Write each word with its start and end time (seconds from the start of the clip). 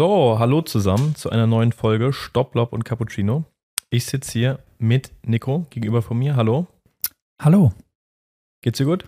So, 0.00 0.38
hallo 0.38 0.62
zusammen 0.62 1.14
zu 1.14 1.28
einer 1.28 1.46
neuen 1.46 1.72
Folge 1.72 2.14
Stopplob 2.14 2.72
und 2.72 2.86
Cappuccino. 2.86 3.44
Ich 3.90 4.06
sitze 4.06 4.32
hier 4.32 4.58
mit 4.78 5.12
Nico 5.26 5.66
gegenüber 5.68 6.00
von 6.00 6.18
mir. 6.18 6.36
Hallo. 6.36 6.66
Hallo. 7.38 7.74
Geht's 8.62 8.78
dir 8.78 8.86
gut? 8.86 9.04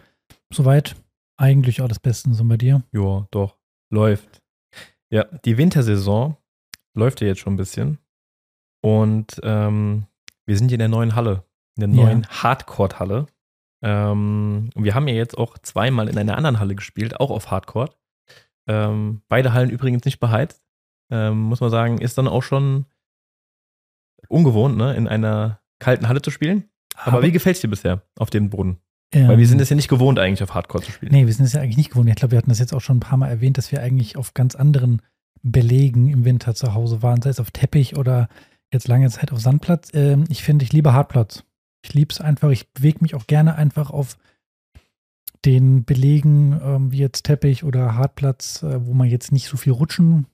Soweit 0.53 0.95
eigentlich 1.39 1.81
alles 1.81 1.99
Bestens 1.99 2.43
und 2.43 2.49
bei 2.49 2.59
dir? 2.59 2.83
Ja, 2.93 3.27
doch. 3.31 3.57
Läuft. 3.91 4.43
Ja, 5.09 5.25
die 5.47 5.57
Wintersaison 5.57 6.37
läuft 6.93 7.23
ja 7.23 7.29
jetzt 7.29 7.41
schon 7.41 7.55
ein 7.55 7.57
bisschen. 7.57 7.97
Und 8.83 9.41
ähm, 9.45 10.05
wir 10.45 10.59
sind 10.59 10.69
hier 10.69 10.77
in 10.77 10.81
der 10.81 10.89
neuen 10.89 11.15
Halle, 11.15 11.43
in 11.79 11.91
der 11.91 12.05
neuen 12.05 12.23
Ja. 12.25 12.43
Hardcore-Halle. 12.43 13.29
Ähm, 13.83 14.69
und 14.75 14.85
wir 14.85 14.95
haben 14.95 15.09
ja 15.09 15.15
jetzt 15.15 15.39
auch 15.39 15.57
zweimal 15.57 16.11
in 16.11 16.19
einer 16.19 16.37
anderen 16.37 16.61
Halle 16.61 16.75
gespielt, 16.75 17.19
auch 17.19 17.31
auf 17.31 17.51
Hardcore. 17.51 17.89
Ähm, 18.69 19.23
beide 19.29 19.55
Hallen 19.55 19.71
übrigens 19.71 20.05
nicht 20.05 20.21
beheizt. 20.21 20.63
Ähm, 21.13 21.43
muss 21.43 21.61
man 21.61 21.71
sagen, 21.71 21.99
ist 21.99 22.17
dann 22.17 22.27
auch 22.27 22.43
schon 22.43 22.87
ungewohnt, 24.29 24.79
ne, 24.79 24.95
in 24.95 25.07
einer 25.07 25.61
kalten 25.79 26.09
Halle 26.09 26.23
zu 26.23 26.31
spielen. 26.31 26.65
Aber, 26.97 27.23
wie 27.23 27.33
gefällt 27.33 27.57
es 27.57 27.61
dir 27.61 27.69
bisher 27.69 28.03
auf 28.19 28.31
dem 28.31 28.49
Boden? 28.49 28.79
ähm, 29.13 29.29
Weil 29.29 29.39
wir 29.39 29.47
sind 29.47 29.61
es 29.61 29.69
ja 29.69 29.77
nicht 29.77 29.89
gewohnt, 29.89 30.19
eigentlich 30.19 30.43
auf 30.43 30.55
Hardcore 30.55 30.83
zu 30.83 30.91
spielen. 30.91 31.13
Nee, 31.13 31.27
wir 31.27 31.35
sind 31.35 31.45
es 31.45 31.53
ja 31.53 31.61
eigentlich 31.61 31.77
nicht 31.77 31.91
gewohnt. 31.91 32.09
Ich 32.09 32.15
glaube, 32.15 32.33
wir 32.33 32.39
hatten 32.39 32.49
das 32.49 32.59
jetzt 32.59 32.73
auch 32.73 32.81
schon 32.81 32.97
ein 32.97 33.01
paar 33.01 33.19
Mal 33.19 33.29
erwähnt, 33.29 33.59
dass 33.59 33.71
wir 33.73 33.83
eigentlich 33.83 34.17
auf 34.17 34.33
ganz 34.33 34.55
anderen 34.55 35.03
Belegen 35.43 36.09
im 36.09 36.25
Winter 36.25 36.55
zu 36.55 36.73
Hause 36.73 37.03
waren, 37.03 37.21
sei 37.21 37.29
es 37.29 37.41
auf 37.41 37.51
Teppich 37.51 37.97
oder 37.97 38.29
jetzt 38.73 38.89
lange 38.89 39.11
Zeit 39.11 39.33
auf 39.33 39.41
Sandplatz. 39.41 39.91
Ähm, 39.93 40.25
ich 40.31 40.43
finde, 40.43 40.65
ich 40.65 40.73
liebe 40.73 40.95
Hartplatz. 40.95 41.45
Ich 41.85 41.93
liebe 41.93 42.13
es 42.13 42.23
einfach. 42.23 42.51
Ich 42.51 42.73
bewege 42.73 42.99
mich 43.03 43.15
auch 43.15 43.27
gerne 43.27 43.57
einfach 43.57 43.91
auf 43.91 44.17
den 45.45 45.85
Belegen, 45.85 46.59
ähm, 46.63 46.93
wie 46.93 46.99
jetzt 46.99 47.25
Teppich 47.25 47.65
oder 47.65 47.97
Hartplatz, 47.97 48.63
äh, 48.63 48.87
wo 48.87 48.95
man 48.95 49.09
jetzt 49.09 49.33
nicht 49.33 49.49
so 49.49 49.57
viel 49.57 49.73
rutschen 49.73 50.27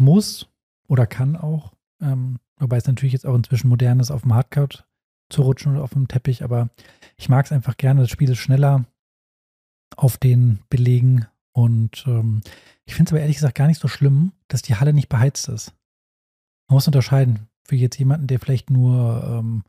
muss 0.00 0.48
oder 0.88 1.06
kann 1.06 1.36
auch. 1.36 1.72
Ähm, 2.00 2.38
wobei 2.58 2.76
es 2.76 2.86
natürlich 2.86 3.12
jetzt 3.12 3.26
auch 3.26 3.34
inzwischen 3.34 3.68
modern 3.68 4.00
ist, 4.00 4.10
auf 4.10 4.22
dem 4.22 4.34
Hardcourt 4.34 4.86
zu 5.28 5.42
rutschen 5.42 5.72
oder 5.72 5.84
auf 5.84 5.92
dem 5.92 6.08
Teppich, 6.08 6.42
aber 6.42 6.70
ich 7.16 7.28
mag 7.28 7.46
es 7.46 7.52
einfach 7.52 7.76
gerne. 7.76 8.00
Das 8.00 8.10
Spiel 8.10 8.30
ist 8.30 8.38
schneller 8.38 8.84
auf 9.96 10.18
den 10.18 10.60
Belegen 10.68 11.26
und 11.52 12.04
ähm, 12.06 12.40
ich 12.84 12.94
finde 12.94 13.10
es 13.10 13.12
aber 13.12 13.20
ehrlich 13.20 13.36
gesagt 13.36 13.54
gar 13.56 13.68
nicht 13.68 13.80
so 13.80 13.88
schlimm, 13.88 14.32
dass 14.48 14.62
die 14.62 14.74
Halle 14.74 14.92
nicht 14.92 15.08
beheizt 15.08 15.48
ist. 15.48 15.74
Man 16.68 16.74
muss 16.74 16.86
unterscheiden. 16.86 17.48
Für 17.64 17.76
jetzt 17.76 17.98
jemanden, 17.98 18.26
der 18.26 18.40
vielleicht 18.40 18.70
nur 18.70 19.22
ähm, 19.24 19.62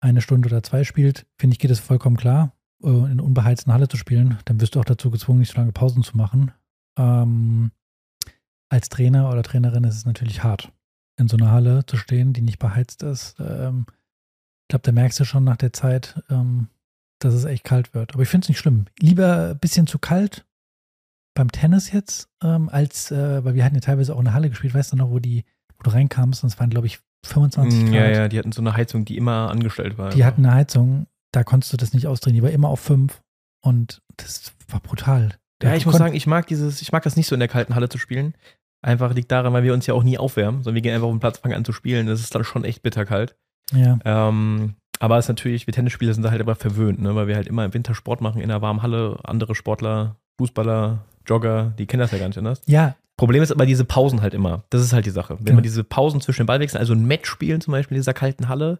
eine 0.00 0.22
Stunde 0.22 0.48
oder 0.48 0.62
zwei 0.62 0.82
spielt, 0.82 1.26
finde 1.38 1.54
ich, 1.54 1.60
geht 1.60 1.70
es 1.70 1.78
vollkommen 1.78 2.16
klar, 2.16 2.52
äh, 2.82 2.88
in 2.88 3.20
unbeheizten 3.20 3.72
Halle 3.72 3.86
zu 3.86 3.96
spielen. 3.96 4.38
Dann 4.46 4.60
wirst 4.60 4.74
du 4.74 4.80
auch 4.80 4.84
dazu 4.84 5.10
gezwungen, 5.10 5.40
nicht 5.40 5.52
so 5.52 5.58
lange 5.58 5.72
Pausen 5.72 6.02
zu 6.02 6.16
machen. 6.16 6.52
Ähm, 6.98 7.70
als 8.70 8.88
Trainer 8.88 9.30
oder 9.30 9.42
Trainerin 9.42 9.84
ist 9.84 9.96
es 9.96 10.06
natürlich 10.06 10.42
hart, 10.42 10.72
in 11.18 11.28
so 11.28 11.36
einer 11.36 11.50
Halle 11.50 11.84
zu 11.86 11.96
stehen, 11.96 12.32
die 12.32 12.40
nicht 12.40 12.58
beheizt 12.58 13.02
ist. 13.02 13.36
Ähm, 13.38 13.84
ich 13.88 14.68
glaube, 14.68 14.82
da 14.84 14.92
merkst 14.92 15.20
du 15.20 15.24
schon 15.24 15.44
nach 15.44 15.56
der 15.56 15.72
Zeit, 15.72 16.22
ähm, 16.30 16.68
dass 17.18 17.34
es 17.34 17.44
echt 17.44 17.64
kalt 17.64 17.92
wird. 17.92 18.14
Aber 18.14 18.22
ich 18.22 18.28
finde 18.28 18.44
es 18.46 18.48
nicht 18.48 18.58
schlimm. 18.58 18.86
Lieber 19.00 19.50
ein 19.50 19.58
bisschen 19.58 19.86
zu 19.86 19.98
kalt 19.98 20.46
beim 21.34 21.50
Tennis 21.52 21.92
jetzt, 21.92 22.28
ähm, 22.42 22.68
als, 22.68 23.10
äh, 23.10 23.44
weil 23.44 23.54
wir 23.54 23.64
hatten 23.64 23.74
ja 23.74 23.80
teilweise 23.80 24.14
auch 24.14 24.18
in 24.20 24.24
der 24.26 24.34
Halle 24.34 24.48
gespielt, 24.50 24.74
weißt 24.74 24.92
du 24.92 24.96
noch, 24.96 25.10
wo 25.10 25.18
die, 25.18 25.44
wo 25.76 25.82
du 25.84 25.90
reinkamst 25.90 26.42
und 26.44 26.48
es 26.52 26.58
waren, 26.58 26.70
glaube 26.70 26.86
ich, 26.86 27.00
25 27.26 27.80
Mm, 27.80 27.84
Grad. 27.86 27.94
ja, 27.94 28.08
ja, 28.08 28.28
die 28.28 28.38
hatten 28.38 28.52
so 28.52 28.62
eine 28.62 28.74
Heizung, 28.74 29.04
die 29.04 29.16
immer 29.16 29.50
angestellt 29.50 29.98
war. 29.98 30.10
Die 30.10 30.24
hatten 30.24 30.44
eine 30.46 30.54
Heizung, 30.54 31.06
da 31.32 31.44
konntest 31.44 31.72
du 31.72 31.76
das 31.76 31.92
nicht 31.92 32.06
ausdrehen. 32.06 32.34
Die 32.34 32.42
war 32.42 32.50
immer 32.50 32.68
auf 32.68 32.80
5 32.80 33.20
und 33.62 34.00
das 34.16 34.52
war 34.68 34.80
brutal. 34.80 35.36
Ja, 35.62 35.74
ich 35.74 35.84
muss 35.84 35.96
sagen, 35.96 36.14
ich 36.14 36.26
mag 36.26 36.46
dieses, 36.46 36.80
ich 36.80 36.90
mag 36.92 37.02
das 37.02 37.16
nicht 37.16 37.26
so 37.26 37.34
in 37.34 37.40
der 37.40 37.48
kalten 37.48 37.74
Halle 37.74 37.90
zu 37.90 37.98
spielen. 37.98 38.34
Einfach 38.82 39.14
liegt 39.14 39.30
daran, 39.30 39.52
weil 39.52 39.62
wir 39.62 39.74
uns 39.74 39.86
ja 39.86 39.94
auch 39.94 40.02
nie 40.02 40.16
aufwärmen, 40.18 40.62
sondern 40.62 40.74
wir 40.76 40.82
gehen 40.82 40.94
einfach 40.94 41.06
auf 41.06 41.12
den 41.14 41.20
Platz, 41.20 41.38
fangen 41.38 41.54
an 41.54 41.64
zu 41.64 41.72
spielen. 41.72 42.06
Das 42.06 42.20
ist 42.20 42.34
dann 42.34 42.44
schon 42.44 42.64
echt 42.64 42.82
bitterkalt. 42.82 43.36
Ja, 43.72 43.98
Ähm, 44.04 44.74
aber 44.98 45.18
es 45.18 45.26
ist 45.26 45.28
natürlich, 45.28 45.66
wir 45.66 45.74
Tennisspieler 45.74 46.12
sind 46.14 46.22
da 46.24 46.30
halt 46.30 46.40
immer 46.40 46.54
verwöhnt, 46.54 47.00
ne? 47.00 47.14
weil 47.14 47.26
wir 47.26 47.36
halt 47.36 47.46
immer 47.46 47.64
im 47.64 47.72
Winter 47.74 47.94
Sport 47.94 48.20
machen 48.20 48.40
in 48.40 48.50
einer 48.50 48.62
warmen 48.62 48.82
Halle. 48.82 49.18
Andere 49.24 49.54
Sportler, 49.54 50.16
Fußballer, 50.38 50.98
Jogger, 51.26 51.72
die 51.78 51.86
kennen 51.86 52.00
das 52.00 52.10
ja 52.10 52.18
gar 52.18 52.28
nicht 52.28 52.38
anders. 52.38 52.62
ja, 52.66 52.94
Problem 53.16 53.42
ist 53.42 53.52
aber 53.52 53.66
diese 53.66 53.84
Pausen 53.84 54.22
halt 54.22 54.32
immer. 54.32 54.64
Das 54.70 54.80
ist 54.80 54.94
halt 54.94 55.04
die 55.04 55.10
Sache. 55.10 55.34
Wenn 55.38 55.44
Genau. 55.44 55.56
man 55.56 55.62
diese 55.62 55.84
Pausen 55.84 56.22
zwischen 56.22 56.42
den 56.44 56.46
Ballwechseln, 56.46 56.80
also 56.80 56.94
ein 56.94 57.04
Match 57.06 57.28
spielen 57.28 57.60
zum 57.60 57.72
Beispiel 57.72 57.96
in 57.96 58.00
dieser 58.00 58.14
kalten 58.14 58.48
Halle, 58.48 58.78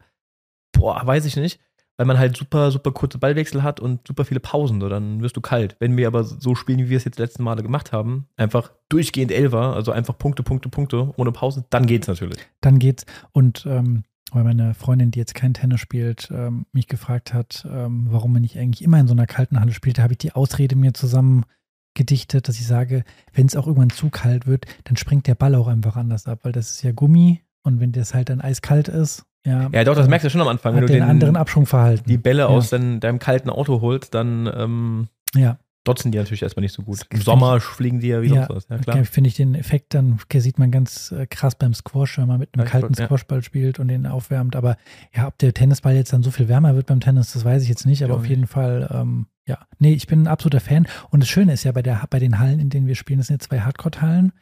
boah, 0.72 0.98
weiß 1.04 1.26
ich 1.26 1.36
nicht. 1.36 1.60
Weil 2.00 2.06
man 2.06 2.18
halt 2.18 2.34
super, 2.34 2.70
super 2.70 2.92
kurze 2.92 3.18
Ballwechsel 3.18 3.62
hat 3.62 3.78
und 3.78 4.08
super 4.08 4.24
viele 4.24 4.40
Pausen, 4.40 4.80
so, 4.80 4.88
dann 4.88 5.20
wirst 5.20 5.36
du 5.36 5.42
kalt. 5.42 5.76
Wenn 5.80 5.98
wir 5.98 6.06
aber 6.06 6.24
so 6.24 6.54
spielen, 6.54 6.78
wie 6.78 6.88
wir 6.88 6.96
es 6.96 7.04
jetzt 7.04 7.18
letzten 7.18 7.42
Male 7.42 7.62
gemacht 7.62 7.92
haben, 7.92 8.26
einfach 8.38 8.72
durchgehend 8.88 9.30
Elfer, 9.30 9.74
also 9.74 9.92
einfach 9.92 10.16
Punkte, 10.16 10.42
Punkte, 10.42 10.70
Punkte, 10.70 11.12
ohne 11.18 11.30
Pause, 11.30 11.66
dann 11.68 11.84
geht's 11.84 12.08
natürlich. 12.08 12.38
dann 12.62 12.78
geht's. 12.78 13.04
Und 13.32 13.66
ähm, 13.66 14.04
weil 14.32 14.44
meine 14.44 14.72
Freundin, 14.72 15.10
die 15.10 15.18
jetzt 15.18 15.34
kein 15.34 15.52
Tennis 15.52 15.80
spielt, 15.80 16.30
ähm, 16.30 16.64
mich 16.72 16.86
gefragt 16.86 17.34
hat, 17.34 17.68
ähm, 17.70 18.06
warum 18.08 18.32
man 18.32 18.40
nicht 18.40 18.56
eigentlich 18.56 18.82
immer 18.82 18.98
in 18.98 19.06
so 19.06 19.12
einer 19.12 19.26
kalten 19.26 19.60
Halle 19.60 19.74
spielt, 19.74 19.98
da 19.98 20.02
habe 20.04 20.14
ich 20.14 20.18
die 20.18 20.32
Ausrede 20.32 20.76
mir 20.76 20.94
zusammen 20.94 21.44
gedichtet, 21.92 22.48
dass 22.48 22.58
ich 22.58 22.66
sage, 22.66 23.04
wenn 23.34 23.44
es 23.44 23.56
auch 23.56 23.66
irgendwann 23.66 23.90
zu 23.90 24.08
kalt 24.08 24.46
wird, 24.46 24.64
dann 24.84 24.96
springt 24.96 25.26
der 25.26 25.34
Ball 25.34 25.54
auch 25.54 25.68
einfach 25.68 25.96
anders 25.96 26.26
ab, 26.26 26.38
weil 26.44 26.52
das 26.52 26.70
ist 26.70 26.82
ja 26.82 26.92
Gummi 26.92 27.42
und 27.62 27.78
wenn 27.78 27.92
das 27.92 28.14
halt 28.14 28.30
dann 28.30 28.40
eiskalt 28.40 28.88
ist, 28.88 29.26
ja, 29.46 29.68
Ja, 29.72 29.84
doch, 29.84 29.94
das 29.96 30.08
merkst 30.08 30.26
du 30.26 30.30
schon 30.30 30.40
am 30.40 30.48
Anfang. 30.48 30.74
Wenn 30.74 30.82
du 30.82 30.86
der 30.88 31.02
einen 31.02 31.10
anderen 31.10 31.34
den, 31.34 31.40
Abschwungverhalten. 31.40 32.06
die 32.06 32.18
Bälle 32.18 32.42
Ja. 32.42 32.46
aus 32.48 32.70
dein, 32.70 33.00
deinem 33.00 33.18
kalten 33.18 33.50
Auto 33.50 33.80
holst, 33.80 34.14
dann 34.14 34.50
ähm, 34.54 35.08
ja, 35.34 35.58
dotzen 35.84 36.12
die 36.12 36.18
natürlich 36.18 36.42
erstmal 36.42 36.62
nicht 36.62 36.74
so 36.74 36.82
gut. 36.82 37.00
Im 37.08 37.22
Sommer 37.22 37.58
fliegen 37.58 38.00
die 38.00 38.08
ja 38.08 38.20
wie 38.20 38.26
Ja, 38.28 38.46
sonst 38.46 38.50
was. 38.50 38.68
Ja, 38.68 38.76
Okay, 38.76 38.84
klar. 38.84 39.04
finde 39.06 39.28
ich 39.28 39.34
den 39.36 39.54
Effekt 39.54 39.94
dann, 39.94 40.18
okay, 40.22 40.40
sieht 40.40 40.58
man 40.58 40.70
ganz 40.70 41.10
äh, 41.12 41.26
krass 41.26 41.54
beim 41.54 41.72
Squash, 41.72 42.18
wenn 42.18 42.28
man 42.28 42.38
mit 42.38 42.50
einem 42.54 42.66
ich 42.66 42.70
kalten 42.70 42.92
ja. 42.98 43.06
Squashball 43.06 43.42
spielt 43.42 43.78
und 43.78 43.88
den 43.88 44.06
aufwärmt. 44.06 44.56
Aber 44.56 44.76
ja, 45.16 45.26
ob 45.26 45.38
der 45.38 45.54
Tennisball 45.54 45.94
jetzt 45.94 46.12
dann 46.12 46.22
so 46.22 46.30
viel 46.30 46.48
wärmer 46.48 46.74
wird 46.76 46.86
beim 46.86 47.00
Tennis, 47.00 47.32
das 47.32 47.44
weiß 47.46 47.62
ich 47.62 47.68
jetzt 47.70 47.86
nicht. 47.86 48.04
Aber 48.04 48.16
auf 48.16 48.26
jeden 48.26 48.46
Fall, 48.46 48.90
ähm, 48.92 49.26
ja. 49.46 49.58
Nee, 49.78 49.94
ich 49.94 50.06
bin 50.06 50.22
ein 50.24 50.28
absoluter 50.28 50.60
Fan. 50.60 50.86
Und 51.08 51.20
das 51.20 51.30
Schöne 51.30 51.54
ist 51.54 51.64
ja 51.64 51.72
bei, 51.72 51.80
der, 51.82 52.04
bei 52.10 52.18
den 52.18 52.38
Hallen, 52.38 52.60
in 52.60 52.68
denen 52.68 52.86
wir 52.86 52.94
spielen, 52.94 53.18
das 53.20 53.28
sind 53.28 53.36
jetzt 53.40 53.48
zwei 53.48 53.60
Hardcore-Hallen. 53.60 54.32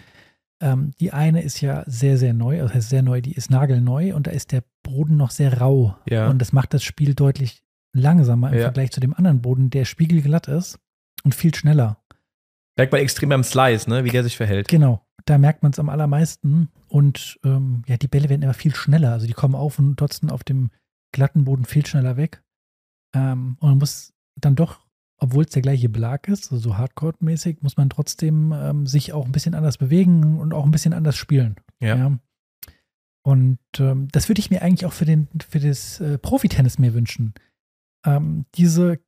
Ähm, 0.60 0.90
die 0.98 1.12
eine 1.12 1.40
ist 1.42 1.60
ja 1.60 1.84
sehr, 1.86 2.18
sehr 2.18 2.34
neu, 2.34 2.60
also 2.60 2.74
heißt 2.74 2.88
sehr 2.88 3.02
neu, 3.02 3.20
die 3.20 3.32
ist 3.32 3.48
nagelneu 3.48 4.12
und 4.16 4.26
da 4.26 4.32
ist 4.32 4.50
der 4.50 4.64
Boden 4.88 5.16
noch 5.16 5.30
sehr 5.30 5.60
rau. 5.60 5.96
Ja. 6.08 6.28
Und 6.28 6.38
das 6.38 6.52
macht 6.52 6.72
das 6.74 6.82
Spiel 6.82 7.14
deutlich 7.14 7.62
langsamer 7.94 8.48
im 8.50 8.56
Ja. 8.58 8.62
Vergleich 8.62 8.90
zu 8.90 9.00
dem 9.00 9.14
anderen 9.14 9.42
Boden, 9.42 9.70
der 9.70 9.84
spiegelglatt 9.84 10.48
ist 10.48 10.78
und 11.24 11.34
viel 11.34 11.54
schneller. 11.54 12.02
Merkt 12.76 12.92
man 12.92 13.00
extrem 13.00 13.28
beim 13.28 13.44
Slice, 13.44 13.88
ne, 13.88 14.04
wie 14.04 14.10
der 14.10 14.22
sich 14.22 14.36
verhält. 14.36 14.68
Genau, 14.68 15.04
da 15.24 15.36
merkt 15.36 15.62
man 15.62 15.72
es 15.72 15.78
am 15.78 15.88
allermeisten. 15.88 16.68
Und 16.88 17.38
ähm, 17.44 17.82
ja, 17.86 17.96
die 17.96 18.08
Bälle 18.08 18.28
werden 18.28 18.42
immer 18.42 18.54
viel 18.54 18.74
schneller. 18.74 19.12
Also 19.12 19.26
die 19.26 19.32
kommen 19.32 19.54
auf 19.54 19.78
und 19.78 19.96
dotzen 19.96 20.30
auf 20.30 20.44
dem 20.44 20.70
glatten 21.12 21.44
Boden 21.44 21.64
viel 21.64 21.84
schneller 21.84 22.16
weg. 22.16 22.42
Ähm, 23.14 23.56
und 23.60 23.68
man 23.68 23.78
muss 23.78 24.14
dann 24.36 24.54
doch, 24.54 24.80
obwohl 25.18 25.44
es 25.44 25.50
der 25.50 25.62
gleiche 25.62 25.88
Belag 25.88 26.28
ist, 26.28 26.52
also 26.52 26.70
so 26.70 26.76
Hardcore-mäßig, 26.76 27.58
muss 27.62 27.76
man 27.76 27.90
trotzdem 27.90 28.52
ähm, 28.52 28.86
sich 28.86 29.12
auch 29.12 29.26
ein 29.26 29.32
bisschen 29.32 29.54
anders 29.54 29.76
bewegen 29.78 30.38
und 30.38 30.54
auch 30.54 30.64
ein 30.64 30.70
bisschen 30.70 30.92
anders 30.92 31.16
spielen. 31.16 31.56
Ja. 31.80 32.18
Und 33.28 33.58
ähm, 33.78 34.08
das 34.10 34.30
würde 34.30 34.40
ich 34.40 34.50
mir 34.50 34.62
eigentlich 34.62 34.86
auch 34.86 34.94
für, 34.94 35.04
den, 35.04 35.28
für 35.50 35.60
das 35.60 36.00
äh, 36.00 36.16
Profitennis 36.16 36.78
mehr 36.78 36.94
wünschen. 36.94 37.34
Ähm, 38.06 38.46
diese 38.54 39.00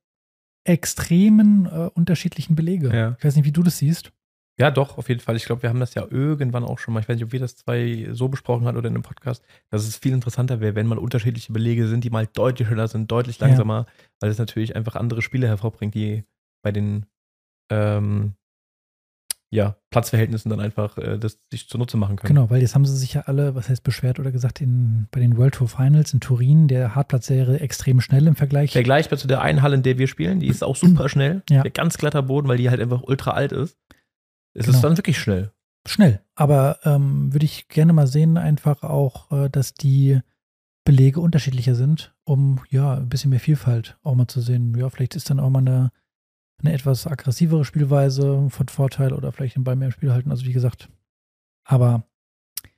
extremen 0.63 1.65
äh, 1.65 1.89
unterschiedlichen 1.95 2.55
Belege. 2.55 2.95
Ja. 2.95 3.15
Ich 3.17 3.25
weiß 3.25 3.35
nicht, 3.35 3.45
wie 3.45 3.51
du 3.51 3.63
das 3.63 3.79
siehst. 3.79 4.11
Ja, 4.59 4.69
doch, 4.69 4.99
auf 4.99 5.09
jeden 5.09 5.21
Fall. 5.21 5.37
Ich 5.37 5.45
glaube, 5.45 5.63
wir 5.63 5.69
haben 5.71 5.79
das 5.79 5.95
ja 5.95 6.05
irgendwann 6.07 6.63
auch 6.63 6.77
schon 6.77 6.93
mal, 6.93 6.99
ich 6.99 7.09
weiß 7.09 7.15
nicht, 7.15 7.25
ob 7.25 7.31
wir 7.31 7.39
das 7.39 7.55
zwei 7.55 8.09
so 8.11 8.27
besprochen 8.27 8.67
hatten 8.67 8.77
oder 8.77 8.89
in 8.89 8.93
einem 8.93 9.01
Podcast, 9.01 9.43
dass 9.71 9.87
es 9.87 9.97
viel 9.97 10.13
interessanter 10.13 10.59
wäre, 10.59 10.75
wenn 10.75 10.85
mal 10.85 10.99
unterschiedliche 10.99 11.51
Belege 11.51 11.87
sind, 11.87 12.03
die 12.03 12.11
mal 12.11 12.27
deutlich 12.27 12.67
schneller 12.67 12.87
sind, 12.87 13.09
deutlich 13.09 13.39
Ja. 13.39 13.47
langsamer, 13.47 13.87
weil 14.19 14.29
es 14.29 14.37
natürlich 14.37 14.75
einfach 14.75 14.95
andere 14.95 15.23
Spiele 15.23 15.47
hervorbringt, 15.47 15.95
die 15.95 16.25
bei 16.63 16.71
den 16.71 17.07
ähm, 17.71 18.35
ja, 19.53 19.75
Platzverhältnissen 19.89 20.49
dann 20.49 20.61
einfach 20.61 20.97
äh, 20.97 21.17
das 21.19 21.39
sich 21.51 21.67
zunutze 21.67 21.97
machen 21.97 22.15
können. 22.15 22.33
Genau, 22.33 22.49
weil 22.49 22.61
jetzt 22.61 22.73
haben 22.73 22.85
sie 22.85 22.95
sich 22.95 23.13
ja 23.15 23.21
alle, 23.21 23.53
was 23.53 23.67
heißt 23.67 23.83
beschwert 23.83 24.17
oder 24.19 24.31
gesagt, 24.31 24.61
in, 24.61 25.07
bei 25.11 25.19
den 25.19 25.35
World 25.35 25.55
Tour 25.55 25.67
Finals 25.67 26.13
in 26.13 26.21
Turin, 26.21 26.69
der 26.69 26.95
Hartplatz 26.95 27.29
wäre 27.29 27.59
extrem 27.59 27.99
schnell 27.99 28.27
im 28.27 28.35
Vergleich. 28.35 28.71
Vergleichbar 28.71 29.19
zu 29.19 29.27
der 29.27 29.41
einen 29.41 29.61
Halle, 29.61 29.75
in 29.75 29.83
der 29.83 29.97
wir 29.97 30.07
spielen, 30.07 30.39
die 30.39 30.47
ist 30.47 30.63
auch 30.63 30.75
super 30.77 31.09
schnell. 31.09 31.43
Ja. 31.49 31.63
Der 31.63 31.71
ganz 31.71 31.97
glatter 31.97 32.23
Boden, 32.23 32.47
weil 32.47 32.57
die 32.57 32.69
halt 32.69 32.79
einfach 32.79 33.03
ultra 33.03 33.31
alt 33.31 33.51
ist. 33.51 33.77
Es 34.53 34.65
Genau. 34.65 34.77
ist 34.77 34.83
dann 34.83 34.97
wirklich 34.97 35.17
schnell. 35.19 35.51
Schnell. 35.87 36.21
Aber 36.35 36.79
ähm, 36.83 37.33
würde 37.33 37.45
ich 37.45 37.67
gerne 37.67 37.91
mal 37.91 38.07
sehen, 38.07 38.37
einfach 38.37 38.83
auch, 38.83 39.31
äh, 39.31 39.49
dass 39.49 39.73
die 39.73 40.19
Belege 40.85 41.19
unterschiedlicher 41.19 41.75
sind, 41.75 42.13
um 42.23 42.61
ja 42.69 42.93
ein 42.95 43.09
bisschen 43.09 43.29
mehr 43.31 43.39
Vielfalt 43.39 43.97
auch 44.03 44.15
mal 44.15 44.27
zu 44.27 44.39
sehen. 44.41 44.73
Ja, 44.77 44.89
vielleicht 44.89 45.15
ist 45.15 45.29
dann 45.29 45.39
auch 45.39 45.49
mal 45.49 45.59
eine, 45.59 45.91
eine 46.63 46.73
etwas 46.73 47.07
aggressivere 47.07 47.65
Spielweise 47.65 48.47
von 48.49 48.67
Vorteil 48.67 49.13
oder 49.13 49.31
vielleicht 49.31 49.55
den 49.55 49.63
Ball 49.63 49.75
mehr 49.75 49.87
im 49.87 49.91
Spiel 49.91 50.11
halten. 50.11 50.31
Also 50.31 50.45
wie 50.45 50.53
gesagt. 50.53 50.89
Aber 51.63 52.03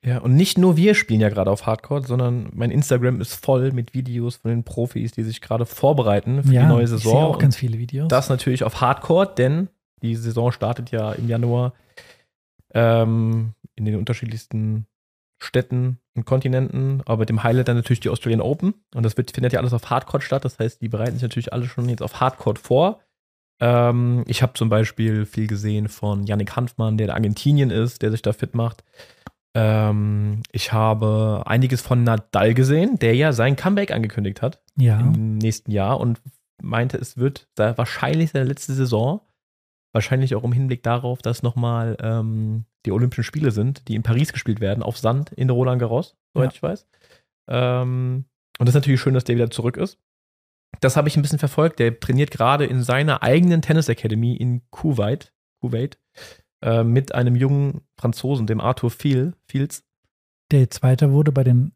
Ja, 0.03 0.19
und 0.19 0.35
nicht 0.35 0.57
nur 0.57 0.77
wir 0.77 0.95
spielen 0.95 1.21
ja 1.21 1.29
gerade 1.29 1.51
auf 1.51 1.65
Hardcore, 1.65 2.05
sondern 2.05 2.49
mein 2.53 2.71
Instagram 2.71 3.21
ist 3.21 3.33
voll 3.33 3.71
mit 3.71 3.93
Videos 3.93 4.37
von 4.37 4.51
den 4.51 4.63
Profis, 4.63 5.11
die 5.11 5.23
sich 5.23 5.41
gerade 5.41 5.65
vorbereiten 5.65 6.43
für 6.43 6.53
ja, 6.53 6.61
die 6.63 6.67
neue 6.67 6.83
ich 6.83 6.89
sehe 6.89 6.99
Saison. 6.99 7.23
auch 7.23 7.39
ganz 7.39 7.55
viele 7.55 7.77
Videos. 7.77 8.07
das 8.09 8.29
natürlich 8.29 8.63
auf 8.63 8.81
Hardcore, 8.81 9.33
denn 9.35 9.69
die 10.01 10.15
Saison 10.15 10.51
startet 10.51 10.91
ja 10.91 11.13
im 11.13 11.27
Januar. 11.27 11.73
Ähm, 12.73 13.53
in 13.75 13.85
den 13.85 13.95
unterschiedlichsten 13.95 14.87
Städten 15.43 15.99
und 16.15 16.25
Kontinenten, 16.25 17.01
aber 17.05 17.19
mit 17.19 17.29
dem 17.29 17.43
Highlight 17.43 17.67
dann 17.67 17.75
natürlich 17.75 17.99
die 17.99 18.09
Australian 18.09 18.41
Open. 18.41 18.73
Und 18.95 19.03
das 19.03 19.17
wird, 19.17 19.31
findet 19.31 19.53
ja 19.53 19.59
alles 19.59 19.73
auf 19.73 19.89
Hardcore 19.89 20.21
statt. 20.21 20.45
Das 20.45 20.59
heißt, 20.59 20.81
die 20.81 20.89
bereiten 20.89 21.13
sich 21.13 21.21
natürlich 21.21 21.53
alle 21.53 21.65
schon 21.65 21.89
jetzt 21.89 22.01
auf 22.01 22.19
Hardcore 22.19 22.55
vor. 22.55 22.99
Ähm, 23.65 24.23
ich 24.27 24.41
habe 24.41 24.53
zum 24.53 24.67
Beispiel 24.67 25.25
viel 25.25 25.47
gesehen 25.47 25.87
von 25.87 26.25
Yannick 26.25 26.55
Hanfmann, 26.57 26.97
der 26.97 27.07
in 27.07 27.13
Argentinien 27.13 27.69
ist, 27.71 28.01
der 28.01 28.11
sich 28.11 28.21
da 28.21 28.33
fit 28.33 28.55
macht. 28.55 28.83
Ähm, 29.55 30.41
ich 30.51 30.73
habe 30.73 31.43
einiges 31.45 31.81
von 31.81 32.03
Nadal 32.03 32.53
gesehen, 32.53 32.99
der 32.99 33.15
ja 33.15 33.31
sein 33.31 33.55
Comeback 33.55 33.91
angekündigt 33.91 34.41
hat 34.41 34.61
Ja. 34.75 34.99
im 34.99 35.37
nächsten 35.37 35.71
Jahr 35.71 35.99
und 35.99 36.19
meinte, 36.61 36.97
es 36.97 37.17
wird 37.17 37.47
da 37.55 37.77
wahrscheinlich 37.77 38.31
seine 38.31 38.45
letzte 38.45 38.73
Saison. 38.73 39.21
Wahrscheinlich 39.93 40.33
auch 40.35 40.43
im 40.43 40.51
Hinblick 40.53 40.81
darauf, 40.83 41.21
dass 41.21 41.43
nochmal 41.43 41.95
ähm, 42.01 42.65
die 42.85 42.91
Olympischen 42.91 43.23
Spiele 43.23 43.51
sind, 43.51 43.87
die 43.87 43.95
in 43.95 44.03
Paris 44.03 44.33
gespielt 44.33 44.59
werden, 44.59 44.83
auf 44.83 44.97
Sand 44.97 45.31
in 45.33 45.49
Roland 45.51 45.79
Garros, 45.79 46.17
soweit 46.33 46.51
Ja. 46.51 46.55
ich 46.55 46.63
weiß. 46.63 46.87
Ähm, 47.47 48.25
und 48.59 48.67
das 48.67 48.69
ist 48.69 48.81
natürlich 48.81 48.99
schön, 49.01 49.13
dass 49.13 49.23
der 49.23 49.35
wieder 49.35 49.51
zurück 49.51 49.77
ist. 49.77 49.99
Das 50.81 50.97
habe 50.97 51.07
ich 51.07 51.15
ein 51.15 51.21
bisschen 51.21 51.39
verfolgt. 51.39 51.79
Der 51.79 51.99
trainiert 51.99 52.31
gerade 52.31 52.65
in 52.65 52.83
seiner 52.83 53.23
eigenen 53.23 53.61
Tennis 53.61 53.89
Academy 53.89 54.35
in 54.35 54.61
Kuwait, 54.69 55.31
Kuwait 55.61 55.97
äh, 56.61 56.83
mit 56.83 57.13
einem 57.15 57.35
jungen 57.35 57.81
Franzosen, 57.97 58.47
dem 58.47 58.59
Arthur 58.61 58.91
Fiel, 58.91 59.33
Fields, 59.47 59.83
Der 60.51 60.69
Zweiter 60.69 61.11
wurde 61.11 61.31
bei 61.31 61.43
den 61.43 61.71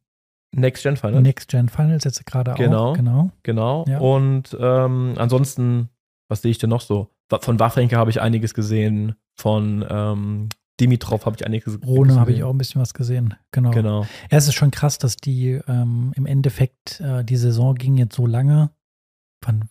Next 0.53 0.83
Gen 0.83 0.97
Finals. 0.97 1.23
Next 1.23 1.49
Gen 1.49 1.69
Finals 1.69 2.03
jetzt 2.03 2.25
gerade 2.25 2.53
Genau. 2.55 2.91
auch. 2.91 2.94
Genau. 2.95 3.31
Genau. 3.44 3.85
Ja. 3.88 3.99
Und 3.99 4.55
ähm, 4.59 5.13
ansonsten, 5.17 5.89
was 6.29 6.41
sehe 6.41 6.51
ich 6.51 6.57
denn 6.57 6.69
noch 6.69 6.81
so? 6.81 7.09
Von 7.41 7.59
Wawrinka 7.59 7.97
habe 7.97 8.09
ich 8.09 8.21
einiges 8.21 8.53
gesehen. 8.53 9.15
Von 9.35 9.85
ähm, 9.89 10.49
Dimitrov 10.79 11.25
habe 11.25 11.35
ich 11.38 11.45
einiges 11.45 11.65
gesehen. 11.79 11.83
Rone 11.85 12.19
habe 12.19 12.31
ich 12.31 12.44
auch 12.44 12.51
ein 12.51 12.57
bisschen 12.57 12.81
was 12.81 12.94
gesehen. 12.94 13.33
Genau. 13.51 13.71
Genau. 13.71 14.01
Ja, 14.31 14.38
es 14.38 14.47
ist 14.47 14.53
schon 14.53 14.71
krass, 14.71 14.97
dass 14.97 15.17
die 15.17 15.59
ähm, 15.67 16.13
im 16.15 16.25
Endeffekt, 16.25 17.01
äh, 17.01 17.23
die 17.25 17.35
Saison 17.35 17.75
ging 17.75 17.97
jetzt 17.97 18.15
so 18.15 18.25
lange. 18.25 18.71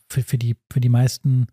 Für, 0.09 0.23
für, 0.23 0.39
die, 0.39 0.57
für 0.73 0.81
die 0.81 0.89
meisten 0.89 1.47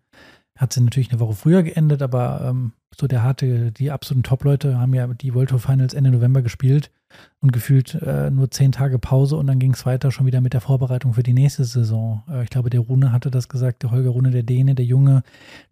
hat 0.56 0.72
sie 0.72 0.80
natürlich 0.80 1.10
eine 1.10 1.20
Woche 1.20 1.34
früher 1.34 1.62
geendet, 1.62 2.00
aber 2.00 2.40
ähm, 2.42 2.72
so 2.96 3.06
der 3.08 3.22
harte, 3.24 3.72
die 3.72 3.90
absoluten 3.90 4.22
Top-Leute 4.22 4.78
haben 4.78 4.94
ja 4.94 5.06
die 5.08 5.34
World 5.34 5.50
Tour 5.50 5.58
Finals 5.58 5.94
Ende 5.94 6.10
November 6.12 6.42
gespielt 6.42 6.92
und 7.40 7.52
gefühlt 7.52 7.94
äh, 7.94 8.30
nur 8.30 8.50
zehn 8.52 8.70
Tage 8.70 8.98
Pause 9.00 9.36
und 9.36 9.48
dann 9.48 9.58
ging 9.58 9.74
es 9.74 9.84
weiter 9.84 10.12
schon 10.12 10.26
wieder 10.26 10.40
mit 10.40 10.52
der 10.52 10.60
Vorbereitung 10.60 11.14
für 11.14 11.24
die 11.24 11.32
nächste 11.34 11.64
Saison. 11.64 12.22
Äh, 12.30 12.44
ich 12.44 12.50
glaube, 12.50 12.70
der 12.70 12.80
Rune 12.80 13.10
hatte 13.10 13.30
das 13.32 13.48
gesagt, 13.48 13.82
der 13.82 13.90
Holger 13.90 14.10
Rune, 14.10 14.30
der 14.30 14.44
Däne, 14.44 14.74
der 14.76 14.84
Junge, 14.84 15.22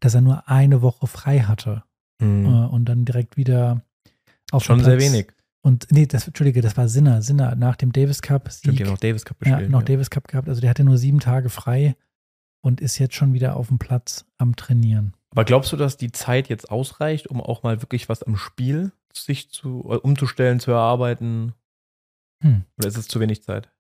dass 0.01 0.15
er 0.15 0.21
nur 0.21 0.49
eine 0.49 0.83
Woche 0.83 1.07
frei 1.07 1.41
hatte 1.41 1.85
Mhm. 2.21 2.47
äh, 2.47 2.67
und 2.67 2.85
dann 2.85 3.05
direkt 3.05 3.37
wieder 3.37 3.83
auf 4.53 4.65
Schon 4.65 4.83
sehr 4.85 5.01
wenig. 5.01 5.33
und 5.63 5.87
nee, 5.91 6.07
das, 6.07 6.27
Entschuldige, 6.27 6.61
das 6.61 6.77
war 6.77 6.89
Sinner. 6.89 7.23
Sinner 7.23 7.55
nach 7.57 7.77
dem 7.77 7.93
Davis 7.93 8.23
Cup. 8.23 8.51
Stimmt, 8.53 8.77
Sieg, 8.77 8.87
ja 8.87 8.93
noch 8.93 8.99
Davis 8.99 9.25
Cup 9.25 9.39
ja, 9.45 9.53
gespielt. 9.53 9.71
noch 9.71 9.81
ja. 9.81 9.85
Davis 9.87 10.11
Cup 10.11 10.29
gehabt. 10.29 10.49
Also 10.49 10.61
der 10.61 10.71
hatte 10.71 10.85
nur 10.85 10.99
sieben 10.99 11.21
Tage 11.21 11.49
frei 11.49 11.97
und 12.63 12.81
ist 12.81 12.99
jetzt 12.99 13.15
schon 13.15 13.33
wieder 13.35 13.57
auf 13.57 13.69
dem 13.69 13.79
Platz 13.79 14.25
am 14.39 14.57
Trainieren. 14.57 15.15
Aber 15.31 15.45
glaubst 15.45 15.73
du, 15.73 15.77
dass 15.77 15.97
die 15.97 16.13
Zeit 16.13 16.49
jetzt 16.49 16.71
ausreicht, 16.71 17.27
um 17.27 17.41
auch 17.41 17.63
mal 17.63 17.83
wirklich 17.83 18.09
was 18.09 18.23
am 18.23 18.37
Spiel 18.37 18.93
sich 19.13 19.51
zu 19.51 19.81
äh, 19.91 19.97
umzustellen, 19.97 20.61
zu 20.61 20.71
erarbeiten? 20.71 21.53
Hm. 22.43 22.65
Oder 22.79 22.89
ist 22.89 22.97
es 22.97 23.09
zu 23.09 23.21
wenig 23.21 23.43
Zeit? 23.43 23.71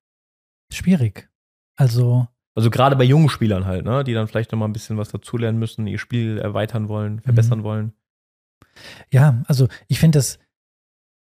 Schwierig. 0.72 1.28
Also, 1.76 2.26
Also 2.54 2.70
gerade 2.70 2.96
bei 2.96 3.04
jungen 3.04 3.28
Spielern 3.28 3.64
halt, 3.66 3.84
ne, 3.84 4.04
die 4.04 4.14
dann 4.14 4.28
vielleicht 4.28 4.52
noch 4.52 4.58
mal 4.58 4.66
ein 4.66 4.72
bisschen 4.72 4.98
was 4.98 5.10
dazulernen 5.10 5.58
müssen, 5.58 5.86
ihr 5.86 5.98
Spiel 5.98 6.38
erweitern 6.38 6.88
wollen, 6.88 7.20
verbessern 7.20 7.60
Mhm. 7.60 7.64
wollen. 7.64 7.92
ja, 9.10 9.42
also 9.46 9.68
ich 9.88 9.98
finde 9.98 10.18
das, 10.18 10.38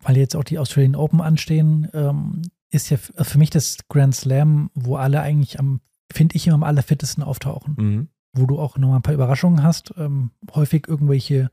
weil 0.01 0.17
jetzt 0.17 0.35
auch 0.35 0.43
die 0.43 0.59
Australian 0.59 0.95
Open 0.95 1.21
anstehen, 1.21 1.89
ähm, 1.93 2.41
ist 2.71 2.89
ja 2.91 2.97
für 2.97 3.37
mich 3.37 3.49
das 3.49 3.77
Grand 3.89 4.15
Slam, 4.15 4.69
wo 4.75 4.95
alle 4.97 5.21
eigentlich 5.21 5.59
am, 5.59 5.81
finde 6.11 6.35
ich, 6.35 6.47
immer 6.47 6.55
am 6.55 6.63
allerfittesten 6.63 7.23
auftauchen. 7.23 7.75
Mhm. 7.77 8.07
wo 8.33 8.45
du 8.45 8.59
auch 8.59 8.77
nochmal 8.77 8.99
ein 8.99 9.01
paar 9.01 9.15
Überraschungen 9.15 9.63
hast. 9.63 9.93
Ähm, 9.97 10.31
häufig 10.53 10.87
irgendwelche 10.87 11.49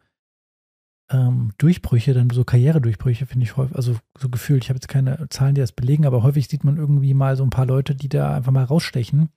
ähm, 1.11 1.53
Durchbrüche, 1.59 2.15
dann 2.15 2.31
so 2.31 2.45
Karrieredurchbrüche, 2.45 3.27
finde 3.27 3.45
ich 3.45 3.57
häufig, 3.57 3.77
also 3.77 3.97
so 4.19 4.29
gefühlt, 4.29 4.65
ich 4.65 4.71
habe 4.71 4.77
jetzt 4.77 4.89
keine 4.89 5.27
Zahlen, 5.31 5.55
die 5.55 5.61
das 5.61 5.73
belegen, 5.73 6.05
aber 6.05 6.23
häufig 6.23 6.49
sieht 6.49 6.65
man 6.65 6.77
irgendwie 6.77 7.15
mal 7.15 7.37
so 7.37 7.45
ein 7.45 7.51
paar 7.51 7.67
Leute, 7.67 7.95
die 7.95 8.09
da 8.09 8.35
einfach 8.35 8.53
mal 8.53 8.65
rausstechen. 8.65 9.31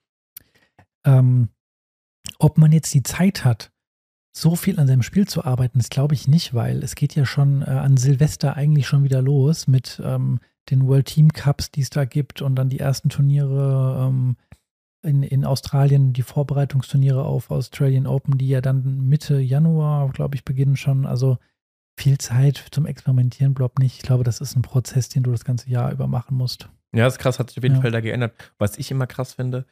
Ähm, 1.06 1.50
ob 2.40 2.58
man 2.58 2.72
jetzt 2.72 2.94
die 2.94 3.04
Zeit 3.04 3.46
hat, 3.46 3.72
so 4.36 4.56
viel 4.56 4.80
an 4.80 4.88
seinem 4.88 5.02
Spiel 5.04 5.28
zu 5.28 5.44
arbeiten, 5.44 5.80
das 5.80 5.90
glaube 5.90 6.14
ich 6.16 6.28
nicht, 6.28 6.54
weil 6.54 6.84
es 6.84 6.96
geht 6.96 7.16
ja 7.16 7.26
schon 7.26 7.62
äh, 7.62 7.66
an 7.66 7.98
Silvester 7.98 8.56
eigentlich 8.56 8.88
schon 8.88 9.04
wieder 9.04 9.22
los 9.22 9.68
mit 9.68 10.02
ähm, 10.04 10.40
den 10.70 10.88
World 10.88 11.08
Team 11.08 11.30
Cups, 11.34 11.72
die 11.72 11.82
es 11.82 11.90
da 11.90 12.06
gibt 12.06 12.42
und 12.42 12.56
dann 12.56 12.70
die 12.70 12.80
ersten 12.80 13.10
Turniere 13.10 14.08
ähm, 14.08 14.38
in, 15.02 15.24
in 15.24 15.46
Australien, 15.46 16.14
die 16.14 16.22
Vorbereitungsturniere 16.24 17.24
auf 17.24 17.52
Australian 17.52 18.08
Open, 18.08 18.38
die 18.38 18.50
ja 18.50 18.62
dann 18.62 19.08
Mitte 19.08 19.40
Januar, 19.40 20.10
glaube 20.10 20.36
ich, 20.36 20.44
beginnen 20.44 20.76
schon. 20.76 21.06
Also 21.06 21.38
viel 21.98 22.18
Zeit 22.18 22.66
zum 22.72 22.86
Experimentieren 22.86 23.54
bleibt 23.54 23.80
nicht. 23.80 23.98
Ich 23.98 24.02
glaube, 24.04 24.24
das 24.24 24.42
ist 24.42 24.56
ein 24.56 24.62
Prozess, 24.62 25.10
den 25.10 25.24
du 25.24 25.32
das 25.32 25.46
ganze 25.46 25.70
Jahr 25.70 25.92
über 25.92 26.08
machen 26.08 26.36
musst. 26.38 26.70
Ja, 26.94 27.06
das 27.06 27.14
ist 27.16 27.20
krass, 27.20 27.40
hat 27.40 27.50
sich 27.50 27.58
auf 27.58 27.64
jeden 27.64 27.76
Ja. 27.76 27.82
Fall 27.82 27.92
da 27.92 28.02
geändert. 28.02 28.34
Was 28.58 28.78
ich 28.78 28.90
immer 28.92 29.08
krass 29.08 29.34
finde, 29.34 29.66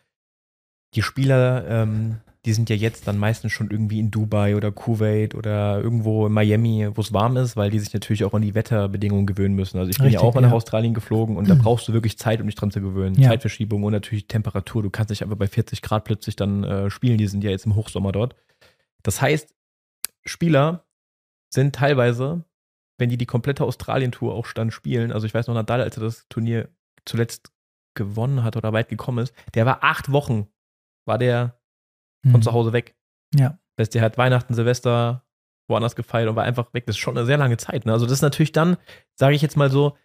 die 0.94 1.01
Spieler, 1.01 1.65
ähm, 1.68 2.18
die 2.48 2.54
sind 2.54 2.70
ja 2.70 2.78
jetzt 2.78 3.10
dann 3.10 3.18
meistens 3.18 3.52
schon 3.52 3.70
irgendwie 3.70 4.00
in 4.00 4.10
Dubai 4.10 4.56
oder 4.56 4.72
Kuwait 4.72 5.36
oder 5.36 5.82
irgendwo 5.82 6.28
in 6.28 6.32
Miami, 6.32 6.88
wo 6.96 7.02
es 7.02 7.12
warm 7.12 7.36
ist, 7.36 7.58
weil 7.58 7.70
die 7.70 7.80
sich 7.80 7.94
natürlich 7.94 8.24
auch 8.24 8.34
an 8.34 8.42
die 8.42 8.56
Wetterbedingungen 8.56 9.26
gewöhnen 9.26 9.54
müssen. 9.54 9.78
Also 9.78 9.90
ich 9.90 9.98
bin 9.98 10.06
Richtig, 10.06 10.22
ja 10.22 10.26
auch 10.26 10.34
mal 10.34 10.40
nach 10.40 10.52
ja. 10.52 10.56
Australien 10.56 10.94
geflogen 10.94 11.36
und 11.36 11.50
da 11.50 11.56
brauchst 11.56 11.90
du 11.90 11.94
wirklich 11.94 12.18
Zeit, 12.18 12.40
um 12.40 12.48
dich 12.48 12.56
dran 12.56 12.72
zu 12.72 12.80
gewöhnen. 12.80 13.20
Ja. 13.20 13.32
Zeitverschiebung 13.32 13.84
und 13.84 13.92
natürlich 13.92 14.30
Temperatur. 14.30 14.82
Du 14.82 14.90
kannst 14.90 15.10
nicht 15.10 15.24
einfach 15.24 15.36
bei 15.36 15.48
40 15.48 15.82
Grad 15.82 16.06
plötzlich 16.06 16.38
dann 16.38 16.64
äh, 16.64 16.90
spielen, 16.90 17.18
die 17.18 17.28
sind 17.28 17.44
ja 17.44 17.50
jetzt 17.50 17.66
im 17.66 17.76
Hochsommer 17.76 18.14
dort. 18.14 18.34
Das 19.04 19.22
heißt, 19.22 19.54
Spieler 20.26 20.86
sind 21.54 21.76
teilweise, 21.76 22.46
wenn 22.98 23.10
die 23.10 23.18
die 23.18 23.26
komplette 23.26 23.66
Australien-Tour 23.66 24.34
auch 24.34 24.48
dann 24.54 24.72
spielen, 24.72 25.12
also 25.12 25.28
ich 25.28 25.34
weiß 25.34 25.48
noch, 25.48 25.54
Nadal, 25.54 25.82
als 25.82 25.98
er 25.98 26.04
das 26.04 26.26
Turnier 26.30 26.70
zuletzt 27.04 27.52
gewonnen 27.94 28.46
hat 28.46 28.56
oder 28.56 28.72
weit 28.72 28.88
gekommen 28.88 29.20
ist, 29.20 29.34
der 29.54 29.66
war 29.66 29.84
acht 29.84 30.14
Wochen, 30.14 30.48
war 31.06 31.18
der 31.18 31.57
von 32.31 32.39
Mhm. 32.39 32.43
zu 32.43 32.53
Hause 32.53 32.74
weg. 32.74 32.96
Ja. 33.36 33.57
Das 33.75 33.86
heißt, 33.86 33.96
der 33.96 34.01
hat 34.01 34.17
Weihnachten, 34.17 34.53
Silvester 34.53 35.24
woanders 35.69 35.96
gefeiert 35.96 36.29
und 36.29 36.36
war 36.36 36.43
einfach 36.46 36.74
weg. 36.74 36.86
Das 36.86 36.96
ist 36.96 37.00
schon 37.00 37.17
eine 37.17 37.25
sehr 37.25 37.38
lange 37.38 37.57
Zeit. 37.57 37.86
Ne? 37.86 37.91
Also 37.91 38.05
das 38.05 38.13
ist 38.13 38.22
natürlich 38.22 38.53
dann, 38.53 38.77
sage 39.15 39.36
ich 39.36 39.41
jetzt 39.41 39.57
mal 39.57 39.69
so, 39.69 39.98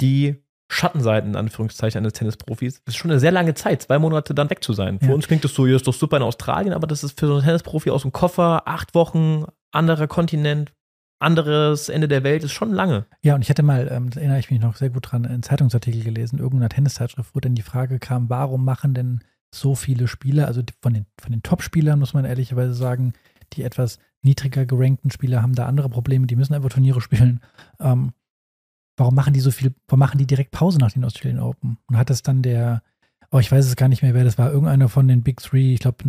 die 0.00 0.36
Schattenseiten, 0.72 1.30
in 1.30 1.36
Anführungszeichen, 1.36 1.98
eines 1.98 2.12
Tennisprofis. 2.14 2.82
Das 2.84 2.94
ist 2.94 2.98
schon 2.98 3.10
eine 3.10 3.20
sehr 3.20 3.32
lange 3.32 3.54
Zeit, 3.54 3.82
zwei 3.82 3.98
Monate 3.98 4.34
dann 4.34 4.48
weg 4.50 4.62
zu 4.62 4.72
sein. 4.72 5.00
Für 5.00 5.06
Ja. 5.08 5.14
uns 5.14 5.26
klingt 5.26 5.44
das 5.44 5.52
so, 5.54 5.66
ja, 5.66 5.76
ist 5.76 5.86
doch 5.86 5.92
super 5.94 6.16
in 6.16 6.22
Australien, 6.22 6.72
aber 6.72 6.86
das 6.86 7.02
ist 7.04 7.18
für 7.18 7.26
so 7.26 7.34
einen 7.34 7.42
Tennisprofi 7.44 7.90
aus 7.90 8.02
dem 8.02 8.12
Koffer, 8.12 8.62
acht 8.68 8.94
Wochen, 8.94 9.44
anderer 9.72 10.06
Kontinent, 10.06 10.72
anderes 11.18 11.88
Ende 11.88 12.08
der 12.08 12.22
Welt, 12.22 12.44
ist 12.44 12.52
schon 12.52 12.72
lange. 12.72 13.04
Ja, 13.22 13.34
und 13.34 13.42
ich 13.42 13.50
hatte 13.50 13.62
mal, 13.62 13.88
ähm, 13.90 14.08
das 14.08 14.16
erinnere 14.16 14.38
ich 14.38 14.50
mich 14.50 14.60
noch 14.60 14.76
sehr 14.76 14.90
gut 14.90 15.10
dran, 15.12 15.26
einen 15.26 15.42
Zeitungsartikel 15.42 16.02
gelesen, 16.02 16.38
irgendeiner 16.38 16.70
Tenniszeitschrift, 16.70 17.34
wo 17.34 17.40
dann 17.40 17.54
die 17.54 17.62
Frage 17.62 17.98
kam, 17.98 18.30
warum 18.30 18.64
machen 18.64 18.94
denn 18.94 19.20
so 19.52 19.74
viele 19.74 20.08
Spieler, 20.08 20.46
also 20.46 20.62
von 20.80 20.94
den, 20.94 21.06
von 21.20 21.32
den 21.32 21.42
Top-Spielern 21.42 21.98
muss 21.98 22.14
man 22.14 22.24
ehrlicherweise 22.24 22.74
sagen, 22.74 23.14
die 23.52 23.62
etwas 23.62 23.98
niedriger 24.22 24.66
gerankten 24.66 25.10
Spieler 25.10 25.42
haben 25.42 25.54
da 25.54 25.66
andere 25.66 25.88
Probleme, 25.88 26.26
die 26.26 26.36
müssen 26.36 26.54
einfach 26.54 26.70
Turniere 26.70 27.00
spielen. 27.00 27.40
Ähm, 27.78 28.12
warum 28.96 29.14
machen 29.14 29.32
die 29.32 29.40
so 29.40 29.50
viel, 29.50 29.74
warum 29.88 30.00
machen 30.00 30.18
die 30.18 30.26
direkt 30.26 30.52
Pause 30.52 30.78
nach 30.78 30.92
den 30.92 31.04
Australian 31.04 31.40
Open? 31.42 31.78
Und 31.88 31.96
hat 31.96 32.10
das 32.10 32.22
dann 32.22 32.42
der, 32.42 32.82
oh, 33.30 33.38
ich 33.38 33.50
weiß 33.50 33.66
es 33.66 33.76
gar 33.76 33.88
nicht 33.88 34.02
mehr, 34.02 34.14
wer 34.14 34.24
das 34.24 34.38
war, 34.38 34.52
irgendeiner 34.52 34.88
von 34.88 35.08
den 35.08 35.22
Big 35.22 35.40
Three, 35.40 35.74
ich 35.74 35.80
glaube, 35.80 36.04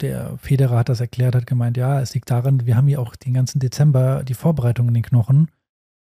der 0.00 0.36
Federer 0.38 0.78
hat 0.78 0.88
das 0.88 1.00
erklärt, 1.00 1.34
hat 1.34 1.46
gemeint, 1.46 1.76
ja, 1.76 2.00
es 2.00 2.14
liegt 2.14 2.30
daran, 2.30 2.66
wir 2.66 2.76
haben 2.76 2.88
hier 2.88 3.00
auch 3.00 3.16
den 3.16 3.34
ganzen 3.34 3.60
Dezember 3.60 4.24
die 4.24 4.34
Vorbereitung 4.34 4.88
in 4.88 4.94
den 4.94 5.02
Knochen. 5.02 5.48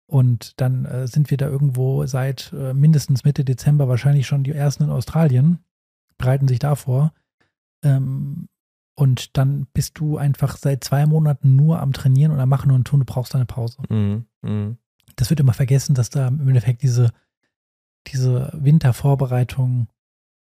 Und 0.08 0.60
dann 0.60 0.84
äh, 0.84 1.08
sind 1.08 1.30
wir 1.30 1.36
da 1.36 1.48
irgendwo 1.48 2.06
seit 2.06 2.52
äh, 2.52 2.72
mindestens 2.72 3.24
Mitte 3.24 3.44
Dezember 3.44 3.88
wahrscheinlich 3.88 4.26
schon 4.26 4.44
die 4.44 4.52
ersten 4.52 4.84
in 4.84 4.90
Australien, 4.90 5.58
bereiten 6.18 6.48
sich 6.48 6.58
da 6.58 6.74
vor. 6.74 7.12
Ähm, 7.82 8.48
und 8.98 9.36
dann 9.36 9.66
bist 9.74 9.98
du 9.98 10.16
einfach 10.16 10.56
seit 10.56 10.82
zwei 10.82 11.04
Monaten 11.06 11.54
nur 11.54 11.80
am 11.80 11.92
Trainieren 11.92 12.32
und 12.32 12.40
am 12.40 12.48
Machen 12.48 12.70
und 12.70 12.86
Tun, 12.86 13.00
du 13.00 13.06
brauchst 13.06 13.34
eine 13.34 13.44
Pause. 13.46 13.82
Mhm. 13.90 14.26
Mhm. 14.42 14.78
Das 15.16 15.30
wird 15.30 15.40
immer 15.40 15.52
vergessen, 15.52 15.94
dass 15.94 16.08
da 16.10 16.28
im 16.28 16.48
Endeffekt 16.48 16.82
diese, 16.82 17.12
diese 18.06 18.50
Wintervorbereitung, 18.54 19.88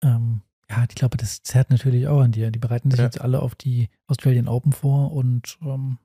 ähm, 0.03 0.43
ja, 0.71 0.85
ich 0.89 0.95
glaube, 0.95 1.17
das 1.17 1.43
zerrt 1.43 1.71
natürlich 1.71 2.07
auch 2.09 2.21
an 2.21 2.33
dir. 2.33 2.51
Die 2.51 2.59
bereiten 2.59 2.91
sich 2.91 2.99
Ja. 2.99 3.07
jetzt 3.07 3.21
alle 3.21 3.41
auf 3.41 3.55
die 3.55 3.89
Australian 4.07 4.49
Open 4.49 4.73
vor 4.73 5.13
und 5.13 5.59
ähm, 5.63 5.99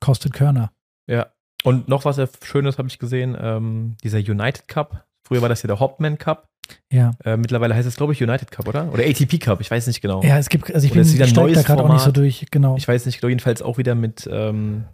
kostet 0.00 0.32
Körner. 0.32 0.72
Ja. 1.06 1.26
Und 1.64 1.88
noch 1.88 2.04
was 2.04 2.16
sehr 2.16 2.28
Schönes 2.42 2.78
habe 2.78 2.88
ich 2.88 2.98
gesehen, 2.98 3.36
ähm, 3.38 3.96
dieser 4.02 4.18
United 4.18 4.68
Cup. 4.68 5.06
Früher 5.24 5.42
war 5.42 5.48
das 5.48 5.62
ja 5.62 5.66
der 5.66 5.80
Hopman 5.80 6.18
Cup. 6.18 6.48
Ja. 6.92 7.12
Äh, 7.24 7.36
mittlerweile 7.36 7.74
heißt 7.74 7.86
es, 7.88 7.96
glaube 7.96 8.12
ich, 8.12 8.22
United 8.22 8.50
Cup, 8.50 8.68
oder? 8.68 8.92
Oder 8.92 9.04
ATP 9.04 9.38
Cup, 9.38 9.60
ich 9.60 9.70
weiß 9.70 9.86
nicht 9.86 10.00
genau. 10.00 10.22
Ja, 10.22 10.38
es 10.38 10.48
gibt, 10.48 10.72
also 10.74 10.84
ich 10.84 10.92
Oder 10.92 11.02
bin 11.02 11.26
steig 11.26 11.54
da 11.54 11.62
gerade 11.62 11.84
auch 11.84 11.92
nicht 11.92 12.02
so 12.02 12.12
durch, 12.12 12.46
genau. 12.50 12.76
Ich 12.76 12.86
weiß 12.86 13.06
nicht 13.06 13.20
genau, 13.20 13.28
jedenfalls 13.28 13.62
auch 13.62 13.78
wieder 13.78 13.94
mit, 13.94 14.28
ähm, 14.30 14.84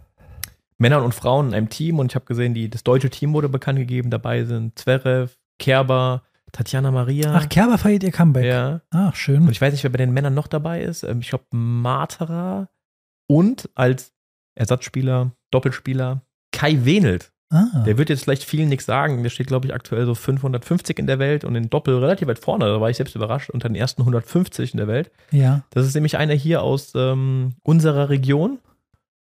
Männern 0.77 1.03
und 1.03 1.13
Frauen 1.13 1.49
in 1.49 1.53
einem 1.53 1.69
Team 1.69 1.99
und 1.99 2.11
ich 2.11 2.15
habe 2.15 2.25
gesehen, 2.25 2.53
die, 2.53 2.69
das 2.69 2.83
deutsche 2.83 3.09
Team 3.09 3.33
wurde 3.33 3.49
bekannt 3.49 3.79
gegeben. 3.79 4.09
Dabei 4.09 4.43
sind 4.43 4.77
Zverev, 4.77 5.37
Kerber, 5.57 6.23
Tatjana 6.51 6.91
Maria. 6.91 7.33
Ach, 7.33 7.49
Kerber 7.49 7.77
feiert 7.77 8.03
ihr 8.03 8.11
Comeback. 8.11 8.45
Ja. 8.45 8.81
Ach, 8.91 9.15
schön. 9.15 9.43
Und 9.43 9.51
ich 9.51 9.61
weiß 9.61 9.71
nicht, 9.73 9.83
wer 9.83 9.91
bei 9.91 9.97
den 9.97 10.13
Männern 10.13 10.33
noch 10.33 10.47
dabei 10.47 10.81
ist. 10.81 11.03
Ähm, 11.03 11.19
Ich 11.21 11.29
glaube, 11.29 11.45
Matera 11.51 12.69
und 13.27 13.69
als 13.75 14.13
Ersatzspieler, 14.55 15.31
Doppelspieler, 15.51 16.21
Kai 16.51 16.79
Wenelt. 16.83 17.31
Ah, 17.51 17.83
Der 17.85 17.97
wird 17.99 18.09
jetzt 18.09 18.23
vielleicht 18.23 18.43
vielen 18.43 18.69
nichts 18.69 18.85
sagen. 18.85 19.21
Der 19.21 19.29
steht, 19.29 19.47
glaube 19.47 19.67
ich, 19.67 19.73
aktuell 19.73 20.05
so 20.05 20.15
550 20.15 20.97
in 20.97 21.05
der 21.07 21.19
Welt 21.19 21.43
und 21.45 21.55
in 21.55 21.69
Doppel 21.69 21.97
relativ 21.99 22.27
weit 22.27 22.39
vorne. 22.39 22.65
Da 22.65 22.81
war 22.81 22.89
ich 22.89 22.97
selbst 22.97 23.15
überrascht, 23.15 23.49
unter 23.51 23.69
den 23.69 23.75
ersten 23.75 24.01
150 24.01 24.73
in 24.73 24.77
der 24.77 24.87
Welt. 24.87 25.11
ja. 25.31 25.63
Das 25.69 25.85
ist 25.85 25.93
nämlich 25.93 26.17
einer 26.17 26.33
hier 26.33 26.63
aus 26.63 26.93
ähm, 26.95 27.53
unserer 27.63 28.09
Region, 28.09 28.59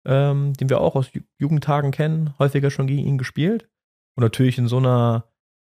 ähm, 0.06 0.54
den 0.54 0.70
wir 0.70 0.82
auch 0.82 0.96
aus 0.96 1.14
Ju 1.14 1.22
Jugendtagen 1.38 1.92
kennen, 1.92 2.34
häufiger 2.40 2.72
schon 2.72 2.88
gegen 2.88 3.06
ihn 3.06 3.18
gespielt. 3.18 3.68
Und 4.16 4.24
natürlich 4.24 4.58
in 4.58 4.68
so 4.68 4.78
einer, 4.78 5.26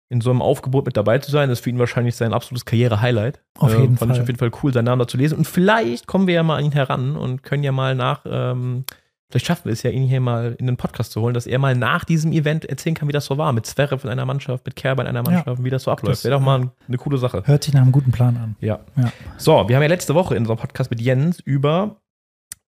in 0.08 0.22
so 0.22 0.30
einem 0.30 0.40
Aufgebot 0.40 0.86
mit 0.86 0.96
dabei 0.96 1.18
zu 1.18 1.30
sein, 1.30 1.50
ist 1.50 1.60
für 1.64 1.68
ihn 1.70 1.78
wahrscheinlich 1.78 2.16
sein 2.16 2.32
absolutes 2.32 2.64
Karriere-Highlight. 2.64 3.42
Auf 3.58 3.72
jeden 3.78 3.98
Fand 3.98 4.12
ich 4.12 4.16
Fall. 4.16 4.22
auf 4.22 4.28
jeden 4.28 4.38
Fall 4.38 4.50
cool, 4.62 4.72
seinen 4.72 4.86
Namen 4.86 5.00
da 5.00 5.06
zu 5.06 5.18
lesen. 5.18 5.36
Und 5.36 5.46
vielleicht 5.46 6.06
kommen 6.06 6.26
wir 6.26 6.34
ja 6.34 6.42
mal 6.42 6.56
an 6.56 6.64
ihn 6.64 6.72
heran 6.72 7.14
und 7.14 7.42
können 7.42 7.62
ja 7.62 7.72
mal 7.72 7.94
nach, 7.94 8.22
ähm, 8.24 8.84
vielleicht 9.30 9.46
schaffen 9.46 9.66
wir 9.66 9.72
es 9.72 9.82
ja, 9.82 9.90
ihn 9.90 10.04
hier 10.04 10.20
mal 10.20 10.56
in 10.58 10.66
den 10.66 10.76
Podcast 10.76 11.12
zu 11.12 11.20
holen, 11.20 11.34
dass 11.34 11.46
er 11.46 11.58
mal 11.58 11.74
nach 11.74 12.04
diesem 12.04 12.32
Event 12.32 12.64
erzählen 12.64 12.94
kann, 12.94 13.08
wie 13.08 13.12
das 13.12 13.26
so 13.26 13.36
war. 13.38 13.52
Mit 13.52 13.66
Zverev 13.66 14.04
in 14.04 14.10
einer 14.10 14.24
Mannschaft, 14.24 14.64
mit 14.64 14.76
Kerber 14.76 15.02
in 15.02 15.08
einer 15.08 15.22
Ja. 15.24 15.30
Mannschaft, 15.30 15.62
wie 15.64 15.70
das 15.70 15.82
so 15.82 15.90
abläuft. 15.90 16.18
Das, 16.18 16.24
Wäre 16.24 16.34
doch 16.36 16.44
mal 16.44 16.70
eine 16.86 16.96
coole 16.96 17.18
Sache. 17.18 17.42
Hört 17.44 17.64
sich 17.64 17.74
nach 17.74 17.82
einem 17.82 17.92
guten 17.92 18.12
Plan 18.12 18.36
an. 18.36 18.56
Ja. 18.60 18.80
Ja. 18.96 19.12
So, 19.36 19.68
wir 19.68 19.76
haben 19.76 19.82
ja 19.82 19.88
letzte 19.88 20.14
Woche 20.14 20.34
in 20.34 20.42
unserem 20.42 20.58
Podcast 20.58 20.90
mit 20.90 21.00
Jens 21.00 21.40
über 21.40 22.00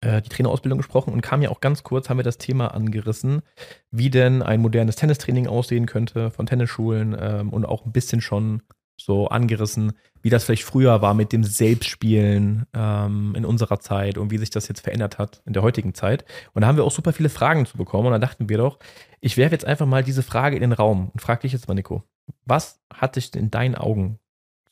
äh, 0.00 0.22
die 0.22 0.28
Trainerausbildung 0.28 0.78
gesprochen 0.78 1.12
und 1.12 1.22
kam 1.22 1.42
ja 1.42 1.50
auch 1.50 1.60
ganz 1.60 1.82
kurz, 1.82 2.08
haben 2.08 2.18
wir 2.18 2.24
das 2.24 2.38
Thema 2.38 2.68
angerissen, 2.74 3.42
wie 3.90 4.10
denn 4.10 4.42
ein 4.42 4.60
modernes 4.60 4.96
Tennistraining 4.96 5.46
aussehen 5.48 5.86
könnte 5.86 6.30
von 6.30 6.46
Tennisschulen 6.46 7.16
ähm, 7.18 7.48
und 7.50 7.64
auch 7.64 7.84
ein 7.84 7.92
bisschen 7.92 8.20
schon 8.20 8.62
so 8.96 9.28
angerissen, 9.28 9.92
wie 10.22 10.30
das 10.30 10.44
vielleicht 10.44 10.64
früher 10.64 11.02
war 11.02 11.14
mit 11.14 11.32
dem 11.32 11.44
Selbstspielen 11.44 12.66
ähm, 12.72 13.34
in 13.36 13.44
unserer 13.44 13.80
Zeit 13.80 14.16
und 14.16 14.30
wie 14.30 14.38
sich 14.38 14.50
das 14.50 14.68
jetzt 14.68 14.80
verändert 14.80 15.18
hat 15.18 15.42
in 15.44 15.52
der 15.52 15.62
heutigen 15.62 15.94
Zeit. 15.94 16.24
Und 16.52 16.62
da 16.62 16.68
haben 16.68 16.76
wir 16.76 16.84
auch 16.84 16.90
super 16.90 17.12
viele 17.12 17.28
Fragen 17.28 17.66
zu 17.66 17.76
bekommen 17.76 18.06
und 18.06 18.12
da 18.12 18.18
dachten 18.18 18.48
wir 18.48 18.58
doch, 18.58 18.78
ich 19.20 19.36
werfe 19.36 19.54
jetzt 19.54 19.66
einfach 19.66 19.86
mal 19.86 20.02
diese 20.02 20.22
Frage 20.22 20.56
in 20.56 20.62
den 20.62 20.72
Raum 20.72 21.10
und 21.12 21.20
frage 21.20 21.42
dich 21.42 21.52
jetzt 21.52 21.68
mal, 21.68 21.74
Nico, 21.74 22.02
was 22.44 22.80
hat 22.92 23.16
dich 23.16 23.34
in 23.34 23.50
deinen 23.50 23.74
Augen 23.74 24.18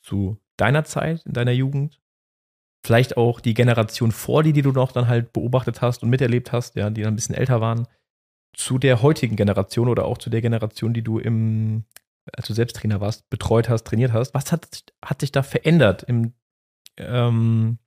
zu 0.01 0.37
deiner 0.57 0.85
Zeit, 0.85 1.25
in 1.25 1.33
deiner 1.33 1.51
Jugend, 1.51 2.01
vielleicht 2.85 3.17
auch 3.17 3.39
die 3.39 3.53
Generation 3.53 4.11
vor 4.11 4.43
dir, 4.43 4.53
die 4.53 4.61
du 4.61 4.71
noch 4.71 4.91
dann 4.91 5.07
halt 5.07 5.33
beobachtet 5.33 5.81
hast 5.81 6.03
und 6.03 6.09
miterlebt 6.09 6.51
hast, 6.51 6.75
ja, 6.75 6.89
die 6.89 7.01
dann 7.01 7.13
ein 7.13 7.15
bisschen 7.15 7.35
älter 7.35 7.61
waren, 7.61 7.87
zu 8.55 8.77
der 8.77 9.01
heutigen 9.01 9.35
Generation 9.35 9.87
oder 9.87 10.05
auch 10.05 10.17
zu 10.17 10.29
der 10.29 10.41
Generation, 10.41 10.93
die 10.93 11.01
du 11.01 11.17
im, 11.17 11.85
als 12.31 12.47
du 12.47 12.53
selbst 12.53 12.75
Trainer 12.75 13.01
warst, 13.01 13.29
betreut 13.29 13.69
hast, 13.69 13.83
trainiert 13.83 14.13
hast. 14.13 14.33
Was 14.33 14.51
hat, 14.51 14.83
hat 15.03 15.21
sich 15.21 15.31
da 15.31 15.43
verändert 15.43 16.03
im, 16.03 16.33
ähm, 16.97 17.79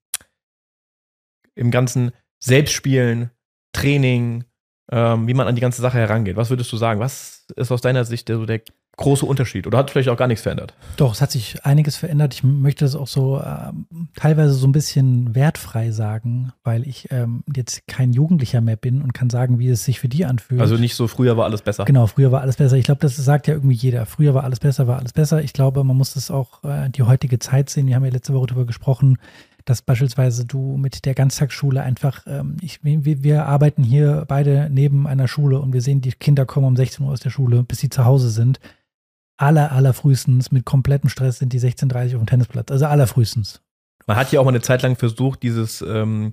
im 1.54 1.70
ganzen 1.70 2.12
Selbstspielen, 2.38 3.30
Training, 3.72 4.44
ähm, 4.90 5.26
wie 5.26 5.34
man 5.34 5.48
an 5.48 5.54
die 5.54 5.60
ganze 5.60 5.82
Sache 5.82 5.98
herangeht? 5.98 6.36
Was 6.36 6.50
würdest 6.50 6.72
du 6.72 6.76
sagen? 6.76 7.00
Was 7.00 7.46
ist 7.56 7.72
aus 7.72 7.80
deiner 7.80 8.04
Sicht 8.04 8.28
der, 8.28 8.36
so 8.36 8.46
der 8.46 8.62
große 8.96 9.26
Unterschied? 9.26 9.66
Oder 9.66 9.78
hat 9.78 9.90
vielleicht 9.90 10.08
auch 10.08 10.16
gar 10.16 10.26
nichts 10.26 10.42
verändert? 10.42 10.74
Doch, 10.96 11.12
es 11.12 11.20
hat 11.20 11.30
sich 11.30 11.64
einiges 11.64 11.96
verändert. 11.96 12.34
Ich 12.34 12.42
möchte 12.42 12.84
das 12.84 12.96
auch 12.96 13.06
so 13.06 13.40
ähm, 13.40 14.08
teilweise 14.16 14.54
so 14.54 14.66
ein 14.66 14.72
bisschen 14.72 15.34
wertfrei 15.34 15.90
sagen, 15.90 16.52
weil 16.64 16.86
ich 16.88 17.08
ähm, 17.10 17.44
jetzt 17.54 17.86
kein 17.86 18.12
Jugendlicher 18.12 18.60
mehr 18.60 18.76
bin 18.76 19.02
und 19.02 19.12
kann 19.12 19.28
sagen, 19.28 19.58
wie 19.58 19.68
es 19.68 19.84
sich 19.84 20.00
für 20.00 20.08
die 20.08 20.24
anfühlt. 20.24 20.60
Also 20.60 20.76
nicht 20.76 20.94
so, 20.94 21.08
früher 21.08 21.36
war 21.36 21.44
alles 21.44 21.62
besser. 21.62 21.84
Genau, 21.84 22.06
früher 22.06 22.32
war 22.32 22.40
alles 22.40 22.56
besser. 22.56 22.76
Ich 22.76 22.86
glaube, 22.86 23.00
das 23.00 23.16
sagt 23.16 23.46
ja 23.46 23.54
irgendwie 23.54 23.76
jeder. 23.76 24.06
Früher 24.06 24.34
war 24.34 24.44
alles 24.44 24.60
besser, 24.60 24.86
war 24.86 24.98
alles 24.98 25.12
besser. 25.12 25.42
Ich 25.42 25.52
glaube, 25.52 25.84
man 25.84 25.96
muss 25.96 26.14
das 26.14 26.30
auch 26.30 26.64
äh, 26.64 26.88
die 26.88 27.02
heutige 27.02 27.38
Zeit 27.38 27.68
sehen. 27.68 27.86
Wir 27.86 27.96
haben 27.96 28.04
ja 28.04 28.10
letzte 28.10 28.32
Woche 28.32 28.46
darüber 28.46 28.66
gesprochen, 28.66 29.18
dass 29.66 29.82
beispielsweise 29.82 30.46
du 30.46 30.76
mit 30.78 31.04
der 31.04 31.14
Ganztagsschule 31.14 31.82
einfach, 31.82 32.22
ähm, 32.26 32.56
ich, 32.62 32.82
wir, 32.82 33.22
wir 33.22 33.46
arbeiten 33.46 33.82
hier 33.82 34.24
beide 34.26 34.70
neben 34.70 35.06
einer 35.06 35.28
Schule 35.28 35.60
und 35.60 35.74
wir 35.74 35.82
sehen, 35.82 36.00
die 36.00 36.12
Kinder 36.12 36.46
kommen 36.46 36.66
um 36.66 36.76
16 36.76 37.04
Uhr 37.04 37.12
aus 37.12 37.20
der 37.20 37.30
Schule, 37.30 37.64
bis 37.64 37.80
sie 37.80 37.90
zu 37.90 38.04
Hause 38.04 38.30
sind. 38.30 38.60
Aller, 39.36 39.72
allerfrühestens 39.72 40.50
mit 40.50 40.64
komplettem 40.64 41.10
Stress 41.10 41.38
sind 41.38 41.52
die 41.52 41.60
16.30 41.60 42.10
Uhr 42.10 42.16
auf 42.16 42.22
dem 42.22 42.26
Tennisplatz. 42.26 42.70
Also 42.70 42.86
allerfrühestens. 42.86 43.60
Man 44.06 44.16
hat 44.16 44.32
ja 44.32 44.40
auch 44.40 44.44
mal 44.44 44.50
eine 44.50 44.62
Zeit 44.62 44.82
lang 44.82 44.96
versucht, 44.96 45.42
dieses 45.42 45.82
ähm, 45.82 46.30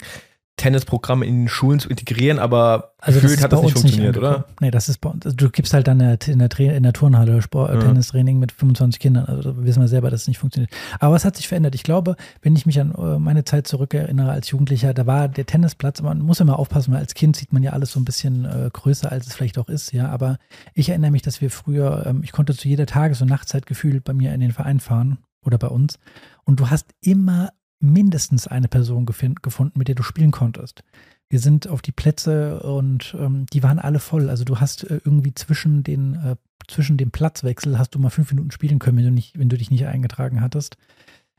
Tennisprogramm 0.55 1.23
in 1.23 1.41
den 1.41 1.47
Schulen 1.49 1.79
zu 1.79 1.89
integrieren, 1.89 2.37
aber 2.37 2.93
Also 2.99 3.19
gefühlt 3.19 3.41
hat 3.41 3.51
das 3.51 3.61
nicht 3.63 3.77
funktioniert, 3.77 4.15
angekommen. 4.15 4.35
oder? 4.43 4.45
Nee, 4.61 4.69
das 4.71 4.87
ist 4.87 4.99
bei 4.99 5.09
uns. 5.09 5.25
Also 5.25 5.35
du 5.35 5.49
gibst 5.49 5.73
halt 5.73 5.87
dann 5.87 5.99
in 5.99 6.17
der, 6.39 6.59
in 6.59 6.83
der, 6.83 6.93
Turnhalle 6.93 7.41
Sport, 7.41 7.73
Ja. 7.73 7.79
Tennistraining 7.79 8.37
mit 8.37 8.51
25 8.51 8.99
Kindern. 8.99 9.25
Also 9.25 9.63
wissen 9.63 9.81
wir 9.81 9.87
selber, 9.87 10.11
dass 10.11 10.21
es 10.21 10.27
nicht 10.27 10.37
funktioniert. 10.37 10.71
Aber 10.99 11.15
was 11.15 11.25
hat 11.25 11.35
sich 11.35 11.47
verändert? 11.47 11.73
Ich 11.73 11.83
glaube, 11.83 12.15
wenn 12.43 12.55
ich 12.55 12.65
mich 12.67 12.79
an 12.79 12.93
äh, 12.93 13.17
meine 13.19 13.43
Zeit 13.45 13.65
zurückerinnere 13.67 14.31
als 14.31 14.49
Jugendlicher, 14.51 14.93
da 14.93 15.07
war 15.07 15.27
der 15.27 15.45
Tennisplatz, 15.47 16.01
man 16.03 16.19
muss 16.19 16.39
immer 16.39 16.59
aufpassen, 16.59 16.93
weil 16.93 16.99
als 16.99 17.15
Kind 17.15 17.35
sieht 17.35 17.51
man 17.51 17.63
ja 17.63 17.71
alles 17.71 17.91
so 17.91 17.99
ein 17.99 18.05
bisschen 18.05 18.45
äh, 18.45 18.69
größer, 18.71 19.11
als 19.11 19.25
es 19.27 19.33
vielleicht 19.33 19.57
auch 19.57 19.69
ist, 19.69 19.91
ja. 19.91 20.09
Aber 20.09 20.37
ich 20.75 20.89
erinnere 20.89 21.11
mich, 21.11 21.23
dass 21.23 21.41
wir 21.41 21.49
früher, 21.49 22.05
ähm, 22.05 22.21
ich 22.23 22.31
konnte 22.31 22.53
zu 22.55 22.67
jeder 22.67 22.85
Tages- 22.85 23.21
und 23.21 23.27
Nachtzeit 23.29 23.65
gefühlt 23.65 24.03
bei 24.03 24.13
mir 24.13 24.33
in 24.33 24.39
den 24.39 24.51
Verein 24.51 24.79
fahren 24.79 25.17
oder 25.43 25.57
bei 25.57 25.67
uns. 25.67 25.97
Und 26.45 26.59
du 26.59 26.69
hast 26.69 26.85
immer 27.01 27.49
mindestens 27.83 28.47
eine 28.47 28.67
Person 28.67 29.05
gefunden, 29.05 29.77
mit 29.77 29.87
der 29.87 29.95
du 29.95 30.03
spielen 30.03 30.31
konntest. 30.31 30.83
Wir 31.29 31.39
sind 31.39 31.67
auf 31.67 31.81
die 31.81 31.91
Plätze 31.91 32.61
und 32.61 33.15
ähm, 33.19 33.45
die 33.51 33.63
waren 33.63 33.79
alle 33.79 33.99
voll. 33.99 34.29
Also 34.29 34.43
du 34.43 34.59
hast 34.59 34.83
äh, 34.83 35.01
irgendwie 35.03 35.33
zwischen 35.33 35.83
den 35.83 36.15
äh, 36.15 36.35
zwischen 36.67 36.97
dem 36.97 37.11
Platzwechsel 37.11 37.77
hast 37.77 37.91
du 37.95 37.99
mal 37.99 38.09
fünf 38.09 38.31
Minuten 38.31 38.51
spielen 38.51 38.79
können, 38.79 38.97
wenn 38.97 39.05
du 39.05 39.11
nicht, 39.11 39.37
wenn 39.37 39.49
du 39.49 39.57
dich 39.57 39.71
nicht 39.71 39.85
eingetragen 39.85 40.41
hattest. 40.41 40.77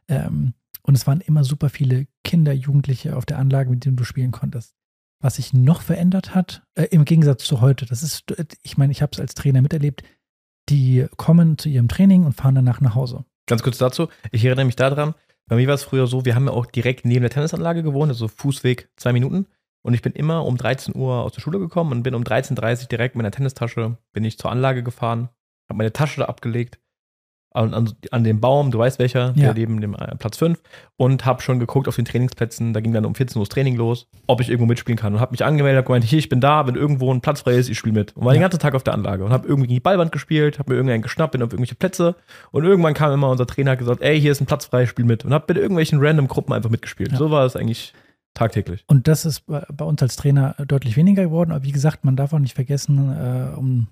Ähm, 0.09 0.55
und 0.83 0.95
es 0.95 1.07
waren 1.07 1.21
immer 1.21 1.45
super 1.45 1.71
viele 1.71 2.07
Kinder, 2.25 2.53
Jugendliche 2.53 3.17
auf 3.17 3.25
der 3.25 3.39
Anlage, 3.39 3.71
mit 3.71 3.85
denen 3.85 3.97
du 3.97 4.05
spielen 4.05 4.33
konntest. 4.33 4.75
Was 5.21 5.37
sich 5.37 5.55
noch 5.55 5.81
verändert 5.81 6.35
hat, 6.35 6.63
äh, 6.75 6.85
im 6.91 7.05
Gegensatz 7.07 7.45
zu 7.45 7.61
heute, 7.61 7.87
das 7.87 8.03
ist, 8.03 8.31
äh, 8.33 8.45
ich 8.63 8.77
meine, 8.77 8.93
ich 8.93 9.01
habe 9.01 9.11
es 9.13 9.21
als 9.21 9.35
Trainer 9.35 9.63
miterlebt, 9.63 10.03
die 10.69 11.07
kommen 11.17 11.57
zu 11.57 11.69
ihrem 11.69 11.89
Training 11.89 12.25
und 12.25 12.35
fahren 12.35 12.55
danach 12.55 12.81
nach 12.81 12.95
Hause. 12.95 13.25
Ganz 13.47 13.63
kurz 13.63 13.79
dazu, 13.79 14.09
ich 14.31 14.45
erinnere 14.45 14.67
mich 14.67 14.77
daran, 14.77 15.15
bei 15.47 15.57
mir 15.57 15.67
war 15.67 15.75
es 15.75 15.85
früher 15.85 16.07
so, 16.07 16.25
wir 16.25 16.35
haben 16.35 16.47
ja 16.47 16.53
auch 16.53 16.67
direkt 16.67 17.05
neben 17.05 17.23
der 17.23 17.31
Tennisanlage 17.31 17.83
gewohnt, 17.83 18.11
also 18.11 18.29
Fußweg 18.29 18.89
zwei 18.97 19.13
Minuten. 19.13 19.47
Und 19.83 19.93
ich 19.93 20.01
bin 20.01 20.13
immer 20.13 20.47
um 20.47 20.57
13 20.57 20.97
Uhr 20.97 21.23
aus 21.23 21.33
der 21.33 21.43
Schule 21.43 21.59
gekommen 21.59 21.93
und 21.93 22.03
bin 22.03 22.15
um 22.15 22.23
13.30 22.23 22.83
Uhr 22.83 22.89
direkt 22.89 23.17
mit 23.17 23.25
einer 23.25 23.33
Tennistasche, 23.33 23.99
bin 24.13 24.25
ich 24.25 24.39
zur 24.39 24.51
Anlage 24.51 24.83
gefahren, 24.83 25.29
habe 25.69 25.77
meine 25.77 25.93
Tasche 25.93 26.21
da 26.21 26.27
abgelegt, 26.27 26.81
an, 27.55 27.73
an, 27.73 27.93
an 28.11 28.25
dem 28.25 28.41
Baum, 28.41 28.71
du 28.71 28.79
weißt 28.79 28.99
welcher, 28.99 29.29
Ja. 29.37 29.53
der 29.53 29.55
neben 29.55 29.81
dem 29.81 29.95
äh, 29.95 30.17
Platz 30.17 30.37
5 30.37 30.61
und 30.97 31.25
habe 31.25 31.41
schon 31.41 31.61
geguckt 31.61 31.89
auf 31.89 31.97
den 31.97 32.05
Trainingsplätzen, 32.05 32.73
da 32.75 32.81
ging 32.81 32.93
dann 32.93 33.05
um 33.07 33.15
14 33.15 33.39
Uhr 33.39 33.45
das 33.45 33.49
Training 33.49 33.77
los, 33.77 34.09
ob 34.27 34.41
ich 34.41 34.49
irgendwo 34.51 34.67
mitspielen 34.67 34.99
kann 34.99 35.15
und 35.15 35.21
habe 35.21 35.31
mich 35.31 35.45
angemeldet, 35.45 35.79
habe 35.79 35.87
gemeint, 35.87 36.05
hier, 36.05 36.19
ich 36.19 36.29
bin 36.29 36.41
da, 36.41 36.67
wenn 36.67 36.75
irgendwo 36.75 37.13
ein 37.15 37.21
Platz 37.21 37.43
frei 37.43 37.53
ist, 37.55 37.69
ich 37.71 37.79
spiele 37.79 37.95
mit. 37.95 38.15
Und 38.17 38.25
war 38.25 38.33
den 38.33 38.43
Ja. 38.43 38.49
ganzen 38.49 38.59
Tag 38.61 38.75
auf 38.75 38.83
der 38.83 38.93
Anlage 38.95 39.25
und 39.25 39.33
habe 39.33 39.49
irgendwie 39.49 39.69
die 39.69 39.81
Ballwand 39.81 40.13
gespielt, 40.13 40.59
habe 40.59 40.73
mir 40.73 40.77
irgendeinen 40.77 41.03
geschnappt, 41.03 41.33
bin 41.33 41.43
auf 41.43 41.51
irgendwelche 41.53 41.77
Plätze 41.77 42.17
und 42.51 42.65
irgendwann 42.65 42.95
kam 42.95 43.13
immer 43.13 43.31
unser 43.31 43.47
Trainer 43.47 43.71
hat 43.73 43.79
gesagt, 43.79 44.03
ey, 44.03 44.21
hier 44.21 44.33
ist 44.33 44.41
ein 44.41 44.47
Platz 44.47 44.67
frei, 44.67 44.85
spiel 44.87 45.05
mit 45.05 45.25
und 45.25 45.33
habe 45.33 45.45
mit 45.49 45.57
irgendwelchen 45.57 46.01
random 46.01 46.29
Gruppen 46.29 46.53
einfach 46.53 46.71
mitgespielt. 46.71 47.13
Ja. 47.13 47.19
So 47.19 47.31
war 47.31 47.47
es 47.47 47.55
eigentlich 47.57 47.95
tagtäglich. 48.35 48.83
Und 48.89 49.07
das 49.07 49.25
ist 49.25 49.47
bei 49.47 49.65
bei 49.73 49.85
uns 49.85 50.03
als 50.03 50.17
Trainer 50.17 50.57
deutlich 50.67 50.97
weniger 50.97 51.23
geworden. 51.23 51.53
Aber 51.53 51.63
wie 51.63 51.71
gesagt, 51.71 52.05
man 52.05 52.17
darf 52.17 52.33
auch 52.33 52.41
nicht 52.41 52.55
vergessen, 52.55 52.99
äh, 53.17 53.57
um 53.57 53.87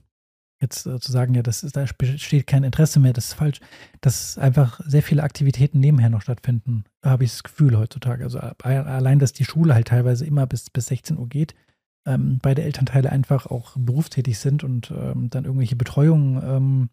jetzt 0.62 0.86
äh, 0.86 0.98
zu 0.98 1.12
sagen, 1.12 1.34
ja, 1.34 1.42
das 1.42 1.62
ist, 1.62 1.76
da 1.76 1.84
besteht 1.98 2.46
kein 2.46 2.64
Interesse 2.64 3.00
mehr, 3.00 3.12
das 3.12 3.26
ist 3.26 3.34
falsch, 3.34 3.60
dass 4.00 4.38
einfach 4.38 4.80
sehr 4.86 5.02
viele 5.02 5.22
Aktivitäten 5.22 5.80
nebenher 5.80 6.08
noch 6.08 6.22
stattfinden, 6.22 6.84
habe 7.04 7.24
ich 7.24 7.30
das 7.30 7.42
Gefühl 7.42 7.76
heutzutage. 7.76 8.24
Also 8.24 8.38
allein, 8.38 9.18
dass 9.18 9.32
die 9.32 9.44
Schule 9.44 9.74
halt 9.74 9.88
teilweise 9.88 10.24
immer 10.24 10.46
bis, 10.46 10.70
bis 10.70 10.86
16 10.86 11.18
Uhr 11.18 11.28
geht, 11.28 11.54
ähm, 12.06 12.38
beide 12.42 12.62
Elternteile 12.62 13.10
einfach 13.10 13.46
auch 13.46 13.76
berufstätig 13.76 14.38
sind 14.38 14.64
und 14.64 14.90
ähm, 14.90 15.28
dann 15.30 15.44
irgendwelche 15.44 15.76
Betreuungen 15.76 16.42
ähm, 16.42 16.88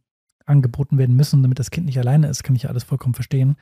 angeboten 0.45 0.97
werden 0.97 1.15
müssen, 1.15 1.41
damit 1.41 1.59
das 1.59 1.71
Kind 1.71 1.85
nicht 1.85 1.99
alleine 1.99 2.27
ist, 2.27 2.43
kann 2.43 2.55
ich 2.55 2.63
ja 2.63 2.69
alles 2.69 2.83
vollkommen 2.83 3.13
verstehen. 3.13 3.55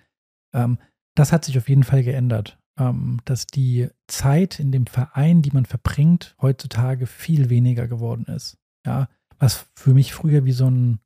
Ähm, 0.54 0.78
das 1.16 1.32
hat 1.32 1.46
sich 1.46 1.58
auf 1.58 1.70
jeden 1.70 1.84
Fall 1.84 2.04
geändert, 2.04 2.58
ähm, 2.78 3.20
dass 3.26 3.48
die 3.48 3.90
Zeit 4.08 4.60
in 4.60 4.72
dem 4.72 4.88
Verein, 4.88 5.42
die 5.42 5.52
man 5.52 5.66
verbringt, 5.66 6.36
heutzutage 6.42 7.08
viel 7.08 7.50
weniger 7.50 7.88
geworden 7.88 8.26
ist. 8.26 8.58
Ja, 8.86 9.10
was 9.40 9.66
für 9.76 9.94
mich 9.94 10.14
früher 10.14 10.46
wie 10.46 10.52
so 10.52 10.70
ein 10.70 11.00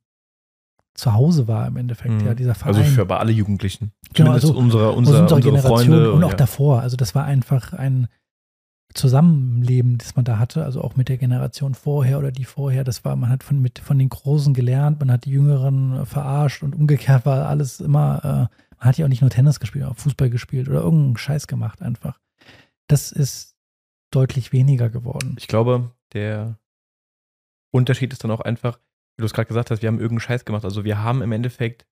Zuhause 0.94 1.48
war 1.48 1.66
im 1.66 1.76
Endeffekt, 1.76 2.14
Mhm. 2.20 2.26
ja, 2.26 2.34
dieser 2.34 2.54
Verein. 2.54 2.74
Also 2.76 2.90
für 2.90 3.16
alle 3.16 3.32
Jugendlichen. 3.32 3.92
Genau, 4.12 4.38
Zumindest 4.38 4.46
also 4.46 4.58
unsere, 4.58 4.88
aus 4.90 4.96
unser, 4.96 5.10
unserer 5.20 5.36
unsere 5.36 5.40
Generation 5.40 5.78
Freunde. 5.78 6.12
und 6.12 6.24
auch 6.24 6.30
ja. 6.30 6.36
davor. 6.36 6.80
Also 6.82 6.96
das 6.96 7.14
war 7.14 7.24
einfach 7.24 7.72
ein 7.72 8.08
Zusammenleben, 8.94 9.96
das 9.96 10.16
man 10.16 10.26
da 10.26 10.38
hatte, 10.38 10.64
also 10.64 10.82
auch 10.82 10.96
mit 10.96 11.08
der 11.08 11.16
Generation 11.16 11.74
vorher 11.74 12.18
oder 12.18 12.30
die 12.30 12.44
vorher. 12.44 12.84
Das 12.84 13.04
war, 13.06 13.16
man 13.16 13.30
hat 13.30 13.42
von, 13.42 13.58
mit, 13.60 13.78
von 13.78 13.98
den 13.98 14.10
Großen 14.10 14.52
gelernt, 14.52 15.00
man 15.00 15.10
hat 15.10 15.24
die 15.24 15.30
Jüngeren 15.30 16.04
verarscht 16.04 16.62
und 16.62 16.74
umgekehrt 16.74 17.24
war 17.24 17.48
alles 17.48 17.80
immer, 17.80 18.20
äh, 18.22 18.28
man 18.76 18.88
hat 18.88 18.98
ja 18.98 19.06
auch 19.06 19.08
nicht 19.08 19.22
nur 19.22 19.30
Tennis 19.30 19.60
gespielt, 19.60 19.86
auch 19.86 19.96
Fußball 19.96 20.28
gespielt 20.28 20.68
oder 20.68 20.80
irgendeinen 20.82 21.16
Scheiß 21.16 21.46
gemacht 21.46 21.80
einfach. 21.80 22.18
Das 22.86 23.12
ist 23.12 23.56
deutlich 24.10 24.52
weniger 24.52 24.90
geworden. 24.90 25.36
Ich 25.38 25.48
glaube, 25.48 25.90
der 26.12 26.58
Unterschied 27.72 28.12
ist 28.12 28.22
dann 28.22 28.30
auch 28.30 28.40
einfach, 28.40 28.78
wie 29.16 29.22
du 29.22 29.24
es 29.24 29.32
gerade 29.32 29.48
gesagt 29.48 29.70
hast, 29.70 29.82
wir 29.82 29.88
haben 29.88 29.98
irgendeinen 29.98 30.20
Scheiß 30.20 30.44
gemacht. 30.44 30.64
Also 30.64 30.84
wir 30.84 31.02
haben 31.02 31.22
im 31.22 31.32
Endeffekt 31.32 31.86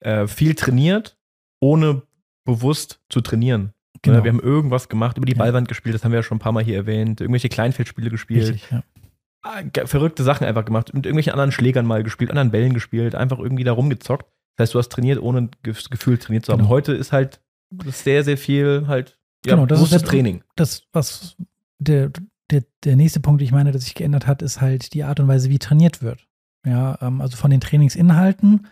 äh, 0.00 0.26
viel 0.26 0.54
trainiert, 0.54 1.18
ohne 1.60 2.02
bewusst 2.44 3.00
zu 3.08 3.20
trainieren. 3.20 3.72
Genau. 4.02 4.22
Wir 4.22 4.30
haben 4.30 4.40
irgendwas 4.40 4.88
gemacht, 4.88 5.16
über 5.16 5.26
die 5.26 5.34
Ballwand 5.34 5.68
gespielt, 5.68 5.94
das 5.94 6.04
haben 6.04 6.12
wir 6.12 6.18
ja 6.18 6.22
schon 6.22 6.36
ein 6.36 6.40
paar 6.40 6.52
Mal 6.52 6.62
hier 6.62 6.76
erwähnt, 6.76 7.20
irgendwelche 7.20 7.48
Kleinfeldspiele 7.48 8.10
gespielt. 8.10 8.52
Richtig, 8.52 8.70
ja. 8.70 8.82
Ah, 9.42 9.62
verrückte 9.86 10.22
Sachen 10.22 10.46
einfach 10.46 10.64
gemacht, 10.64 10.92
mit 10.92 11.06
irgendwelchen 11.06 11.32
anderen 11.32 11.52
Schlägern 11.52 11.86
mal 11.86 12.02
gespielt, 12.02 12.30
anderen 12.30 12.50
Bällen 12.50 12.74
gespielt, 12.74 13.14
einfach 13.14 13.38
irgendwie 13.38 13.64
da 13.64 13.72
rumgezockt. 13.72 14.26
Das 14.56 14.64
heißt, 14.64 14.74
du 14.74 14.78
hast 14.78 14.90
trainiert, 14.90 15.20
ohne 15.20 15.50
das 15.62 15.88
Gefühl 15.88 16.18
trainiert 16.18 16.44
zu 16.44 16.52
haben. 16.52 16.60
Genau. 16.60 16.70
Heute 16.70 16.92
ist 16.92 17.12
halt 17.12 17.40
sehr, 17.86 18.22
sehr 18.22 18.38
viel 18.38 18.86
halt 18.86 19.18
ja, 19.44 19.54
genau, 19.54 19.66
das 19.66 19.80
ist 19.80 19.92
das 19.92 20.02
Training. 20.02 20.42
Das, 20.56 20.82
was 20.92 21.36
der, 21.78 22.10
der, 22.50 22.64
der 22.84 22.96
nächste 22.96 23.20
Punkt, 23.20 23.40
den 23.40 23.46
ich 23.46 23.52
meine, 23.52 23.72
dass 23.72 23.84
sich 23.84 23.94
geändert 23.94 24.26
hat, 24.26 24.42
ist 24.42 24.60
halt 24.60 24.94
die 24.94 25.04
Art 25.04 25.20
und 25.20 25.28
Weise, 25.28 25.50
wie 25.50 25.58
trainiert 25.58 26.02
wird. 26.02 26.26
Ja, 26.64 26.98
ähm, 27.00 27.20
also 27.20 27.36
von 27.36 27.50
den 27.50 27.60
Trainingsinhalten 27.60 28.66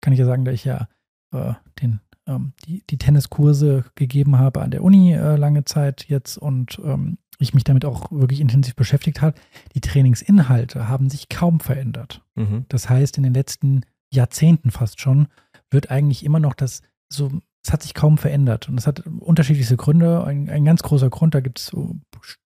kann 0.00 0.12
ich 0.12 0.18
ja 0.18 0.26
sagen, 0.26 0.44
da 0.44 0.52
ich 0.52 0.64
ja 0.64 0.88
äh, 1.32 1.54
den, 1.82 2.00
ähm, 2.26 2.52
die, 2.64 2.84
die 2.88 2.98
Tenniskurse 2.98 3.84
gegeben 3.94 4.38
habe 4.38 4.62
an 4.62 4.70
der 4.70 4.82
Uni 4.82 5.12
äh, 5.12 5.36
lange 5.36 5.64
Zeit 5.64 6.06
jetzt 6.08 6.38
und 6.38 6.80
ähm, 6.84 7.18
ich 7.38 7.54
mich 7.54 7.64
damit 7.64 7.84
auch 7.84 8.10
wirklich 8.10 8.40
intensiv 8.40 8.74
beschäftigt 8.76 9.22
habe. 9.22 9.38
Die 9.74 9.80
Trainingsinhalte 9.80 10.88
haben 10.88 11.08
sich 11.08 11.28
kaum 11.28 11.60
verändert. 11.60 12.22
Mhm. 12.34 12.66
Das 12.68 12.88
heißt, 12.88 13.16
in 13.16 13.22
den 13.22 13.34
letzten 13.34 13.82
Jahrzehnten 14.12 14.70
fast 14.70 15.00
schon 15.00 15.28
wird 15.70 15.90
eigentlich 15.90 16.24
immer 16.24 16.40
noch 16.40 16.54
das 16.54 16.82
so, 17.08 17.30
es 17.64 17.72
hat 17.72 17.82
sich 17.82 17.94
kaum 17.94 18.18
verändert. 18.18 18.68
Und 18.68 18.78
es 18.78 18.86
hat 18.86 19.06
unterschiedlichste 19.06 19.76
Gründe. 19.76 20.24
Ein, 20.24 20.48
ein 20.48 20.64
ganz 20.64 20.82
großer 20.82 21.10
Grund, 21.10 21.34
da 21.34 21.40
gibt 21.40 21.58
es 21.58 21.66
so 21.66 21.96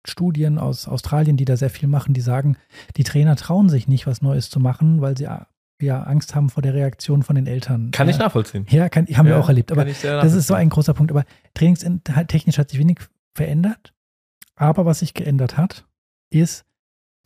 Studien 0.05 0.59
aus 0.59 0.89
Australien, 0.89 1.37
die 1.37 1.45
da 1.45 1.57
sehr 1.57 1.71
viel 1.71 1.89
machen, 1.89 2.15
die 2.15 2.21
sagen, 2.21 2.57
die 2.97 3.05
Trainer 3.05 3.37
trauen 3.37 3.69
sich 3.69 3.89
nicht, 3.89 4.07
was 4.07 4.23
Neues 4.23 4.51
zu 4.51 4.61
machen, 4.61 5.01
weil 5.01 5.17
sie 5.17 5.29
ja 5.81 6.03
Angst 6.03 6.35
haben 6.35 6.49
vor 6.49 6.63
der 6.63 6.75
Reaktion 6.75 7.23
von 7.23 7.37
den 7.37 7.47
Eltern. 7.47 7.91
Kann 7.91 8.09
ja. 8.09 8.15
ich 8.15 8.19
nachvollziehen. 8.19 8.67
Ja, 8.71 8.89
kann, 8.89 9.07
haben 9.07 9.27
ja, 9.27 9.35
wir 9.35 9.41
auch 9.41 9.49
erlebt. 9.49 9.73
Aber 9.73 9.85
das 9.85 10.33
ist 10.33 10.47
so 10.47 10.55
ein 10.55 10.69
großer 10.69 10.95
Punkt. 10.95 11.11
Aber 11.11 11.25
trainingstechnisch 11.55 12.59
hat 12.59 12.71
sich 12.71 12.79
wenig 12.79 12.99
verändert. 13.35 13.93
Aber 14.55 14.87
was 14.87 15.01
sich 15.01 15.15
geändert 15.15 15.57
hat, 15.57 15.87
ist 16.31 16.65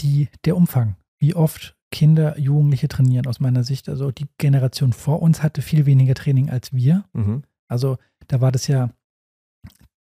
die, 0.00 0.28
der 0.44 0.56
Umfang. 0.56 0.96
Wie 1.18 1.34
oft 1.34 1.76
Kinder, 1.90 2.38
Jugendliche 2.38 2.88
trainieren 2.88 3.26
aus 3.26 3.40
meiner 3.40 3.64
Sicht. 3.64 3.88
Also 3.88 4.10
die 4.10 4.26
Generation 4.38 4.92
vor 4.92 5.22
uns 5.22 5.42
hatte 5.42 5.62
viel 5.62 5.86
weniger 5.86 6.14
Training 6.14 6.50
als 6.50 6.72
wir. 6.72 7.04
Mhm. 7.12 7.42
Also 7.68 7.98
da 8.28 8.40
war 8.40 8.52
das 8.52 8.66
ja, 8.66 8.90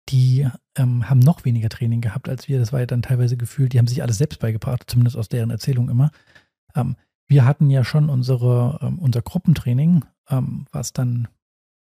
die 0.09 0.47
ähm, 0.75 1.09
haben 1.09 1.19
noch 1.19 1.45
weniger 1.45 1.69
Training 1.69 2.01
gehabt 2.01 2.29
als 2.29 2.47
wir. 2.47 2.59
Das 2.59 2.71
war 2.71 2.79
ja 2.79 2.85
dann 2.85 3.01
teilweise 3.01 3.37
gefühlt, 3.37 3.73
die 3.73 3.79
haben 3.79 3.87
sich 3.87 4.01
alles 4.01 4.17
selbst 4.17 4.39
beigebracht, 4.39 4.83
zumindest 4.87 5.17
aus 5.17 5.29
deren 5.29 5.49
Erzählung 5.49 5.89
immer. 5.89 6.11
Ähm, 6.75 6.95
wir 7.27 7.45
hatten 7.45 7.69
ja 7.69 7.83
schon 7.83 8.09
unsere, 8.09 8.79
ähm, 8.81 8.99
unser 8.99 9.21
Gruppentraining, 9.21 10.05
ähm, 10.29 10.67
was 10.71 10.93
dann 10.93 11.27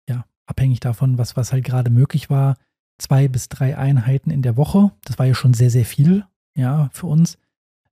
ja 0.08 0.24
abhängig 0.46 0.80
davon, 0.80 1.18
was, 1.18 1.36
was 1.36 1.52
halt 1.52 1.64
gerade 1.64 1.90
möglich 1.90 2.30
war, 2.30 2.56
zwei 2.98 3.28
bis 3.28 3.48
drei 3.48 3.76
Einheiten 3.78 4.30
in 4.30 4.42
der 4.42 4.56
Woche. 4.56 4.90
Das 5.04 5.18
war 5.18 5.26
ja 5.26 5.34
schon 5.34 5.54
sehr, 5.54 5.70
sehr 5.70 5.84
viel, 5.84 6.24
ja, 6.56 6.90
für 6.92 7.06
uns. 7.06 7.38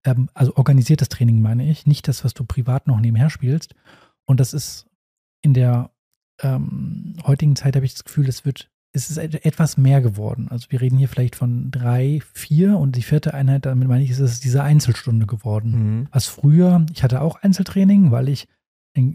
Ähm, 0.04 0.28
also 0.34 0.56
organisiertes 0.56 1.08
Training 1.08 1.40
meine 1.40 1.70
ich, 1.70 1.86
nicht 1.86 2.08
das, 2.08 2.24
was 2.24 2.34
du 2.34 2.44
privat 2.44 2.86
noch 2.86 3.00
nebenher 3.00 3.30
spielst. 3.30 3.74
Und 4.24 4.40
das 4.40 4.52
ist 4.52 4.86
in 5.42 5.54
der 5.54 5.90
ähm, 6.42 7.16
heutigen 7.24 7.56
Zeit 7.56 7.76
habe 7.76 7.86
ich 7.86 7.94
das 7.94 8.04
Gefühl, 8.04 8.28
es 8.28 8.44
wird, 8.44 8.70
es 8.92 9.10
ist 9.10 9.18
etwas 9.18 9.76
mehr 9.76 10.00
geworden. 10.00 10.48
Also 10.50 10.66
wir 10.70 10.80
reden 10.80 10.98
hier 10.98 11.08
vielleicht 11.08 11.36
von 11.36 11.70
drei, 11.70 12.20
vier 12.32 12.78
und 12.78 12.96
die 12.96 13.02
vierte 13.02 13.34
Einheit, 13.34 13.66
damit 13.66 13.88
meine 13.88 14.02
ich, 14.02 14.10
ist 14.10 14.18
es 14.18 14.40
diese 14.40 14.62
Einzelstunde 14.62 15.26
geworden. 15.26 15.70
Mhm. 16.00 16.08
Was 16.10 16.26
früher, 16.26 16.84
ich 16.92 17.02
hatte 17.02 17.20
auch 17.20 17.36
Einzeltraining, 17.36 18.10
weil 18.10 18.28
ich, 18.28 18.48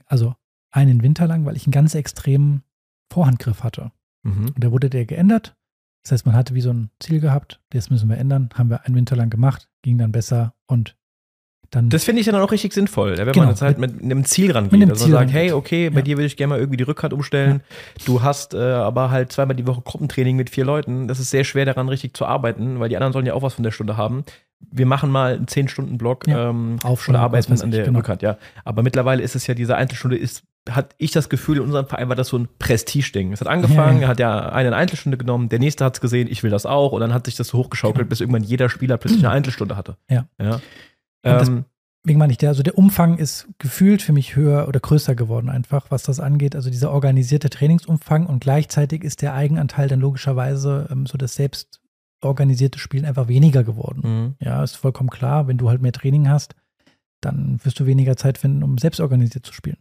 also 0.05 0.35
einen 0.71 1.01
Winter 1.01 1.27
lang, 1.27 1.45
weil 1.45 1.55
ich 1.55 1.65
einen 1.65 1.71
ganz 1.71 1.95
extremen 1.95 2.63
Vorhandgriff 3.11 3.63
hatte. 3.63 3.91
Mhm. 4.23 4.47
Und 4.55 4.63
da 4.63 4.71
wurde 4.71 4.89
der 4.89 5.05
geändert. 5.05 5.55
Das 6.03 6.11
heißt, 6.11 6.25
man 6.25 6.35
hatte 6.35 6.53
wie 6.53 6.61
so 6.61 6.71
ein 6.71 6.89
Ziel 6.99 7.19
gehabt, 7.19 7.61
das 7.69 7.89
müssen 7.89 8.09
wir 8.09 8.17
ändern, 8.17 8.49
haben 8.53 8.69
wir 8.69 8.85
einen 8.85 8.95
Winter 8.95 9.15
lang 9.15 9.29
gemacht, 9.29 9.69
ging 9.81 9.97
dann 9.97 10.11
besser 10.11 10.53
und 10.67 10.97
dann. 11.75 11.89
Das 11.89 12.03
finde 12.03 12.21
ich 12.21 12.25
dann 12.25 12.35
auch 12.35 12.51
richtig 12.51 12.73
sinnvoll, 12.73 13.17
wenn 13.17 13.25
genau, 13.25 13.39
man 13.39 13.49
jetzt 13.49 13.61
halt 13.61 13.77
mit, 13.77 13.95
mit 13.95 14.03
einem 14.03 14.25
Ziel 14.25 14.51
rangeht. 14.51 14.79
Mit 14.79 14.89
dass 14.89 14.99
Ziel 14.99 15.13
man 15.13 15.21
sagt, 15.21 15.33
hey, 15.33 15.51
okay, 15.51 15.89
bei 15.89 15.97
ja. 15.97 16.01
dir 16.03 16.17
würde 16.17 16.27
ich 16.27 16.37
gerne 16.37 16.51
mal 16.51 16.59
irgendwie 16.59 16.77
die 16.77 16.83
Rückhand 16.83 17.13
umstellen. 17.13 17.61
Ja. 17.99 18.05
Du 18.05 18.21
hast 18.21 18.53
äh, 18.53 18.57
aber 18.57 19.11
halt 19.11 19.31
zweimal 19.31 19.55
die 19.55 19.67
Woche 19.67 19.81
Gruppentraining 19.81 20.35
mit 20.35 20.49
vier 20.49 20.65
Leuten. 20.65 21.07
Das 21.07 21.19
ist 21.19 21.29
sehr 21.29 21.43
schwer 21.43 21.65
daran 21.65 21.89
richtig 21.89 22.15
zu 22.15 22.25
arbeiten, 22.25 22.79
weil 22.79 22.89
die 22.89 22.97
anderen 22.97 23.13
sollen 23.13 23.25
ja 23.25 23.33
auch 23.33 23.41
was 23.41 23.53
von 23.53 23.63
der 23.63 23.71
Stunde 23.71 23.97
haben. 23.97 24.23
Wir 24.71 24.85
machen 24.85 25.11
mal 25.11 25.33
einen 25.33 25.45
10-Stunden-Block 25.45 26.27
ja. 26.27 26.49
ähm, 26.49 26.77
oder 26.83 27.19
arbeiten 27.19 27.61
an 27.61 27.71
der 27.71 27.85
genau. 27.85 27.99
Rückhand, 27.99 28.21
ja. 28.21 28.37
Aber 28.63 28.81
mittlerweile 28.81 29.21
ist 29.21 29.35
es 29.35 29.45
ja, 29.47 29.53
diese 29.53 29.75
Einzelstunde 29.75 30.17
ist 30.17 30.43
hat 30.69 30.95
ich 30.97 31.11
das 31.11 31.29
Gefühl, 31.29 31.57
in 31.57 31.63
unserem 31.63 31.87
Verein 31.87 32.09
war 32.09 32.15
das 32.15 32.29
so 32.29 32.37
ein 32.37 32.47
Prestige-Ding. 32.59 33.33
Es 33.33 33.41
hat 33.41 33.47
angefangen, 33.47 33.97
ja, 33.97 34.03
ja. 34.03 34.07
hat 34.07 34.19
ja 34.19 34.49
eine 34.49 34.75
Einzelstunde 34.75 35.17
genommen, 35.17 35.49
der 35.49 35.59
nächste 35.59 35.83
hat 35.83 35.95
es 35.95 36.01
gesehen, 36.01 36.27
ich 36.29 36.41
will 36.43 36.51
das 36.51 36.65
auch, 36.65 36.93
und 36.93 37.01
dann 37.01 37.13
hat 37.13 37.25
sich 37.25 37.35
das 37.35 37.49
so 37.49 37.57
hochgeschaukelt, 37.57 37.97
genau. 37.97 38.09
bis 38.09 38.21
irgendwann 38.21 38.43
jeder 38.43 38.69
Spieler 38.69 38.97
plötzlich 38.97 39.23
eine 39.25 39.33
Einzelstunde 39.33 39.75
hatte. 39.75 39.97
Ja. 40.09 40.25
ja. 40.41 40.61
Ähm, 41.23 41.65
deswegen 42.03 42.19
meine 42.19 42.31
ich, 42.31 42.37
der, 42.37 42.49
also 42.49 42.63
der 42.63 42.77
Umfang 42.77 43.17
ist 43.17 43.47
gefühlt 43.59 44.01
für 44.01 44.13
mich 44.13 44.35
höher 44.35 44.67
oder 44.67 44.79
größer 44.79 45.15
geworden, 45.15 45.49
einfach, 45.49 45.89
was 45.89 46.03
das 46.03 46.19
angeht. 46.19 46.55
Also 46.55 46.69
dieser 46.69 46.91
organisierte 46.91 47.49
Trainingsumfang 47.49 48.25
und 48.25 48.41
gleichzeitig 48.41 49.03
ist 49.03 49.21
der 49.21 49.33
Eigenanteil 49.33 49.87
dann 49.87 49.99
logischerweise 49.99 50.87
ähm, 50.91 51.05
so 51.05 51.17
das 51.17 51.35
selbst 51.35 51.81
organisierte 52.21 52.79
Spielen 52.79 53.05
einfach 53.05 53.27
weniger 53.27 53.63
geworden. 53.63 54.01
Mhm. 54.03 54.35
Ja, 54.39 54.63
ist 54.63 54.75
vollkommen 54.75 55.09
klar, 55.09 55.47
wenn 55.47 55.57
du 55.57 55.69
halt 55.69 55.81
mehr 55.81 55.91
Training 55.91 56.29
hast, 56.29 56.55
dann 57.21 57.59
wirst 57.63 57.79
du 57.79 57.85
weniger 57.85 58.17
Zeit 58.17 58.37
finden, 58.37 58.63
um 58.63 58.77
selbst 58.77 58.99
organisiert 58.99 59.45
zu 59.45 59.53
spielen. 59.53 59.77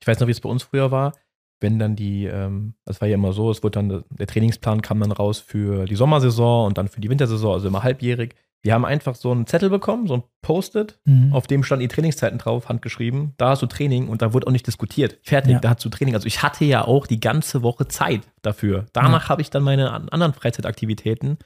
Ich 0.00 0.06
weiß 0.06 0.20
noch, 0.20 0.26
wie 0.26 0.32
es 0.32 0.40
bei 0.40 0.48
uns 0.48 0.62
früher 0.62 0.90
war. 0.90 1.12
Wenn 1.60 1.78
dann 1.78 1.96
die, 1.96 2.26
ähm, 2.26 2.74
das 2.84 3.00
war 3.00 3.08
ja 3.08 3.14
immer 3.14 3.32
so, 3.32 3.50
es 3.50 3.62
wurde 3.62 3.78
dann, 3.78 4.04
der 4.10 4.26
Trainingsplan 4.26 4.82
kam 4.82 5.00
dann 5.00 5.12
raus 5.12 5.38
für 5.38 5.86
die 5.86 5.94
Sommersaison 5.94 6.66
und 6.66 6.78
dann 6.78 6.88
für 6.88 7.00
die 7.00 7.08
Wintersaison, 7.08 7.54
also 7.54 7.68
immer 7.68 7.82
halbjährig. 7.82 8.34
Wir 8.64 8.72
haben 8.72 8.86
einfach 8.86 9.14
so 9.14 9.30
einen 9.30 9.46
Zettel 9.46 9.68
bekommen, 9.68 10.06
so 10.06 10.14
ein 10.14 10.22
Post-it, 10.40 10.98
mhm. 11.04 11.34
auf 11.34 11.46
dem 11.46 11.62
standen 11.62 11.82
die 11.82 11.88
Trainingszeiten 11.88 12.38
drauf, 12.38 12.70
handgeschrieben. 12.70 13.34
Da 13.36 13.50
hast 13.50 13.60
du 13.60 13.66
Training 13.66 14.08
und 14.08 14.22
da 14.22 14.32
wurde 14.32 14.46
auch 14.46 14.52
nicht 14.52 14.66
diskutiert. 14.66 15.18
Fertig, 15.22 15.52
ja. 15.52 15.58
da 15.60 15.70
hast 15.70 15.84
du 15.84 15.90
Training. 15.90 16.14
Also 16.14 16.26
ich 16.26 16.42
hatte 16.42 16.64
ja 16.64 16.82
auch 16.82 17.06
die 17.06 17.20
ganze 17.20 17.62
Woche 17.62 17.88
Zeit 17.88 18.22
dafür. 18.40 18.86
Danach 18.94 19.24
ja. 19.24 19.28
habe 19.28 19.42
ich 19.42 19.50
dann 19.50 19.62
meine 19.64 19.92
anderen 19.92 20.32
Freizeitaktivitäten 20.32 21.36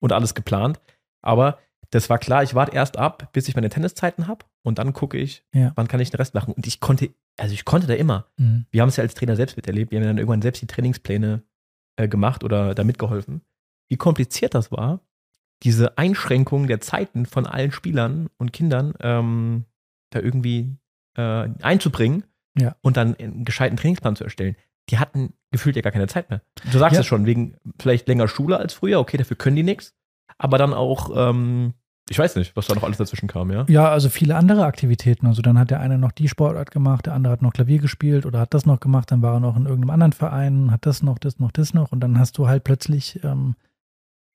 und 0.00 0.12
alles 0.12 0.34
geplant. 0.34 0.78
Aber 1.22 1.58
das 1.90 2.10
war 2.10 2.18
klar, 2.18 2.42
ich 2.42 2.54
warte 2.54 2.74
erst 2.74 2.98
ab, 2.98 3.30
bis 3.32 3.48
ich 3.48 3.54
meine 3.54 3.70
Tenniszeiten 3.70 4.28
habe 4.28 4.44
und 4.62 4.78
dann 4.78 4.92
gucke 4.92 5.16
ich, 5.16 5.44
ja. 5.54 5.72
wann 5.76 5.88
kann 5.88 6.00
ich 6.00 6.10
den 6.10 6.18
Rest 6.18 6.34
machen. 6.34 6.52
Und 6.52 6.66
ich 6.66 6.80
konnte, 6.80 7.08
also 7.38 7.54
ich 7.54 7.64
konnte 7.64 7.86
da 7.86 7.94
immer. 7.94 8.26
Mhm. 8.36 8.66
Wir 8.70 8.82
haben 8.82 8.90
es 8.90 8.96
ja 8.96 9.02
als 9.02 9.14
Trainer 9.14 9.36
selbst 9.36 9.56
miterlebt. 9.56 9.92
Wir 9.92 10.00
haben 10.00 10.06
dann 10.06 10.18
irgendwann 10.18 10.42
selbst 10.42 10.60
die 10.60 10.66
Trainingspläne 10.66 11.42
äh, 11.96 12.06
gemacht 12.06 12.44
oder 12.44 12.74
da 12.74 12.84
mitgeholfen. 12.84 13.40
Wie 13.88 13.96
kompliziert 13.96 14.54
das 14.54 14.70
war, 14.70 15.00
diese 15.62 15.98
Einschränkung 15.98 16.66
der 16.66 16.80
Zeiten 16.80 17.26
von 17.26 17.46
allen 17.46 17.72
Spielern 17.72 18.28
und 18.38 18.52
Kindern 18.52 18.94
ähm, 19.00 19.64
da 20.10 20.20
irgendwie 20.20 20.76
äh, 21.16 21.48
einzubringen 21.62 22.24
ja. 22.58 22.76
und 22.82 22.96
dann 22.96 23.16
einen 23.16 23.44
gescheiten 23.44 23.76
Trainingsplan 23.76 24.16
zu 24.16 24.24
erstellen. 24.24 24.56
Die 24.90 24.98
hatten 24.98 25.32
gefühlt 25.50 25.76
ja 25.76 25.82
gar 25.82 25.92
keine 25.92 26.06
Zeit 26.06 26.30
mehr. 26.30 26.42
Du 26.70 26.78
sagst 26.78 26.94
ja. 26.94 27.00
es 27.00 27.06
schon, 27.06 27.26
wegen 27.26 27.56
vielleicht 27.80 28.06
länger 28.06 28.28
Schule 28.28 28.58
als 28.58 28.74
früher, 28.74 29.00
okay, 29.00 29.16
dafür 29.16 29.36
können 29.36 29.56
die 29.56 29.62
nichts 29.62 29.94
aber 30.38 30.58
dann 30.58 30.74
auch, 30.74 31.10
ähm, 31.14 31.74
ich 32.08 32.18
weiß 32.18 32.36
nicht, 32.36 32.54
was 32.54 32.66
da 32.66 32.74
noch 32.74 32.84
alles 32.84 32.98
dazwischen 32.98 33.28
kam, 33.28 33.50
ja? 33.50 33.64
Ja, 33.68 33.88
also 33.88 34.08
viele 34.08 34.36
andere 34.36 34.64
Aktivitäten. 34.64 35.26
Also 35.26 35.42
dann 35.42 35.58
hat 35.58 35.70
der 35.70 35.80
eine 35.80 35.98
noch 35.98 36.12
die 36.12 36.28
Sportart 36.28 36.70
gemacht, 36.70 37.06
der 37.06 37.14
andere 37.14 37.32
hat 37.32 37.42
noch 37.42 37.52
Klavier 37.52 37.78
gespielt 37.78 38.26
oder 38.26 38.40
hat 38.40 38.54
das 38.54 38.66
noch 38.66 38.80
gemacht, 38.80 39.10
dann 39.10 39.22
war 39.22 39.34
er 39.34 39.40
noch 39.40 39.56
in 39.56 39.64
irgendeinem 39.64 39.90
anderen 39.90 40.12
Verein, 40.12 40.70
hat 40.70 40.86
das 40.86 41.02
noch, 41.02 41.18
das 41.18 41.38
noch, 41.38 41.50
das 41.50 41.74
noch 41.74 41.92
und 41.92 42.00
dann 42.00 42.18
hast 42.18 42.38
du 42.38 42.46
halt 42.46 42.64
plötzlich 42.64 43.20
ähm, 43.24 43.56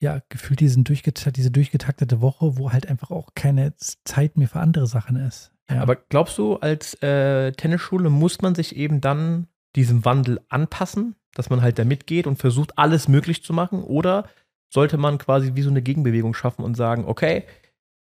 ja 0.02 0.20
gefühlt 0.28 0.60
diesen 0.60 0.84
durchget 0.84 1.36
diese 1.36 1.50
durchgetaktete 1.50 2.20
Woche, 2.20 2.58
wo 2.58 2.72
halt 2.72 2.88
einfach 2.88 3.10
auch 3.10 3.30
keine 3.34 3.74
Zeit 3.76 4.36
mehr 4.36 4.48
für 4.48 4.60
andere 4.60 4.86
Sachen 4.86 5.16
ist. 5.16 5.52
Ja. 5.70 5.80
Aber 5.80 5.96
glaubst 5.96 6.36
du, 6.38 6.56
als 6.56 7.00
äh, 7.02 7.52
Tennisschule 7.52 8.10
muss 8.10 8.42
man 8.42 8.54
sich 8.54 8.76
eben 8.76 9.00
dann 9.00 9.46
diesem 9.76 10.04
Wandel 10.04 10.40
anpassen, 10.48 11.14
dass 11.34 11.50
man 11.50 11.62
halt 11.62 11.78
da 11.78 11.84
mitgeht 11.84 12.26
und 12.26 12.36
versucht, 12.36 12.78
alles 12.78 13.08
möglich 13.08 13.44
zu 13.44 13.52
machen? 13.52 13.82
Oder 13.82 14.28
sollte 14.74 14.98
man 14.98 15.18
quasi 15.18 15.54
wie 15.54 15.62
so 15.62 15.70
eine 15.70 15.82
Gegenbewegung 15.82 16.34
schaffen 16.34 16.64
und 16.64 16.76
sagen, 16.76 17.04
okay, 17.06 17.44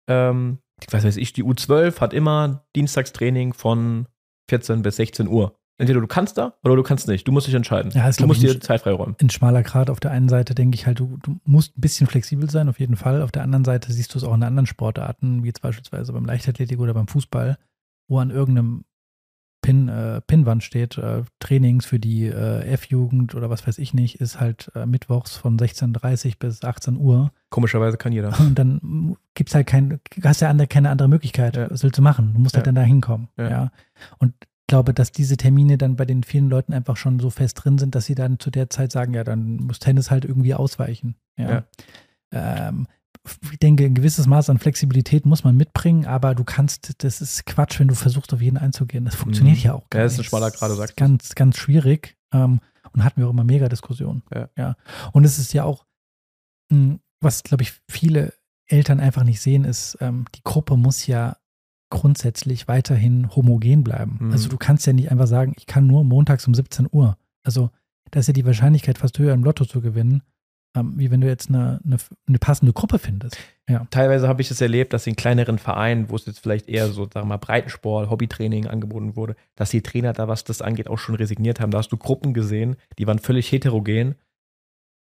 ähm, 0.07 0.59
was 0.91 1.03
weiß 1.03 1.17
ich, 1.17 1.33
die 1.33 1.43
U12 1.43 1.99
hat 1.99 2.13
immer 2.13 2.67
Dienstagstraining 2.75 3.53
von 3.53 4.07
14 4.49 4.83
bis 4.83 4.97
16 4.97 5.27
Uhr. 5.27 5.56
Entweder 5.79 6.01
du 6.01 6.07
kannst 6.07 6.37
da 6.37 6.53
oder 6.63 6.75
du 6.75 6.81
kannst 6.83 7.07
nicht. 7.07 7.27
Du 7.27 7.31
musst 7.31 7.45
dich 7.45 7.53
entscheiden. 7.53 7.91
Ja, 7.93 8.09
du 8.09 8.25
musst 8.25 8.41
dir 8.41 8.59
Zeit 8.59 8.81
freiräumen. 8.81 9.15
In 9.19 9.29
schmaler 9.29 9.61
Grad 9.61 9.89
auf 9.91 9.99
der 9.99 10.09
einen 10.11 10.27
Seite 10.27 10.55
denke 10.55 10.75
ich 10.75 10.87
halt, 10.87 10.99
du, 10.99 11.17
du, 11.21 11.39
musst 11.45 11.77
ein 11.77 11.81
bisschen 11.81 12.07
flexibel 12.07 12.49
sein, 12.49 12.67
auf 12.67 12.79
jeden 12.79 12.95
Fall. 12.95 13.21
Auf 13.21 13.31
der 13.31 13.43
anderen 13.43 13.63
Seite 13.63 13.91
siehst 13.93 14.13
du 14.13 14.17
es 14.17 14.23
auch 14.23 14.33
in 14.33 14.41
anderen 14.43 14.65
Sportarten, 14.65 15.43
wie 15.43 15.47
jetzt 15.47 15.61
beispielsweise 15.61 16.13
beim 16.13 16.25
Leichtathletik 16.25 16.79
oder 16.79 16.95
beim 16.95 17.07
Fußball, 17.07 17.57
wo 18.07 18.17
an 18.17 18.31
irgendeinem 18.31 18.85
Pin, 19.61 19.87
äh, 19.89 20.21
Pinwand 20.21 20.63
steht, 20.63 20.97
äh, 20.97 21.23
Trainings 21.39 21.85
für 21.85 21.99
die 21.99 22.25
äh, 22.25 22.61
F-Jugend 22.73 23.35
oder 23.35 23.49
was 23.49 23.67
weiß 23.67 23.77
ich 23.79 23.93
nicht, 23.93 24.21
ist 24.21 24.39
halt 24.39 24.71
äh, 24.75 24.85
mittwochs 24.85 25.35
von 25.35 25.59
16.30 25.59 26.39
bis 26.39 26.63
18 26.63 26.97
Uhr. 26.97 27.31
Komischerweise 27.49 27.97
kann 27.97 28.13
jeder. 28.13 28.39
Und 28.39 28.57
dann 28.57 29.15
gibt 29.33 29.49
es 29.49 29.55
halt 29.55 29.67
kein, 29.67 29.99
hast 30.23 30.41
ja 30.41 30.49
andere, 30.49 30.67
keine 30.67 30.89
andere 30.89 31.07
Möglichkeit, 31.09 31.55
Ja. 31.57 31.69
was 31.69 31.83
willst 31.83 31.97
du 31.97 32.01
machen? 32.01 32.33
Du 32.33 32.39
musst 32.39 32.55
halt 32.55 32.65
Ja. 32.65 32.71
dann 32.71 32.75
da 32.75 32.81
hinkommen. 32.81 33.27
Ja. 33.37 33.49
Ja. 33.49 33.71
Und 34.19 34.33
glaube, 34.67 34.93
dass 34.93 35.11
diese 35.11 35.37
Termine 35.37 35.77
dann 35.77 35.95
bei 35.95 36.05
den 36.05 36.23
vielen 36.23 36.49
Leuten 36.49 36.73
einfach 36.73 36.97
schon 36.97 37.19
so 37.19 37.29
fest 37.29 37.63
drin 37.63 37.77
sind, 37.77 37.95
dass 37.95 38.05
sie 38.05 38.15
dann 38.15 38.39
zu 38.39 38.51
der 38.51 38.69
Zeit 38.69 38.91
sagen, 38.91 39.13
ja, 39.13 39.23
dann 39.23 39.57
muss 39.57 39.79
Tennis 39.79 40.11
halt 40.11 40.25
irgendwie 40.25 40.53
ausweichen. 40.53 41.15
Ja. 41.37 41.63
Ähm, 42.31 42.87
ich 43.51 43.59
denke, 43.59 43.83
ein 43.85 43.93
gewisses 43.95 44.25
Maß 44.27 44.49
an 44.49 44.57
Flexibilität 44.59 45.25
muss 45.25 45.43
man 45.43 45.55
mitbringen, 45.57 46.05
aber 46.05 46.33
du 46.35 46.43
kannst, 46.43 47.03
das 47.03 47.19
ist 47.21 47.45
Quatsch, 47.45 47.79
wenn 47.79 47.87
du 47.89 47.95
versuchst, 47.95 48.33
auf 48.33 48.41
jeden 48.41 48.57
einzugehen. 48.57 49.03
Das 49.05 49.15
funktioniert 49.15 49.57
Mhm. 49.57 49.63
ja 49.63 49.73
auch 49.73 49.85
Ja, 49.93 50.03
das 50.03 50.13
ist 50.13 50.17
ein 50.17 50.21
nicht. 50.21 50.29
schmaler 50.29 50.51
Grad, 50.51 50.69
du 50.71 50.75
sagst 50.75 50.91
es. 50.91 50.95
Ganz, 50.95 51.35
ganz 51.35 51.57
schwierig. 51.57 52.15
Ähm, 52.33 52.59
und 52.93 53.03
hatten 53.03 53.19
wir 53.19 53.27
auch 53.27 53.31
immer 53.31 53.43
mega 53.43 53.67
Diskussionen. 53.69 54.23
Ja. 54.57 54.75
Und 55.11 55.25
es 55.25 55.39
ist 55.39 55.53
ja 55.53 55.63
auch, 55.65 55.85
mh, 56.71 56.99
was, 57.21 57.43
glaube 57.43 57.63
ich, 57.63 57.73
viele 57.89 58.33
Eltern 58.65 58.99
einfach 58.99 59.23
nicht 59.23 59.41
sehen, 59.41 59.65
ist, 59.65 59.97
ähm, 60.01 60.25
die 60.35 60.41
Gruppe 60.43 60.77
muss 60.77 61.05
ja 61.07 61.37
grundsätzlich 61.89 62.67
weiterhin 62.67 63.35
homogen 63.35 63.83
bleiben. 63.83 64.17
Mhm. 64.19 64.31
Also 64.31 64.49
du 64.49 64.57
kannst 64.57 64.85
ja 64.87 64.93
nicht 64.93 65.11
einfach 65.11 65.27
sagen, 65.27 65.53
ich 65.57 65.65
kann 65.65 65.87
nur 65.87 66.03
montags 66.03 66.47
um 66.47 66.53
17 66.53 66.87
Uhr. 66.91 67.17
Also 67.43 67.69
da 68.11 68.19
ist 68.19 68.27
ja 68.27 68.33
die 68.33 68.45
Wahrscheinlichkeit 68.45 68.97
fast 68.97 69.19
höher, 69.19 69.33
im 69.33 69.43
Lotto 69.43 69.65
zu 69.65 69.81
gewinnen, 69.81 70.21
ähm, 70.75 70.93
wie 70.97 71.11
wenn 71.11 71.21
du 71.21 71.27
jetzt 71.27 71.49
eine, 71.49 71.79
eine, 71.85 71.97
eine 72.27 72.39
passende 72.39 72.73
Gruppe 72.73 72.99
findest. 72.99 73.37
Teilweise 73.89 74.27
habe 74.27 74.41
ich 74.41 74.51
es 74.51 74.61
erlebt, 74.61 74.93
dass 74.93 75.07
in 75.07 75.15
kleineren 75.15 75.59
Vereinen, 75.59 76.09
wo 76.09 76.15
es 76.15 76.25
jetzt 76.25 76.39
vielleicht 76.39 76.69
eher 76.69 76.87
so, 76.87 77.03
sagen 77.03 77.25
wir 77.25 77.25
mal, 77.25 77.37
Breitensport, 77.37 78.09
Hobbytraining 78.09 78.67
angeboten 78.67 79.15
wurde, 79.15 79.35
dass 79.55 79.69
die 79.69 79.81
Trainer 79.81 80.13
da, 80.13 80.27
was 80.27 80.43
das 80.43 80.61
angeht, 80.61 80.87
auch 80.87 80.99
schon 80.99 81.15
resigniert 81.15 81.59
haben. 81.59 81.71
Da 81.71 81.79
hast 81.79 81.91
du 81.91 81.97
Gruppen 81.97 82.33
gesehen, 82.33 82.75
die 82.97 83.07
waren 83.07 83.19
völlig 83.19 83.51
heterogen 83.51 84.15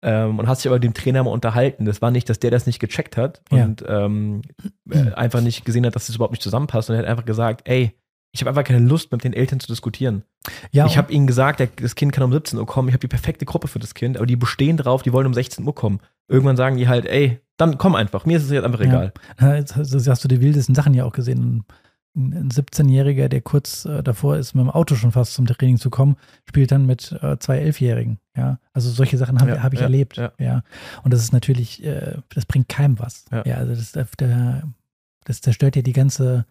ähm, 0.02 0.38
und 0.38 0.48
hast 0.48 0.60
dich 0.64 0.68
aber 0.68 0.76
mit 0.76 0.84
dem 0.84 0.94
Trainer 0.94 1.22
mal 1.24 1.30
unterhalten. 1.30 1.84
Das 1.84 2.00
war 2.02 2.10
nicht, 2.10 2.28
dass 2.28 2.38
der 2.38 2.50
das 2.50 2.66
nicht 2.66 2.78
gecheckt 2.80 3.16
hat 3.16 3.42
Ja. 3.52 3.64
und 3.64 3.84
ähm, 3.88 4.42
äh, 4.90 5.12
einfach 5.12 5.40
nicht 5.40 5.64
gesehen 5.64 5.84
hat, 5.86 5.94
dass 5.94 6.06
das 6.06 6.16
überhaupt 6.16 6.32
nicht 6.32 6.42
zusammenpasst 6.42 6.88
und 6.90 6.96
er 6.96 7.02
hat 7.02 7.06
einfach 7.08 7.24
gesagt, 7.24 7.68
ey, 7.68 7.92
ich 8.32 8.40
habe 8.42 8.50
einfach 8.50 8.62
keine 8.64 8.86
Lust, 8.86 9.10
mit 9.10 9.24
den 9.24 9.32
Eltern 9.32 9.58
zu 9.58 9.66
diskutieren. 9.66 10.22
Ja, 10.70 10.86
ich 10.86 10.96
habe 10.96 11.12
ihnen 11.12 11.26
gesagt, 11.26 11.60
das 11.82 11.94
Kind 11.96 12.12
kann 12.12 12.22
um 12.22 12.32
17 12.32 12.58
Uhr 12.60 12.66
kommen, 12.66 12.88
ich 12.88 12.94
habe 12.94 13.00
die 13.00 13.08
perfekte 13.08 13.44
Gruppe 13.44 13.66
für 13.66 13.80
das 13.80 13.92
Kind, 13.94 14.16
aber 14.16 14.24
die 14.26 14.36
bestehen 14.36 14.76
drauf, 14.76 15.02
die 15.02 15.12
wollen 15.12 15.26
um 15.26 15.34
16 15.34 15.66
Uhr 15.66 15.74
kommen. 15.74 15.98
Irgendwann 16.28 16.56
sagen 16.56 16.76
die 16.76 16.86
halt, 16.86 17.06
ey, 17.06 17.40
dann 17.56 17.76
komm 17.76 17.96
einfach, 17.96 18.24
mir 18.26 18.36
ist 18.36 18.44
es 18.44 18.50
jetzt 18.50 18.64
einfach 18.64 18.80
egal. 18.80 19.12
Ja, 19.40 19.60
du- 19.60 19.74
hast 20.10 20.24
du 20.24 20.28
die 20.28 20.40
wildesten 20.40 20.74
Sachen 20.76 20.94
ja 20.94 21.04
auch 21.04 21.12
gesehen. 21.12 21.64
Ein 22.16 22.33
ein 22.33 22.49
17-Jähriger, 22.51 23.29
der 23.29 23.40
kurz 23.40 23.85
äh, 23.85 24.03
davor 24.03 24.37
ist, 24.37 24.55
mit 24.55 24.64
dem 24.64 24.70
Auto 24.70 24.96
schon 24.96 25.12
fast 25.12 25.35
zum 25.35 25.46
Training 25.46 25.77
zu 25.79 25.90
kommen, 25.90 26.16
spielt 26.49 26.73
dann 26.73 26.85
mit 26.87 27.12
äh, 27.23 27.38
zwei 27.38 27.59
Elfjährigen. 27.59 28.18
Ja, 28.37 28.59
also 28.73 28.90
solche 28.90 29.16
Sachen 29.16 29.40
habe 29.40 29.53
Ja, 29.53 29.62
hab 29.62 29.73
ich 29.73 29.79
ja, 29.81 29.85
erlebt. 29.87 30.16
ja. 30.16 30.33
Ja. 30.38 30.62
und 31.05 31.12
das 31.14 31.23
ist 31.23 31.33
natürlich, 31.33 31.85
äh, 31.85 32.16
das 32.35 32.46
bringt 32.46 32.68
keinem 32.68 32.99
was. 32.99 33.27
Ja. 33.31 33.42
Also 33.57 33.75
das, 33.75 33.92
der, 34.18 34.62
das 35.25 35.40
zerstört 35.40 35.77
ja 35.77 35.83
die 35.83 35.92
ganze 35.92 36.46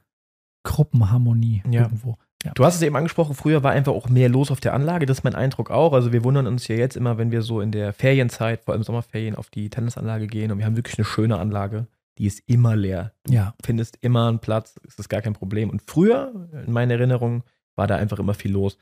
Gruppenharmonie 0.64 1.64
Ja. 1.70 1.82
irgendwo. 1.84 2.16
Ja. 2.46 2.52
Du 2.54 2.64
hast 2.64 2.76
es 2.76 2.82
eben 2.82 2.96
angesprochen, 2.96 3.36
früher 3.36 3.64
war 3.64 3.72
einfach 3.72 3.92
auch 3.92 4.08
mehr 4.08 4.30
los 4.30 4.50
auf 4.50 4.62
der 4.62 4.74
Anlage, 4.74 5.06
das 5.06 5.18
ist 5.20 5.24
mein 5.26 5.36
Eindruck 5.36 5.72
auch. 5.72 5.92
Also 5.92 6.14
wir 6.14 6.24
wundern 6.24 6.48
uns 6.48 6.68
ja 6.70 6.76
jetzt 6.76 6.96
immer, 6.96 7.18
wenn 7.18 7.32
wir 7.32 7.42
so 7.42 7.60
in 7.60 7.72
der 7.74 7.92
Ferienzeit, 7.92 8.62
vor 8.64 8.74
allem 8.74 8.84
Sommerferien, 8.84 9.36
auf 9.36 9.50
die 9.50 9.70
Tennisanlage 9.70 10.28
gehen 10.28 10.52
und 10.52 10.58
wir 10.58 10.66
haben 10.66 10.78
wirklich 10.78 10.98
eine 10.98 11.04
schöne 11.06 11.38
Anlage, 11.38 11.88
die 12.20 12.26
ist 12.28 12.42
immer 12.48 12.76
leer. 12.76 13.14
Du 13.26 13.34
Ja. 13.34 13.56
findest 13.64 13.98
immer 14.02 14.28
einen 14.28 14.40
Platz, 14.40 14.76
ist 14.86 15.00
das 15.00 15.10
gar 15.10 15.22
kein 15.22 15.34
Problem. 15.34 15.70
Und 15.70 15.82
früher, 15.88 16.50
in 16.66 16.72
meiner 16.72 16.94
Erinnerung, 16.96 17.44
war 17.76 17.88
da 17.88 17.96
einfach 17.96 18.20
immer 18.20 18.34
viel 18.34 18.52
los. 18.52 18.78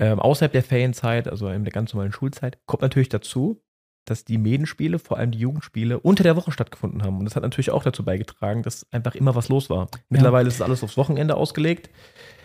Ähm, 0.00 0.18
außerhalb 0.18 0.50
der 0.52 0.62
Ferienzeit, 0.62 1.28
also 1.28 1.48
in 1.48 1.64
der 1.64 1.72
ganz 1.72 1.92
normalen 1.92 2.12
Schulzeit, 2.12 2.58
kommt 2.66 2.82
natürlich 2.82 3.10
dazu, 3.10 3.62
dass 4.06 4.24
die 4.24 4.38
Medenspiele, 4.38 4.98
vor 4.98 5.18
allem 5.18 5.30
die 5.30 5.38
Jugendspiele, 5.38 6.00
unter 6.00 6.24
der 6.24 6.34
Woche 6.34 6.50
stattgefunden 6.50 7.04
haben. 7.04 7.18
Und 7.18 7.24
das 7.26 7.36
hat 7.36 7.42
natürlich 7.44 7.70
auch 7.70 7.84
dazu 7.84 8.04
beigetragen, 8.04 8.62
dass 8.62 8.90
einfach 8.92 9.14
immer 9.14 9.34
was 9.36 9.48
los 9.48 9.70
war. 9.70 9.88
Mittlerweile 10.08 10.48
ist 10.48 10.54
es 10.56 10.62
alles 10.62 10.82
aufs 10.82 10.96
Wochenende 10.96 11.36
ausgelegt. 11.36 11.88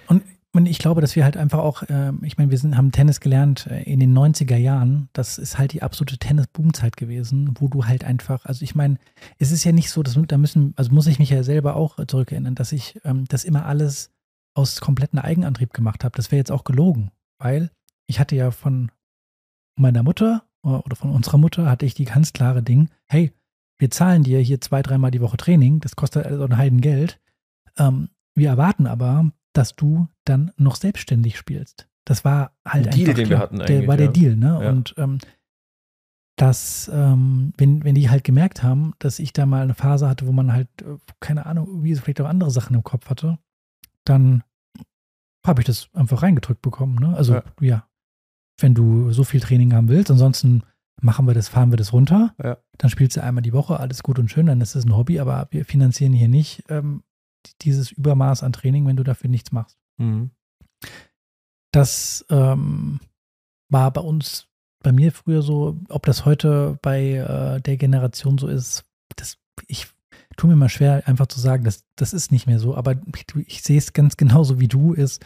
Und, 0.07 0.23
und 0.53 0.65
ich 0.65 0.79
glaube, 0.79 1.01
dass 1.01 1.15
wir 1.15 1.23
halt 1.23 1.37
einfach 1.37 1.59
auch, 1.59 1.83
ähm, 1.89 2.21
ich 2.23 2.37
meine, 2.37 2.49
wir 2.49 2.57
sind, 2.57 2.77
haben 2.77 2.91
Tennis 2.91 3.19
gelernt 3.19 3.67
äh, 3.67 3.83
in 3.83 3.99
den 3.99 4.17
90er 4.17 4.55
Jahren. 4.55 5.09
Das 5.13 5.37
ist 5.37 5.57
halt 5.57 5.73
die 5.73 5.83
absolute 5.83 6.17
Tennis-Boom-Zeit 6.17 6.97
gewesen, 6.97 7.53
wo 7.59 7.67
du 7.67 7.85
halt 7.85 8.03
einfach, 8.03 8.45
also 8.45 8.63
ich 8.63 8.73
meine, 8.73 8.97
es 9.37 9.51
ist 9.51 9.63
ja 9.63 9.71
nicht 9.71 9.91
so, 9.91 10.03
dass 10.03 10.17
da 10.27 10.37
müssen, 10.37 10.73
also 10.75 10.91
muss 10.93 11.07
ich 11.07 11.19
mich 11.19 11.29
ja 11.29 11.43
selber 11.43 11.75
auch 11.75 11.99
äh, 11.99 12.07
zurückerinnern, 12.07 12.55
dass 12.55 12.71
ich 12.71 12.99
ähm, 13.03 13.25
das 13.25 13.43
immer 13.43 13.65
alles 13.65 14.11
aus 14.55 14.81
kompletten 14.81 15.19
Eigenantrieb 15.19 15.73
gemacht 15.73 16.03
habe. 16.03 16.15
Das 16.15 16.31
wäre 16.31 16.39
jetzt 16.39 16.51
auch 16.51 16.63
gelogen, 16.63 17.11
weil 17.37 17.69
ich 18.07 18.19
hatte 18.19 18.35
ja 18.35 18.51
von 18.51 18.89
meiner 19.77 20.01
Mutter 20.01 20.43
äh, 20.63 20.69
oder 20.69 20.95
von 20.95 21.11
unserer 21.11 21.37
Mutter 21.37 21.69
hatte 21.69 21.85
ich 21.85 21.93
die 21.93 22.05
ganz 22.05 22.33
klare 22.33 22.63
Ding, 22.63 22.89
hey, 23.05 23.33
wir 23.79 23.91
zahlen 23.91 24.23
dir 24.23 24.39
hier 24.39 24.59
zwei, 24.59 24.81
dreimal 24.81 25.11
die 25.11 25.21
Woche 25.21 25.37
Training, 25.37 25.81
das 25.81 25.95
kostet 25.95 26.25
also 26.25 26.45
ein 26.45 26.57
Heidengeld. 26.57 27.19
Ähm, 27.77 28.09
wir 28.33 28.49
erwarten 28.49 28.87
aber, 28.87 29.31
dass 29.57 29.75
du 29.75 30.07
dann 30.25 30.51
noch 30.57 30.75
selbstständig 30.75 31.37
spielst. 31.37 31.87
Das 32.05 32.23
war 32.23 32.51
halt 32.65 32.87
Ein 32.87 32.93
Deal, 32.93 33.13
den 33.13 33.29
wir 33.29 33.39
hatten 33.39 33.57
Der 33.57 33.67
eigentlich, 33.67 33.87
war 33.87 33.97
der 33.97 34.05
ja. 34.07 34.11
Deal, 34.11 34.35
ne? 34.37 34.59
Ja. 34.61 34.69
Und 34.69 34.93
ähm, 34.97 35.17
dass, 36.37 36.89
ähm, 36.93 37.51
wenn, 37.57 37.83
wenn 37.83 37.95
die 37.95 38.09
halt 38.09 38.23
gemerkt 38.23 38.61
haben, 38.61 38.93
dass 38.99 39.17
ich 39.17 39.33
da 39.33 39.45
mal 39.47 39.63
eine 39.63 39.73
Phase 39.73 40.07
hatte, 40.07 40.27
wo 40.27 40.31
man 40.31 40.53
halt, 40.53 40.69
äh, 40.83 40.97
keine 41.19 41.47
Ahnung, 41.47 41.67
irgendwie 41.67 41.95
so 41.95 42.01
vielleicht 42.01 42.21
auch 42.21 42.27
andere 42.27 42.51
Sachen 42.51 42.75
im 42.75 42.83
Kopf 42.83 43.09
hatte, 43.09 43.39
dann 44.05 44.43
habe 45.45 45.61
ich 45.61 45.65
das 45.65 45.89
einfach 45.93 46.21
reingedrückt 46.21 46.61
bekommen, 46.61 46.95
ne? 46.95 47.15
Also, 47.15 47.33
Ja. 47.35 47.43
ja. 47.61 47.87
Wenn 48.59 48.73
du 48.73 49.11
so 49.11 49.23
viel 49.23 49.39
Training 49.39 49.73
haben 49.73 49.87
willst, 49.87 50.09
ansonsten 50.11 50.63
machen 51.01 51.27
wir 51.27 51.33
das, 51.35 51.47
fahren 51.47 51.71
wir 51.71 51.77
das 51.77 51.93
runter, 51.93 52.33
Ja. 52.43 52.57
dann 52.77 52.89
spielst 52.89 53.17
du 53.17 53.23
einmal 53.23 53.43
die 53.43 53.53
Woche, 53.53 53.79
alles 53.79 54.01
gut 54.03 54.17
und 54.19 54.29
schön, 54.31 54.47
dann 54.47 54.61
ist 54.61 54.75
das 54.75 54.85
ein 54.85 54.95
Hobby, 54.95 55.19
aber 55.19 55.47
wir 55.51 55.65
finanzieren 55.65 56.13
hier 56.13 56.27
nicht 56.27 56.63
ähm, 56.69 57.03
dieses 57.57 57.91
Übermaß 57.91 58.43
an 58.43 58.53
Training, 58.53 58.85
wenn 58.85 58.97
du 58.97 59.03
dafür 59.03 59.29
nichts 59.29 59.51
machst. 59.51 59.77
Mhm. 59.97 60.31
Das 61.71 62.25
ähm, 62.29 62.99
war 63.69 63.91
bei 63.91 64.01
uns, 64.01 64.47
bei 64.81 64.91
mir 64.91 65.11
früher 65.11 65.41
so, 65.41 65.77
ob 65.89 66.05
das 66.05 66.25
heute 66.25 66.77
bei 66.81 67.13
äh, 67.13 67.61
der 67.61 67.77
Generation 67.77 68.37
so 68.37 68.47
ist, 68.47 68.85
das, 69.15 69.37
ich 69.67 69.87
tue 70.37 70.49
mir 70.49 70.55
mal 70.55 70.69
schwer, 70.69 71.07
einfach 71.07 71.27
zu 71.27 71.39
sagen, 71.39 71.63
das, 71.63 71.83
das 71.95 72.13
ist 72.13 72.31
nicht 72.31 72.47
mehr 72.47 72.59
so, 72.59 72.75
aber 72.75 72.95
ich, 73.15 73.25
ich 73.47 73.63
sehe 73.63 73.77
es 73.77 73.93
ganz 73.93 74.17
genauso 74.17 74.59
wie 74.59 74.67
du, 74.67 74.93
ist, 74.93 75.25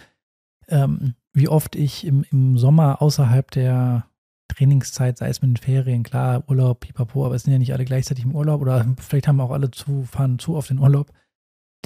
ähm, 0.68 1.16
wie 1.34 1.48
oft 1.48 1.76
ich 1.76 2.06
im, 2.06 2.24
im 2.32 2.58
Sommer 2.58 3.02
außerhalb 3.02 3.52
der 3.52 4.08
Trainingszeit, 4.48 5.18
sei 5.18 5.30
es 5.30 5.42
mit 5.42 5.52
den 5.52 5.58
Ferien, 5.58 6.04
klar, 6.04 6.44
Urlaub, 6.48 6.82
pipapo, 6.82 7.26
aber 7.26 7.36
es 7.36 7.44
sind 7.44 7.54
ja 7.54 7.60
nicht 7.60 7.74
alle 7.74 7.86
gleichzeitig 7.86 8.26
im 8.26 8.36
Urlaub 8.36 8.62
oder 8.62 8.86
vielleicht 8.98 9.28
haben 9.28 9.40
auch 9.40 9.52
alle 9.52 9.72
zu, 9.72 10.04
fahren 10.04 10.40
zu 10.40 10.58
auf 10.58 10.68
den 10.68 10.80
Urlaub. 10.80 11.12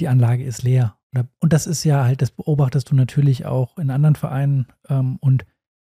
Die 0.00 0.08
Anlage 0.08 0.44
ist 0.44 0.62
leer. 0.62 0.96
Und 1.38 1.52
das 1.52 1.66
ist 1.66 1.84
ja 1.84 2.04
halt, 2.04 2.20
das 2.20 2.30
beobachtest 2.30 2.90
du 2.90 2.94
natürlich 2.94 3.46
auch 3.46 3.78
in 3.78 3.90
anderen 3.90 4.16
Vereinen. 4.16 4.66
Ähm, 4.88 5.16
und 5.20 5.46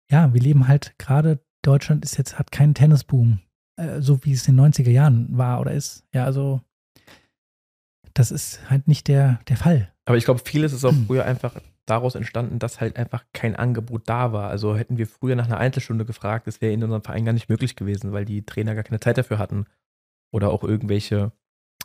ja, 0.10 0.34
wir 0.34 0.40
leben 0.40 0.68
halt 0.70 0.96
gerade, 0.98 1.44
Deutschland 1.64 2.06
ist 2.06 2.18
jetzt, 2.18 2.40
hat 2.40 2.52
keinen 2.52 2.74
Tennisboom, 2.74 3.40
äh, 3.76 4.00
so 4.00 4.24
wie 4.24 4.32
es 4.32 4.48
in 4.48 4.56
den 4.56 4.72
90er 4.72 4.90
Jahren 4.90 5.38
war 5.38 5.60
oder 5.60 5.72
ist. 5.72 6.06
Ja, 6.14 6.24
also 6.24 6.62
das 8.14 8.32
ist 8.32 8.70
halt 8.70 8.88
nicht 8.88 9.08
der, 9.10 9.40
der 9.50 9.58
Fall. 9.58 9.94
Aber 10.06 10.18
ich 10.18 10.24
glaube, 10.24 10.42
vieles 10.46 10.72
ist 10.72 10.86
auch 10.86 10.92
Hm. 10.92 11.08
früher 11.08 11.26
einfach 11.26 11.56
daraus 11.86 12.16
entstanden, 12.16 12.60
dass 12.60 12.80
halt 12.80 12.96
einfach 12.98 13.26
kein 13.34 13.56
Angebot 13.56 14.04
da 14.06 14.32
war. 14.32 14.50
Also 14.50 14.78
hätten 14.78 14.98
wir 14.98 15.08
früher 15.08 15.36
nach 15.36 15.46
einer 15.46 15.58
Einzelstunde 15.58 16.06
gefragt, 16.06 16.48
das 16.48 16.62
wäre 16.62 16.74
in 16.74 16.84
unserem 16.84 17.02
Verein 17.04 17.26
gar 17.26 17.34
nicht 17.34 17.50
möglich 17.50 17.76
gewesen, 17.76 18.14
weil 18.14 18.26
die 18.26 18.46
Trainer 18.46 18.76
gar 18.76 18.84
keine 18.84 19.00
Zeit 19.00 19.18
dafür 19.18 19.40
hatten. 19.40 19.66
Oder 20.32 20.52
auch 20.52 20.64
irgendwelche. 20.64 21.32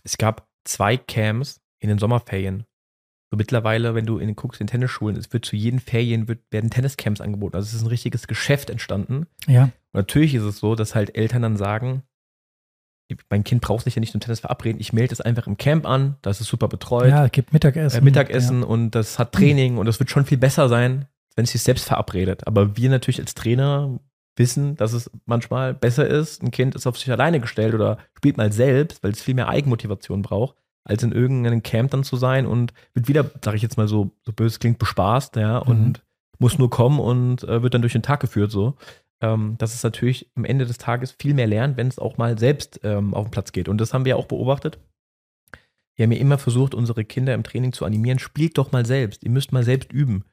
Es 0.05 0.19
gab 0.19 0.49
zwei 0.65 0.97
Camps 0.97 1.61
in 1.83 1.89
den 1.89 1.99
Sommerferien. 1.99 2.65
So 3.31 3.37
mittlerweile, 3.37 3.95
wenn 3.95 4.07
du 4.07 4.19
in 4.19 4.27
den 4.27 4.37
guckst 4.37 4.61
in 4.61 4.67
Tennisschulen, 4.67 5.17
es 5.17 5.33
wird 5.33 5.45
zu 5.45 5.57
jeden 5.57 5.81
Ferien 5.81 6.29
wird, 6.29 6.41
werden 6.51 6.71
Tenniscamps 6.71 7.21
angeboten. 7.21 7.57
Also 7.57 7.67
es 7.67 7.75
ist 7.75 7.83
ein 7.83 7.89
richtiges 7.89 8.27
Geschäft 8.27 8.71
entstanden. 8.71 9.27
Ja, 9.47 9.65
Und 9.65 9.73
natürlich 9.95 10.35
ist 10.35 10.43
es 10.43 10.59
so, 10.59 10.75
dass 10.75 10.95
halt 10.95 11.17
Eltern 11.17 11.43
dann 11.43 11.57
sagen, 11.57 12.03
mein 13.31 13.45
Kind 13.45 13.61
braucht 13.61 13.85
sich 13.85 13.95
ja 13.95 14.01
nicht 14.01 14.13
zum 14.13 14.21
Tennis 14.21 14.41
verabreden, 14.41 14.81
ich 14.81 14.93
melde 14.93 15.13
es 15.13 15.21
einfach 15.21 15.47
im 15.47 15.57
Camp 15.57 15.87
an, 15.87 16.17
das 16.23 16.41
ist 16.41 16.49
super 16.49 16.69
betreut 16.69 17.11
ja, 17.11 17.27
es 17.27 17.33
gibt 17.33 17.53
Mittagessen. 17.53 17.99
äh, 17.99 18.05
Mittagessen 18.05 18.63
und 18.63 18.93
das 18.93 19.19
hat 19.19 19.33
Training 19.33 19.77
und 19.77 19.87
das 19.87 19.99
wird 19.99 20.11
schon 20.11 20.25
viel 20.25 20.39
besser 20.39 20.69
sein, 20.69 21.07
wenn 21.37 21.45
es 21.45 21.53
sich 21.53 21.63
selbst 21.63 21.85
verabredet. 21.87 22.47
Aber 22.47 22.77
wir 22.77 22.89
natürlich 22.91 23.21
als 23.21 23.35
Trainer 23.35 23.99
wissen, 24.37 24.77
dass 24.77 24.93
es 24.93 25.11
manchmal 25.27 25.75
besser 25.75 26.07
ist, 26.07 26.43
ein 26.43 26.51
Kind 26.51 26.75
ist 26.75 26.87
auf 26.87 26.99
sich 26.99 27.11
alleine 27.11 27.41
gestellt 27.41 27.75
oder 27.75 27.99
spielt 28.17 28.37
mal 28.39 28.53
selbst, 28.53 29.03
weil 29.03 29.13
es 29.13 29.23
viel 29.23 29.35
mehr 29.35 29.49
Eigenmotivation 29.49 30.23
braucht, 30.23 30.57
als 30.85 31.03
in 31.03 31.13
irgendeinem 31.13 31.63
Camp 31.63 31.91
dann 31.91 32.05
zu 32.05 32.17
sein 32.17 32.47
und 32.47 32.73
wird 32.95 33.09
wieder, 33.09 33.31
sage 33.45 33.57
ich 33.57 33.63
jetzt 33.63 33.77
mal 33.77 33.89
so, 33.89 34.11
so 34.23 34.33
böse 34.33 34.59
klingt, 34.59 34.79
bespaßt, 34.79 35.37
ja, 35.37 35.59
und 35.59 36.03
muss 36.39 36.59
nur 36.59 36.71
kommen 36.71 36.99
und 36.99 37.45
äh, 37.45 37.63
wird 37.63 37.75
dann 37.75 37.83
durch 37.83 37.93
den 37.93 38.03
Tag 38.03 38.21
geführt 38.21 38.51
so. 38.51 38.77
Ähm, 39.23 39.55
dass 39.59 39.73
es 39.73 39.85
natürlich 39.85 40.29
am 40.35 40.45
Ende 40.45 40.67
des 40.67 40.79
Tages 40.79 41.13
viel 41.13 41.33
mehr 41.33 41.47
lernt, 41.47 41.77
wenn 41.77 41.87
es 41.87 42.01
auch 42.01 42.19
mal 42.19 42.37
selbst 42.39 42.81
ähm, 42.83 43.15
auf 43.15 43.27
den 43.27 43.31
Platz 43.31 43.53
geht. 43.53 43.69
Und 43.69 43.81
das 43.81 43.95
haben 43.95 44.05
wir 44.05 44.17
auch 44.17 44.27
beobachtet. 44.27 44.81
Wir 45.95 46.05
haben 46.05 46.13
ja 46.13 46.19
immer 46.19 46.39
versucht, 46.39 46.75
unsere 46.75 47.05
Kinder 47.05 47.33
im 47.33 47.45
Training 47.45 47.73
zu 47.73 47.85
animieren, 47.85 48.19
spielt 48.19 48.59
doch 48.59 48.73
mal 48.73 48.85
selbst. 48.85 49.23
Ihr 49.23 49.31
müsst 49.31 49.53
mal 49.53 49.63
selbst 49.63 49.93
üben. 49.93 50.25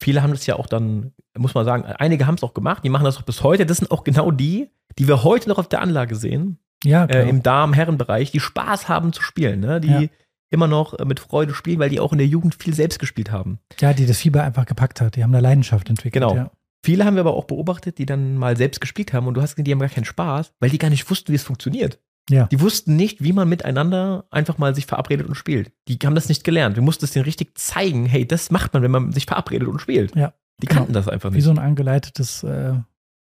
viele 0.00 0.22
haben 0.22 0.30
das 0.30 0.46
ja 0.46 0.56
auch 0.56 0.66
dann, 0.68 1.12
muss 1.36 1.54
man 1.54 1.64
sagen, 1.64 1.84
einige 1.84 2.26
haben 2.26 2.36
es 2.36 2.44
auch 2.44 2.54
gemacht, 2.54 2.84
die 2.84 2.88
machen 2.88 3.04
das 3.04 3.16
auch 3.16 3.22
bis 3.22 3.42
heute. 3.42 3.66
Das 3.66 3.78
sind 3.78 3.90
auch 3.90 4.04
genau 4.04 4.30
die, 4.30 4.70
die 4.98 5.08
wir 5.08 5.24
heute 5.24 5.48
noch 5.48 5.58
auf 5.58 5.68
der 5.68 5.80
Anlage 5.80 6.14
sehen, 6.14 6.58
Ja, 6.84 7.04
äh, 7.06 7.28
im 7.28 7.42
Damen-Herren-Bereich, 7.42 8.30
die 8.30 8.40
Spaß 8.40 8.88
haben 8.88 9.12
zu 9.12 9.22
spielen, 9.22 9.60
ne? 9.60 9.80
die 9.80 9.88
Ja. 9.88 10.02
immer 10.50 10.66
noch 10.68 10.94
äh, 10.98 11.04
mit 11.04 11.20
Freude 11.20 11.54
spielen, 11.54 11.78
weil 11.78 11.90
die 11.90 12.00
auch 12.00 12.12
in 12.12 12.18
der 12.18 12.26
Jugend 12.26 12.54
viel 12.62 12.74
selbst 12.74 12.98
gespielt 12.98 13.30
haben. 13.32 13.58
ja, 13.80 13.92
die 13.92 14.06
das 14.06 14.18
Fieber 14.18 14.42
einfach 14.44 14.66
gepackt 14.66 15.00
hat. 15.00 15.16
Die 15.16 15.22
haben 15.22 15.32
da 15.32 15.38
Leidenschaft 15.40 15.88
entwickelt. 15.90 16.14
Genau. 16.22 16.34
Ja. 16.36 16.50
Viele 16.84 17.04
haben 17.06 17.14
wir 17.14 17.20
aber 17.20 17.34
auch 17.34 17.44
beobachtet, 17.46 17.96
die 17.98 18.04
dann 18.06 18.36
mal 18.36 18.56
selbst 18.58 18.80
gespielt 18.80 19.12
haben 19.14 19.26
und 19.26 19.34
du 19.34 19.40
hast 19.42 19.54
gesehen, 19.56 19.64
die 19.64 19.72
haben 19.72 19.78
gar 19.80 19.88
keinen 19.88 20.04
Spaß, 20.04 20.52
weil 20.60 20.68
die 20.70 20.78
gar 20.78 20.90
nicht 20.90 21.08
wussten, 21.10 21.32
wie 21.32 21.36
es 21.36 21.42
funktioniert. 21.42 21.98
Ja. 22.30 22.46
Die 22.46 22.60
wussten 22.60 22.94
nicht, 22.96 23.22
wie 23.22 23.32
man 23.32 23.48
miteinander 23.48 24.24
einfach 24.30 24.58
mal 24.58 24.74
sich 24.74 24.86
verabredet 24.86 25.26
und 25.26 25.34
spielt. 25.34 25.72
Die 25.88 25.98
haben 26.04 26.14
das 26.14 26.28
nicht 26.28 26.44
gelernt. 26.44 26.76
Wir 26.76 26.82
mussten 26.82 27.04
es 27.06 27.10
denen 27.12 27.24
richtig 27.24 27.56
zeigen, 27.58 28.04
hey, 28.06 28.26
das 28.28 28.50
macht 28.50 28.72
man, 28.74 28.82
wenn 28.82 28.90
man 28.90 29.12
sich 29.12 29.26
verabredet 29.26 29.68
und 29.68 29.78
spielt. 29.80 30.14
Ja. 30.16 30.34
Die 30.62 30.66
Genau. 30.66 30.80
kannten 30.80 30.92
das 30.94 31.08
einfach 31.08 31.30
Wie 31.32 31.36
nicht. 31.36 31.44
so 31.44 31.50
ein 31.50 31.58
angeleitetes, 31.58 32.42
äh, 32.44 32.74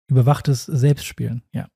überwachtes 0.08 0.64
Selbstspielen, 0.66 1.42
ja. 1.52 1.66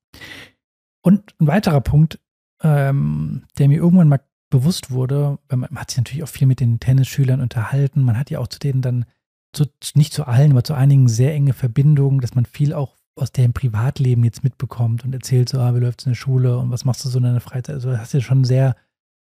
Und 1.03 1.35
ein 1.41 1.47
weiterer 1.47 1.81
Punkt, 1.81 2.21
ähm, 2.63 3.45
der 3.59 3.69
mir 3.69 3.79
irgendwann 3.79 4.09
mal 4.09 4.21
bewusst 4.51 4.91
wurde, 4.91 5.39
man 5.49 5.71
hat 5.77 5.91
sich 5.91 5.99
natürlich 5.99 6.23
auch 6.23 6.29
viel 6.29 6.47
mit 6.47 6.61
den 6.61 6.81
Tennisschülern 6.81 7.41
unterhalten, 7.41 8.03
man 8.03 8.19
hat 8.19 8.31
ja 8.31 8.41
auch 8.41 8.49
zu 8.49 8.59
denen 8.59 8.83
dann, 8.83 9.05
zu, 9.53 9.67
nicht 9.95 10.13
zu 10.13 10.27
allen, 10.27 10.53
aber 10.53 10.65
zu 10.65 10.75
einigen 10.75 11.09
sehr 11.09 11.33
enge 11.33 11.53
Verbindungen, 11.53 12.21
dass 12.21 12.35
man 12.35 12.45
viel 12.45 12.75
auch 12.75 12.97
aus 13.17 13.33
deren 13.33 13.53
Privatleben 13.53 14.25
jetzt 14.25 14.45
mitbekommt 14.45 15.05
und 15.05 15.13
erzählt 15.13 15.49
so, 15.49 15.59
ah, 15.61 15.75
wie 15.75 15.81
läuft's 15.81 16.05
in 16.05 16.11
der 16.11 16.17
Schule 16.17 16.59
und 16.59 16.71
was 16.71 16.85
machst 16.85 17.05
du 17.05 17.09
so 17.09 17.19
in 17.19 17.25
deiner 17.25 17.41
Freizeit? 17.41 17.75
Also 17.75 17.97
hast 17.97 18.13
du 18.13 18.19
ja 18.19 18.25
schon 18.25 18.45
sehr 18.45 18.77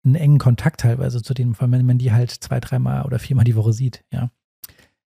einen 0.03 0.15
engen 0.15 0.39
Kontakt 0.39 0.81
teilweise 0.81 1.21
zu 1.21 1.33
denen, 1.33 1.55
vor 1.55 1.63
allem 1.63 1.73
wenn 1.73 1.85
man 1.85 1.97
die 1.97 2.11
halt 2.11 2.31
zwei, 2.31 2.59
dreimal 2.59 3.05
oder 3.05 3.19
viermal 3.19 3.45
die 3.45 3.55
Woche 3.55 3.73
sieht, 3.73 4.03
ja. 4.11 4.29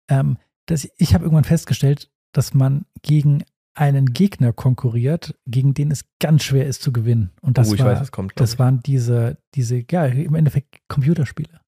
Ähm, 0.09 0.39
das, 0.67 0.89
ich 0.97 1.15
habe 1.15 1.25
irgendwann 1.25 1.45
festgestellt, 1.45 2.11
dass 2.33 2.55
man 2.55 2.85
gegen 3.03 3.45
einen 3.77 4.13
Gegner 4.13 4.53
konkurriert, 4.53 5.39
gegen 5.47 5.75
den 5.75 5.91
es 5.91 6.07
ganz 6.19 6.43
schwer 6.43 6.67
ist 6.67 6.83
zu 6.83 6.93
gewinnen. 6.93 7.31
Und 7.43 7.59
das, 7.59 7.71
oh, 7.71 7.75
ich 7.75 7.81
war, 7.81 7.95
weiß, 8.01 8.11
kommt. 8.11 8.33
das 8.37 8.55
ich. 8.55 8.59
waren 8.59 8.81
diese, 8.81 9.39
diese, 9.55 9.85
ja, 9.91 10.07
im 10.07 10.35
Endeffekt 10.35 10.81
Computerspiele. 10.89 11.61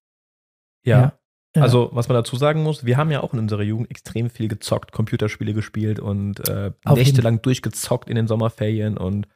ja. 0.83 1.13
Ja. 1.55 1.63
Also, 1.63 1.89
was 1.93 2.07
man 2.07 2.13
dazu 2.13 2.35
sagen 2.35 2.61
muss, 2.61 2.85
wir 2.85 2.95
haben 2.97 3.09
ja 3.09 3.21
auch 3.21 3.33
in 3.33 3.39
unserer 3.39 3.63
Jugend 3.63 3.89
extrem 3.89 4.29
viel 4.29 4.47
gezockt, 4.47 4.91
Computerspiele 4.91 5.55
gespielt 5.55 5.99
und 5.99 6.47
äh, 6.47 6.71
Auf 6.85 6.95
nächtelang 6.95 7.41
durchgezockt 7.41 8.07
in 8.07 8.15
den 8.15 8.27
Sommerferien 8.27 8.95
und 8.97 9.27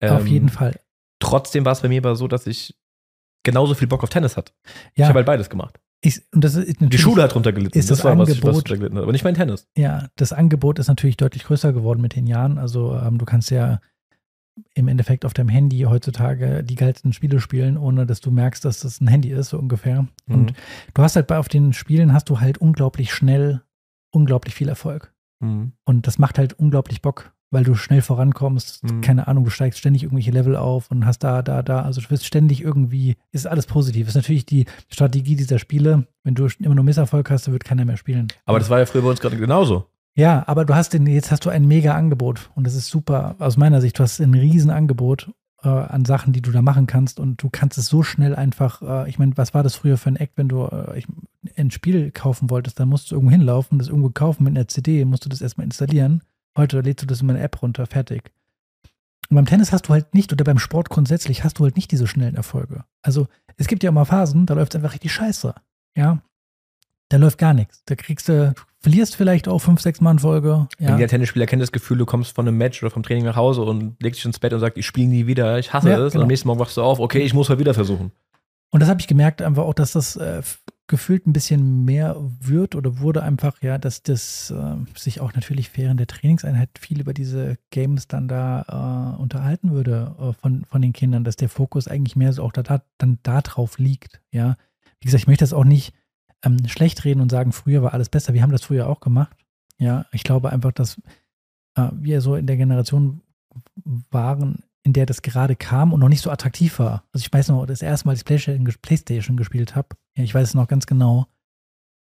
Auf 0.00 0.20
ähm, 0.20 0.26
jeden 0.28 0.48
Fall. 0.48 0.78
Trotzdem 1.18 1.64
war 1.64 1.72
es 1.72 1.80
bei 1.80 1.88
mir 1.88 1.98
aber 2.00 2.14
so, 2.14 2.28
dass 2.28 2.46
ich 2.46 2.78
genauso 3.42 3.74
viel 3.74 3.88
Bock 3.88 4.04
auf 4.04 4.08
Tennis 4.08 4.36
hatte. 4.36 4.52
Ich 4.92 4.98
Ja, 4.98 5.08
habe 5.08 5.16
halt 5.16 5.26
beides 5.26 5.50
gemacht. 5.50 5.80
Ich, 6.02 6.22
und 6.32 6.44
das 6.44 6.54
ist 6.54 6.76
Die 6.80 6.98
Schule 6.98 7.22
hat 7.22 7.34
drunter 7.34 7.52
gelitten. 7.52 7.76
ist 7.78 7.90
das 7.90 8.04
war, 8.04 8.16
was, 8.18 8.28
ich- 8.28 8.42
was 8.42 8.50
Angebot- 8.50 8.52
drunter 8.54 8.76
gelitten 8.76 8.96
hat. 8.96 9.02
Aber 9.04 9.12
nicht 9.12 9.24
mein 9.24 9.34
Tennis. 9.34 9.66
Ja, 9.76 10.08
das 10.16 10.32
Angebot 10.32 10.78
ist 10.78 10.88
natürlich 10.88 11.16
deutlich 11.16 11.44
größer 11.44 11.72
geworden 11.72 12.00
mit 12.00 12.14
den 12.14 12.26
Jahren. 12.26 12.58
Also 12.58 12.94
ähm, 12.96 13.18
du 13.18 13.24
kannst 13.24 13.50
ja 13.50 13.80
im 14.74 14.88
Endeffekt 14.88 15.24
auf 15.26 15.34
deinem 15.34 15.48
Handy 15.50 15.80
heutzutage 15.80 16.64
die 16.64 16.76
geilsten 16.76 17.12
Spiele 17.12 17.40
spielen, 17.40 17.76
ohne 17.76 18.06
dass 18.06 18.20
du 18.20 18.30
merkst, 18.30 18.64
dass 18.64 18.80
das 18.80 19.00
ein 19.00 19.08
Handy 19.08 19.30
ist, 19.30 19.50
so 19.50 19.58
ungefähr. 19.58 20.06
Und 20.28 20.50
Mhm. 20.52 20.54
du 20.94 21.02
hast 21.02 21.16
halt 21.16 21.26
bei 21.26 21.38
auf 21.38 21.48
den 21.48 21.72
Spielen 21.72 22.12
hast 22.12 22.28
du 22.30 22.40
halt 22.40 22.58
unglaublich 22.58 23.12
schnell 23.12 23.62
unglaublich 24.14 24.54
viel 24.54 24.68
Erfolg. 24.68 25.12
Mhm. 25.40 25.72
Und 25.84 26.06
das 26.06 26.18
macht 26.18 26.38
halt 26.38 26.54
unglaublich 26.54 27.02
Bock, 27.02 27.32
weil 27.50 27.64
du 27.64 27.74
schnell 27.74 28.02
vorankommst. 28.02 28.82
Mhm. 28.84 29.00
Keine 29.00 29.28
Ahnung, 29.28 29.44
du 29.44 29.50
steigst 29.50 29.78
ständig 29.78 30.02
irgendwelche 30.02 30.30
Level 30.30 30.56
auf 30.56 30.90
und 30.90 31.06
hast 31.06 31.20
da, 31.20 31.42
da, 31.42 31.62
da. 31.62 31.82
Also 31.82 32.00
du 32.00 32.10
wirst 32.10 32.26
ständig 32.26 32.62
irgendwie, 32.62 33.16
ist 33.32 33.46
alles 33.46 33.66
positiv. 33.66 34.08
Ist 34.08 34.14
natürlich 34.14 34.46
die 34.46 34.66
Strategie 34.88 35.36
dieser 35.36 35.58
Spiele. 35.58 36.06
Wenn 36.24 36.34
du 36.34 36.48
immer 36.60 36.74
nur 36.74 36.84
Misserfolg 36.84 37.30
hast, 37.30 37.46
dann 37.46 37.52
wird 37.52 37.64
keiner 37.64 37.84
mehr 37.84 37.96
spielen. 37.96 38.28
Aber 38.44 38.58
das 38.58 38.70
war 38.70 38.78
ja 38.78 38.86
früher 38.86 39.02
bei 39.02 39.10
uns 39.10 39.20
gerade 39.20 39.36
genauso. 39.36 39.86
Ja, 40.14 40.44
aber 40.46 40.64
du 40.64 40.74
hast 40.74 40.94
den, 40.94 41.06
jetzt 41.06 41.30
hast 41.30 41.44
du 41.44 41.50
ein 41.50 41.66
mega 41.66 41.94
Angebot 41.94 42.50
und 42.54 42.66
das 42.66 42.74
ist 42.74 42.88
super. 42.88 43.36
Aus 43.38 43.58
meiner 43.58 43.82
Sicht, 43.82 43.98
du 43.98 44.02
hast 44.02 44.18
ein 44.18 44.32
riesen 44.32 44.70
Angebot 44.70 45.30
äh, 45.62 45.68
an 45.68 46.06
Sachen, 46.06 46.32
die 46.32 46.40
du 46.40 46.50
da 46.52 46.62
machen 46.62 46.86
kannst 46.86 47.20
und 47.20 47.42
du 47.42 47.50
kannst 47.50 47.76
es 47.76 47.86
so 47.86 48.02
schnell 48.02 48.34
einfach, 48.34 48.80
äh, 48.80 49.08
ich 49.10 49.18
meine, 49.18 49.36
was 49.36 49.52
war 49.52 49.62
das 49.62 49.74
früher 49.74 49.98
für 49.98 50.08
ein 50.08 50.16
Act, 50.16 50.32
wenn 50.36 50.48
du 50.48 50.64
äh, 50.64 50.98
ich, 50.98 51.06
ein 51.56 51.70
Spiel 51.70 52.10
kaufen 52.12 52.48
wolltest, 52.48 52.80
dann 52.80 52.88
musst 52.88 53.10
du 53.10 53.14
irgendwo 53.14 53.30
hinlaufen, 53.30 53.78
das 53.78 53.88
irgendwo 53.88 54.08
kaufen 54.08 54.44
mit 54.44 54.56
einer 54.56 54.68
CD, 54.68 55.04
musst 55.04 55.26
du 55.26 55.28
das 55.28 55.42
erstmal 55.42 55.66
installieren. 55.66 56.22
Heute 56.56 56.80
lädst 56.80 57.02
du 57.02 57.06
das 57.06 57.20
in 57.20 57.30
eine 57.30 57.40
App 57.40 57.62
runter, 57.62 57.86
fertig. 57.86 58.32
Und 59.28 59.36
beim 59.36 59.46
Tennis 59.46 59.72
hast 59.72 59.88
du 59.88 59.92
halt 59.92 60.14
nicht, 60.14 60.32
oder 60.32 60.44
beim 60.44 60.58
Sport 60.58 60.88
grundsätzlich 60.88 61.44
hast 61.44 61.58
du 61.58 61.64
halt 61.64 61.76
nicht 61.76 61.90
diese 61.90 62.06
schnellen 62.06 62.36
Erfolge. 62.36 62.84
Also 63.02 63.26
es 63.56 63.66
gibt 63.66 63.82
ja 63.82 63.90
mal 63.90 64.04
Phasen, 64.04 64.46
da 64.46 64.54
läuft 64.54 64.74
es 64.74 64.76
einfach 64.76 64.92
richtig 64.94 65.12
scheiße. 65.12 65.54
Ja. 65.96 66.22
Da 67.08 67.18
läuft 67.18 67.38
gar 67.38 67.54
nichts. 67.54 67.82
Da 67.86 67.94
kriegst 67.94 68.28
du, 68.28 68.52
du 68.52 68.62
verlierst 68.80 69.16
vielleicht 69.16 69.48
auch 69.48 69.58
fünf, 69.60 69.80
sechs 69.80 70.00
Mal 70.00 70.12
in 70.12 70.18
Folge. 70.18 70.68
Ja. 70.78 70.96
Jeder 70.96 71.08
Tennisspieler 71.08 71.46
kennt 71.46 71.62
das 71.62 71.72
Gefühl, 71.72 71.98
du 71.98 72.06
kommst 72.06 72.34
von 72.34 72.46
einem 72.46 72.56
Match 72.56 72.82
oder 72.82 72.90
vom 72.90 73.02
Training 73.02 73.24
nach 73.24 73.36
Hause 73.36 73.62
und 73.62 74.00
legst 74.02 74.18
dich 74.18 74.26
ins 74.26 74.38
Bett 74.38 74.52
und 74.52 74.60
sagst, 74.60 74.76
ich 74.78 74.86
spiele 74.86 75.08
nie 75.08 75.26
wieder, 75.26 75.58
ich 75.58 75.72
hasse 75.72 75.90
Ja, 75.90 75.98
es. 75.98 76.04
Und 76.06 76.12
genau. 76.12 76.22
am 76.22 76.28
nächsten 76.28 76.48
Morgen 76.48 76.60
wachst 76.60 76.76
du 76.76 76.82
auf, 76.82 76.98
okay, 76.98 77.20
ich 77.20 77.34
muss 77.34 77.48
mal 77.48 77.58
wieder 77.58 77.74
versuchen. 77.74 78.12
Und 78.76 78.80
das 78.80 78.90
habe 78.90 79.00
ich 79.00 79.06
gemerkt 79.06 79.40
einfach 79.40 79.62
auch, 79.62 79.72
dass 79.72 79.92
das 79.92 80.16
äh, 80.16 80.42
gefühlt 80.86 81.26
ein 81.26 81.32
bisschen 81.32 81.86
mehr 81.86 82.14
wird 82.40 82.74
oder 82.74 82.98
wurde 82.98 83.22
einfach, 83.22 83.62
ja, 83.62 83.78
dass 83.78 84.02
das 84.02 84.50
äh, 84.50 84.76
sich 84.94 85.22
auch 85.22 85.32
natürlich 85.32 85.74
während 85.78 85.98
der 85.98 86.06
Trainingseinheit 86.06 86.68
viel 86.78 87.00
über 87.00 87.14
diese 87.14 87.56
Games 87.70 88.06
dann 88.06 88.28
da 88.28 89.14
äh, 89.16 89.18
unterhalten 89.18 89.70
würde 89.70 90.14
äh, 90.20 90.32
von, 90.34 90.66
von 90.66 90.82
den 90.82 90.92
Kindern, 90.92 91.24
dass 91.24 91.36
der 91.36 91.48
Fokus 91.48 91.88
eigentlich 91.88 92.16
mehr 92.16 92.34
so 92.34 92.42
auch 92.42 92.52
da, 92.52 92.62
da, 92.62 92.82
dann 92.98 93.18
da 93.22 93.40
drauf 93.40 93.78
liegt, 93.78 94.20
ja. 94.30 94.56
Wie 95.00 95.06
gesagt, 95.06 95.22
ich 95.22 95.26
möchte 95.26 95.44
das 95.44 95.54
auch 95.54 95.64
nicht 95.64 95.94
ähm, 96.42 96.58
schlecht 96.68 97.02
reden 97.06 97.22
und 97.22 97.30
sagen, 97.30 97.52
früher 97.52 97.82
war 97.82 97.94
alles 97.94 98.10
besser. 98.10 98.34
Wir 98.34 98.42
haben 98.42 98.52
das 98.52 98.64
früher 98.64 98.88
auch 98.88 99.00
gemacht. 99.00 99.38
Ja, 99.78 100.04
ich 100.12 100.22
glaube 100.22 100.50
einfach, 100.52 100.72
dass 100.72 101.00
äh, 101.76 101.88
wir 101.94 102.20
so 102.20 102.34
in 102.36 102.46
der 102.46 102.58
Generation 102.58 103.22
waren, 104.10 104.64
in 104.86 104.92
der 104.92 105.04
das 105.04 105.20
gerade 105.20 105.56
kam 105.56 105.92
und 105.92 105.98
noch 106.00 106.08
nicht 106.08 106.20
so 106.22 106.30
attraktiv 106.30 106.78
war. 106.78 107.02
Also 107.12 107.24
ich 107.26 107.32
weiß 107.32 107.48
noch, 107.48 107.66
das 107.66 107.82
erste 107.82 108.06
Mal, 108.06 108.12
als 108.12 108.20
ich 108.20 108.24
Playstation, 108.24 108.66
ges- 108.66 108.80
Playstation 108.80 109.36
gespielt 109.36 109.74
habe, 109.74 109.88
ja, 110.16 110.22
ich 110.24 110.32
weiß 110.34 110.48
es 110.48 110.54
noch 110.54 110.68
ganz 110.68 110.86
genau, 110.86 111.26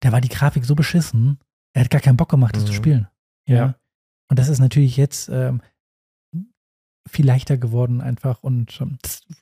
da 0.00 0.12
war 0.12 0.20
die 0.20 0.28
Grafik 0.28 0.64
so 0.66 0.74
beschissen, 0.74 1.38
er 1.72 1.84
hat 1.84 1.90
gar 1.90 2.00
keinen 2.02 2.18
Bock 2.18 2.28
gemacht, 2.28 2.54
das 2.54 2.62
Mhm. 2.64 2.66
zu 2.66 2.72
spielen. 2.74 3.08
Ja. 3.48 3.56
Ja. 3.56 3.74
Und 4.28 4.38
das 4.38 4.48
ist 4.48 4.58
natürlich 4.58 4.96
jetzt 4.98 5.28
ähm, 5.30 5.62
viel 7.08 7.24
leichter 7.24 7.56
geworden 7.56 8.00
einfach 8.00 8.42
und 8.42 8.80
ähm, 8.80 8.98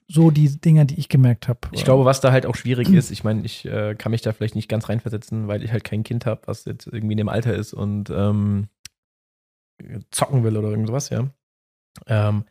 so 0.06 0.30
die 0.30 0.60
Dinger, 0.60 0.84
die 0.84 0.96
ich 0.98 1.08
gemerkt 1.08 1.48
habe. 1.48 1.60
Ich 1.72 1.84
glaube, 1.84 2.04
was 2.04 2.20
da 2.20 2.30
halt 2.30 2.46
auch 2.46 2.54
schwierig 2.56 2.90
ist, 2.90 3.10
ich 3.10 3.24
meine, 3.24 3.42
ich 3.44 3.64
äh, 3.64 3.94
kann 3.94 4.12
mich 4.12 4.20
da 4.22 4.32
vielleicht 4.32 4.54
nicht 4.54 4.68
ganz 4.68 4.88
reinversetzen, 4.88 5.48
weil 5.48 5.64
ich 5.64 5.72
halt 5.72 5.82
kein 5.82 6.02
Kind 6.04 6.26
habe, 6.26 6.42
was 6.46 6.66
jetzt 6.66 6.86
irgendwie 6.86 7.12
in 7.14 7.18
dem 7.18 7.28
Alter 7.30 7.54
ist 7.54 7.72
und 7.72 8.10
ähm, 8.10 8.68
zocken 10.10 10.44
will 10.44 10.56
oder 10.56 10.68
irgendwas, 10.68 11.08
ja. 11.08 11.28
Ähm, 12.06 12.44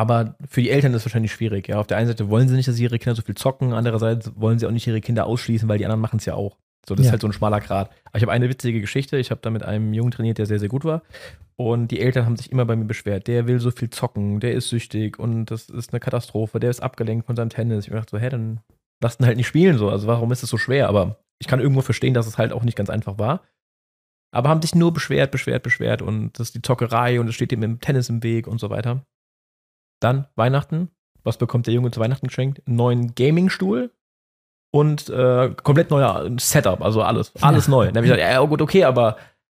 aber 0.00 0.36
für 0.48 0.62
die 0.62 0.70
Eltern 0.70 0.92
ist 0.94 1.02
es 1.02 1.06
wahrscheinlich 1.06 1.32
schwierig, 1.32 1.68
ja. 1.68 1.78
Auf 1.78 1.86
der 1.86 1.96
einen 1.96 2.06
Seite 2.08 2.28
wollen 2.30 2.48
sie 2.48 2.54
nicht, 2.56 2.68
dass 2.68 2.78
ihre 2.78 2.98
Kinder 2.98 3.14
so 3.16 3.22
viel 3.22 3.34
zocken, 3.34 3.72
andererseits 3.72 4.32
wollen 4.36 4.58
sie 4.58 4.66
auch 4.66 4.70
nicht 4.70 4.86
ihre 4.86 5.00
Kinder 5.00 5.26
ausschließen, 5.26 5.68
weil 5.68 5.78
die 5.78 5.84
anderen 5.84 6.00
machen 6.00 6.16
es 6.18 6.24
ja 6.26 6.34
auch. 6.34 6.56
So, 6.88 6.94
das 6.94 7.04
Ja. 7.04 7.08
ist 7.08 7.12
halt 7.12 7.20
so 7.22 7.28
ein 7.28 7.32
schmaler 7.32 7.60
Grat. 7.60 7.90
Aber 8.06 8.16
ich 8.16 8.22
habe 8.22 8.32
eine 8.32 8.48
witzige 8.48 8.80
Geschichte. 8.80 9.18
Ich 9.18 9.30
habe 9.30 9.40
da 9.42 9.50
mit 9.50 9.62
einem 9.62 9.92
Jungen 9.92 10.10
trainiert, 10.12 10.38
der 10.38 10.46
sehr, 10.46 10.58
sehr 10.58 10.70
gut 10.70 10.84
war. 10.84 11.02
Und 11.56 11.88
die 11.90 12.00
Eltern 12.00 12.24
haben 12.24 12.36
sich 12.36 12.50
immer 12.50 12.64
bei 12.64 12.74
mir 12.74 12.86
beschwert. 12.86 13.26
Der 13.26 13.46
will 13.46 13.60
so 13.60 13.70
viel 13.70 13.90
zocken, 13.90 14.40
der 14.40 14.52
ist 14.54 14.70
süchtig 14.70 15.18
und 15.18 15.46
das 15.50 15.68
ist 15.68 15.92
eine 15.92 16.00
Katastrophe. 16.00 16.58
Der 16.58 16.70
ist 16.70 16.80
abgelenkt 16.80 17.26
von 17.26 17.36
seinem 17.36 17.50
Tennis. 17.50 17.86
Ich 17.86 17.92
dachte 17.92 18.10
so, 18.12 18.18
hä, 18.18 18.30
dann 18.30 18.60
lass 19.02 19.20
ihn 19.20 19.26
halt 19.26 19.36
nicht 19.36 19.46
spielen. 19.46 19.76
So. 19.76 19.90
Also 19.90 20.06
warum 20.06 20.32
ist 20.32 20.42
es 20.42 20.48
so 20.48 20.56
schwer? 20.56 20.88
Aber 20.88 21.18
ich 21.38 21.48
kann 21.48 21.60
irgendwo 21.60 21.82
verstehen, 21.82 22.14
dass 22.14 22.26
es 22.26 22.38
halt 22.38 22.52
auch 22.52 22.62
nicht 22.64 22.76
ganz 22.78 22.88
einfach 22.88 23.18
war. 23.18 23.42
Aber 24.32 24.48
haben 24.48 24.62
sich 24.62 24.74
nur 24.74 24.92
beschwert, 24.94 25.32
beschwert, 25.32 25.62
beschwert 25.62 26.00
und 26.02 26.38
das 26.38 26.48
ist 26.48 26.54
die 26.54 26.62
Zockerei 26.62 27.20
und 27.20 27.28
es 27.28 27.34
steht 27.34 27.52
ihm 27.52 27.62
im 27.62 27.80
Tennis 27.80 28.08
im 28.08 28.22
Weg 28.22 28.46
und 28.46 28.58
so 28.60 28.70
weiter. 28.70 29.04
Dann 30.00 30.26
Weihnachten. 30.36 30.90
Was 31.22 31.36
bekommt 31.36 31.66
der 31.66 31.74
Junge 31.74 31.90
zu 31.90 32.00
Weihnachten 32.00 32.26
geschenkt? 32.28 32.62
Einen 32.66 32.76
neuen 32.76 33.14
Gaming-Stuhl 33.14 33.90
und 34.72 35.08
äh, 35.10 35.50
komplett 35.62 35.90
neuer 35.90 36.30
Setup, 36.38 36.80
also 36.82 37.02
alles. 37.02 37.32
Alles 37.42 37.66
Ja. 37.66 37.70
neu. 37.70 37.86
Dann 37.86 37.96
habe 37.96 38.06
ich 38.06 38.12
gesagt, 38.12 38.32
ja 38.32 38.40
gut, 38.44 38.62
okay, 38.62 38.84
aber 38.84 39.16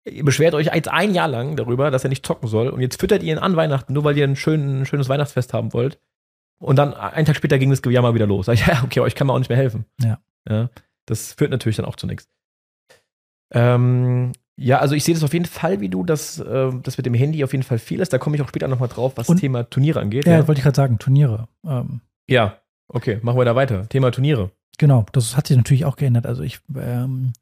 ihr 0.07 0.25
beschwert 0.25 0.55
euch 0.55 0.67
jetzt 0.75 0.89
ein 0.89 1.15
Jahr 1.15 1.29
lang 1.29 1.57
darüber, 1.57 1.91
dass 1.91 2.05
er 2.05 2.09
nicht 2.11 2.25
zocken 2.25 2.49
soll 2.49 2.69
und 2.69 2.81
jetzt 2.81 2.99
füttert 2.99 3.23
ihr 3.23 3.35
ihn 3.35 3.39
an 3.39 3.57
Weihnachten, 3.57 3.93
nur 3.93 4.05
weil 4.05 4.17
ihr 4.17 4.25
ein, 4.27 4.37
schön, 4.37 4.81
ein 4.81 4.87
schönes 4.87 5.09
Weihnachtsfest 5.09 5.53
haben 5.53 5.73
wollt. 5.75 6.01
Und 6.59 6.77
dann 6.77 6.95
einen 6.95 7.27
Tag 7.27 7.37
später 7.37 7.59
ging 7.59 7.71
das 7.71 7.83
Gejammer 7.83 8.15
wieder 8.15 8.27
los. 8.27 8.47
Sag 8.47 8.55
ich, 8.55 8.67
ja, 8.67 8.83
okay, 8.85 9.01
euch 9.01 9.15
kann 9.15 9.27
man 9.27 9.35
auch 9.35 9.39
nicht 9.41 9.49
mehr 9.51 9.59
helfen. 9.59 9.85
Ja. 10.01 10.19
ja. 10.49 10.71
Das 11.07 11.33
führt 11.35 11.51
natürlich 11.51 11.77
dann 11.77 11.87
auch 11.87 11.97
zu 11.97 12.07
nichts. 12.07 12.29
Ähm, 13.53 14.33
ja, 14.61 14.79
also 14.79 14.95
ich 14.95 15.05
sehe 15.05 15.15
das 15.15 15.25
auf 15.25 15.33
jeden 15.33 15.47
Fall 15.47 15.81
wie 15.81 15.89
du, 15.89 16.05
dass 16.05 16.39
äh, 16.39 16.71
das 16.83 16.99
mit 16.99 17.07
dem 17.07 17.15
Handy 17.15 17.43
auf 17.43 17.53
jeden 17.53 17.63
Fall 17.63 17.79
viel 17.79 18.01
ist. 18.01 18.13
Da 18.13 18.19
komme 18.19 18.37
ich 18.37 18.43
auch 18.43 18.49
später 18.49 18.69
nochmal 18.69 18.91
drauf, 18.91 19.15
was 19.17 19.27
das 19.27 19.39
Thema 19.39 19.65
Turniere 19.65 20.01
angeht. 20.01 20.27
Ja, 20.27 20.35
Ja, 20.35 20.49
wollte 20.49 20.59
ich 20.59 20.65
gerade 20.65 20.77
sagen, 20.77 20.99
Turniere. 20.99 21.49
Ähm, 21.65 22.03
ja. 22.29 22.59
okay, 22.89 23.19
machen 23.23 23.39
wir 23.39 23.47
da 23.47 23.57
weiter. 23.57 23.89
Thema 23.89 24.11
Turniere. 24.11 24.51
Genau, 24.77 25.07
das 25.13 25.35
hat 25.35 25.47
sich 25.47 25.57
natürlich 25.57 25.87
auch 25.87 25.97
geändert. 25.97 26.27
Also 26.27 26.43
ich, 26.43 26.61
ähm, 26.77 27.33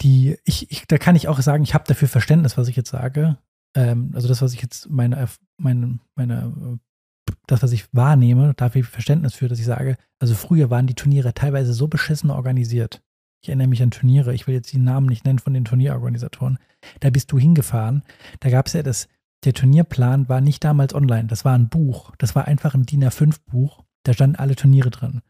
die, 0.00 0.38
ich, 0.44 0.70
ich, 0.70 0.86
da 0.86 0.96
kann 0.96 1.14
ich 1.14 1.28
auch 1.28 1.38
sagen, 1.40 1.62
ich 1.62 1.74
habe 1.74 1.84
dafür 1.86 2.08
Verständnis, 2.08 2.56
was 2.56 2.68
ich 2.68 2.76
jetzt 2.76 2.90
sage. 2.90 3.36
Ähm, 3.76 4.12
also 4.14 4.26
das, 4.26 4.40
was 4.40 4.54
ich 4.54 4.62
jetzt 4.62 4.88
meine, 4.88 5.28
meine, 5.58 5.98
meine, 6.14 6.78
äh, 7.26 7.32
das, 7.46 7.62
was 7.62 7.72
ich 7.72 7.92
wahrnehme, 7.92 8.54
dafür 8.54 8.82
Verständnis 8.84 9.34
für, 9.34 9.48
dass 9.48 9.58
ich 9.58 9.66
sage, 9.66 9.98
also 10.18 10.34
früher 10.34 10.70
waren 10.70 10.86
die 10.86 10.94
Turniere 10.94 11.34
teilweise 11.34 11.74
so 11.74 11.86
beschissen 11.86 12.30
organisiert. 12.30 13.02
Ich 13.44 13.50
erinnere 13.50 13.68
mich 13.68 13.82
an 13.82 13.90
Turniere, 13.90 14.32
ich 14.32 14.46
will 14.46 14.54
jetzt 14.54 14.72
die 14.72 14.78
Namen 14.78 15.06
nicht 15.06 15.26
nennen 15.26 15.38
von 15.38 15.52
den 15.52 15.66
Turnierorganisatoren. 15.66 16.58
Da 17.00 17.10
bist 17.10 17.30
du 17.30 17.38
hingefahren. 17.38 18.02
Da 18.40 18.48
gab 18.48 18.68
es 18.68 18.72
ja 18.72 18.82
das, 18.82 19.06
der 19.44 19.52
Turnierplan 19.52 20.30
war 20.30 20.40
nicht 20.40 20.64
damals 20.64 20.94
online. 20.94 21.26
Das 21.26 21.44
war 21.44 21.52
ein 21.54 21.68
Buch. 21.68 22.12
Das 22.16 22.34
war 22.34 22.46
einfach 22.46 22.72
ein 22.74 22.84
DIN 22.86 23.04
A5-Buch. 23.04 23.84
Da 24.04 24.14
standen 24.14 24.36
alle 24.36 24.56
Turniere 24.56 24.88
drin. 24.88 25.20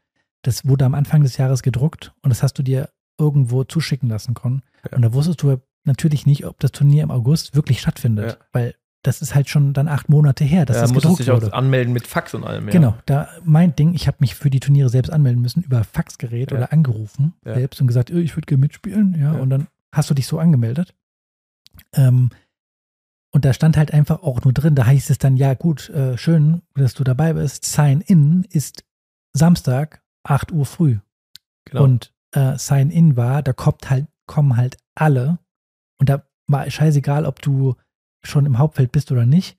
Das 0.43 0.65
wurde 0.65 0.85
am 0.85 0.95
Anfang 0.95 1.25
des 1.25 1.39
Jahres 1.39 1.65
gedruckt 1.65 2.13
und 2.23 2.31
das 2.31 2.45
hast 2.45 2.57
du 2.57 2.63
dir 2.63 2.89
irgendwo 3.19 3.65
zuschicken 3.65 4.09
lassen 4.09 4.35
können. 4.35 4.63
Ja. 4.89 4.95
Und 4.97 5.03
da 5.03 5.13
wusstest 5.13 5.43
du 5.43 5.57
natürlich 5.83 6.25
nicht, 6.25 6.47
ob 6.47 6.61
das 6.61 6.71
Turnier 6.71 7.03
im 7.03 7.11
August 7.11 7.57
wirklich 7.57 7.81
stattfindet, 7.81 8.39
Ja. 8.39 8.47
weil 8.53 8.75
das 9.05 9.23
ist 9.23 9.35
halt 9.35 9.49
schon 9.49 9.73
dann 9.75 9.87
acht 9.87 10.09
Monate 10.09 10.45
her, 10.45 10.65
dass 10.65 10.77
da 10.79 10.83
das 10.83 10.93
gedruckt 10.93 11.21
dich 11.21 11.31
auch 11.31 11.41
wurde. 11.43 11.53
anmelden 11.55 11.93
mit 11.93 12.07
Fax 12.07 12.35
und 12.35 12.43
allem. 12.43 12.67
Ja. 12.67 12.73
Genau, 12.73 12.97
da 13.07 13.29
mein 13.45 13.77
Ding, 13.77 13.95
ich 13.95 14.07
habe 14.09 14.17
mich 14.21 14.35
für 14.35 14.51
die 14.51 14.61
Turniere 14.61 14.89
selbst 14.89 15.11
anmelden 15.11 15.41
müssen 15.43 15.63
über 15.63 15.85
Faxgerät 15.85 16.51
Ja. 16.51 16.57
oder 16.57 16.73
angerufen 16.73 17.35
Ja. 17.45 17.55
selbst 17.55 17.81
und 17.81 17.87
gesagt, 17.87 18.11
"Äh, 18.11 18.21
ich 18.21 18.35
würde 18.37 18.47
gerne 18.47 18.61
mitspielen, 18.63 19.15
ja, 19.21 19.35
Ja. 19.35 19.41
und 19.41 19.51
dann 19.51 19.69
hast 19.95 20.11
du 20.11 20.15
dich 20.15 20.27
so 20.27 20.39
angemeldet. 20.39 20.95
Ähm, 21.95 22.31
und 23.33 23.45
da 23.45 23.53
stand 23.53 23.77
halt 23.77 23.93
einfach 23.93 24.23
auch 24.23 24.43
nur 24.45 24.53
drin, 24.53 24.75
da 24.75 24.87
heißt 24.87 25.11
es 25.11 25.19
dann, 25.19 25.37
ja 25.37 25.55
gut, 25.55 25.91
äh, 25.91 26.17
schön, 26.17 26.63
dass 26.75 26.95
du 26.95 27.05
dabei 27.05 27.33
bist. 27.35 27.65
Sign 27.65 28.01
in 28.01 28.45
ist 28.51 28.85
Samstag, 29.33 30.03
8 30.25 30.53
Uhr 30.53 30.67
früh. 30.67 30.99
Genau. 31.67 31.85
Und 31.85 32.13
äh, 32.33 32.57
Sign 32.59 32.91
in 32.91 33.17
war, 33.17 33.43
da 33.43 33.53
kommt 33.53 33.91
halt, 33.91 34.07
kommen 34.27 34.57
halt 34.57 34.77
alle. 34.95 35.39
Und 35.99 36.09
da 36.09 36.25
war 36.47 36.69
scheißegal, 36.71 37.27
ob 37.27 37.43
du 37.43 37.75
schon 38.27 38.47
im 38.47 38.59
Hauptfeld 38.59 38.93
bist 38.93 39.13
oder 39.13 39.27
nicht. 39.27 39.59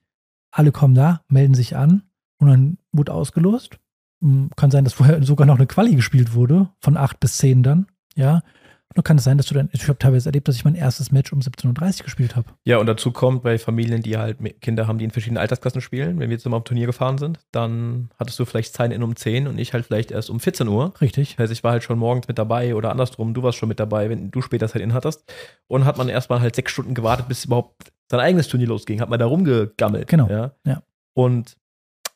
Alle 0.50 0.72
kommen 0.72 0.94
da, 0.94 1.22
melden 1.28 1.54
sich 1.54 1.76
an 1.76 2.02
und 2.38 2.48
dann 2.48 2.78
wurde 2.92 3.12
ausgelost. 3.12 3.78
Hm, 4.22 4.50
Kann 4.56 4.70
sein, 4.70 4.84
dass 4.84 4.94
vorher 4.94 5.22
sogar 5.24 5.46
noch 5.46 5.56
eine 5.56 5.66
Quali 5.66 5.94
gespielt 5.94 6.34
wurde, 6.34 6.70
von 6.80 6.96
8 6.96 7.20
bis 7.20 7.38
10 7.38 7.62
dann, 7.62 7.86
ja. 8.14 8.42
Und 8.88 8.98
dann 8.98 9.04
kann 9.04 9.18
es 9.18 9.24
sein, 9.24 9.36
dass 9.36 9.46
du 9.46 9.54
dann, 9.54 9.68
ich 9.72 9.88
habe 9.88 9.98
teilweise 9.98 10.28
erlebt, 10.28 10.46
dass 10.48 10.54
ich 10.54 10.64
mein 10.64 10.76
erstes 10.76 11.10
Match 11.10 11.32
um 11.32 11.40
17.30 11.40 11.98
Uhr 11.98 12.04
gespielt 12.04 12.36
habe. 12.36 12.46
Ja, 12.64 12.78
und 12.78 12.86
dazu 12.86 13.10
kommt 13.10 13.42
bei 13.42 13.58
Familien, 13.58 14.00
die 14.00 14.16
halt 14.16 14.38
Kinder 14.62 14.86
haben, 14.86 14.98
die 14.98 15.04
in 15.04 15.10
verschiedenen 15.10 15.38
Altersklassen 15.38 15.80
spielen, 15.80 16.18
wenn 16.18 16.30
wir 16.30 16.36
jetzt 16.36 16.46
immer 16.46 16.56
am 16.56 16.64
Turnier 16.64 16.86
gefahren 16.86 17.18
sind, 17.18 17.40
dann 17.50 18.10
hattest 18.18 18.38
du 18.38 18.44
vielleicht 18.44 18.74
Sign-In 18.74 19.02
um 19.02 19.16
10 19.16 19.48
und 19.48 19.58
ich 19.58 19.72
halt 19.72 19.84
vielleicht 19.84 20.12
erst 20.12 20.30
um 20.30 20.40
14 20.40 20.68
Uhr. 20.68 20.94
Richtig. 21.00 21.36
Das 21.36 21.44
heißt, 21.44 21.52
ich 21.52 21.64
war 21.64 21.72
halt 21.72 21.82
schon 21.82 21.98
morgens 21.98 22.28
mit 22.28 22.38
dabei 22.38 22.74
oder 22.74 22.90
andersrum, 22.90 23.34
du 23.34 23.42
warst 23.42 23.58
schon 23.58 23.68
mit 23.68 23.80
dabei, 23.80 24.08
wenn 24.08 24.30
du 24.30 24.40
später 24.40 24.68
Sign-In 24.68 24.94
hattest. 24.94 25.30
Und 25.66 25.84
hat 25.84 25.98
man 25.98 26.08
erstmal 26.08 26.40
halt 26.40 26.54
sechs 26.54 26.72
Stunden 26.72 26.94
gewartet, 26.94 27.28
bis 27.28 27.44
überhaupt 27.44 27.92
sein 28.10 28.20
eigenes 28.20 28.48
Turnier 28.48 28.68
losging. 28.68 29.00
Hat 29.00 29.08
man 29.08 29.18
da 29.18 29.26
rumgegammelt. 29.26 30.08
Genau, 30.08 30.28
Ja. 30.28 30.52
ja. 30.64 30.82
Und 31.14 31.56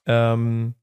ähm, 0.06 0.74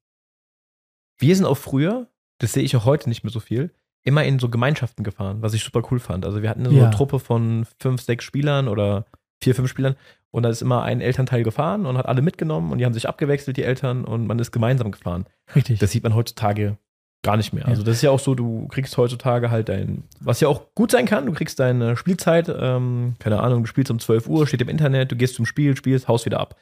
wir 1.20 1.36
sind 1.36 1.46
auch 1.46 1.58
früher, 1.58 2.08
das 2.40 2.54
sehe 2.54 2.64
ich 2.64 2.76
auch 2.76 2.86
heute 2.86 3.10
nicht 3.10 3.24
mehr 3.24 3.32
so 3.32 3.40
viel, 3.40 3.72
immer 4.04 4.24
in 4.24 4.40
so 4.40 4.50
Gemeinschaften 4.50 5.04
gefahren, 5.04 5.42
was 5.42 5.54
ich 5.54 5.64
super 5.64 5.82
cool 5.92 6.00
fand. 6.00 6.26
Also 6.26 6.42
wir 6.42 6.50
hatten 6.50 6.66
so 6.66 6.72
Ja. 6.72 6.86
eine 6.86 6.92
Truppe 6.96 7.20
von 7.20 7.66
fünf, 7.80 8.02
sechs 8.02 8.24
Spielern 8.26 8.68
oder 8.68 9.06
vier, 9.42 9.54
fünf 9.56 9.70
Spielern 9.70 9.96
und 10.32 10.44
da 10.44 10.50
ist 10.50 10.62
immer 10.62 10.84
ein 10.84 11.02
Elternteil 11.02 11.44
gefahren 11.44 11.86
und 11.86 11.98
hat 11.98 12.06
alle 12.06 12.22
mitgenommen 12.22 12.72
und 12.72 12.78
die 12.80 12.86
haben 12.86 12.94
sich 12.94 13.08
abgewechselt, 13.10 13.58
die 13.58 13.64
Eltern, 13.64 14.04
und 14.06 14.28
man 14.28 14.40
ist 14.40 14.52
gemeinsam 14.52 14.92
gefahren. 14.92 15.26
Richtig. 15.56 15.80
Das 15.80 15.92
sieht 15.92 16.04
man 16.04 16.16
heutzutage 16.16 16.78
gar 17.28 17.38
nicht 17.38 17.54
mehr. 17.54 17.64
Ja. 17.64 17.70
Also 17.70 17.84
das 17.84 17.98
ist 17.98 18.02
ja 18.02 18.10
auch 18.12 18.20
so, 18.20 18.34
du 18.36 18.68
kriegst 18.70 18.96
heutzutage 18.98 19.52
halt 19.52 19.68
dein, 19.70 20.04
was 20.20 20.40
ja 20.40 20.48
auch 20.48 20.74
gut 20.76 20.92
sein 20.92 21.06
kann, 21.06 21.26
du 21.26 21.34
kriegst 21.34 21.60
deine 21.60 21.98
Spielzeit, 21.98 22.50
ähm, 22.58 23.16
keine 23.20 23.40
Ahnung, 23.42 23.64
du 23.64 23.68
spielst 23.68 23.92
um 23.92 24.00
12 24.00 24.28
Uhr, 24.28 24.48
steht 24.48 24.62
im 24.62 24.70
Internet, 24.70 25.12
du 25.12 25.16
gehst 25.16 25.36
zum 25.36 25.46
Spiel, 25.46 25.76
spielst, 25.76 26.08
haust 26.08 26.26
wieder 26.26 26.40
ab. 26.40 26.56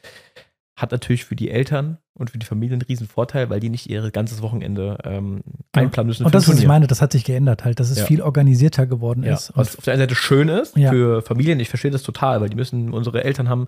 Hat 0.78 0.92
natürlich 0.92 1.24
für 1.24 1.36
die 1.38 1.50
Eltern 1.52 2.00
und 2.16 2.32
für 2.32 2.38
die 2.38 2.46
Familien 2.46 2.74
einen 2.74 2.82
riesen 2.82 3.08
Vorteil, 3.08 3.50
weil 3.50 3.60
die 3.62 3.70
nicht 3.70 3.90
ihr 3.90 4.12
ganzes 4.12 4.42
Wochenende 4.42 4.98
ähm, 5.06 5.42
einplanen 5.72 6.08
müssen. 6.08 6.26
und 6.26 6.36
das, 6.36 6.50
was 6.50 6.60
ich 6.60 6.68
meine, 6.68 6.88
das 6.88 7.02
hat 7.02 7.14
sich 7.14 7.24
geändert 7.24 7.64
halt, 7.64 7.80
dass 7.80 7.90
es 7.92 8.00
Ja. 8.00 8.06
viel 8.06 8.22
organisierter 8.22 8.86
geworden 8.86 9.24
Ja, 9.24 9.36
ist. 9.36 9.54
was 9.56 9.78
auf 9.78 9.86
der 9.86 9.94
einen 9.94 10.02
Seite 10.02 10.16
schön 10.16 10.50
ist 10.50 10.76
Ja. 10.76 10.92
für 10.92 11.22
Familien, 11.22 11.60
ich 11.62 11.70
verstehe 11.70 11.92
das 11.92 12.04
total, 12.04 12.42
weil 12.42 12.50
die 12.50 12.58
müssen, 12.58 12.92
unsere 12.92 13.24
Eltern 13.24 13.48
haben 13.48 13.68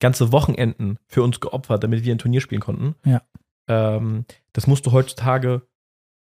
ganze 0.00 0.32
Wochenenden 0.32 0.98
für 1.08 1.22
uns 1.22 1.40
geopfert, 1.40 1.82
damit 1.84 2.04
wir 2.04 2.14
ein 2.14 2.18
Turnier 2.18 2.40
spielen 2.40 2.60
konnten. 2.62 2.94
Ja. 3.04 3.20
Ähm, 3.68 4.24
das 4.54 4.66
musst 4.66 4.86
du 4.86 4.92
heutzutage 4.92 5.62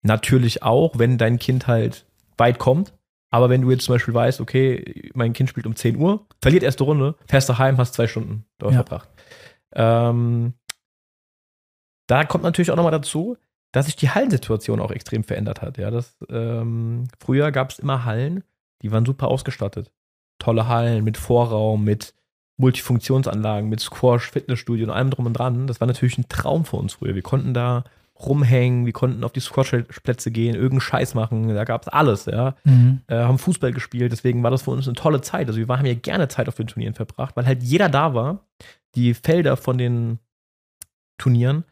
natürlich 0.01 0.63
auch, 0.63 0.97
wenn 0.97 1.17
dein 1.17 1.39
Kind 1.39 1.67
halt 1.67 2.05
weit 2.37 2.59
kommt. 2.59 2.93
Aber 3.29 3.49
wenn 3.49 3.61
du 3.61 3.71
jetzt 3.71 3.85
zum 3.85 3.95
Beispiel 3.95 4.13
weißt, 4.13 4.41
okay, 4.41 5.09
mein 5.13 5.31
Kind 5.33 5.49
spielt 5.49 5.65
um 5.65 5.75
10 5.75 5.95
Uhr, 5.97 6.25
verliert 6.41 6.63
erste 6.63 6.83
Runde, 6.83 7.15
fährst 7.27 7.47
du 7.47 7.57
heim, 7.57 7.77
hast 7.77 7.93
zwei 7.93 8.07
Stunden 8.07 8.45
dort 8.57 8.73
Ja. 8.73 8.79
verbracht. 8.83 9.09
Ähm, 9.73 10.53
da 12.07 12.25
kommt 12.25 12.43
natürlich 12.43 12.71
auch 12.71 12.75
nochmal 12.75 12.91
dazu, 12.91 13.37
dass 13.71 13.85
sich 13.85 13.95
die 13.95 14.09
Hallensituation 14.09 14.81
auch 14.81 14.91
extrem 14.91 15.23
verändert 15.23 15.61
hat. 15.61 15.77
Ja, 15.77 15.91
das, 15.91 16.17
ähm, 16.29 17.05
früher 17.19 17.51
gab 17.53 17.69
es 17.71 17.79
immer 17.79 18.03
Hallen, 18.03 18.43
die 18.81 18.91
waren 18.91 19.05
super 19.05 19.29
ausgestattet. 19.29 19.91
Tolle 20.39 20.67
Hallen 20.67 21.05
mit 21.05 21.15
Vorraum, 21.15 21.85
mit 21.85 22.13
Multifunktionsanlagen, 22.57 23.69
mit 23.69 23.79
Squash, 23.79 24.29
Fitnessstudio 24.29 24.85
und 24.87 24.91
allem 24.91 25.09
drum 25.09 25.25
und 25.25 25.33
dran. 25.33 25.67
Das 25.67 25.79
war 25.79 25.87
natürlich 25.87 26.17
ein 26.17 26.27
Traum 26.27 26.65
für 26.65 26.75
uns 26.77 26.93
früher. 26.95 27.15
Wir 27.15 27.21
konnten 27.21 27.53
da 27.53 27.85
rumhängen, 28.27 28.85
wir 28.85 28.93
konnten 28.93 29.23
auf 29.23 29.31
die 29.31 29.39
Squash-Plätze 29.39 30.31
gehen, 30.31 30.55
irgendeinen 30.55 30.81
Scheiß 30.81 31.13
machen, 31.13 31.47
da 31.53 31.63
gab 31.63 31.83
es 31.83 31.87
alles, 31.87 32.25
ja. 32.25 32.55
Mhm. 32.63 33.01
Äh, 33.07 33.15
haben 33.15 33.37
Fußball 33.37 33.71
gespielt, 33.71 34.11
deswegen 34.11 34.43
war 34.43 34.51
das 34.51 34.63
für 34.63 34.71
uns 34.71 34.87
eine 34.87 34.95
tolle 34.95 35.21
Zeit. 35.21 35.47
Also 35.47 35.59
wir 35.59 35.67
haben 35.67 35.85
ja 35.85 35.93
gerne 35.93 36.27
Zeit 36.27 36.47
auf 36.47 36.55
den 36.55 36.67
Turnieren 36.67 36.93
verbracht, 36.93 37.35
weil 37.35 37.45
halt 37.45 37.63
jeder 37.63 37.89
da 37.89 38.13
war. 38.13 38.47
Die 38.95 39.13
Felder 39.13 39.57
von 39.57 39.77
den 39.77 40.19
Turnieren, 41.17 41.63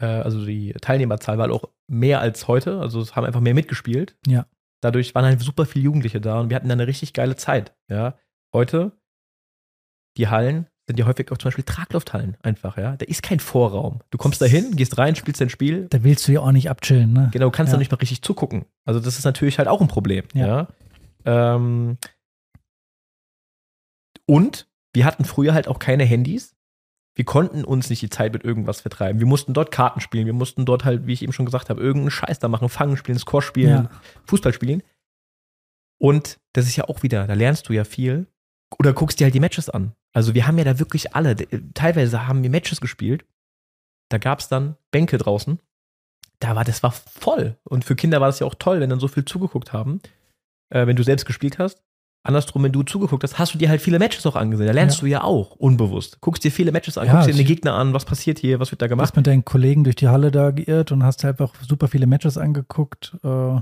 äh, 0.00 0.06
also 0.06 0.44
die 0.44 0.72
Teilnehmerzahl 0.72 1.38
war 1.38 1.50
auch 1.50 1.64
mehr 1.88 2.20
als 2.20 2.48
heute, 2.48 2.80
also 2.80 3.00
es 3.00 3.16
haben 3.16 3.24
einfach 3.24 3.40
mehr 3.40 3.54
mitgespielt. 3.54 4.16
Ja. 4.26 4.46
Dadurch 4.82 5.14
waren 5.14 5.24
halt 5.24 5.40
super 5.40 5.66
viele 5.66 5.84
Jugendliche 5.84 6.20
da 6.20 6.40
und 6.40 6.50
wir 6.50 6.56
hatten 6.56 6.68
da 6.68 6.72
eine 6.72 6.86
richtig 6.86 7.12
geile 7.12 7.36
Zeit, 7.36 7.76
ja. 7.88 8.18
Heute, 8.52 8.92
die 10.16 10.28
Hallen 10.28 10.66
sind 10.90 10.98
ja 10.98 11.06
häufig 11.06 11.30
auch 11.32 11.38
zum 11.38 11.48
Beispiel 11.48 11.64
Traglufthallen 11.64 12.36
einfach, 12.42 12.76
ja. 12.76 12.96
Da 12.96 13.06
ist 13.06 13.22
kein 13.22 13.40
Vorraum. 13.40 14.00
Du 14.10 14.18
kommst 14.18 14.40
da 14.42 14.46
hin, 14.46 14.76
gehst 14.76 14.98
rein, 14.98 15.16
spielst 15.16 15.40
dein 15.40 15.48
Spiel, 15.50 15.86
Da 15.90 16.02
willst 16.04 16.26
du 16.28 16.32
ja 16.32 16.40
auch 16.40 16.52
nicht 16.52 16.68
abchillen, 16.70 17.12
ne? 17.12 17.30
Genau, 17.32 17.46
du 17.46 17.50
kannst 17.50 17.70
Ja. 17.72 17.76
da 17.76 17.78
nicht 17.78 17.90
mal 17.90 17.96
richtig 17.98 18.22
zugucken. 18.22 18.64
Also 18.84 19.00
das 19.00 19.18
ist 19.18 19.24
natürlich 19.24 19.58
halt 19.58 19.68
auch 19.68 19.80
ein 19.80 19.88
Problem. 19.88 20.24
Ja. 20.34 20.68
Ja. 21.26 21.54
Ähm, 21.54 21.96
und 24.26 24.68
wir 24.92 25.04
hatten 25.04 25.24
früher 25.24 25.54
halt 25.54 25.68
auch 25.68 25.78
keine 25.78 26.04
Handys. 26.04 26.54
Wir 27.16 27.24
konnten 27.24 27.64
uns 27.64 27.90
nicht 27.90 28.02
die 28.02 28.10
Zeit 28.10 28.32
mit 28.32 28.44
irgendwas 28.44 28.80
vertreiben. 28.80 29.18
Wir 29.20 29.26
mussten 29.26 29.52
dort 29.52 29.70
Karten 29.72 30.00
spielen. 30.00 30.26
Wir 30.26 30.32
mussten 30.32 30.64
dort 30.64 30.84
halt, 30.84 31.06
wie 31.06 31.12
ich 31.12 31.22
eben 31.22 31.32
schon 31.32 31.44
gesagt 31.46 31.68
habe, 31.70 31.80
irgendeinen 31.80 32.10
Scheiß 32.12 32.38
da 32.38 32.48
machen, 32.48 32.68
Fangen 32.68 32.96
spielen, 32.96 33.18
Squash 33.18 33.44
spielen, 33.46 33.68
Ja. 33.84 33.90
Fußball 34.26 34.52
spielen. 34.52 34.82
Und 35.98 36.38
das 36.54 36.66
ist 36.66 36.76
ja 36.76 36.84
auch 36.84 37.02
wieder, 37.02 37.26
da 37.26 37.34
lernst 37.34 37.68
du 37.68 37.72
ja 37.72 37.84
viel. 37.84 38.26
Oder 38.78 38.92
guckst 38.92 39.20
dir 39.20 39.24
halt 39.24 39.34
die 39.34 39.40
Matches 39.40 39.68
an. 39.68 39.92
Also 40.12 40.34
wir 40.34 40.46
haben 40.46 40.58
ja 40.58 40.64
da 40.64 40.78
wirklich 40.78 41.14
alle, 41.14 41.36
teilweise 41.74 42.26
haben 42.26 42.42
wir 42.42 42.50
Matches 42.50 42.80
gespielt. 42.80 43.24
Da 44.10 44.18
gab 44.18 44.40
es 44.40 44.48
dann 44.48 44.76
Bänke 44.90 45.18
draußen. 45.18 45.58
Da 46.40 46.56
war, 46.56 46.64
das 46.64 46.82
war 46.82 46.92
voll. 46.92 47.58
Und 47.64 47.84
für 47.84 47.96
Kinder 47.96 48.20
war 48.20 48.28
das 48.28 48.38
ja 48.38 48.46
auch 48.46 48.54
toll, 48.54 48.80
wenn 48.80 48.90
dann 48.90 49.00
so 49.00 49.08
viel 49.08 49.24
zugeguckt 49.24 49.72
haben. 49.72 50.00
Äh, 50.70 50.86
wenn 50.86 50.96
du 50.96 51.02
selbst 51.02 51.26
gespielt 51.26 51.58
hast. 51.58 51.82
Andersrum, 52.22 52.62
wenn 52.62 52.72
du 52.72 52.82
zugeguckt 52.82 53.22
hast, 53.24 53.38
hast 53.38 53.54
du 53.54 53.58
dir 53.58 53.68
halt 53.70 53.80
viele 53.80 53.98
Matches 53.98 54.26
auch 54.26 54.36
angesehen. 54.36 54.66
Da 54.66 54.72
lernst 54.72 54.98
Ja. 54.98 55.00
du 55.00 55.06
ja 55.06 55.24
auch, 55.24 55.52
unbewusst. 55.56 56.20
Guckst 56.20 56.44
dir 56.44 56.52
viele 56.52 56.70
Matches 56.70 56.98
an, 56.98 57.06
Ja, 57.06 57.14
guckst 57.14 57.28
dir 57.28 57.40
ich- 57.40 57.46
Gegner 57.46 57.74
an, 57.74 57.92
was 57.94 58.04
passiert 58.04 58.38
hier, 58.38 58.60
was 58.60 58.70
wird 58.70 58.82
da 58.82 58.86
gemacht. 58.88 59.08
hast 59.08 59.16
mit 59.16 59.26
deinen 59.26 59.44
Kollegen 59.44 59.84
durch 59.84 59.96
die 59.96 60.08
Halle 60.08 60.30
da 60.30 60.50
geirrt 60.50 60.92
und 60.92 61.02
hast 61.02 61.24
einfach 61.24 61.54
super 61.66 61.88
viele 61.88 62.06
Matches 62.06 62.36
angeguckt. 62.38 63.16
Äh, 63.24 63.60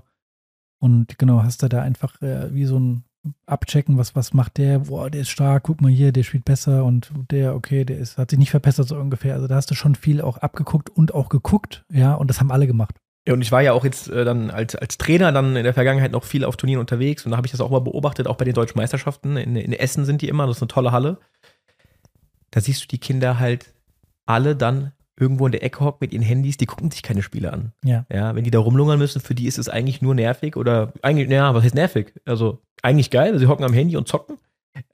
und 0.81 1.19
genau, 1.19 1.43
hast 1.43 1.63
du 1.63 1.69
da 1.69 1.83
einfach 1.83 2.21
äh, 2.23 2.53
wie 2.53 2.65
so 2.65 2.79
ein 2.79 3.05
Abchecken, 3.47 3.99
was, 3.99 4.15
was 4.15 4.35
macht 4.35 4.59
der? 4.59 4.81
Boah, 4.81 5.11
der 5.11 5.23
ist 5.23 5.31
stark, 5.31 5.65
guck 5.65 5.81
mal 5.81 5.91
hier, 5.91 6.13
der 6.13 6.23
spielt 6.23 6.45
besser 6.45 6.85
und 6.85 7.11
der, 7.31 7.55
okay, 7.55 7.85
der 7.85 7.99
ist, 7.99 8.19
hat 8.19 8.31
sich 8.31 8.39
nicht 8.39 8.51
verbessert, 8.51 8.89
so 8.89 8.97
ungefähr. 8.97 9.35
Also 9.35 9.47
da 9.47 9.57
hast 9.57 9.71
du 9.71 9.75
schon 9.75 9.95
viel 9.95 10.21
auch 10.21 10.39
abgeguckt 10.39 10.91
und 10.91 11.15
auch 11.15 11.29
geguckt, 11.29 11.85
ja, 11.91 12.15
und 12.15 12.29
das 12.29 12.41
haben 12.41 12.51
alle 12.51 12.67
gemacht. 12.67 12.97
Ja, 13.27 13.35
und 13.35 13.43
ich 13.43 13.53
war 13.53 13.61
ja 13.61 13.73
auch 13.73 13.85
jetzt 13.85 14.09
äh, 14.09 14.25
dann 14.25 14.51
als, 14.51 14.75
als 14.75 14.97
Trainer 14.97 15.33
dann 15.33 15.55
in 15.55 15.65
der 15.65 15.75
Vergangenheit 15.75 16.13
noch 16.13 16.25
viel 16.25 16.45
auf 16.45 16.57
Turnieren 16.57 16.81
unterwegs 16.81 17.25
und 17.25 17.33
da 17.33 17.37
habe 17.37 17.47
ich 17.47 17.51
das 17.51 17.61
auch 17.61 17.71
mal 17.71 17.81
beobachtet, 17.81 18.27
auch 18.27 18.37
bei 18.37 18.45
den 18.45 18.55
deutschen 18.55 18.79
Meisterschaften. 18.79 19.37
In, 19.37 19.55
in 19.57 19.73
Essen 19.73 20.05
sind 20.05 20.23
die 20.23 20.29
immer, 20.29 20.47
das 20.47 20.57
ist 20.57 20.63
eine 20.63 20.69
tolle 20.69 20.93
Halle. 20.93 21.19
Da 22.51 22.61
siehst 22.61 22.83
du 22.83 22.89
die 22.89 22.99
Kinder 22.99 23.39
halt 23.39 23.75
alle 24.25 24.57
dann 24.57 24.93
irgendwo 25.19 25.47
in 25.47 25.53
der 25.53 25.63
Ecke 25.63 25.81
hocken 25.81 25.99
mit 26.01 26.13
ihren 26.13 26.23
Handys, 26.23 26.57
die 26.57 26.67
gucken 26.67 26.91
sich 26.91 27.03
keine 27.03 27.23
Spiele 27.23 27.53
an. 27.53 27.73
Ja. 27.85 28.07
Ja, 28.13 28.35
wenn 28.35 28.45
die 28.45 28.51
da 28.51 28.59
rumlungern 28.59 28.99
müssen, 28.99 29.21
für 29.21 29.35
die 29.35 29.47
ist 29.47 29.59
es 29.59 29.69
eigentlich 29.69 30.03
nur 30.03 30.15
nervig 30.15 30.57
oder 30.57 30.93
eigentlich, 31.03 31.29
naja, 31.29 31.55
was 31.55 31.65
heißt 31.65 31.75
nervig? 31.75 32.13
Also 32.25 32.61
eigentlich 32.83 33.11
geil, 33.11 33.33
weil 33.33 33.39
sie 33.39 33.49
hocken 33.49 33.65
am 33.65 33.73
Handy 33.73 33.97
und 33.97 34.09
zocken. 34.09 34.39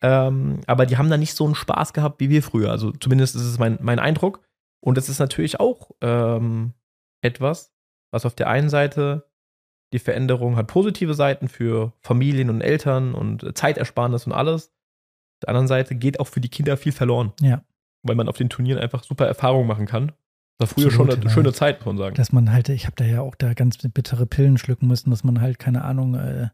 Ähm, 0.01 0.61
aber 0.67 0.87
die 0.87 0.97
haben 0.97 1.11
da 1.11 1.17
nicht 1.17 1.35
so 1.35 1.45
einen 1.45 1.55
Spaß 1.55 1.93
gehabt 1.93 2.21
wie 2.21 2.31
wir 2.31 2.43
früher. 2.43 2.71
Also 2.71 2.91
zumindest 2.93 3.37
ist 3.37 3.43
es 3.43 3.59
mein, 3.59 3.79
mein 3.83 3.99
Eindruck. 3.99 4.41
Und 4.81 4.97
das 4.97 5.09
ist 5.09 5.19
natürlich 5.19 5.61
auch 5.61 5.91
ähm, 6.01 6.73
etwas, 7.23 7.73
was 8.11 8.27
auf 8.27 8.35
der 8.35 8.49
einen 8.49 8.69
Seite 8.69 9.27
die 9.93 9.99
Veränderung 9.99 10.57
hat 10.57 10.67
positive 10.67 11.15
Seiten 11.15 11.49
für 11.49 11.93
Familien 12.01 12.51
und 12.51 12.61
Eltern 12.61 13.15
und 13.15 13.57
Zeitersparnis 13.57 14.27
und 14.27 14.33
alles. 14.33 14.67
Auf 14.67 15.41
der 15.43 15.49
anderen 15.51 15.69
Seite 15.69 15.95
geht 15.95 16.19
auch 16.19 16.27
für 16.27 16.41
die 16.41 16.49
Kinder 16.49 16.77
viel 16.77 16.93
verloren. 16.93 17.33
Ja. 17.41 17.63
Weil 18.05 18.17
man 18.17 18.29
auf 18.29 18.37
den 18.37 18.49
Turnieren 18.49 18.81
einfach 18.81 19.03
super 19.03 19.27
Erfahrungen 19.27 19.67
machen 19.67 19.87
kann. 19.87 20.13
Das 20.59 20.71
war 20.71 20.75
früher 20.75 20.87
Absolut, 20.87 21.11
schon 21.11 21.17
eine 21.17 21.25
ja. 21.25 21.31
schöne 21.31 21.53
Zeit, 21.53 21.81
muss 21.81 21.87
man 21.87 21.99
sagen. 21.99 22.15
Dass 22.15 22.33
man 22.33 22.53
halt, 22.53 22.69
ich 22.69 22.87
habe 22.87 22.95
da 22.97 23.05
ja 23.05 23.21
auch 23.23 23.35
da 23.35 23.55
ganz 23.55 23.79
bittere 23.79 24.27
Pillen 24.27 24.57
schlucken 24.57 24.87
müssen, 24.87 25.11
dass 25.11 25.25
man 25.25 25.41
halt, 25.41 25.59
keine 25.59 25.83
Ahnung, 25.83 26.15
äh, 26.15 26.49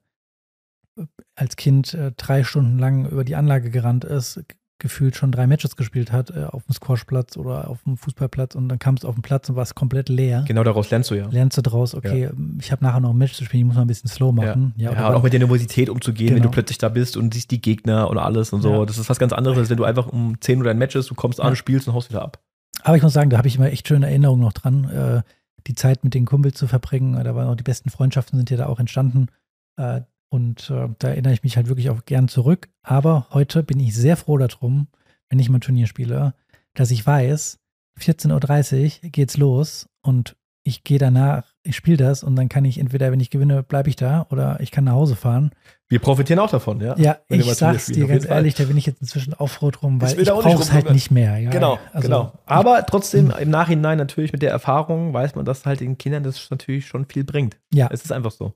als 1.35 1.57
Kind 1.57 1.93
äh, 1.95 2.13
drei 2.17 2.45
Stunden 2.45 2.79
lang 2.79 3.07
über 3.07 3.25
die 3.25 3.37
Anlage 3.37 3.71
gerannt 3.71 4.05
ist, 4.05 4.43
gefühlt 4.81 5.15
schon 5.15 5.31
drei 5.31 5.47
Matches 5.47 5.77
gespielt 5.77 6.11
hat 6.11 6.31
äh, 6.31 6.45
auf 6.45 6.65
dem 6.65 6.75
Squashplatz 6.75 7.37
oder 7.37 7.69
auf 7.69 7.83
dem 7.85 7.97
Fußballplatz 7.97 8.57
und 8.57 8.69
dann 8.69 8.79
kam 8.79 8.97
es 8.97 9.05
auf 9.05 9.15
den 9.15 9.23
Platz 9.23 9.49
und 9.49 9.57
war 9.57 9.63
es 9.63 9.75
komplett 9.75 10.09
leer. 10.09 10.45
Genau 10.49 10.65
daraus 10.65 10.91
lernst 10.91 11.11
du 11.11 11.15
ja. 11.15 11.29
Lernst 11.29 11.57
du 11.57 11.63
daraus, 11.63 11.95
okay, 11.95 12.25
ja. 12.25 12.31
ich 12.59 12.73
habe 12.73 12.85
nachher 12.85 13.01
noch 13.01 13.11
ein 13.11 13.17
Match 13.17 13.35
zu 13.35 13.45
spielen, 13.45 13.61
ich 13.61 13.67
muss 13.67 13.77
mal 13.77 13.83
ein 13.83 13.87
bisschen 13.87 14.11
slow 14.11 14.33
machen. 14.33 14.75
Ja, 14.77 14.93
ja, 14.93 14.99
ja 14.99 15.15
auch 15.15 15.23
mit 15.23 15.33
der 15.33 15.41
Nervosität 15.41 15.89
umzugehen, 15.89 16.29
genau. 16.29 16.37
wenn 16.37 16.43
du 16.43 16.49
genau. 16.49 16.55
plötzlich 16.55 16.79
da 16.79 16.89
bist 16.89 17.17
und 17.17 17.33
siehst 17.33 17.51
die 17.51 17.61
Gegner 17.61 18.11
und 18.11 18.19
alles 18.19 18.53
und 18.53 18.63
so. 18.63 18.85
Das 18.85 18.99
ist 18.99 19.09
was 19.09 19.19
ganz 19.19 19.33
anderes, 19.33 19.59
als 19.59 19.71
wenn 19.71 19.77
du 19.77 19.85
einfach 19.85 20.09
um 20.09 20.41
10 20.41 20.61
oder 20.61 20.71
ein 20.71 20.79
Match 20.79 20.97
ist, 20.97 21.11
du 21.11 21.15
kommst 21.15 21.41
an, 21.41 21.55
spielst 21.55 21.87
und 21.87 21.95
haust 21.95 22.11
wieder 22.11 22.23
ab. 22.23 22.41
Aber 22.83 22.97
ich 22.97 23.03
muss 23.03 23.13
sagen, 23.13 23.31
da 23.31 23.39
habe 23.39 23.49
ich 23.49 23.57
immer 23.57 23.71
echt 23.71 23.87
schöne 23.87 24.07
Erinnerungen 24.07 24.43
noch 24.43 24.53
dran, 24.53 24.85
äh, 24.85 25.23
die 25.67 25.75
Zeit 25.75 26.05
mit 26.05 26.15
den 26.15 26.25
Kumpels 26.25 26.57
zu 26.57 26.67
verbringen. 26.67 27.23
Da 27.23 27.35
waren 27.35 27.47
auch 27.47 27.55
die 27.55 27.63
besten 27.63 27.91
Freundschaften 27.91 28.39
sind 28.39 28.51
ja 28.51 28.57
da 28.57 28.67
auch 28.67 28.81
entstanden. 28.81 29.29
Äh, 29.77 30.03
und 30.31 30.71
äh, 30.71 30.89
da 30.99 31.09
erinnere 31.09 31.33
ich 31.33 31.43
mich 31.43 31.57
halt 31.57 31.69
wirklich 31.69 31.91
auch 31.91 32.05
gern 32.05 32.29
zurück. 32.29 32.69
Aber 32.83 33.27
heute 33.31 33.63
bin 33.63 33.81
ich 33.81 33.95
sehr 33.95 34.17
froh 34.17 34.39
darum, 34.39 34.87
wenn 35.29 35.39
ich 35.39 35.51
mal 35.51 35.61
Turnier 35.61 35.87
spiele, 35.87 36.35
dass 36.75 36.91
ich 36.91 37.07
weiß, 37.07 37.59
14.30 38.01 39.05
Uhr 39.05 39.11
geht's 39.11 39.37
los 39.37 39.89
und 40.03 40.37
ich 40.63 40.85
gehe 40.85 40.99
danach, 40.99 41.45
ich 41.63 41.75
spiele 41.75 41.97
das 41.97 42.23
und 42.23 42.37
dann 42.37 42.49
kann 42.49 42.65
ich 42.65 42.79
entweder, 42.79 43.11
wenn 43.11 43.19
ich 43.19 43.31
gewinne, 43.31 43.63
bleibe 43.63 43.89
ich 43.89 43.97
da 43.97 44.27
oder 44.31 44.61
ich 44.61 44.71
kann 44.71 44.85
nach 44.85 44.93
Hause 44.93 45.17
fahren. 45.17 45.51
Wir 45.89 45.99
profitieren 45.99 46.39
auch 46.39 46.51
davon, 46.51 46.81
ja. 46.81 46.97
Ja, 46.99 47.19
ich 47.29 47.53
sag's 47.55 47.87
dir 47.87 48.07
ganz 48.07 48.27
ehrlich, 48.27 48.55
da 48.55 48.65
bin 48.65 48.77
ich 48.77 48.87
jetzt 48.87 49.01
inzwischen 49.01 49.35
auch 49.35 49.49
froh 49.49 49.71
drum, 49.71 50.01
weil 50.01 50.13
ich, 50.13 50.19
ich 50.19 50.29
brauche 50.29 50.63
es 50.63 50.71
halt 50.71 50.93
nicht 50.93 51.11
mehr. 51.11 51.39
Ja, 51.39 51.51
genau, 51.51 51.79
also, 51.93 52.07
genau. 52.07 52.33
Aber 52.47 52.85
trotzdem 52.87 53.33
im 53.37 53.51
Nachhinein 53.51 53.99
natürlich 53.99 54.33
mit 54.33 54.43
der 54.43 54.51
Erfahrung 54.51 55.13
weiß 55.13 55.35
man, 55.35 55.45
dass 55.45 55.65
halt 55.67 55.81
den 55.81 55.99
Kindern 55.99 56.23
das 56.23 56.51
natürlich 56.51 56.87
schon 56.87 57.07
viel 57.07 57.25
bringt. 57.25 57.59
Ja. 57.73 57.89
Es 57.91 58.05
ist 58.05 58.13
einfach 58.13 58.31
so. 58.31 58.53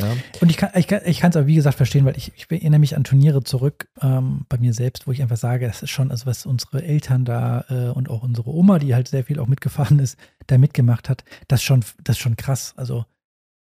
Ja. 0.00 0.16
Und 0.40 0.50
ich 0.50 0.56
kann 0.56 0.70
es 0.72 0.80
ich 0.80 0.86
kann, 0.86 1.00
ich 1.04 1.24
auch, 1.24 1.46
wie 1.46 1.54
gesagt, 1.54 1.76
verstehen, 1.76 2.04
weil 2.04 2.16
ich, 2.16 2.32
ich 2.36 2.50
erinnere 2.50 2.78
mich 2.78 2.96
an 2.96 3.04
Turniere 3.04 3.42
zurück 3.42 3.88
ähm, 4.00 4.44
bei 4.48 4.58
mir 4.58 4.72
selbst, 4.72 5.06
wo 5.06 5.12
ich 5.12 5.22
einfach 5.22 5.36
sage, 5.36 5.66
das 5.66 5.82
ist 5.82 5.90
schon, 5.90 6.10
also 6.10 6.26
was 6.26 6.46
unsere 6.46 6.82
Eltern 6.82 7.24
da 7.24 7.64
äh, 7.68 7.88
und 7.88 8.08
auch 8.08 8.22
unsere 8.22 8.50
Oma, 8.50 8.78
die 8.78 8.94
halt 8.94 9.08
sehr 9.08 9.24
viel 9.24 9.38
auch 9.38 9.46
mitgefahren 9.46 9.98
ist, 9.98 10.18
da 10.46 10.58
mitgemacht 10.58 11.08
hat, 11.08 11.24
das 11.48 11.62
schon, 11.62 11.84
das 12.02 12.16
ist 12.16 12.22
schon 12.22 12.36
krass. 12.36 12.74
Also 12.76 13.04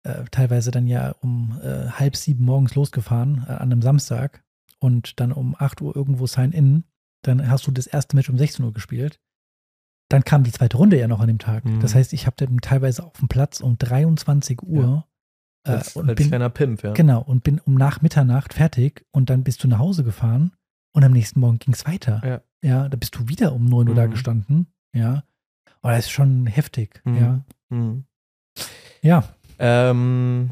äh, 0.03 0.23
teilweise 0.32 0.71
dann 0.71 0.88
ja 0.88 1.15
um 1.21 1.59
äh, 1.63 1.89
halb 1.89 2.15
sieben 2.15 2.45
morgens 2.45 2.75
losgefahren 2.75 3.45
äh, 3.47 3.51
an 3.51 3.71
einem 3.71 3.82
Samstag 3.82 4.43
und 4.80 5.19
dann 5.19 5.32
um 5.32 5.55
acht 5.57 5.82
Uhr 5.82 5.95
irgendwo 5.95 6.27
Sign-In. 6.27 6.84
Dann 7.23 7.49
hast 7.49 7.67
du 7.67 7.71
das 7.71 7.88
erste 7.88 8.15
Match 8.15 8.30
um 8.30 8.38
16 8.38 8.63
Uhr 8.63 8.73
gespielt. 8.73 9.19
Dann 10.09 10.23
kam 10.23 10.43
die 10.43 10.51
zweite 10.51 10.77
Runde 10.77 10.97
ja 10.97 11.07
noch 11.07 11.19
an 11.19 11.27
dem 11.27 11.38
Tag. 11.38 11.65
Mhm. 11.65 11.82
Das 11.82 11.93
heißt, 11.93 12.13
ich 12.13 12.25
habe 12.25 12.36
dann 12.38 12.57
teilweise 12.59 13.05
auf 13.05 13.17
dem 13.19 13.27
Platz 13.27 13.59
um 13.61 13.77
23 13.77 14.63
Uhr 14.63 14.84
ja 14.84 15.09
äh, 15.64 15.72
als, 15.72 15.95
und 15.95 16.10
als 16.10 16.18
bin, 16.18 16.28
kleiner 16.28 16.49
Pimp, 16.49 16.84
ja. 16.84 16.93
Genau, 16.93 17.22
und 17.22 17.43
bin 17.43 17.60
um 17.60 17.76
nach 17.76 18.01
Mitternacht 18.01 18.53
fertig 18.53 19.05
und 19.12 19.30
dann 19.30 19.43
bist 19.43 19.64
du 19.64 19.68
nach 19.68 19.80
Hause 19.80 20.03
gefahren 20.03 20.53
und 20.93 21.03
am 21.03 21.12
nächsten 21.12 21.39
Morgen 21.39 21.60
ging 21.60 21.74
es 21.74 21.86
weiter. 21.86 22.22
Ja. 22.24 22.70
ja, 22.70 22.89
da 22.89 22.97
bist 22.97 23.16
du 23.16 23.28
wieder 23.28 23.53
um 23.53 23.66
9 23.66 23.88
Uhr 23.88 23.93
mhm. 23.93 23.97
da 23.97 24.05
gestanden. 24.07 24.68
Ja. 24.93 25.24
Aber 25.82 25.93
das 25.93 26.05
ist 26.05 26.12
schon 26.12 26.45
heftig, 26.45 27.01
mhm. 27.05 27.18
ja. 27.18 27.45
Mhm. 27.70 28.03
Ja. 29.01 29.24
Ähm, 29.60 30.51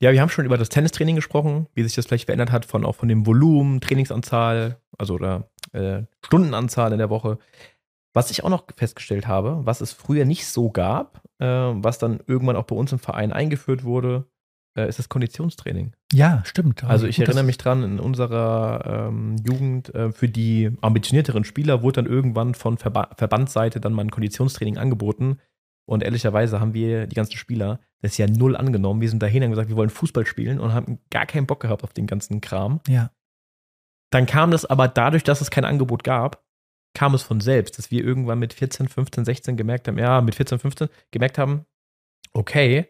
ja, 0.00 0.12
wir 0.12 0.20
haben 0.20 0.28
schon 0.28 0.44
über 0.44 0.58
das 0.58 0.68
Tennistraining 0.68 1.16
gesprochen, 1.16 1.68
wie 1.74 1.82
sich 1.82 1.94
das 1.94 2.06
vielleicht 2.06 2.26
verändert 2.26 2.52
hat, 2.52 2.66
von 2.66 2.84
auch 2.84 2.94
von 2.94 3.08
dem 3.08 3.26
Volumen, 3.26 3.80
Trainingsanzahl, 3.80 4.78
also 4.98 5.14
oder 5.14 5.48
äh, 5.72 6.02
Stundenanzahl 6.24 6.92
in 6.92 6.98
der 6.98 7.10
Woche. 7.10 7.38
Was 8.16 8.30
ich 8.30 8.44
auch 8.44 8.48
noch 8.48 8.64
festgestellt 8.74 9.26
habe, 9.28 9.60
was 9.66 9.82
es 9.82 9.92
früher 9.92 10.24
nicht 10.24 10.46
so 10.46 10.70
gab, 10.70 11.22
äh, 11.38 11.46
was 11.46 11.98
dann 11.98 12.20
irgendwann 12.26 12.56
auch 12.56 12.64
bei 12.64 12.74
uns 12.74 12.90
im 12.90 12.98
Verein 12.98 13.30
eingeführt 13.30 13.84
wurde, 13.84 14.24
äh, 14.74 14.88
ist 14.88 14.98
das 14.98 15.10
Konditionstraining. 15.10 15.92
Ja, 16.14 16.42
stimmt. 16.46 16.82
Also 16.82 17.06
ich 17.06 17.20
erinnere 17.20 17.44
mich 17.44 17.58
dran, 17.58 17.82
in 17.82 18.00
unserer 18.00 19.08
ähm, 19.08 19.36
Jugend 19.46 19.94
äh, 19.94 20.12
für 20.12 20.30
die 20.30 20.70
ambitionierteren 20.80 21.44
Spieler 21.44 21.82
wurde 21.82 22.02
dann 22.02 22.10
irgendwann 22.10 22.54
von 22.54 22.78
Verba 22.78 23.10
Verbandsseite 23.18 23.82
dann 23.82 23.92
mal 23.92 24.06
ein 24.06 24.10
Konditionstraining 24.10 24.78
angeboten. 24.78 25.36
Und 25.84 26.02
ehrlicherweise 26.02 26.58
haben 26.58 26.72
wir, 26.72 27.06
die 27.06 27.16
ganzen 27.16 27.36
Spieler, 27.36 27.80
das 28.00 28.16
ja 28.16 28.26
null 28.26 28.56
angenommen. 28.56 29.02
Wir 29.02 29.10
sind 29.10 29.22
dahin 29.22 29.42
und 29.42 29.50
gesagt, 29.50 29.68
wir 29.68 29.76
wollen 29.76 29.90
Fußball 29.90 30.24
spielen 30.24 30.58
und 30.58 30.72
haben 30.72 31.00
gar 31.10 31.26
keinen 31.26 31.46
Bock 31.46 31.60
gehabt 31.60 31.84
auf 31.84 31.92
den 31.92 32.06
ganzen 32.06 32.40
Kram. 32.40 32.80
Ja. 32.88 33.10
Dann 34.10 34.24
kam 34.24 34.52
das 34.52 34.64
aber 34.64 34.88
dadurch, 34.88 35.22
dass 35.22 35.42
es 35.42 35.50
kein 35.50 35.66
Angebot 35.66 36.02
gab, 36.02 36.45
kam 36.96 37.12
es 37.12 37.22
von 37.22 37.40
selbst, 37.40 37.76
dass 37.76 37.90
wir 37.90 38.02
irgendwann 38.02 38.38
mit 38.38 38.54
14, 38.54 38.88
15, 38.88 39.26
16 39.26 39.56
gemerkt 39.58 39.86
haben, 39.86 39.98
ja, 39.98 40.22
mit 40.22 40.34
14, 40.34 40.58
15 40.58 40.88
gemerkt 41.10 41.36
haben, 41.36 41.66
okay, 42.32 42.86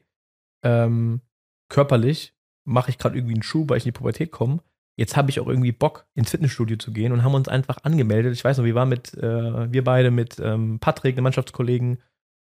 ähm, 0.62 1.22
körperlich 1.68 2.32
mache 2.64 2.90
ich 2.90 2.98
gerade 2.98 3.16
irgendwie 3.16 3.34
einen 3.34 3.42
Schuh, 3.42 3.64
weil 3.66 3.78
ich 3.78 3.84
in 3.84 3.88
die 3.88 3.98
Pubertät 3.98 4.30
komme. 4.30 4.61
Jetzt 4.96 5.16
habe 5.16 5.30
ich 5.30 5.40
auch 5.40 5.48
irgendwie 5.48 5.72
Bock, 5.72 6.07
ins 6.14 6.30
Fitnessstudio 6.30 6.76
zu 6.76 6.92
gehen 6.92 7.12
und 7.12 7.24
haben 7.24 7.34
uns 7.34 7.48
einfach 7.48 7.78
angemeldet. 7.82 8.32
Ich 8.32 8.44
weiß 8.44 8.59
noch, 8.59 8.64
wir 8.64 8.76
waren 8.76 8.88
mit, 8.88 9.12
äh, 9.14 9.72
wir 9.72 9.82
beide 9.82 10.12
mit 10.12 10.38
ähm, 10.38 10.78
Patrick, 10.78 11.16
einem 11.16 11.24
Mannschaftskollegen 11.24 11.98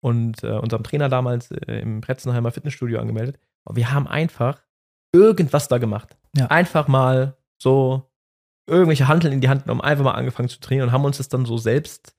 und 0.02 0.44
äh, 0.44 0.54
unserem 0.54 0.84
Trainer 0.84 1.08
damals 1.08 1.52
äh, 1.52 1.82
im 1.82 2.02
Pretzenheimer 2.02 2.52
Fitnessstudio 2.52 3.00
angemeldet. 3.00 3.40
Und 3.64 3.76
wir 3.76 3.92
haben 3.92 4.08
einfach 4.08 4.64
irgendwas 5.14 5.68
da 5.68 5.78
gemacht. 5.78 6.18
Ja. 6.36 6.48
Einfach 6.48 6.88
mal 6.88 7.38
so 7.62 8.12
irgendwelche 8.68 9.08
Handeln 9.08 9.34
in 9.34 9.42
die 9.42 9.50
Hand 9.50 9.64
genommen, 9.64 9.82
einfach 9.82 10.04
mal 10.04 10.12
angefangen 10.12 10.50
zu 10.50 10.60
trainieren 10.60 10.90
und 10.90 10.94
haben 10.94 11.06
uns 11.06 11.18
das 11.18 11.30
dann 11.30 11.46
so 11.46 11.58
selbst 11.58 12.16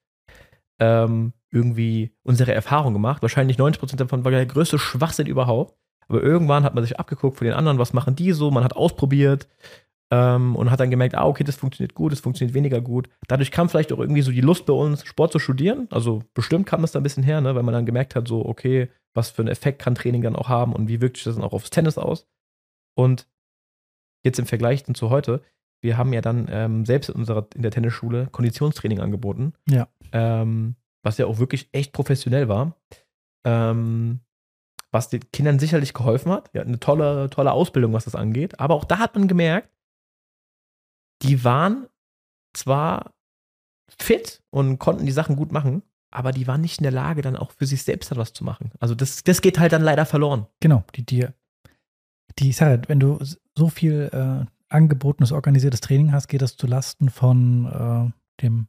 ähm, 0.79 1.33
irgendwie 1.51 2.15
unsere 2.23 2.55
Erfahrung 2.55 2.93
gemacht. 2.93 3.23
Wahrscheinlich 3.23 3.59
90% 3.59 3.97
davon 3.97 4.25
war 4.25 4.31
der 4.31 4.47
größte 4.47 4.79
Schwachsinn 4.79 5.27
überhaupt. 5.27 5.79
Aber 6.09 6.23
irgendwann 6.23 6.65
hat 6.65 6.75
man 6.75 6.85
sich 6.85 6.99
abgeguckt 6.99 7.39
von 7.39 7.47
den 7.47 7.55
anderen, 7.55 7.79
was 7.79 7.95
machen 7.95 8.15
die 8.15 8.33
so, 8.33 8.51
man 8.51 8.65
hat 8.65 8.77
ausprobiert 8.77 9.49
ähm, 10.11 10.55
und 10.55 10.71
hat 10.71 10.81
dann 10.81 10.91
gemerkt, 10.91 11.15
ah, 11.15 11.27
okay, 11.27 11.45
das 11.45 11.57
funktioniert 11.57 11.95
gut, 11.95 12.13
das 12.13 12.21
funktioniert 12.21 12.55
weniger 12.55 12.81
gut. 12.81 13.09
Dadurch 13.27 13.51
kam 13.51 13.69
vielleicht 13.69 13.93
auch 13.93 13.99
irgendwie 13.99 14.21
so 14.21 14.31
die 14.31 14.43
Lust 14.43 14.67
bei 14.67 14.75
uns, 14.75 15.05
Sport 15.05 15.33
zu 15.33 15.39
studieren. 15.39 15.89
Also 15.91 16.23
bestimmt 16.35 16.67
kam 16.67 16.85
es 16.85 16.93
da 16.93 17.01
ein 17.01 17.03
bisschen 17.03 17.23
her, 17.23 17.41
ne, 17.41 17.55
weil 17.55 17.63
man 17.63 17.73
dann 17.73 17.87
gemerkt 17.87 18.15
hat, 18.15 18.29
so, 18.29 18.45
okay, 18.45 18.91
was 19.15 19.31
für 19.31 19.43
einen 19.43 19.49
Effekt 19.49 19.81
kann 19.81 19.95
Training 19.95 20.23
dann 20.23 20.37
auch 20.37 20.49
haben 20.49 20.73
und 20.75 20.89
wie 20.89 21.01
wirkt 21.01 21.17
sich 21.17 21.25
das 21.25 21.37
dann 21.37 21.45
auch 21.45 21.53
aufs 21.53 21.71
Tennis 21.71 21.97
aus. 21.97 22.29
Und 22.97 23.29
jetzt 24.25 24.39
im 24.39 24.47
Vergleich 24.47 24.85
zu 24.85 25.11
heute, 25.11 25.43
wir 25.85 25.99
haben 25.99 26.13
ja 26.13 26.23
dann 26.23 26.49
ähm, 26.51 26.87
selbst 26.87 27.11
in, 27.11 27.17
unserer, 27.17 27.47
in 27.55 27.63
der 27.63 27.71
Tennisschule 27.71 28.29
Konditionstraining 28.33 29.01
angeboten. 29.01 29.53
Ja. 29.69 29.87
Ähm, 30.13 30.77
was 31.03 31.19
ja 31.19 31.27
auch 31.27 31.39
wirklich 31.39 31.69
echt 31.73 31.93
professionell 31.93 32.49
war. 32.49 32.77
Ähm, 33.45 34.21
was 34.91 35.11
den 35.11 35.31
Kindern 35.31 35.59
sicherlich 35.59 35.93
geholfen 35.93 36.33
hat. 36.33 36.51
Ja, 36.55 36.63
eine 36.63 36.81
tolle, 36.81 37.29
tolle 37.29 37.53
Ausbildung, 37.53 37.93
was 37.93 38.07
das 38.07 38.15
angeht. 38.15 38.59
Aber 38.59 38.75
auch 38.75 38.85
da 38.85 38.99
hat 38.99 39.15
man 39.15 39.29
gemerkt, 39.29 39.69
die 41.23 41.45
waren 41.45 41.87
zwar 42.55 43.13
fit 43.99 44.43
und 44.51 44.79
konnten 44.79 45.05
die 45.05 45.13
Sachen 45.13 45.37
gut 45.37 45.53
machen, 45.53 45.83
aber 46.11 46.33
die 46.33 46.47
waren 46.47 46.63
nicht 46.63 46.79
in 46.79 46.85
der 46.85 46.93
Lage, 46.93 47.21
dann 47.21 47.37
auch 47.37 47.51
für 47.53 47.67
sich 47.67 47.83
selbst 47.83 48.11
etwas 48.11 48.33
zu 48.33 48.45
machen. 48.45 48.71
Also 48.81 48.95
das, 48.95 49.23
das 49.25 49.43
geht 49.43 49.59
halt 49.59 49.73
dann 49.73 49.83
leider 49.83 50.07
verloren. 50.07 50.47
Genau, 50.61 50.85
die 50.95 51.05
dir. 51.05 51.35
Die, 52.39 52.51
ich 52.51 52.57
sage, 52.57 52.83
wenn 52.89 53.01
du 53.01 53.19
so 53.57 53.69
viel 53.69 54.09
äh, 54.13 54.47
angebotenes, 54.75 55.33
organisiertes 55.33 55.81
Training 55.81 56.13
hast, 56.13 56.29
geht 56.29 56.43
das 56.43 56.57
zu 56.57 56.67
Lasten 56.67 57.09
von 57.09 57.67
äh, 57.67 58.43
dem 58.43 58.67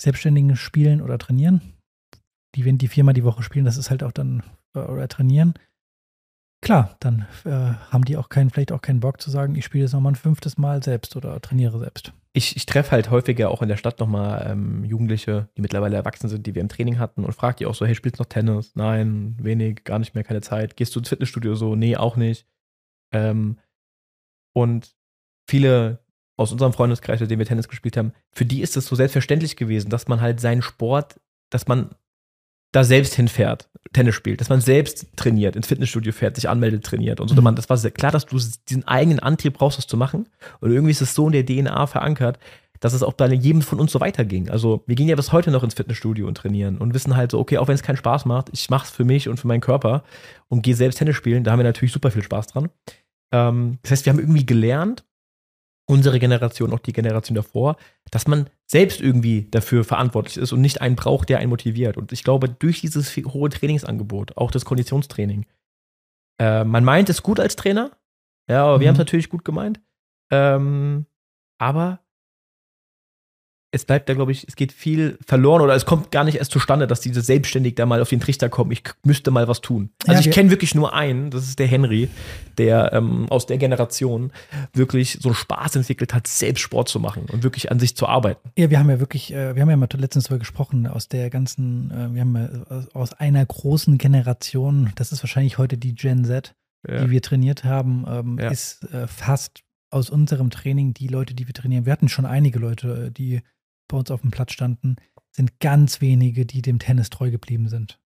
selbstständigen 0.00 0.54
Spielen 0.54 1.00
oder 1.00 1.18
Trainieren. 1.18 1.60
Die, 2.54 2.64
wenn 2.64 2.78
die 2.78 2.88
viermal 2.88 3.14
die 3.14 3.24
Woche 3.24 3.42
spielen, 3.42 3.64
das 3.64 3.76
ist 3.76 3.90
halt 3.90 4.02
auch 4.02 4.12
dann, 4.12 4.42
äh, 4.74 4.80
oder 4.80 5.08
trainieren. 5.08 5.54
Klar, 6.62 6.96
dann 7.00 7.26
äh, 7.44 7.50
haben 7.50 8.04
die 8.04 8.18
auch 8.18 8.28
keinen, 8.28 8.50
vielleicht 8.50 8.72
auch 8.72 8.82
keinen 8.82 9.00
Bock 9.00 9.20
zu 9.20 9.30
sagen, 9.30 9.54
ich 9.54 9.64
spiele 9.64 9.84
jetzt 9.84 9.94
nochmal 9.94 10.12
ein 10.12 10.16
fünftes 10.16 10.58
Mal 10.58 10.82
selbst 10.82 11.16
oder 11.16 11.40
trainiere 11.40 11.78
selbst. 11.78 12.12
Ich, 12.32 12.54
ich 12.54 12.66
treffe 12.66 12.90
halt 12.92 13.10
häufiger 13.10 13.50
auch 13.50 13.62
in 13.62 13.68
der 13.68 13.78
Stadt 13.78 13.98
nochmal 13.98 14.46
ähm, 14.46 14.84
Jugendliche, 14.84 15.48
die 15.56 15.62
mittlerweile 15.62 15.96
erwachsen 15.96 16.28
sind, 16.28 16.46
die 16.46 16.54
wir 16.54 16.62
im 16.62 16.68
Training 16.68 16.98
hatten 16.98 17.24
und 17.24 17.32
frage 17.32 17.56
die 17.56 17.66
auch 17.66 17.74
so, 17.74 17.86
hey, 17.86 17.94
spielst 17.94 18.18
du 18.18 18.22
noch 18.22 18.28
Tennis? 18.28 18.76
Nein, 18.76 19.36
wenig, 19.40 19.84
gar 19.84 19.98
nicht 19.98 20.14
mehr, 20.14 20.22
keine 20.22 20.42
Zeit. 20.42 20.76
Gehst 20.76 20.94
du 20.94 21.00
ins 21.00 21.08
Fitnessstudio 21.08 21.54
so? 21.54 21.76
Nee, 21.76 21.96
auch 21.96 22.16
nicht. 22.16 22.46
Ähm, 23.12 23.58
und 24.52 24.94
viele 25.50 25.98
aus 26.36 26.52
unserem 26.52 26.72
Freundeskreis, 26.72 27.20
mit 27.20 27.30
dem 27.30 27.38
wir 27.38 27.46
Tennis 27.46 27.68
gespielt 27.68 27.96
haben, 27.96 28.12
für 28.32 28.46
die 28.46 28.62
ist 28.62 28.76
es 28.76 28.86
so 28.86 28.96
selbstverständlich 28.96 29.56
gewesen, 29.56 29.90
dass 29.90 30.08
man 30.08 30.20
halt 30.20 30.40
seinen 30.40 30.62
Sport, 30.62 31.20
dass 31.50 31.68
man 31.68 31.90
da 32.72 32.84
selbst 32.84 33.14
hinfährt, 33.14 33.68
Tennis 33.92 34.14
spielt, 34.14 34.40
dass 34.40 34.48
man 34.48 34.60
selbst 34.60 35.08
trainiert, 35.16 35.56
ins 35.56 35.66
Fitnessstudio 35.66 36.12
fährt, 36.12 36.36
sich 36.36 36.48
anmeldet, 36.48 36.84
trainiert 36.84 37.20
und 37.20 37.28
so. 37.28 37.34
Mhm. 37.34 37.56
Das 37.56 37.68
war 37.68 37.76
klar, 37.90 38.12
dass 38.12 38.26
du 38.26 38.38
diesen 38.68 38.86
eigenen 38.86 39.18
Antrieb 39.18 39.54
brauchst, 39.54 39.78
das 39.78 39.86
zu 39.86 39.96
machen. 39.96 40.28
Und 40.60 40.70
irgendwie 40.70 40.92
ist 40.92 41.02
es 41.02 41.14
so 41.14 41.26
in 41.26 41.32
der 41.32 41.44
DNA 41.44 41.86
verankert, 41.88 42.38
dass 42.78 42.94
es 42.94 43.02
auch 43.02 43.12
bei 43.12 43.26
jedem 43.32 43.60
von 43.60 43.80
uns 43.80 43.92
so 43.92 44.00
weiterging. 44.00 44.48
Also 44.48 44.82
wir 44.86 44.94
gehen 44.94 45.08
ja 45.08 45.16
bis 45.16 45.32
heute 45.32 45.50
noch 45.50 45.62
ins 45.62 45.74
Fitnessstudio 45.74 46.26
und 46.26 46.36
trainieren 46.36 46.78
und 46.78 46.94
wissen 46.94 47.16
halt 47.16 47.32
so, 47.32 47.38
okay, 47.38 47.58
auch 47.58 47.68
wenn 47.68 47.74
es 47.74 47.82
keinen 47.82 47.98
Spaß 47.98 48.24
macht, 48.24 48.48
ich 48.52 48.70
mache 48.70 48.86
es 48.86 48.90
für 48.90 49.04
mich 49.04 49.28
und 49.28 49.38
für 49.38 49.48
meinen 49.48 49.60
Körper 49.60 50.04
und 50.48 50.62
gehe 50.62 50.74
selbst 50.74 50.96
Tennis 50.96 51.16
spielen. 51.16 51.44
Da 51.44 51.52
haben 51.52 51.58
wir 51.58 51.64
natürlich 51.64 51.92
super 51.92 52.10
viel 52.10 52.22
Spaß 52.22 52.46
dran. 52.46 52.70
Ähm, 53.32 53.78
das 53.82 53.90
heißt, 53.92 54.06
wir 54.06 54.12
haben 54.12 54.20
irgendwie 54.20 54.46
gelernt, 54.46 55.04
unsere 55.90 56.18
Generation, 56.18 56.72
auch 56.72 56.78
die 56.78 56.92
Generation 56.92 57.34
davor, 57.34 57.76
dass 58.10 58.26
man 58.26 58.48
selbst 58.66 59.00
irgendwie 59.00 59.48
dafür 59.50 59.84
verantwortlich 59.84 60.36
ist 60.36 60.52
und 60.52 60.60
nicht 60.60 60.80
einen 60.80 60.96
braucht, 60.96 61.28
der 61.28 61.38
einen 61.38 61.50
motiviert. 61.50 61.96
Und 61.96 62.12
ich 62.12 62.22
glaube, 62.24 62.48
durch 62.48 62.80
dieses 62.80 63.14
hohe 63.16 63.50
Trainingsangebot, 63.50 64.36
auch 64.36 64.50
das 64.50 64.64
Konditionstraining, 64.64 65.44
äh, 66.40 66.64
man 66.64 66.84
meint 66.84 67.10
es 67.10 67.22
gut 67.22 67.40
als 67.40 67.56
Trainer, 67.56 67.90
Ja, 68.48 68.64
aber 68.64 68.80
wir 68.80 68.86
Mhm. 68.86 68.88
haben 68.88 68.94
es 68.94 68.98
natürlich 68.98 69.28
gut 69.28 69.44
gemeint. 69.44 69.80
Ähm, 70.32 71.06
aber 71.58 72.00
es 73.72 73.84
bleibt 73.84 74.08
da, 74.08 74.14
glaube 74.14 74.32
ich, 74.32 74.44
es 74.48 74.56
geht 74.56 74.72
viel 74.72 75.16
verloren 75.26 75.62
oder 75.62 75.74
es 75.76 75.86
kommt 75.86 76.10
gar 76.10 76.24
nicht 76.24 76.36
erst 76.38 76.50
zustande, 76.50 76.86
dass 76.88 77.00
diese 77.00 77.20
selbstständig 77.20 77.76
da 77.76 77.86
mal 77.86 78.00
auf 78.02 78.08
den 78.08 78.18
Trichter 78.20 78.48
kommen, 78.48 78.72
ich 78.72 78.82
müsste 79.04 79.30
mal 79.30 79.46
was 79.46 79.60
tun. 79.60 79.90
Also 80.06 80.20
Ja, 80.22 80.28
ich 80.28 80.34
kenne 80.34 80.50
wirklich 80.50 80.74
nur 80.74 80.92
einen, 80.92 81.30
das 81.30 81.44
ist 81.46 81.58
der 81.58 81.68
Henry, 81.68 82.08
der 82.58 82.92
ähm, 82.92 83.26
aus 83.30 83.46
der 83.46 83.58
Generation 83.58 84.32
wirklich 84.72 85.18
so 85.20 85.28
einen 85.28 85.36
Spaß 85.36 85.76
entwickelt 85.76 86.12
hat, 86.14 86.26
selbst 86.26 86.62
Sport 86.62 86.88
zu 86.88 86.98
machen 86.98 87.26
und 87.30 87.42
wirklich 87.44 87.70
an 87.70 87.78
sich 87.78 87.96
zu 87.96 88.06
arbeiten. 88.08 88.50
Ja, 88.58 88.70
wir 88.70 88.78
haben 88.78 88.90
ja 88.90 88.98
wirklich, 88.98 89.32
äh, 89.32 89.54
wir 89.54 89.62
haben 89.62 89.70
ja 89.70 89.76
mal 89.76 89.88
letztens 89.96 90.24
darüber 90.24 90.40
gesprochen, 90.40 90.86
aus 90.88 91.08
der 91.08 91.30
ganzen, 91.30 91.90
äh, 91.92 92.12
wir 92.14 92.22
haben 92.22 92.36
ja 92.36 92.84
aus- 92.94 93.12
einer 93.12 93.44
großen 93.46 93.98
Generation, 93.98 94.90
das 94.96 95.12
ist 95.12 95.22
wahrscheinlich 95.22 95.58
heute 95.58 95.78
die 95.78 95.94
Gen 95.94 96.24
Z, 96.24 96.54
Ja. 96.88 97.04
die 97.04 97.10
wir 97.10 97.22
trainiert 97.22 97.62
haben, 97.64 98.04
ähm, 98.08 98.38
ist 98.38 98.82
äh, 98.92 99.06
fast 99.06 99.60
aus 99.90 100.08
unserem 100.10 100.50
Training 100.50 100.94
die 100.94 101.08
Leute, 101.08 101.34
die 101.34 101.46
wir 101.46 101.54
trainieren. 101.54 101.84
Wir 101.84 101.92
hatten 101.92 102.08
schon 102.08 102.24
einige 102.26 102.58
Leute, 102.58 103.06
äh, 103.06 103.10
die 103.10 103.42
bei 103.90 103.98
uns 103.98 104.10
auf 104.10 104.22
dem 104.22 104.30
Platz 104.30 104.52
standen, 104.52 104.96
sind 105.30 105.60
ganz 105.60 106.00
wenige, 106.00 106.46
die 106.46 106.62
dem 106.62 106.78
Tennis 106.78 107.10
treu 107.10 107.30
geblieben 107.30 107.68
sind. 107.68 107.98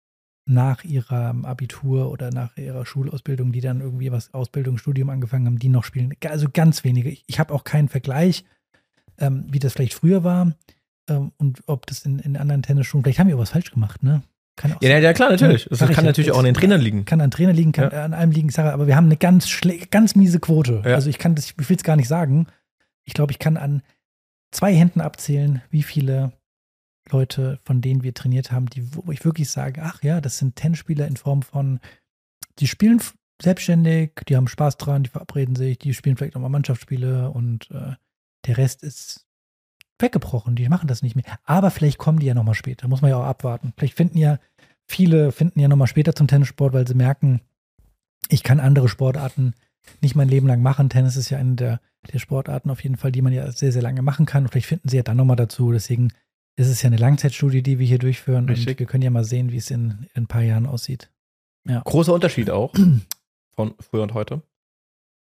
Nach 0.47 0.85
ihrem 0.85 1.47
Abitur 1.47 2.11
oder 2.11 2.31
nach 2.31 2.57
ihrer 2.59 2.85
Schulausbildung, 2.85 3.53
die 3.53 3.63
dann 3.63 3.81
irgendwie 3.81 4.13
was 4.13 4.35
Ausbildung, 4.35 4.77
Studium 4.77 5.09
angefangen 5.09 5.47
haben, 5.47 5.59
die 5.59 5.71
noch 5.71 5.85
spielen. 5.85 6.13
Also 6.29 6.49
ganz 6.53 6.85
wenige. 6.85 7.09
Ich, 7.09 7.25
ich 7.27 7.39
habe 7.39 7.55
auch 7.55 7.65
keinen 7.65 7.89
Vergleich, 7.89 8.45
ähm, 9.19 9.47
wie 9.49 9.59
das 9.59 9.73
vielleicht 9.73 9.95
früher 9.95 10.23
war 10.23 10.55
ähm, 11.09 11.33
und 11.39 11.63
ob 11.67 11.87
das 11.87 12.05
in, 12.05 12.19
in 12.19 12.37
anderen 12.37 12.63
Tennisschulen, 12.63 13.05
vielleicht 13.05 13.19
haben 13.19 13.29
wir 13.29 13.37
auch 13.37 13.41
was 13.41 13.51
falsch 13.51 13.71
gemacht, 13.71 14.03
ne? 14.03 14.23
Kann 14.57 14.73
auch 14.73 14.83
Ja, 14.83 14.91
ja, 14.91 14.99
ja, 14.99 15.13
klar, 15.13 15.31
natürlich. 15.31 15.67
Das 15.69 15.81
kann 15.81 15.91
ja, 15.91 16.03
natürlich 16.03 16.31
auch 16.31 16.39
an 16.39 16.45
den 16.45 16.55
Trainern 16.55 16.81
liegen. 16.81 17.05
kann 17.05 17.21
an 17.21 17.31
Trainer 17.31 17.53
liegen, 17.53 17.73
kann 17.73 17.91
an 17.91 18.15
allem 18.15 18.31
liegen, 18.31 18.51
sage, 18.51 18.73
aber 18.73 18.87
wir 18.87 18.95
haben 18.97 19.07
eine 19.07 19.17
ganz 19.17 19.61
ganz 19.91 20.15
miese 20.15 20.39
Quote. 20.39 20.83
Ja. 20.85 20.95
Also 20.95 21.11
ich 21.11 21.19
kann 21.19 21.35
das, 21.35 21.47
ich 21.59 21.69
will 21.69 21.77
es 21.77 21.83
gar 21.83 21.97
nicht 21.97 22.09
sagen. 22.09 22.47
Ich 23.05 23.15
glaube, 23.15 23.33
ich 23.33 23.39
kann 23.39 23.57
an 23.57 23.83
zwei 24.55 24.75
Händen 24.75 25.01
abzählen, 25.01 25.63
wie 25.71 25.83
viele 25.83 26.33
Leute, 27.11 27.59
von 27.65 27.81
denen 27.81 28.03
wir 28.03 28.15
trainiert 28.15 28.51
haben, 28.51 28.67
die, 28.67 28.95
wo 28.95 29.13
ich 29.13 29.25
wirklich 29.25 29.51
sage, 29.51 29.83
ach 29.83 30.03
ja, 30.03 30.21
das 30.21 30.39
sind 30.39 30.57
Tennisspieler 30.57 31.07
in 31.07 31.17
Form 31.17 31.43
von, 31.43 31.81
die 32.59 32.67
spielen 32.67 33.01
selbstständig, 33.43 34.13
die 34.29 34.37
haben 34.37 34.49
Spaß 34.49 34.79
dran, 34.79 35.03
die 35.03 35.11
verabreden 35.11 35.57
sich, 35.57 35.79
die 35.79 35.93
spielen 35.93 36.17
vielleicht 36.17 36.35
nochmal 36.35 36.51
Mannschaftsspiele 36.51 37.31
und 37.31 37.71
äh, 37.71 37.95
der 38.47 38.57
Rest 38.57 38.83
ist 38.83 39.27
weggebrochen, 39.99 40.57
die 40.57 40.69
machen 40.69 40.89
das 40.89 41.03
nicht 41.03 41.17
mehr. 41.17 41.25
Aber 41.45 41.71
vielleicht 41.71 41.99
kommen 41.99 42.21
die 42.21 42.27
ja 42.27 42.35
nochmal 42.35 42.55
später, 42.55 42.89
muss 42.89 43.03
man 43.03 43.11
ja 43.11 43.19
auch 43.19 43.25
abwarten. 43.25 43.73
Vielleicht 43.77 43.97
finden 43.97 44.19
ja, 44.19 44.39
viele 44.87 45.33
finden 45.33 45.61
ja 45.61 45.69
nochmal 45.69 45.89
später 45.89 46.15
zum 46.15 46.27
Tennissport, 46.27 46.73
weil 46.73 46.87
sie 46.87 46.95
merken, 46.95 47.41
ich 48.29 48.43
kann 48.43 48.61
andere 48.61 48.89
Sportarten 48.89 49.55
nicht 50.01 50.15
mein 50.17 50.29
Leben 50.29 50.47
lang 50.47 50.63
machen. 50.63 50.89
Tennis 50.91 51.17
ist 51.17 51.31
ja 51.31 51.39
eine 51.39 51.55
der, 51.55 51.81
der 52.13 52.19
Sportarten 52.19 52.71
auf 52.71 52.83
jeden 52.83 52.97
Fall, 52.97 53.13
die 53.13 53.23
man 53.23 53.33
ja 53.33 53.51
sehr, 53.53 53.73
sehr 53.73 53.83
lange 53.83 54.03
machen 54.03 54.27
kann. 54.27 54.45
Und 54.45 54.51
vielleicht 54.51 54.67
finden 54.69 54.89
sie 54.89 54.97
ja 54.97 55.03
dann 55.03 55.17
nochmal 55.17 55.37
dazu. 55.37 55.73
Deswegen 55.73 56.13
ist 56.57 56.69
es 56.69 56.83
ja 56.83 56.87
eine 56.89 56.97
Langzeitstudie, 56.97 57.63
die 57.63 57.79
wir 57.79 57.87
hier 57.87 57.99
durchführen. 57.99 58.49
Richtig. 58.49 58.75
Und 58.75 58.79
wir 58.81 58.87
können 58.87 59.03
ja 59.03 59.11
mal 59.11 59.25
sehen, 59.25 59.51
wie 59.53 59.57
es 59.57 59.71
in, 59.71 60.07
in 60.15 60.25
ein 60.25 60.27
paar 60.27 60.43
Jahren 60.43 60.67
aussieht. 60.67 61.11
Großer 61.85 62.13
Unterschied 62.13 62.51
auch 62.51 62.75
von 63.55 63.75
früher 63.81 64.03
und 64.03 64.13
heute. 64.15 64.43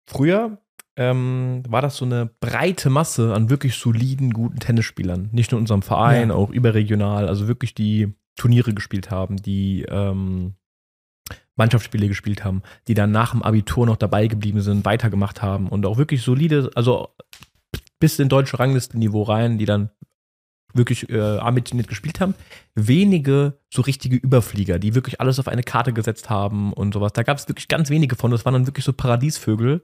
Früher 0.07 0.59
ähm, 0.97 1.63
war 1.69 1.83
das 1.83 1.97
so 1.97 2.05
eine 2.05 2.27
breite 2.41 2.91
Masse 2.91 3.35
an 3.35 3.51
wirklich 3.51 3.75
soliden, 3.77 4.33
guten 4.33 4.59
Tennisspielern. 4.59 5.29
Nicht 5.33 5.51
nur 5.53 5.59
in 5.59 5.65
unserem 5.65 5.83
Verein, 5.83 6.31
Ja. 6.31 6.35
auch 6.35 6.51
überregional. 6.51 7.29
Also 7.29 7.47
wirklich 7.47 7.75
die 7.75 8.13
Turniere 8.37 8.75
gespielt 8.75 9.11
haben, 9.11 9.37
die 9.37 9.85
ähm, 9.89 10.55
Mannschaftsspiele 11.61 12.09
gespielt 12.09 12.43
haben, 12.45 12.63
die 12.89 12.95
dann 12.95 13.11
nach 13.13 13.33
dem 13.33 13.43
Abitur 13.43 13.87
noch 13.87 13.97
dabei 13.97 14.27
geblieben 14.27 14.61
sind, 14.63 14.85
weitergemacht 14.85 15.43
haben 15.43 15.69
und 15.69 15.85
auch 15.87 15.99
wirklich 15.99 16.23
solide, 16.23 16.71
also 16.75 17.09
bis 17.99 18.19
in 18.19 18.29
deutsche 18.31 18.59
Ranglistenniveau 18.59 19.23
rein, 19.23 19.59
die 19.59 19.67
dann 19.67 19.91
wirklich 20.73 21.11
äh, 21.11 21.39
ambitioniert 21.39 21.89
gespielt 21.89 22.21
haben. 22.21 22.35
Wenige 22.77 23.59
so 23.75 23.83
richtige 23.83 24.17
Überflieger, 24.17 24.79
die 24.79 24.95
wirklich 24.95 25.21
alles 25.21 25.39
auf 25.41 25.49
eine 25.49 25.63
Karte 25.65 25.93
gesetzt 25.93 26.31
haben 26.31 26.73
und 26.73 26.95
sowas. 26.95 27.13
Da 27.13 27.25
gab 27.25 27.39
es 27.39 27.49
wirklich 27.49 27.67
ganz 27.69 27.91
wenige 27.91 28.15
von. 28.17 28.31
Das 28.31 28.45
waren 28.45 28.55
dann 28.55 28.67
wirklich 28.69 28.85
so 28.85 28.93
Paradiesvögel. 28.93 29.83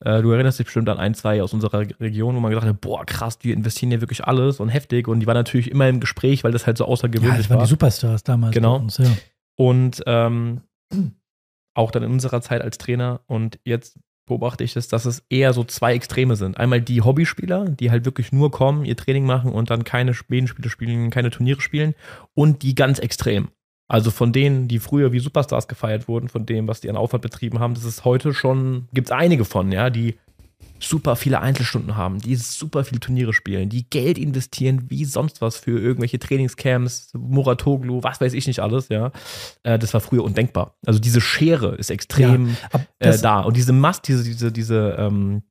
Äh, 0.00 0.22
du 0.22 0.30
erinnerst 0.30 0.58
dich 0.60 0.66
bestimmt 0.66 0.88
an 0.88 0.98
ein, 0.98 1.14
zwei 1.14 1.42
aus 1.42 1.52
unserer 1.52 1.80
Region, 2.00 2.36
wo 2.36 2.40
man 2.40 2.50
gesagt 2.52 2.68
hat, 2.68 2.80
boah, 2.80 3.04
krass, 3.04 3.38
die 3.40 3.50
investieren 3.50 3.90
ja 3.90 4.00
wirklich 4.00 4.24
alles 4.24 4.60
und 4.60 4.68
heftig. 4.68 5.08
Und 5.08 5.20
die 5.20 5.26
waren 5.26 5.34
natürlich 5.34 5.70
immer 5.70 5.88
im 5.88 5.98
Gespräch, 6.00 6.44
weil 6.44 6.52
das 6.52 6.66
halt 6.66 6.78
so 6.78 6.84
Ja, 6.84 6.90
außergewöhnlich 6.90 7.36
das 7.38 7.50
waren 7.50 7.58
war. 7.58 7.64
die 7.64 7.70
Superstars 7.70 8.22
damals. 8.22 8.54
Genau. 8.54 8.76
Uns, 8.76 8.98
ja. 8.98 9.10
Und 9.56 10.02
ähm, 10.06 10.60
auch 11.78 11.90
dann 11.92 12.02
in 12.02 12.10
unserer 12.10 12.42
Zeit 12.42 12.60
als 12.60 12.76
Trainer 12.76 13.20
und 13.26 13.60
jetzt 13.64 13.98
beobachte 14.26 14.64
ich 14.64 14.76
es, 14.76 14.88
dass 14.88 15.06
es 15.06 15.24
eher 15.30 15.52
so 15.52 15.64
zwei 15.64 15.94
Extreme 15.94 16.36
sind. 16.36 16.58
Einmal 16.58 16.82
die 16.82 17.00
Hobbyspieler, 17.00 17.70
die 17.70 17.90
halt 17.90 18.04
wirklich 18.04 18.32
nur 18.32 18.50
kommen, 18.50 18.84
ihr 18.84 18.96
Training 18.96 19.24
machen 19.24 19.52
und 19.52 19.70
dann 19.70 19.84
keine 19.84 20.12
Spädenspiele 20.12 20.68
spielen, 20.68 21.10
keine 21.10 21.30
Turniere 21.30 21.60
spielen 21.60 21.94
und 22.34 22.62
die 22.62 22.74
ganz 22.74 22.98
extrem. 22.98 23.48
Also 23.86 24.10
von 24.10 24.32
denen, 24.32 24.68
die 24.68 24.80
früher 24.80 25.12
wie 25.12 25.20
Superstars 25.20 25.66
gefeiert 25.66 26.08
wurden, 26.08 26.28
von 26.28 26.44
dem, 26.44 26.68
was 26.68 26.80
die 26.80 26.90
an 26.90 26.96
Aufwand 26.96 27.22
betrieben 27.22 27.58
haben, 27.58 27.74
das 27.74 27.84
ist 27.84 28.04
heute 28.04 28.34
schon, 28.34 28.88
gibt 28.92 29.08
es 29.08 29.12
einige 29.12 29.46
von, 29.46 29.72
ja, 29.72 29.88
die 29.88 30.18
super 30.80 31.16
viele 31.16 31.40
Einzelstunden 31.40 31.96
haben, 31.96 32.18
die 32.18 32.36
super 32.36 32.84
viele 32.84 33.00
Turniere 33.00 33.32
spielen, 33.32 33.68
die 33.68 33.88
Geld 33.88 34.18
investieren 34.18 34.84
wie 34.88 35.04
sonst 35.04 35.40
was 35.40 35.56
für 35.56 35.78
irgendwelche 35.78 36.18
Trainingscamps, 36.18 37.12
Muratoglu, 37.14 38.02
was 38.02 38.20
weiß 38.20 38.32
ich 38.32 38.46
nicht 38.46 38.60
alles, 38.60 38.88
ja. 38.88 39.10
Äh, 39.62 39.78
das 39.78 39.92
war 39.94 40.00
früher 40.00 40.24
undenkbar. 40.24 40.76
Also 40.86 40.98
diese 41.00 41.20
Schere 41.20 41.74
ist 41.76 41.90
extrem 41.90 42.56
Ab, 42.70 42.82
äh, 42.98 43.06
das, 43.06 43.22
da. 43.22 43.40
Und 43.40 43.56
diese 43.56 43.72
Mast, 43.72 44.08
diese, 44.08 44.24
diese, 44.24 44.52
diese, 44.52 44.96
ähm, 44.98 45.42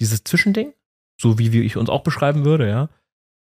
dieses 0.00 0.24
Zwischending, 0.24 0.72
so 1.20 1.38
wie 1.38 1.52
wir 1.52 1.62
ich 1.62 1.76
uns 1.76 1.88
auch 1.88 2.02
beschreiben 2.02 2.44
würde, 2.44 2.68
ja, 2.68 2.88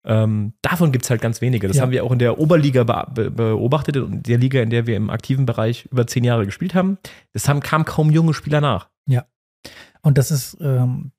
ähm, 0.06 0.52
davon 0.60 0.92
gibt 0.92 1.04
es 1.04 1.10
halt 1.10 1.22
ganz 1.22 1.40
wenige. 1.40 1.66
Das 1.66 1.78
Ja. 1.78 1.82
haben 1.82 1.90
wir 1.90 2.04
auch 2.04 2.12
in 2.12 2.18
der 2.18 2.38
Oberliga 2.38 2.84
be 2.84 3.06
be 3.14 3.30
beobachtet, 3.30 3.96
in 3.96 4.22
der 4.22 4.36
Liga, 4.36 4.60
in 4.60 4.68
der 4.68 4.86
wir 4.86 4.96
im 4.96 5.08
aktiven 5.08 5.46
Bereich 5.46 5.86
über 5.90 6.06
zehn 6.06 6.24
Jahre 6.24 6.44
gespielt 6.44 6.74
haben. 6.74 6.98
Es 7.32 7.48
haben, 7.48 7.60
kamen 7.60 7.86
kaum 7.86 8.10
junge 8.10 8.34
Spieler 8.34 8.60
nach. 8.60 8.88
Und 10.02 10.18
das 10.18 10.30
ist, 10.30 10.58
ähm, 10.60 11.12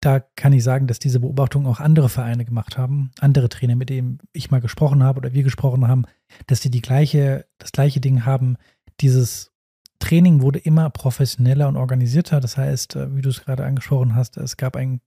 da 0.00 0.20
kann 0.20 0.52
ich 0.52 0.62
sagen, 0.62 0.86
dass 0.86 0.98
diese 0.98 1.20
Beobachtung 1.20 1.66
auch 1.66 1.80
andere 1.80 2.08
Vereine 2.08 2.44
gemacht 2.44 2.78
haben, 2.78 3.10
andere 3.18 3.48
Trainer, 3.48 3.74
mit 3.74 3.90
denen 3.90 4.20
ich 4.32 4.50
mal 4.50 4.60
gesprochen 4.60 5.02
habe 5.02 5.18
oder 5.18 5.32
wir 5.32 5.42
gesprochen 5.42 5.88
haben, 5.88 6.04
dass 6.46 6.60
sie 6.60 6.70
die 6.70 6.82
gleiche, 6.82 7.46
das 7.58 7.72
gleiche 7.72 8.00
Ding 8.00 8.24
haben. 8.24 8.56
Dieses 9.00 9.50
Training 9.98 10.40
wurde 10.40 10.60
immer 10.60 10.88
professioneller 10.90 11.66
und 11.66 11.76
organisierter. 11.76 12.40
Das 12.40 12.56
heißt, 12.56 12.96
äh, 12.96 13.16
wie 13.16 13.22
du 13.22 13.30
es 13.30 13.44
gerade 13.44 13.64
angesprochen 13.64 14.14
hast, 14.14 14.36
es 14.36 14.56
gab 14.56 14.76
ein, 14.76 15.00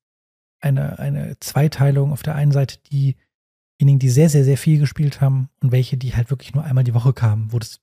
eine, 0.59 0.99
eine 0.99 1.39
Zweiteilung 1.39 2.11
auf 2.11 2.23
der 2.23 2.35
einen 2.35 2.51
Seite 2.51 2.77
diejenigen, 2.91 3.99
die 3.99 4.09
sehr, 4.09 4.29
sehr, 4.29 4.43
sehr 4.43 4.57
viel 4.57 4.79
gespielt 4.79 5.21
haben 5.21 5.49
und 5.61 5.71
welche, 5.71 5.95
die 5.95 6.15
halt 6.15 6.29
wirklich 6.29 6.53
nur 6.53 6.65
einmal 6.65 6.83
die 6.83 6.93
Woche 6.93 7.13
kamen, 7.13 7.53
wo 7.53 7.59
das 7.59 7.79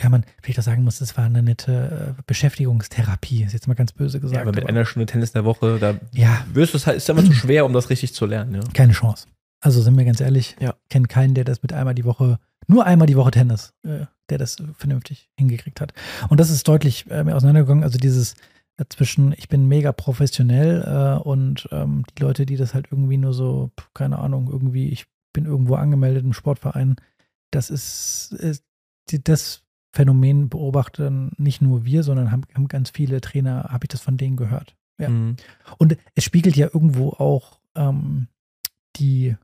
ja, 0.00 0.08
man 0.08 0.24
vielleicht 0.42 0.58
auch 0.60 0.64
sagen 0.64 0.84
muss, 0.84 0.98
das 0.98 1.16
war 1.16 1.24
eine 1.24 1.42
nette 1.42 2.16
äh, 2.18 2.22
Beschäftigungstherapie, 2.26 3.42
ist 3.44 3.52
jetzt 3.52 3.68
mal 3.68 3.74
ganz 3.74 3.92
böse 3.92 4.20
gesagt. 4.20 4.36
Ja, 4.36 4.42
aber 4.42 4.52
mit 4.52 4.60
aber- 4.60 4.68
einer 4.68 4.84
Stunde 4.84 5.06
Tennis 5.06 5.30
in 5.30 5.34
der 5.34 5.44
Woche, 5.44 5.78
da 5.78 5.94
ja, 6.12 6.44
wirst 6.52 6.74
du 6.74 6.76
es 6.78 6.86
halt, 6.86 6.96
ist 6.98 7.08
ja 7.08 7.14
immer 7.14 7.24
zu 7.24 7.32
schwer, 7.32 7.64
um 7.64 7.72
das 7.72 7.90
richtig 7.90 8.14
zu 8.14 8.26
lernen, 8.26 8.54
ja. 8.54 8.60
keine 8.74 8.92
Chance. 8.92 9.26
Also 9.60 9.82
sind 9.82 9.96
wir 9.98 10.04
ganz 10.04 10.20
ehrlich, 10.20 10.56
Ja. 10.60 10.74
kenne 10.88 11.08
keinen, 11.08 11.34
der 11.34 11.44
das 11.44 11.62
mit 11.62 11.72
einmal 11.72 11.94
die 11.94 12.04
Woche, 12.04 12.38
nur 12.68 12.84
einmal 12.86 13.06
die 13.06 13.16
Woche 13.16 13.32
Tennis, 13.32 13.72
äh, 13.82 14.06
der 14.30 14.38
das 14.38 14.56
vernünftig 14.76 15.30
hingekriegt 15.36 15.80
hat. 15.80 15.92
Und 16.28 16.38
das 16.38 16.50
ist 16.50 16.68
deutlich 16.68 17.06
äh, 17.10 17.20
auseinandergegangen. 17.32 17.82
Also 17.82 17.98
dieses 17.98 18.34
äh, 18.76 18.84
zwischen, 18.88 19.32
ich 19.36 19.48
bin 19.48 19.66
mega 19.66 19.90
professionell 19.90 20.82
äh, 20.86 21.20
und 21.22 21.68
ähm, 21.72 22.04
die 22.16 22.22
Leute, 22.22 22.46
die 22.46 22.56
das 22.56 22.74
halt 22.74 22.86
irgendwie 22.92 23.16
nur 23.16 23.32
so, 23.34 23.70
keine 23.94 24.18
Ahnung, 24.20 24.48
irgendwie, 24.52 24.90
ich 24.90 25.06
bin 25.32 25.44
irgendwo 25.46 25.74
angemeldet 25.74 26.24
im 26.24 26.32
Sportverein, 26.34 26.96
das 27.50 27.70
ist, 27.70 28.32
ist 28.32 28.62
die, 29.10 29.24
das 29.24 29.62
Phänomen 29.98 30.48
beobachten 30.48 31.32
nicht 31.38 31.60
nur 31.60 31.84
wir, 31.84 32.04
sondern 32.04 32.30
haben, 32.30 32.42
haben 32.54 32.68
ganz 32.68 32.90
viele 32.90 33.20
Trainer, 33.20 33.64
habe 33.64 33.86
ich 33.86 33.88
das 33.88 34.00
von 34.00 34.16
denen 34.16 34.36
gehört. 34.36 34.76
Ja. 34.96 35.08
Mhm. 35.08 35.34
Und 35.76 35.96
es 36.14 36.22
spiegelt 36.22 36.54
ja 36.54 36.68
irgendwo 36.72 37.08
auch 37.08 37.58
ähm, 37.74 38.28
die, 38.94 39.34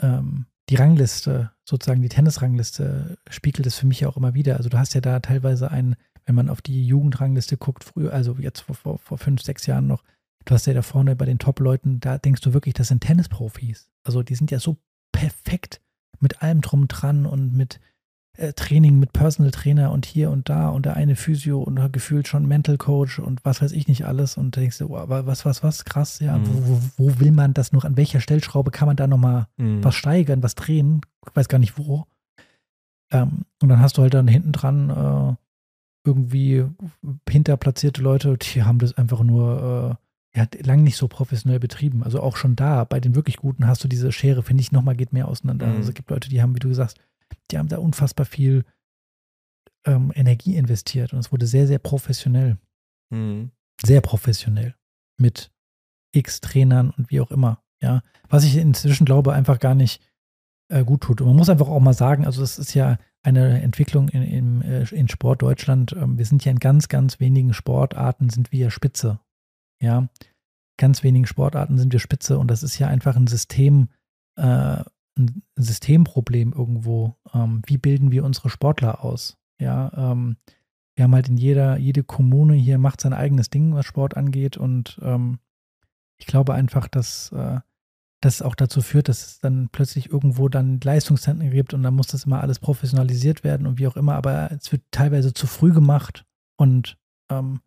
ähm, 0.00 0.46
die 0.70 0.76
Rangliste, 0.76 1.50
sozusagen 1.66 2.00
die 2.00 2.08
Tennisrangliste, 2.08 3.18
spiegelt 3.28 3.66
es 3.66 3.76
für 3.76 3.86
mich 3.86 4.00
ja 4.00 4.08
auch 4.08 4.16
immer 4.16 4.32
wieder. 4.32 4.56
Also 4.56 4.70
du 4.70 4.78
hast 4.78 4.94
ja 4.94 5.02
da 5.02 5.20
teilweise 5.20 5.70
einen, 5.70 5.96
wenn 6.24 6.34
man 6.34 6.48
auf 6.48 6.62
die 6.62 6.86
Jugendrangliste 6.86 7.58
guckt, 7.58 7.84
früher, 7.84 8.14
also 8.14 8.36
jetzt 8.38 8.60
vor, 8.60 8.74
vor, 8.74 8.98
vor 8.98 9.18
fünf, 9.18 9.42
sechs 9.42 9.66
Jahren 9.66 9.86
noch, 9.86 10.02
du 10.46 10.54
hast 10.54 10.66
ja 10.66 10.72
da 10.72 10.80
vorne 10.80 11.14
bei 11.14 11.26
den 11.26 11.38
Top-Leuten, 11.38 12.00
da 12.00 12.16
denkst 12.16 12.40
du 12.40 12.54
wirklich, 12.54 12.72
das 12.72 12.88
sind 12.88 13.02
Tennisprofis. 13.02 13.90
Also 14.02 14.22
die 14.22 14.34
sind 14.34 14.50
ja 14.50 14.60
so 14.60 14.78
perfekt 15.12 15.82
mit 16.20 16.40
allem 16.40 16.62
drum 16.62 16.88
dran 16.88 17.26
und 17.26 17.52
mit 17.52 17.80
äh, 18.38 18.52
Training, 18.54 18.98
mit 18.98 19.12
Personal 19.12 19.50
Trainer 19.50 19.90
und 19.92 20.06
hier 20.06 20.30
und 20.30 20.48
da 20.48 20.68
und 20.70 20.86
der 20.86 20.96
eine 20.96 21.16
Physio 21.16 21.60
und 21.60 21.92
gefühlt 21.92 22.26
schon 22.28 22.46
Mental 22.46 22.78
Coach 22.78 23.18
und 23.18 23.44
was 23.44 23.60
weiß 23.60 23.72
ich 23.72 23.88
nicht 23.88 24.06
alles 24.06 24.36
und 24.36 24.56
denkst 24.56 24.78
du, 24.78 24.88
wow, 24.88 25.04
was, 25.08 25.44
was, 25.44 25.62
was, 25.62 25.84
krass, 25.84 26.20
ja, 26.20 26.38
Mhm. 26.38 26.46
wo, 26.48 26.68
wo, 26.68 26.80
wo 27.10 27.20
will 27.20 27.32
man 27.32 27.52
das 27.54 27.72
noch, 27.72 27.84
an 27.84 27.96
welcher 27.96 28.20
Stellschraube 28.20 28.70
kann 28.70 28.86
man 28.86 28.96
da 28.96 29.06
nochmal 29.06 29.46
Mhm. 29.56 29.84
was 29.84 29.94
steigern, 29.94 30.42
was 30.42 30.54
drehen, 30.54 31.00
ich 31.28 31.36
weiß 31.36 31.48
gar 31.48 31.58
nicht 31.58 31.76
wo. 31.78 32.06
Ähm, 33.10 33.44
und 33.62 33.68
dann 33.68 33.80
hast 33.80 33.98
du 33.98 34.02
halt 34.02 34.14
dann 34.14 34.28
hinten 34.28 34.52
dran 34.52 34.90
äh, 34.90 35.34
irgendwie 36.06 36.64
hinterplatzierte 37.28 38.02
Leute, 38.02 38.36
die 38.38 38.62
haben 38.62 38.78
das 38.78 38.96
einfach 38.96 39.22
nur 39.22 39.98
äh, 40.34 40.38
ja, 40.38 40.46
lang 40.62 40.82
nicht 40.84 40.96
so 40.96 41.08
professionell 41.08 41.58
betrieben. 41.58 42.02
Also 42.04 42.20
auch 42.20 42.36
schon 42.36 42.54
da, 42.54 42.84
bei 42.84 43.00
den 43.00 43.14
wirklich 43.14 43.38
Guten 43.38 43.66
hast 43.66 43.82
du 43.82 43.88
diese 43.88 44.12
Schere, 44.12 44.42
finde 44.42 44.60
ich, 44.60 44.72
nochmal 44.72 44.94
geht 44.94 45.12
mehr 45.12 45.26
auseinander. 45.28 45.66
Mhm. 45.66 45.76
Also 45.76 45.88
es 45.88 45.94
gibt 45.94 46.10
Leute, 46.10 46.28
die 46.28 46.40
haben, 46.42 46.54
wie 46.54 46.60
du 46.60 46.72
sagst, 46.74 46.98
die 47.50 47.58
haben 47.58 47.68
da 47.68 47.78
unfassbar 47.78 48.26
viel 48.26 48.64
ähm, 49.86 50.12
Energie 50.14 50.56
investiert 50.56 51.12
und 51.12 51.18
es 51.18 51.32
wurde 51.32 51.46
sehr, 51.46 51.66
sehr 51.66 51.78
professionell. 51.78 52.58
Mhm. 53.10 53.50
Sehr 53.82 54.00
professionell. 54.00 54.74
Mit 55.18 55.50
X 56.12 56.40
Trainern 56.40 56.90
und 56.90 57.10
wie 57.10 57.20
auch 57.20 57.30
immer. 57.30 57.62
Ja. 57.82 58.02
Was 58.28 58.44
ich 58.44 58.56
inzwischen 58.56 59.04
glaube, 59.04 59.32
einfach 59.32 59.58
gar 59.58 59.74
nicht 59.74 60.02
äh, 60.68 60.84
gut 60.84 61.02
tut. 61.02 61.20
Und 61.20 61.28
man 61.28 61.36
muss 61.36 61.48
einfach 61.48 61.68
auch 61.68 61.80
mal 61.80 61.94
sagen, 61.94 62.24
also 62.26 62.40
das 62.40 62.58
ist 62.58 62.74
ja 62.74 62.98
eine 63.22 63.60
Entwicklung 63.62 64.08
in, 64.08 64.22
in, 64.22 64.62
äh, 64.62 64.84
in 64.94 65.08
Sport 65.08 65.42
Deutschland. 65.42 65.92
Ähm, 65.92 66.18
wir 66.18 66.24
sind 66.24 66.44
ja 66.44 66.52
in 66.52 66.58
ganz, 66.58 66.88
ganz 66.88 67.20
wenigen 67.20 67.52
Sportarten 67.52 68.30
sind 68.30 68.52
wir 68.52 68.70
Spitze. 68.70 69.20
Ja. 69.80 70.08
Ganz 70.76 71.02
wenigen 71.02 71.26
Sportarten 71.26 71.78
sind 71.78 71.92
wir 71.92 72.00
Spitze 72.00 72.38
und 72.38 72.48
das 72.48 72.62
ist 72.62 72.78
ja 72.78 72.86
einfach 72.86 73.16
ein 73.16 73.26
System, 73.26 73.88
äh, 74.36 74.84
ein 75.18 75.42
Systemproblem 75.56 76.52
irgendwo. 76.52 77.16
Ähm, 77.34 77.62
wie 77.66 77.78
bilden 77.78 78.10
wir 78.10 78.24
unsere 78.24 78.50
Sportler 78.50 79.04
aus? 79.04 79.36
Ja, 79.60 80.12
ähm, 80.12 80.36
wir 80.94 81.04
haben 81.04 81.14
halt 81.14 81.28
in 81.28 81.36
jeder, 81.36 81.78
jede 81.78 82.02
Kommune 82.02 82.54
hier 82.54 82.78
macht 82.78 83.00
sein 83.00 83.12
eigenes 83.12 83.50
Ding, 83.50 83.74
was 83.74 83.86
Sport 83.86 84.16
angeht. 84.16 84.56
Und 84.56 84.98
ähm, 85.02 85.38
ich 86.16 86.26
glaube 86.26 86.54
einfach, 86.54 86.88
dass 86.88 87.30
äh, 87.32 87.60
das 88.20 88.42
auch 88.42 88.56
dazu 88.56 88.82
führt, 88.82 89.08
dass 89.08 89.24
es 89.24 89.38
dann 89.38 89.68
plötzlich 89.70 90.10
irgendwo 90.10 90.48
dann 90.48 90.80
Leistungszentren 90.82 91.50
gibt 91.50 91.72
und 91.72 91.84
dann 91.84 91.94
muss 91.94 92.08
das 92.08 92.24
immer 92.24 92.40
alles 92.40 92.58
professionalisiert 92.58 93.44
werden 93.44 93.66
und 93.66 93.78
wie 93.78 93.86
auch 93.86 93.96
immer. 93.96 94.16
Aber 94.16 94.50
es 94.50 94.72
wird 94.72 94.82
teilweise 94.90 95.32
zu 95.32 95.46
früh 95.46 95.72
gemacht 95.72 96.24
und 96.56 96.98
ähm, 97.30 97.60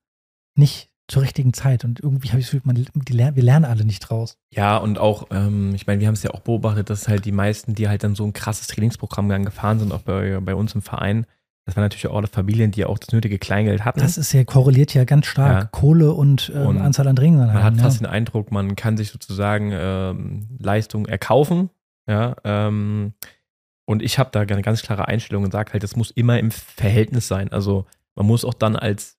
nicht 0.56 0.91
zur 1.12 1.22
richtigen 1.22 1.54
Zeit. 1.54 1.84
Und 1.84 2.00
irgendwie 2.00 2.30
habe 2.30 2.40
ich 2.40 2.46
das 2.46 2.52
Gefühl, 2.52 2.62
man, 2.66 2.76
die, 2.76 3.18
wir 3.18 3.44
lernen 3.44 3.66
alle 3.66 3.86
nicht 3.86 4.00
draus. 4.00 4.38
Ja, 4.50 4.78
und 4.78 4.98
auch, 4.98 5.28
ähm, 5.32 5.76
ich 5.76 5.86
meine, 5.88 6.00
wir 6.00 6.08
haben 6.08 6.14
es 6.14 6.24
ja 6.24 6.32
auch 6.32 6.40
beobachtet, 6.40 6.90
dass 6.90 7.08
halt 7.08 7.26
die 7.26 7.32
meisten, 7.32 7.76
die 7.76 7.88
halt 7.88 8.04
dann 8.04 8.16
so 8.16 8.24
ein 8.24 8.34
krasses 8.34 8.68
Trainingsprogramm 8.68 9.30
dann 9.30 9.46
gefahren 9.46 9.80
sind, 9.80 9.92
auch 9.92 10.02
bei, 10.02 10.40
bei 10.40 10.56
uns 10.56 10.74
im 10.74 10.82
Verein, 10.82 11.26
das 11.66 11.76
waren 11.76 11.84
natürlich 11.84 12.08
auch 12.08 12.18
alle 12.18 12.28
Familien, 12.28 12.72
die 12.72 12.86
auch 12.86 12.98
das 12.98 13.12
nötige 13.12 13.38
Kleingeld 13.38 13.86
hatten. 13.86 14.00
Das 14.00 14.18
ist 14.18 14.34
ja 14.34 14.44
korreliert 14.44 14.94
ja 14.94 15.04
ganz 15.04 15.28
stark. 15.28 15.64
Ja. 15.64 15.70
Kohle 15.72 16.12
und, 16.12 16.52
ähm, 16.56 16.66
Und 16.66 16.78
Anzahl 16.80 17.08
an 17.08 17.18
Ringen. 17.18 17.38
Man 17.38 17.64
hat 17.64 17.78
fast 17.78 18.00
den 18.00 18.08
Eindruck, 18.08 18.52
man 18.52 18.76
kann 18.76 18.98
sich 18.98 19.10
sozusagen 19.10 19.72
ähm, 19.72 20.48
Leistung 20.58 21.06
erkaufen. 21.06 21.70
Ja, 22.08 22.36
ähm, 22.44 23.14
und 23.86 24.02
ich 24.02 24.18
habe 24.18 24.32
da 24.32 24.42
eine 24.42 24.62
ganz 24.64 24.82
klare 24.82 25.08
Einstellung 25.08 25.44
und 25.44 25.52
sage 25.52 25.74
halt, 25.74 25.84
das 25.84 25.96
muss 25.96 26.10
immer 26.10 26.40
im 26.40 26.50
Verhältnis 26.50 27.28
sein. 27.28 27.52
Also 27.52 27.86
man 28.16 28.26
muss 28.26 28.44
auch 28.44 28.56
dann 28.56 28.76
als, 28.76 29.18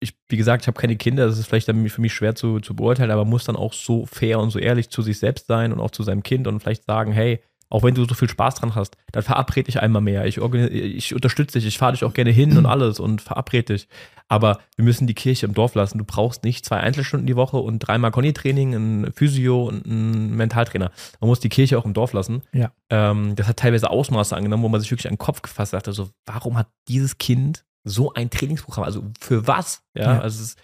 ich, 0.00 0.14
wie 0.28 0.36
gesagt, 0.36 0.62
ich 0.62 0.68
habe 0.68 0.80
keine 0.80 0.96
Kinder, 0.96 1.26
das 1.26 1.38
ist 1.38 1.46
vielleicht 1.46 1.68
dann 1.68 1.88
für 1.88 2.00
mich 2.00 2.14
schwer 2.14 2.34
zu, 2.34 2.60
zu 2.60 2.74
beurteilen, 2.74 3.10
aber 3.10 3.24
muss 3.24 3.44
dann 3.44 3.56
auch 3.56 3.72
so 3.72 4.06
fair 4.06 4.38
und 4.38 4.50
so 4.50 4.58
ehrlich 4.58 4.90
zu 4.90 5.02
sich 5.02 5.18
selbst 5.18 5.46
sein 5.46 5.72
und 5.72 5.80
auch 5.80 5.90
zu 5.90 6.02
seinem 6.02 6.22
Kind 6.22 6.46
und 6.46 6.60
vielleicht 6.60 6.84
sagen, 6.84 7.12
hey, 7.12 7.40
auch 7.70 7.82
wenn 7.82 7.94
du 7.94 8.04
so 8.04 8.14
viel 8.14 8.28
Spaß 8.30 8.56
dran 8.56 8.74
hast, 8.74 8.96
dann 9.12 9.22
verabrede 9.22 9.64
dich 9.64 9.80
einmal 9.80 10.00
mehr. 10.00 10.24
Ich, 10.24 10.38
ich 10.38 11.14
unterstütze 11.14 11.58
dich, 11.58 11.66
ich 11.66 11.78
fahre 11.78 11.92
dich 11.92 12.04
auch 12.04 12.14
gerne 12.14 12.30
hin 12.30 12.56
und 12.56 12.66
alles 12.66 12.98
und 12.98 13.20
verabrede 13.20 13.74
dich. 13.74 13.88
Aber 14.28 14.58
wir 14.76 14.84
müssen 14.84 15.06
die 15.06 15.14
Kirche 15.14 15.46
im 15.46 15.54
Dorf 15.54 15.74
lassen. 15.74 15.98
Du 15.98 16.04
brauchst 16.04 16.44
nicht 16.44 16.64
zwei 16.64 16.78
Einzelstunden 16.78 17.26
die 17.26 17.36
Woche 17.36 17.58
und 17.58 17.80
dreimal 17.80 18.10
Conny-Training, 18.10 18.74
ein 18.74 19.12
Physio 19.12 19.64
und 19.64 19.86
ein 19.86 20.34
Mentaltrainer. 20.36 20.90
Man 21.20 21.28
muss 21.28 21.40
die 21.40 21.48
Kirche 21.48 21.78
auch 21.78 21.84
im 21.84 21.94
Dorf 21.94 22.12
lassen. 22.12 22.42
Ja. 22.52 22.72
Ähm, 22.90 23.36
das 23.36 23.48
hat 23.48 23.58
teilweise 23.58 23.90
Ausmaße 23.90 24.36
angenommen, 24.36 24.62
wo 24.62 24.68
man 24.68 24.80
sich 24.80 24.90
wirklich 24.90 25.08
an 25.08 25.14
den 25.14 25.18
Kopf 25.18 25.42
gefasst 25.42 25.72
hat. 25.72 25.88
Also, 25.88 26.10
warum 26.26 26.56
hat 26.56 26.68
dieses 26.88 27.18
Kind 27.18 27.64
so 27.88 28.12
ein 28.14 28.30
Trainingsprogramm? 28.30 28.84
Also, 28.84 29.04
für 29.20 29.46
was? 29.46 29.82
Ja, 29.94 30.14
Ja. 30.14 30.20
also, 30.20 30.42
ist, 30.42 30.58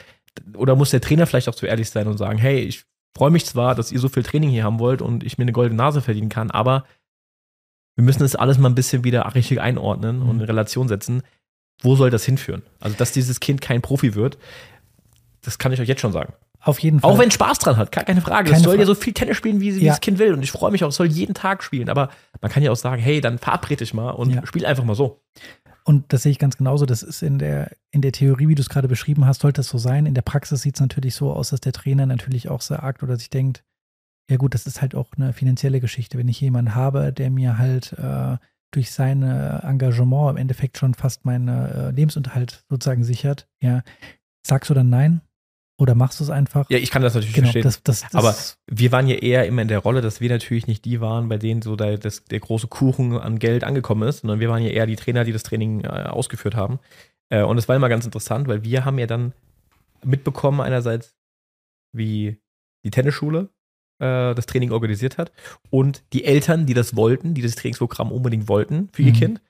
oder 0.57 0.77
muss 0.77 0.91
der 0.91 1.01
Trainer 1.01 1.27
vielleicht 1.27 1.49
auch 1.49 1.55
zu 1.55 1.66
ehrlich 1.66 1.91
sein 1.91 2.07
und 2.07 2.18
sagen, 2.18 2.39
hey, 2.39 2.61
ich 2.61 2.85
freue 3.16 3.31
mich 3.31 3.47
zwar, 3.47 3.75
dass 3.75 3.93
ihr 3.93 4.01
so 4.01 4.09
viel 4.09 4.22
Training 4.25 4.51
hier 4.51 4.64
haben 4.64 4.79
wollt 4.81 5.01
und 5.03 5.22
ich 5.25 5.39
mir 5.39 5.43
eine 5.45 5.53
goldene 5.53 5.77
Nase 5.77 6.01
verdienen 6.03 6.29
kann, 6.29 6.51
aber 6.51 6.85
wir 7.97 8.05
müssen 8.05 8.20
das 8.20 8.35
alles 8.35 8.59
mal 8.59 8.68
ein 8.68 8.75
bisschen 8.75 9.05
wieder 9.05 9.33
richtig 9.35 9.61
einordnen 9.61 10.20
und 10.22 10.37
Mhm. 10.37 10.41
in 10.43 10.47
Relation 10.47 10.89
setzen. 10.89 11.22
Wo 11.83 11.95
soll 11.97 12.11
das 12.11 12.25
hinführen? 12.25 12.62
Also, 12.81 12.97
dass 12.97 13.12
dieses 13.12 13.39
Kind 13.41 13.61
kein 13.61 13.83
Profi 13.83 14.14
wird, 14.14 14.39
das 15.43 15.59
kann 15.59 15.72
ich 15.72 15.81
euch 15.81 15.89
jetzt 15.89 16.01
schon 16.01 16.12
sagen. 16.12 16.33
Auf 16.61 16.79
jeden 16.79 17.01
Fall. 17.01 17.11
Auch 17.11 17.18
wenn 17.18 17.29
es 17.29 17.35
Spaß 17.35 17.59
dran 17.59 17.77
hat, 17.77 17.93
gar 17.93 18.05
keine 18.05 18.22
Frage. 18.22 18.47
Keine 18.51 18.57
es 18.57 18.62
soll 18.64 18.79
ja 18.81 18.87
so 18.87 18.95
viel 18.95 19.12
Tennis 19.12 19.37
spielen, 19.37 19.61
wie, 19.61 19.70
Ja. 19.70 19.93
das 19.93 20.01
Kind 20.01 20.18
will. 20.18 20.33
Und 20.33 20.43
ich 20.43 20.51
freue 20.51 20.70
mich 20.72 20.83
auch, 20.83 20.89
es 20.89 20.97
soll 20.97 21.07
jeden 21.09 21.35
Tag 21.35 21.62
spielen. 21.62 21.91
Aber 21.91 22.09
man 22.41 22.51
kann 22.51 22.62
ja 22.62 22.70
auch 22.72 22.77
sagen, 22.77 23.03
hey, 23.03 23.20
dann 23.20 23.39
verabrede 23.39 23.85
dich 23.85 23.93
mal 23.93 24.11
und 24.12 24.31
Ja. 24.31 24.47
spiel 24.47 24.64
einfach 24.64 24.83
mal 24.85 24.95
so. 24.95 25.20
Und 25.87 26.12
das 26.12 26.22
sehe 26.22 26.32
ich 26.32 26.39
ganz 26.39 26.57
genauso. 26.57 26.87
Das 26.87 27.03
ist 27.03 27.22
in 27.22 27.39
der, 27.39 27.76
in 27.91 28.01
der 28.01 28.12
Theorie, 28.12 28.49
wie 28.49 28.55
du 28.55 28.62
es 28.62 28.70
gerade 28.70 28.89
beschrieben 28.89 29.26
hast, 29.26 29.43
sollte 29.43 29.61
es 29.61 29.68
so 29.68 29.76
sein. 29.76 30.07
In 30.07 30.14
der 30.14 30.22
Praxis 30.22 30.62
sieht 30.62 30.76
es 30.76 30.80
natürlich 30.80 31.14
so 31.14 31.32
aus, 31.32 31.51
dass 31.51 31.61
der 31.61 31.72
Trainer 31.72 32.07
natürlich 32.07 32.49
auch 32.49 32.62
sagt 32.62 33.03
oder 33.03 33.16
sich 33.16 33.28
denkt, 33.28 33.64
ja 34.30 34.39
gut, 34.39 34.55
das 34.55 34.66
ist 34.66 34.80
halt 34.80 34.95
auch 34.95 35.12
eine 35.16 35.35
finanzielle 35.35 35.80
Geschichte. 35.80 36.16
Wenn 36.16 36.28
ich 36.28 36.41
jemanden 36.41 36.74
habe, 36.74 37.12
der 37.12 37.30
mir 37.30 37.59
halt 37.59 37.93
äh, 37.93 38.39
durch 38.70 38.91
sein 38.91 39.22
Engagement 39.22 40.30
im 40.30 40.37
Endeffekt 40.39 40.78
schon 40.78 40.95
fast 40.95 41.26
meinen 41.26 41.49
äh, 41.49 41.91
Lebensunterhalt 41.91 42.64
sozusagen 42.70 43.05
sichert, 43.05 43.47
ja, 43.61 43.82
sagst 44.43 44.70
du 44.70 44.74
dann 44.74 44.89
nein? 44.89 45.20
Oder 45.77 45.95
machst 45.97 46.20
du 46.20 46.25
es 46.25 46.31
einfach? 46.31 46.70
Ja, 46.70 46.79
ich 46.79 46.91
kann 46.91 47.03
das 47.03 47.14
natürlich 47.14 47.35
genau, 47.35 47.47
verstehen. 47.47 47.62
das, 47.64 47.83
das, 47.83 48.03
das, 48.03 48.14
Aber 48.14 48.35
wir 48.68 48.93
waren 48.93 49.09
ja 49.09 49.16
eher 49.16 49.47
immer 49.47 49.62
in 49.62 49.68
der 49.68 49.81
Rolle, 49.81 50.03
dass 50.03 50.20
wir 50.20 50.31
natürlich 50.31 50.68
nicht 50.68 50.85
die 50.85 51.01
waren, 51.01 51.29
bei 51.29 51.37
denen 51.37 51.62
so 51.62 51.75
der, 51.75 51.99
das, 51.99 52.25
der 52.25 52.39
große 52.39 52.68
Kuchen 52.68 53.18
an 53.18 53.41
Geld 53.41 53.64
angekommen 53.64 54.09
ist, 54.09 54.20
sondern 54.20 54.39
wir 54.39 54.49
waren 54.49 54.62
ja 54.62 54.70
eher 54.70 54.87
die 54.87 54.95
Trainer, 54.97 55.25
die 55.25 55.33
das 55.33 55.43
Training 55.43 55.83
äh, 55.83 55.89
ausgeführt 55.89 56.55
haben. 56.55 56.79
Äh, 57.29 57.43
und 57.43 57.59
es 57.59 57.68
war 57.68 57.75
immer 57.75 57.89
ganz 57.89 58.05
interessant, 58.05 58.47
weil 58.47 58.62
wir 58.62 58.85
haben 58.85 58.99
ja 58.99 59.07
dann 59.07 59.33
mitbekommen 60.05 60.61
einerseits, 60.61 61.16
wie 61.93 62.39
die 62.85 62.91
Tennisschule 62.91 63.49
äh, 63.99 64.35
das 64.35 64.47
Training 64.47 64.70
organisiert 64.70 65.18
hat 65.18 65.33
und 65.70 66.05
die 66.12 66.25
Eltern, 66.25 66.66
die 66.66 66.75
das 66.75 66.95
wollten, 66.95 67.35
die 67.35 67.43
das 67.43 67.57
Trainingsprogramm 67.57 68.12
unbedingt 68.12 68.49
wollten 68.49 68.91
für 68.93 69.03
ihr 69.03 69.12
Mhm. 69.12 69.16
Kind. 69.16 69.41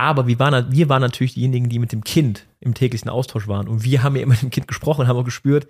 Aber 0.00 0.26
wir 0.26 0.38
waren, 0.38 0.72
wir 0.72 0.88
waren 0.88 1.02
natürlich 1.02 1.34
diejenigen, 1.34 1.68
die 1.68 1.78
mit 1.78 1.92
dem 1.92 2.02
Kind 2.04 2.46
im 2.60 2.72
täglichen 2.74 3.10
Austausch 3.10 3.48
waren. 3.48 3.68
Und 3.68 3.84
wir 3.84 4.02
haben 4.02 4.16
ja 4.16 4.22
immer 4.22 4.32
mit 4.32 4.42
dem 4.42 4.50
Kind 4.50 4.66
gesprochen 4.66 5.02
und 5.02 5.08
haben 5.08 5.16
auch 5.18 5.24
gespürt, 5.24 5.68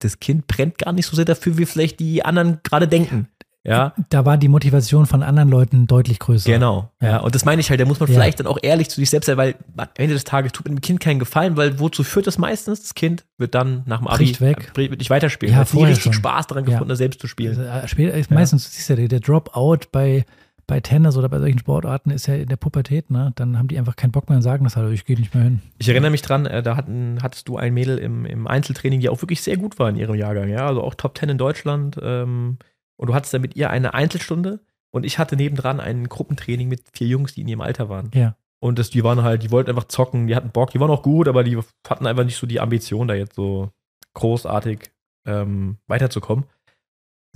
das 0.00 0.18
Kind 0.18 0.46
brennt 0.48 0.78
gar 0.78 0.92
nicht 0.92 1.06
so 1.06 1.14
sehr 1.14 1.24
dafür, 1.24 1.56
wie 1.56 1.64
vielleicht 1.66 2.00
die 2.00 2.24
anderen 2.24 2.58
gerade 2.64 2.88
denken. 2.88 3.28
Ja, 3.66 3.94
da 4.10 4.26
war 4.26 4.36
die 4.36 4.48
Motivation 4.48 5.06
von 5.06 5.22
anderen 5.22 5.48
Leuten 5.48 5.86
deutlich 5.86 6.18
größer. 6.18 6.50
genau. 6.52 6.90
Ja, 7.00 7.20
und 7.20 7.34
das 7.34 7.46
meine 7.46 7.60
ich 7.62 7.70
halt, 7.70 7.80
da 7.80 7.86
muss 7.86 7.98
man 7.98 8.10
Ja. 8.10 8.14
vielleicht 8.16 8.38
dann 8.40 8.46
auch 8.46 8.58
ehrlich 8.60 8.90
zu 8.90 8.96
sich 8.96 9.08
selbst 9.08 9.24
sein, 9.26 9.38
weil 9.38 9.54
am 9.78 9.88
Ende 9.96 10.12
des 10.12 10.24
Tages 10.24 10.52
tut 10.52 10.66
mit 10.68 10.76
dem 10.76 10.80
Kind 10.82 11.00
keinen 11.00 11.18
Gefallen, 11.18 11.56
weil 11.56 11.78
wozu 11.80 12.04
führt 12.04 12.26
das 12.26 12.36
meistens? 12.36 12.82
Das 12.82 12.94
Kind 12.94 13.24
wird 13.38 13.54
dann 13.54 13.82
nach 13.86 14.00
dem 14.00 14.08
Abi 14.08 14.38
weg. 14.40 14.70
äh, 14.76 14.90
wird 14.90 14.98
nicht 14.98 15.08
weiterspielen. 15.08 15.54
Ja, 15.54 15.60
hat 15.60 15.68
nie 15.68 15.78
vorher 15.78 15.90
richtig 15.96 16.12
schon. 16.12 16.12
Spaß 16.12 16.48
daran 16.48 16.64
Ja. 16.66 16.72
gefunden, 16.72 16.94
selbst 16.96 17.20
zu 17.20 17.26
spielen. 17.26 17.58
Äh, 17.58 17.88
später, 17.88 18.12
ist 18.12 18.30
meistens, 18.30 18.70
siehst 18.70 18.90
du, 18.90 18.96
der, 18.96 19.08
der 19.08 19.20
Dropout 19.20 19.86
bei, 19.92 20.26
bei 20.66 20.80
Tennis 20.80 21.16
oder 21.16 21.28
bei 21.28 21.38
solchen 21.38 21.58
Sportarten 21.58 22.10
ist 22.10 22.26
ja 22.26 22.34
in 22.34 22.48
der 22.48 22.56
Pubertät, 22.56 23.10
ne? 23.10 23.32
Dann 23.36 23.58
haben 23.58 23.68
die 23.68 23.78
einfach 23.78 23.96
keinen 23.96 24.12
Bock 24.12 24.28
mehr 24.28 24.36
und 24.36 24.42
sagen 24.42 24.64
das 24.64 24.76
halt, 24.76 24.92
ich 24.92 25.04
gehe 25.04 25.16
nicht 25.16 25.34
mehr 25.34 25.44
hin. 25.44 25.62
Ich 25.78 25.88
erinnere 25.88 26.10
mich 26.10 26.22
dran, 26.22 26.46
äh, 26.46 26.62
da 26.62 26.76
hatten, 26.76 27.18
hattest 27.22 27.48
du 27.48 27.56
ein 27.56 27.74
Mädel 27.74 27.98
im, 27.98 28.24
im 28.24 28.46
Einzeltraining, 28.46 29.00
die 29.00 29.08
auch 29.08 29.20
wirklich 29.22 29.42
sehr 29.42 29.56
gut 29.56 29.78
war 29.78 29.88
in 29.88 29.96
ihrem 29.96 30.14
Jahrgang, 30.14 30.48
ja, 30.48 30.66
also 30.66 30.82
auch 30.82 30.94
Top 30.94 31.18
10 31.18 31.30
in 31.30 31.38
Deutschland. 31.38 31.98
Ähm, 32.02 32.58
und 32.96 33.08
du 33.08 33.14
hattest 33.14 33.34
dann 33.34 33.42
mit 33.42 33.56
ihr 33.56 33.70
eine 33.70 33.94
Einzelstunde 33.94 34.60
und 34.90 35.04
ich 35.04 35.18
hatte 35.18 35.36
nebendran 35.36 35.80
ein 35.80 36.08
Gruppentraining 36.08 36.68
mit 36.68 36.82
vier 36.92 37.08
Jungs, 37.08 37.34
die 37.34 37.42
in 37.42 37.48
ihrem 37.48 37.60
Alter 37.60 37.88
waren. 37.88 38.10
Ja. 38.14 38.36
Und 38.60 38.78
das, 38.78 38.90
die 38.90 39.04
waren 39.04 39.22
halt, 39.22 39.42
die 39.42 39.50
wollten 39.50 39.70
einfach 39.70 39.88
zocken, 39.88 40.26
die 40.26 40.36
hatten 40.36 40.50
Bock, 40.50 40.70
die 40.70 40.80
waren 40.80 40.90
auch 40.90 41.02
gut, 41.02 41.28
aber 41.28 41.44
die 41.44 41.58
hatten 41.86 42.06
einfach 42.06 42.24
nicht 42.24 42.36
so 42.36 42.46
die 42.46 42.60
Ambition, 42.60 43.08
da 43.08 43.14
jetzt 43.14 43.34
so 43.34 43.70
großartig 44.14 44.90
ähm, 45.26 45.76
weiterzukommen. 45.86 46.46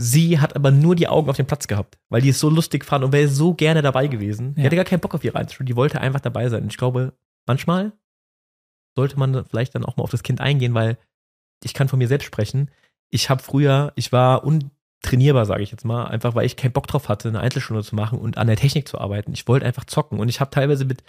Sie 0.00 0.38
hat 0.38 0.54
aber 0.54 0.70
nur 0.70 0.94
die 0.94 1.08
Augen 1.08 1.28
auf 1.28 1.36
den 1.36 1.46
Platz 1.46 1.66
gehabt, 1.66 1.98
weil 2.08 2.22
die 2.22 2.28
es 2.28 2.38
so 2.38 2.48
lustig 2.48 2.84
fand 2.84 3.04
und 3.04 3.12
wäre 3.12 3.26
so 3.28 3.52
gerne 3.54 3.82
dabei 3.82 4.06
gewesen. 4.06 4.54
Die 4.54 4.60
Ja. 4.60 4.66
hatte 4.66 4.76
gar 4.76 4.84
keinen 4.84 5.00
Bock 5.00 5.14
auf 5.14 5.24
ihre 5.24 5.36
Einzelschule, 5.36 5.66
die 5.66 5.74
wollte 5.76 6.00
einfach 6.00 6.20
dabei 6.20 6.48
sein. 6.48 6.62
Und 6.62 6.70
ich 6.72 6.78
glaube, 6.78 7.14
manchmal 7.46 7.92
sollte 8.96 9.18
man 9.18 9.44
vielleicht 9.44 9.74
dann 9.74 9.84
auch 9.84 9.96
mal 9.96 10.04
auf 10.04 10.10
das 10.10 10.22
Kind 10.22 10.40
eingehen, 10.40 10.72
weil 10.74 10.98
ich 11.64 11.74
kann 11.74 11.88
von 11.88 11.98
mir 11.98 12.06
selbst 12.08 12.26
sprechen. 12.26 12.70
Ich 13.10 13.28
habe 13.28 13.42
früher, 13.42 13.92
ich 13.96 14.12
war 14.12 14.44
untrainierbar, 14.44 15.46
sage 15.46 15.62
ich 15.64 15.72
jetzt 15.72 15.84
mal, 15.84 16.06
einfach 16.06 16.34
weil 16.36 16.46
ich 16.46 16.56
keinen 16.56 16.72
Bock 16.72 16.86
drauf 16.86 17.08
hatte, 17.08 17.28
eine 17.28 17.40
Einzelstunde 17.40 17.82
zu 17.82 17.96
machen 17.96 18.20
und 18.20 18.38
an 18.38 18.46
der 18.46 18.56
Technik 18.56 18.86
zu 18.86 18.98
arbeiten. 18.98 19.32
Ich 19.32 19.48
wollte 19.48 19.66
einfach 19.66 19.84
zocken 19.84 20.20
und 20.20 20.28
ich 20.28 20.38
habe 20.40 20.50
teilweise 20.50 20.84
mit 20.84 21.02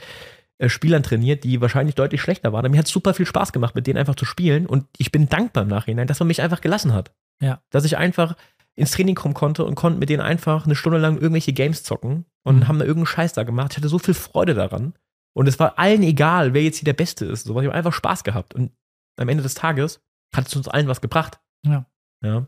äh, 0.58 0.68
Spielern 0.68 1.04
trainiert, 1.04 1.44
die 1.44 1.62
wahrscheinlich 1.62 1.94
deutlich 1.96 2.22
schlechter 2.22 2.52
waren. 2.54 2.66
Aber 2.66 2.70
mir 2.70 2.80
hat 2.80 2.88
super 2.88 3.14
viel 3.14 3.28
Spaß 3.28 3.54
gemacht, 3.54 3.76
mit 3.76 3.86
denen 3.86 4.00
einfach 4.00 4.16
zu 4.16 4.26
spielen 4.26 4.66
und 4.66 4.86
ich 4.98 5.12
bin 5.12 5.30
dankbar 5.30 5.64
im 5.64 5.70
Nachhinein, 5.70 6.08
dass 6.08 6.20
man 6.20 6.28
mich 6.28 6.42
einfach 6.42 6.62
gelassen 6.62 6.94
hat. 6.94 7.12
Ja. 7.42 7.62
Dass 7.70 7.86
ich 7.86 7.98
einfach 7.98 8.36
ins 8.80 8.92
Training 8.92 9.16
kommen 9.16 9.34
konnte 9.34 9.66
und 9.66 9.76
konnte 9.76 10.00
mit 10.00 10.10
denen 10.10 10.22
einfach 10.22 10.66
eine 10.66 10.76
Stunde 10.76 10.98
lang 11.00 11.16
irgendwelche 11.18 11.54
Games 11.54 11.84
zocken 11.84 12.26
und 12.44 12.60
Mhm. 12.60 12.68
haben 12.68 12.80
da 12.80 12.86
irgendeinen 12.86 13.06
Scheiß 13.14 13.34
da 13.34 13.44
gemacht. 13.44 13.72
Ich 13.74 13.78
hatte 13.78 13.90
so 13.90 14.00
viel 14.00 14.14
Freude 14.14 14.54
daran. 14.54 14.94
Und 15.34 15.48
es 15.48 15.60
war 15.60 15.78
allen 15.78 16.02
egal, 16.04 16.54
wer 16.54 16.64
jetzt 16.64 16.78
hier 16.78 16.86
der 16.86 16.94
Beste 16.94 17.26
ist. 17.26 17.46
So, 17.46 17.60
ich 17.62 17.68
habe 17.68 17.76
einfach 17.76 17.94
Spaß 17.94 18.24
gehabt. 18.24 18.54
Und 18.56 18.72
am 19.18 19.30
Ende 19.30 19.44
des 19.44 19.54
Tages 19.54 20.02
hat 20.36 20.48
es 20.48 20.56
uns 20.56 20.68
allen 20.68 20.88
was 20.88 21.02
gebracht. 21.02 21.40
Ja. 21.66 21.86
Ja. 22.24 22.48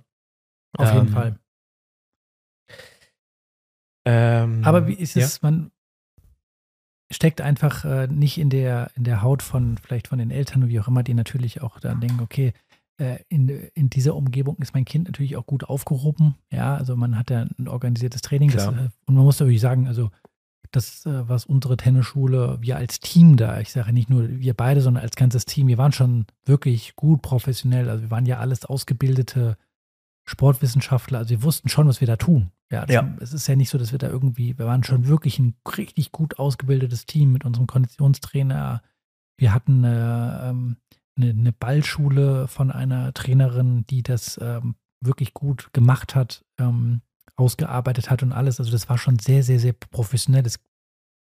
Auf 0.77 0.93
jeden 0.93 1.07
Ähm, 1.07 1.13
Fall. 1.13 1.39
Ähm, 4.05 4.61
Aber 4.65 4.87
wie 4.87 4.93
ist 4.93 5.15
ja? 5.15 5.23
es, 5.25 5.41
man, 5.41 5.71
steckt 7.11 7.41
einfach 7.41 7.83
äh, 7.85 8.07
nicht 8.07 8.37
in 8.37 8.49
der, 8.49 8.89
in 8.95 9.03
der 9.03 9.21
Haut 9.21 9.43
von 9.43 9.77
vielleicht 9.77 10.07
von 10.07 10.17
den 10.19 10.31
Eltern 10.31 10.63
oder 10.63 10.69
wie 10.71 10.79
auch 10.79 10.87
immer, 10.87 11.03
die 11.03 11.13
natürlich 11.13 11.61
auch 11.61 11.79
dann 11.79 11.99
denken, 11.99 12.21
okay, 12.21 12.53
in, 13.29 13.49
in 13.49 13.89
dieser 13.89 14.15
Umgebung 14.15 14.57
ist 14.59 14.73
mein 14.73 14.85
Kind 14.85 15.05
natürlich 15.07 15.35
auch 15.37 15.45
gut 15.45 15.63
aufgehoben. 15.63 16.35
Ja, 16.51 16.75
also 16.75 16.95
man 16.95 17.17
hat 17.17 17.29
ja 17.29 17.47
ein 17.57 17.67
organisiertes 17.67 18.21
Training. 18.21 18.51
Das, 18.51 18.67
äh, 18.67 18.89
und 19.05 19.15
man 19.15 19.23
muss 19.23 19.39
natürlich 19.39 19.61
sagen, 19.61 19.87
also 19.87 20.09
das, 20.71 21.05
äh, 21.05 21.27
was 21.27 21.45
unsere 21.45 21.77
Tennisschule, 21.77 22.57
wir 22.61 22.77
als 22.77 22.99
Team 22.99 23.37
da, 23.37 23.59
ich 23.59 23.71
sage 23.71 23.91
nicht 23.93 24.09
nur 24.09 24.29
wir 24.29 24.53
beide, 24.53 24.81
sondern 24.81 25.03
als 25.03 25.15
ganzes 25.15 25.45
Team, 25.45 25.67
wir 25.67 25.77
waren 25.77 25.91
schon 25.91 26.25
wirklich 26.45 26.95
gut 26.95 27.21
professionell. 27.21 27.89
Also 27.89 28.03
wir 28.03 28.11
waren 28.11 28.25
ja 28.25 28.39
alles 28.39 28.65
ausgebildete 28.65 29.57
Sportwissenschaftler. 30.25 31.19
Also 31.19 31.31
wir 31.31 31.43
wussten 31.43 31.69
schon, 31.69 31.87
was 31.87 31.99
wir 32.01 32.07
da 32.07 32.15
tun. 32.15 32.51
Ja, 32.71 32.85
das, 32.85 32.93
Ja. 32.93 33.17
es 33.19 33.33
ist 33.33 33.47
ja 33.47 33.55
nicht 33.55 33.69
so, 33.69 33.77
dass 33.77 33.91
wir 33.91 33.99
da 33.99 34.07
irgendwie, 34.07 34.57
wir 34.57 34.65
waren 34.65 34.83
schon 34.83 35.07
wirklich 35.07 35.39
ein 35.39 35.55
richtig 35.77 36.11
gut 36.11 36.39
ausgebildetes 36.39 37.05
Team 37.05 37.33
mit 37.33 37.43
unserem 37.43 37.67
Konditionstrainer. 37.67 38.81
Wir 39.37 39.53
hatten 39.53 39.83
äh, 39.83 40.49
ähm, 40.49 40.77
eine, 41.21 41.31
eine 41.31 41.51
Ballschule 41.51 42.47
von 42.47 42.71
einer 42.71 43.13
Trainerin, 43.13 43.85
die 43.89 44.03
das 44.03 44.39
ähm, 44.41 44.75
wirklich 45.03 45.33
gut 45.33 45.69
gemacht 45.73 46.15
hat, 46.15 46.43
ähm, 46.59 47.01
ausgearbeitet 47.35 48.09
hat 48.09 48.23
und 48.23 48.31
alles. 48.33 48.59
Also 48.59 48.71
das 48.71 48.89
war 48.89 48.97
schon 48.97 49.19
sehr, 49.19 49.43
sehr, 49.43 49.59
sehr 49.59 49.73
professionell. 49.73 50.43
Das, 50.43 50.59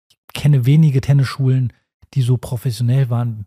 ich 0.09 0.17
kenne 0.33 0.65
wenige 0.65 1.01
Tennisschulen, 1.01 1.71
die 2.13 2.21
so 2.21 2.37
professionell 2.37 3.09
waren. 3.09 3.45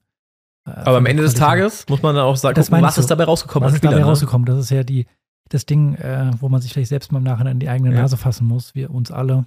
äh, 0.67 0.71
Aber 0.71 0.99
am 0.99 1.07
Ende 1.07 1.23
des. 1.23 1.35
Tages 1.35 1.87
muss 1.89 2.03
man 2.03 2.15
dann 2.15 2.25
auch 2.25 2.37
sagen, 2.37 2.55
Das 2.55 2.69
gucken, 2.71 2.83
was 2.85 2.95
du? 2.95 3.01
ist 3.03 3.11
dabei 3.11 3.25
rausgekommen 3.25 3.67
Was 3.67 3.75
ist 3.75 3.85
dabei 3.85 3.93
Spielern, 3.95 4.07
ne? 4.07 4.11
rausgekommen? 4.11 4.47
Das 4.47 4.59
ist 4.59 4.71
ja 4.71 4.85
die, 4.85 5.07
das 5.49 5.67
Ding, 5.67 5.95
äh, 5.97 6.31
wo 6.39 6.49
man 6.49 6.63
sich 6.63 6.73
vielleicht 6.73 6.89
selbst 6.91 7.13
mal 7.13 7.19
im 7.19 7.25
Nachhinein 7.25 7.55
in 7.55 7.61
die 7.61 7.69
eigene 7.69 7.93
Ja. 7.95 8.03
Nase 8.03 8.17
fassen 8.17 8.47
muss, 8.47 8.75
wir 8.75 8.91
uns 8.91 9.11
alle, 9.11 9.47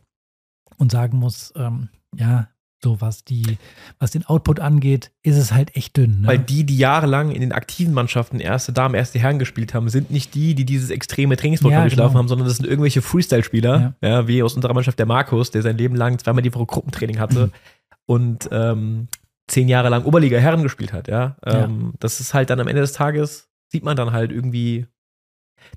und 0.77 0.91
sagen 0.91 1.17
muss, 1.17 1.53
ähm, 1.55 1.89
ja, 2.15 2.49
so 2.84 3.01
was 3.01 3.23
die, 3.23 3.57
was 3.99 4.11
den 4.11 4.26
Output 4.26 4.59
angeht, 4.59 5.11
ist 5.23 5.38
es 5.38 5.51
halt 5.51 5.76
echt 5.76 5.97
dünn. 5.97 6.21
Ne? 6.21 6.28
Weil 6.28 6.39
die, 6.39 6.65
die 6.65 6.78
jahrelang 6.78 7.32
in 7.32 7.41
den 7.41 7.51
aktiven 7.51 7.93
Mannschaften 7.93 8.39
erste 8.39 8.73
Damen, 8.73 8.95
erste 8.95 9.17
Herren 9.19 9.39
gespielt 9.39 9.73
haben, 9.73 9.89
sind 9.89 10.11
nicht 10.11 10.36
die, 10.36 10.55
die 10.55 10.65
dieses 10.65 10.89
extreme 10.89 11.36
Trainingsprogramm 11.36 11.80
Ja, 11.80 11.82
durchlaufen 11.84 12.11
genau. 12.13 12.19
haben, 12.19 12.28
sondern 12.28 12.47
das 12.47 12.57
sind 12.57 12.67
irgendwelche 12.67 13.01
Freestyle-Spieler, 13.01 13.95
ja. 14.01 14.28
wie 14.28 14.43
aus 14.43 14.53
unserer 14.55 14.73
Mannschaft 14.73 14.99
der 14.99 15.05
Markus, 15.05 15.51
der 15.51 15.61
sein 15.61 15.78
Leben 15.78 15.95
lang 15.95 16.19
zweimal 16.19 16.43
die 16.43 16.53
Woche 16.53 16.65
Gruppentraining 16.65 17.19
hatte 17.19 17.51
und 18.05 18.49
ähm, 18.51 19.07
zehn 19.47 19.67
Jahre 19.67 19.89
lang 19.89 20.05
Oberliga 20.05 20.38
Herren 20.38 20.63
gespielt 20.63 20.93
hat, 20.93 21.07
ja. 21.07 21.38
Ähm, 21.45 21.93
Das 21.99 22.19
ist 22.19 22.34
halt 22.34 22.49
dann 22.49 22.59
am 22.59 22.67
Ende 22.67 22.82
des 22.82 22.93
Tages, 22.93 23.49
sieht 23.71 23.84
man 23.84 23.97
dann 23.97 24.11
halt 24.11 24.32
irgendwie, 24.32 24.86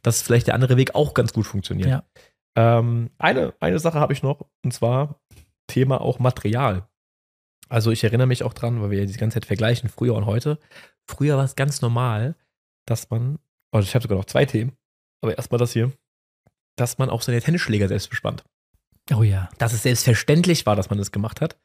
dass 0.03 0.22
vielleicht 0.22 0.46
der 0.46 0.55
andere 0.55 0.76
Weg 0.76 0.94
auch 0.94 1.14
ganz 1.14 1.32
gut 1.32 1.46
funktioniert. 1.46 1.88
Ja. 1.88 2.03
Ähm, 2.57 3.11
eine, 3.18 3.55
eine 3.61 3.78
Sache 3.78 4.01
habe 4.01 4.12
ich 4.12 4.22
noch, 4.22 4.46
und 4.64 4.72
zwar 4.72 5.20
Thema 5.68 6.00
auch 6.00 6.18
Material. 6.18 6.88
Also 7.68 7.90
ich 7.90 8.02
erinnere 8.02 8.26
mich 8.26 8.42
auch 8.42 8.54
dran, 8.54 8.82
weil 8.82 8.90
wir 8.90 9.00
ja 9.00 9.06
die 9.06 9.12
ganze 9.12 9.34
Zeit 9.34 9.46
vergleichen, 9.46 9.88
früher 9.88 10.14
und 10.14 10.26
heute. 10.26 10.58
Früher 11.06 11.36
war 11.36 11.44
es 11.44 11.54
ganz 11.54 11.80
normal, 11.80 12.34
dass 12.86 13.10
man, 13.10 13.38
also 13.70 13.86
ich 13.86 13.94
habe 13.94 14.02
sogar 14.02 14.18
noch 14.18 14.24
zwei 14.24 14.44
Themen, 14.46 14.72
aber 15.22 15.36
erstmal 15.36 15.58
das 15.58 15.72
hier, 15.72 15.92
dass 16.76 16.98
man 16.98 17.10
auch 17.10 17.22
seine 17.22 17.40
Tennisschläger 17.40 17.88
selbst 17.88 18.10
bespannt. 18.10 18.44
oh 19.14 19.22
ja. 19.22 19.48
Dass 19.58 19.72
es 19.72 19.82
selbstverständlich 19.82 20.66
war, 20.66 20.76
dass 20.76 20.90
man 20.90 20.98
das 20.98 21.12
gemacht 21.12 21.40
hat. 21.40 21.58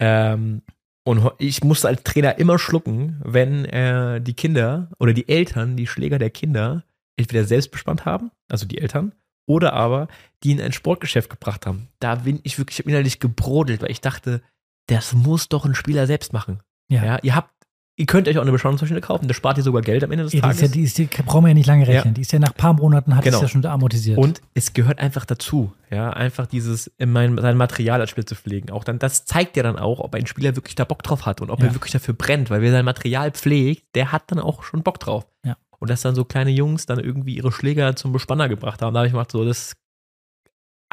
Ähm, 0.00 0.62
und 1.04 1.30
ich 1.38 1.64
musste 1.64 1.88
als 1.88 2.02
Trainer 2.02 2.38
immer 2.38 2.58
schlucken, 2.58 3.20
wenn 3.24 3.64
äh, 3.64 4.20
die 4.20 4.34
Kinder 4.34 4.90
oder 4.98 5.12
die 5.12 5.28
Eltern 5.28 5.76
die 5.76 5.86
Schläger 5.86 6.18
der 6.18 6.30
Kinder 6.30 6.84
entweder 7.16 7.44
selbst 7.44 7.70
bespannt 7.70 8.04
haben, 8.04 8.30
also 8.48 8.66
die 8.66 8.78
Eltern, 8.78 9.14
oder 9.48 9.72
aber 9.72 10.06
die 10.44 10.52
in 10.52 10.60
ein 10.60 10.72
Sportgeschäft 10.72 11.30
gebracht 11.30 11.66
haben. 11.66 11.88
Da 11.98 12.14
bin 12.16 12.38
ich 12.44 12.58
wirklich 12.58 12.86
innerlich 12.86 13.18
gebrodelt, 13.18 13.82
weil 13.82 13.90
ich 13.90 14.00
dachte, 14.00 14.42
das 14.86 15.12
muss 15.14 15.48
doch 15.48 15.64
ein 15.64 15.74
Spieler 15.74 16.06
selbst 16.06 16.32
machen. 16.32 16.60
Ja. 16.88 17.04
Ja, 17.04 17.18
ihr 17.22 17.34
habt, 17.34 17.50
ihr 17.96 18.06
könnt 18.06 18.28
euch 18.28 18.38
auch 18.38 18.42
eine 18.42 18.52
Beschauungsmaschine 18.52 19.00
kaufen, 19.00 19.26
das 19.28 19.36
spart 19.36 19.58
ihr 19.58 19.64
sogar 19.64 19.82
Geld 19.82 20.04
am 20.04 20.12
Ende 20.12 20.24
des 20.24 20.32
Ja, 20.32 20.36
die, 20.38 20.42
Tages. 20.42 20.56
ist 20.56 20.62
ja, 20.62 20.68
die, 20.68 20.82
ist, 20.82 20.98
die 20.98 21.04
brauchen 21.24 21.44
wir 21.44 21.48
ja 21.48 21.54
nicht 21.54 21.66
lange 21.66 21.84
Ja. 21.84 21.90
rechnen. 21.96 22.14
Die 22.14 22.20
ist 22.20 22.32
ja 22.32 22.38
nach 22.38 22.50
ein 22.50 22.54
paar 22.56 22.72
Monaten 22.74 23.16
hat 23.16 23.24
Genau. 23.24 23.36
es 23.38 23.42
ja 23.42 23.48
schon 23.48 23.66
amortisiert. 23.66 24.16
Und 24.16 24.40
es 24.54 24.72
gehört 24.72 24.98
einfach 25.00 25.24
dazu, 25.24 25.72
ja, 25.90 26.10
einfach 26.10 26.46
dieses, 26.46 26.86
in 26.98 27.10
mein, 27.10 27.36
sein 27.36 27.56
Material 27.56 28.00
als 28.00 28.10
Spieler 28.10 28.26
zu 28.26 28.36
pflegen. 28.36 28.70
Auch 28.70 28.84
dann, 28.84 28.98
das 29.00 29.24
zeigt 29.26 29.56
ja 29.56 29.62
dann 29.64 29.76
auch, 29.78 29.98
ob 29.98 30.14
ein 30.14 30.26
Spieler 30.26 30.54
wirklich 30.56 30.76
da 30.76 30.84
Bock 30.84 31.02
drauf 31.02 31.26
hat 31.26 31.40
und 31.40 31.50
ob 31.50 31.60
Ja. 31.60 31.66
er 31.66 31.74
wirklich 31.74 31.92
dafür 31.92 32.14
brennt, 32.14 32.48
weil 32.50 32.62
wer 32.62 32.70
sein 32.70 32.84
Material 32.84 33.32
pflegt, 33.32 33.84
der 33.96 34.12
hat 34.12 34.30
dann 34.30 34.38
auch 34.38 34.62
schon 34.62 34.82
Bock 34.84 35.00
drauf. 35.00 35.26
Ja. 35.44 35.56
Und 35.80 35.90
dass 35.90 36.02
dann 36.02 36.14
so 36.14 36.24
kleine 36.24 36.50
Jungs 36.50 36.86
dann 36.86 36.98
irgendwie 36.98 37.36
ihre 37.36 37.52
Schläger 37.52 37.94
zum 37.96 38.12
Bespanner 38.12 38.48
gebracht 38.48 38.82
haben, 38.82 38.94
da 38.94 39.00
habe 39.00 39.06
ich 39.06 39.12
gemacht, 39.12 39.30
so, 39.30 39.44
das 39.44 39.74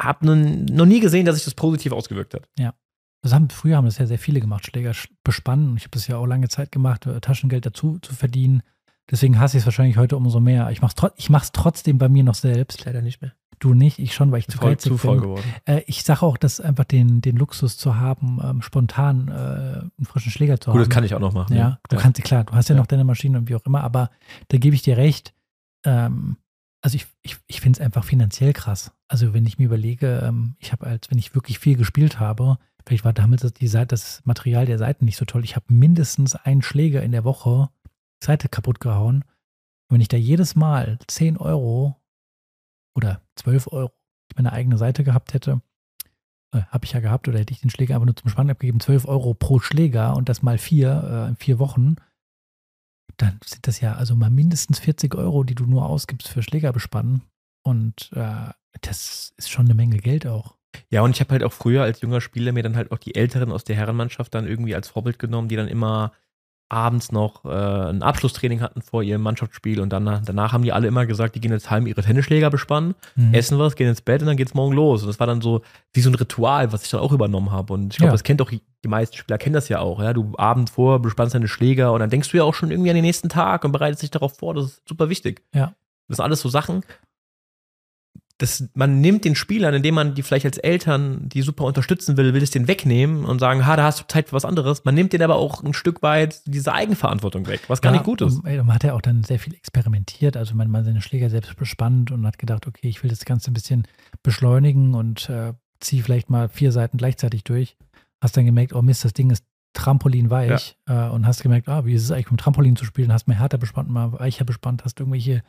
hab 0.00 0.22
nun, 0.22 0.66
noch 0.66 0.86
nie 0.86 1.00
gesehen, 1.00 1.26
dass 1.26 1.36
sich 1.36 1.44
das 1.44 1.54
positiv 1.54 1.92
ausgewirkt 1.92 2.34
hat. 2.34 2.48
Das 3.22 3.32
haben, 3.32 3.48
früher 3.50 3.76
haben 3.76 3.86
das 3.86 3.98
ja 3.98 4.06
sehr 4.06 4.18
viele 4.18 4.40
gemacht, 4.40 4.66
Schläger 4.66 4.92
sch- 4.92 5.08
bespannen. 5.24 5.76
Ich 5.76 5.82
habe 5.84 5.90
das 5.92 6.06
ja 6.06 6.16
auch 6.18 6.26
lange 6.26 6.48
Zeit 6.48 6.70
gemacht, 6.70 7.06
äh, 7.06 7.20
Taschengeld 7.20 7.66
dazu 7.66 7.98
zu 7.98 8.14
verdienen. 8.14 8.62
Deswegen 9.10 9.40
hasse 9.40 9.56
ich 9.56 9.62
es 9.62 9.66
wahrscheinlich 9.66 9.96
heute 9.96 10.16
umso 10.16 10.38
mehr. 10.38 10.70
Ich 10.70 10.82
mache 10.82 10.94
es 10.96 11.12
ich 11.16 11.30
mach's 11.30 11.50
trotzdem 11.52 11.98
bei 11.98 12.08
mir 12.08 12.22
noch 12.24 12.34
selbst. 12.34 12.84
Leider 12.84 13.02
nicht 13.02 13.22
mehr. 13.22 13.32
Du 13.58 13.74
nicht, 13.74 13.98
ich 13.98 14.14
schon, 14.14 14.32
weil 14.32 14.40
ich 14.40 14.48
zu 14.48 14.58
Voll 14.58 14.70
geizig 14.70 14.92
zu 14.92 14.98
voll 14.98 15.14
bin. 15.16 15.22
geworden. 15.22 15.54
Äh, 15.64 15.82
ich 15.86 16.02
sage 16.04 16.22
auch, 16.22 16.36
dass 16.36 16.60
einfach 16.60 16.84
den, 16.84 17.20
den 17.22 17.36
Luxus 17.36 17.76
zu 17.78 17.96
haben, 17.96 18.38
ähm, 18.42 18.62
spontan 18.62 19.28
äh, 19.28 19.32
einen 19.32 19.90
frischen 20.04 20.30
Schläger 20.30 20.60
zu 20.60 20.70
Gut, 20.70 20.74
haben. 20.80 20.88
das 20.88 20.94
kann 20.94 21.04
ich 21.04 21.14
auch 21.14 21.20
noch 21.20 21.32
machen. 21.32 21.56
Ja, 21.56 21.78
du 21.88 21.96
kannst, 21.96 22.22
klar, 22.22 22.44
du 22.44 22.52
hast 22.52 22.68
ja, 22.68 22.74
Ja. 22.74 22.80
noch 22.80 22.86
deine 22.86 23.04
Maschine 23.04 23.38
und 23.38 23.48
wie 23.48 23.54
auch 23.54 23.64
immer, 23.64 23.82
aber 23.82 24.10
da 24.48 24.58
gebe 24.58 24.74
ich 24.76 24.82
dir 24.82 24.96
recht. 24.96 25.32
Ähm, 25.84 26.36
also 26.82 26.96
ich, 26.96 27.06
ich, 27.22 27.36
ich 27.46 27.60
finde 27.60 27.78
es 27.78 27.84
einfach 27.84 28.04
finanziell 28.04 28.52
krass. 28.52 28.92
Also 29.08 29.32
wenn 29.34 29.46
ich 29.46 29.58
mir 29.58 29.64
überlege, 29.64 30.20
ähm, 30.24 30.54
ich 30.58 30.72
habe 30.72 30.86
als, 30.86 31.10
wenn 31.10 31.18
ich 31.18 31.34
wirklich 31.34 31.58
viel 31.58 31.76
gespielt 31.76 32.20
habe, 32.20 32.58
vielleicht 32.86 33.04
war 33.04 33.12
damals 33.12 33.42
das, 33.42 33.54
die 33.54 33.66
Seite, 33.68 33.88
das 33.88 34.20
Material 34.24 34.66
der 34.66 34.78
Seiten 34.78 35.04
nicht 35.04 35.16
so 35.16 35.24
toll. 35.24 35.42
Ich 35.44 35.56
habe 35.56 35.64
mindestens 35.68 36.34
einen 36.36 36.62
Schläger 36.62 37.02
in 37.02 37.12
der 37.12 37.24
Woche 37.24 37.70
Seite 38.22 38.48
kaputt 38.48 38.80
gehauen. 38.80 39.16
Und 39.88 39.94
wenn 39.94 40.00
ich 40.00 40.08
da 40.08 40.16
jedes 40.16 40.54
Mal 40.56 40.98
10 41.06 41.36
Euro 41.38 41.96
oder 42.96 43.20
12 43.36 43.68
Euro 43.68 43.92
ich 44.30 44.36
meine 44.36 44.52
eigene 44.52 44.78
Seite 44.78 45.04
gehabt 45.04 45.34
hätte, 45.34 45.60
äh, 46.52 46.62
habe 46.62 46.84
ich 46.84 46.92
ja 46.92 47.00
gehabt, 47.00 47.28
oder 47.28 47.38
hätte 47.38 47.52
ich 47.52 47.60
den 47.60 47.70
Schläger 47.70 47.94
einfach 47.94 48.06
nur 48.06 48.16
zum 48.16 48.30
Spannen 48.30 48.50
abgegeben, 48.50 48.80
12 48.80 49.06
Euro 49.06 49.34
pro 49.34 49.60
Schläger 49.60 50.16
und 50.16 50.28
das 50.28 50.42
mal 50.42 50.58
vier, 50.58 51.26
äh, 51.26 51.28
in 51.28 51.36
vier 51.36 51.58
Wochen, 51.58 51.96
dann 53.16 53.38
sind 53.44 53.66
das 53.66 53.80
ja 53.80 53.94
also 53.94 54.14
mal 54.14 54.30
mindestens 54.30 54.78
40 54.78 55.14
Euro, 55.14 55.44
die 55.44 55.54
du 55.54 55.64
nur 55.64 55.86
ausgibst 55.86 56.28
für 56.28 56.42
Schläger 56.42 56.72
bespannen. 56.72 57.22
Und 57.62 58.10
äh, 58.12 58.50
das 58.82 59.32
ist 59.36 59.50
schon 59.50 59.66
eine 59.66 59.74
Menge 59.74 59.98
Geld 59.98 60.26
auch. 60.26 60.56
Ja, 60.90 61.00
und 61.00 61.12
ich 61.12 61.20
habe 61.20 61.30
halt 61.30 61.42
auch 61.42 61.52
früher 61.52 61.82
als 61.82 62.02
junger 62.02 62.20
Spieler 62.20 62.52
mir 62.52 62.62
dann 62.62 62.76
halt 62.76 62.92
auch 62.92 62.98
die 62.98 63.14
Älteren 63.14 63.50
aus 63.50 63.64
der 63.64 63.76
Herrenmannschaft 63.76 64.34
dann 64.34 64.46
irgendwie 64.46 64.74
als 64.74 64.88
Vorbild 64.88 65.18
genommen, 65.18 65.48
die 65.48 65.56
dann 65.56 65.68
immer 65.68 66.12
abends 66.68 67.12
noch 67.12 67.44
äh, 67.44 67.48
ein 67.48 68.02
Abschlusstraining 68.02 68.60
hatten 68.60 68.82
vor 68.82 69.02
ihrem 69.02 69.22
Mannschaftsspiel 69.22 69.80
und 69.80 69.90
dann, 69.92 70.04
danach 70.24 70.52
haben 70.52 70.62
die 70.64 70.72
alle 70.72 70.88
immer 70.88 71.06
gesagt, 71.06 71.34
die 71.36 71.40
gehen 71.40 71.52
jetzt 71.52 71.70
heim 71.70 71.86
ihre 71.86 72.02
Tennisschläger 72.02 72.50
bespannen, 72.50 72.94
Mhm. 73.14 73.34
essen 73.34 73.58
was, 73.58 73.76
gehen 73.76 73.88
ins 73.88 74.00
Bett 74.00 74.20
und 74.20 74.26
dann 74.26 74.36
geht's 74.36 74.54
morgen 74.54 74.72
los. 74.74 75.02
Und 75.02 75.08
das 75.08 75.20
war 75.20 75.26
dann 75.28 75.40
so 75.40 75.62
wie 75.92 76.00
so 76.00 76.10
ein 76.10 76.14
Ritual, 76.16 76.72
was 76.72 76.84
ich 76.84 76.90
dann 76.90 77.00
auch 77.00 77.12
übernommen 77.12 77.52
habe. 77.52 77.72
Und 77.72 77.92
ich 77.94 77.98
glaube, 77.98 78.08
Ja. 78.08 78.12
das 78.12 78.24
kennt 78.24 78.42
auch 78.42 78.50
die 78.50 78.88
meisten 78.88 79.16
Spieler 79.16 79.38
kennen 79.38 79.54
das 79.54 79.68
ja 79.68 79.78
auch. 79.80 80.00
Ja? 80.02 80.12
Du 80.12 80.32
abends 80.38 80.70
vor 80.72 81.00
bespannst 81.00 81.34
deine 81.34 81.48
Schläger 81.48 81.92
und 81.92 82.00
dann 82.00 82.10
denkst 82.10 82.30
du 82.30 82.36
ja 82.36 82.44
auch 82.44 82.54
schon 82.54 82.70
irgendwie 82.70 82.90
an 82.90 82.96
den 82.96 83.04
nächsten 83.04 83.28
Tag 83.28 83.64
und 83.64 83.72
bereitest 83.72 84.02
dich 84.02 84.10
darauf 84.10 84.36
vor. 84.36 84.54
Das 84.54 84.64
ist 84.66 84.88
super 84.88 85.08
wichtig. 85.08 85.42
Ja. 85.54 85.74
Das 86.08 86.16
sind 86.18 86.24
alles 86.24 86.40
so 86.40 86.48
Sachen, 86.48 86.82
das, 88.38 88.68
man 88.74 89.00
nimmt 89.00 89.24
den 89.24 89.34
Spielern, 89.34 89.72
indem 89.72 89.94
man 89.94 90.14
die 90.14 90.22
vielleicht 90.22 90.44
als 90.44 90.58
Eltern, 90.58 91.28
die 91.28 91.40
super 91.40 91.64
unterstützen 91.64 92.16
will, 92.18 92.34
will 92.34 92.42
es 92.42 92.50
den 92.50 92.68
wegnehmen 92.68 93.24
und 93.24 93.38
sagen, 93.38 93.66
ha, 93.66 93.76
da 93.76 93.84
hast 93.84 94.00
du 94.00 94.04
Zeit 94.06 94.28
für 94.28 94.34
was 94.34 94.44
anderes. 94.44 94.84
Man 94.84 94.94
nimmt 94.94 95.14
denen 95.14 95.22
aber 95.22 95.36
auch 95.36 95.62
ein 95.62 95.72
Stück 95.72 96.02
weit 96.02 96.42
diese 96.46 96.74
Eigenverantwortung 96.74 97.46
weg, 97.46 97.62
was 97.68 97.80
gar 97.80 97.92
Ja, 97.92 97.98
nicht 97.98 98.04
gut 98.04 98.20
ist. 98.20 98.42
Man 98.42 98.74
hat 98.74 98.84
ja 98.84 98.92
auch 98.92 99.00
dann 99.00 99.24
sehr 99.24 99.38
viel 99.38 99.54
experimentiert. 99.54 100.36
Also 100.36 100.54
man, 100.54 100.70
man 100.70 100.84
seine 100.84 101.00
Schläger 101.00 101.30
selbst 101.30 101.56
bespannt 101.56 102.10
und 102.10 102.26
hat 102.26 102.38
gedacht, 102.38 102.66
okay, 102.66 102.88
ich 102.88 103.02
will 103.02 103.08
das 103.10 103.24
Ganze 103.24 103.50
ein 103.50 103.54
bisschen 103.54 103.86
beschleunigen 104.22 104.94
und 104.94 105.30
äh, 105.30 105.54
ziehe 105.80 106.02
vielleicht 106.02 106.28
mal 106.28 106.48
vier 106.50 106.72
Seiten 106.72 106.98
gleichzeitig 106.98 107.42
durch. 107.44 107.76
Hast 108.20 108.36
dann 108.36 108.44
gemerkt, 108.44 108.74
oh 108.74 108.82
Mist, 108.82 109.04
das 109.04 109.14
Ding 109.14 109.30
ist 109.30 109.44
trampolinweich 109.72 110.76
äh, 110.86 111.08
und 111.08 111.26
hast 111.26 111.42
gemerkt, 111.42 111.68
ah, 111.68 111.84
wie 111.84 111.94
ist 111.94 112.02
es 112.02 112.10
eigentlich 112.10 112.30
mit 112.30 112.40
dem 112.40 112.42
Trampolin 112.42 112.76
zu 112.76 112.84
spielen? 112.84 113.12
Hast 113.12 113.28
mal 113.28 113.38
härter 113.38 113.58
bespannt, 113.58 113.90
mal 113.90 114.12
weicher 114.12 114.44
bespannt, 114.44 114.84
hast 114.84 115.00
irgendwelche 115.00 115.42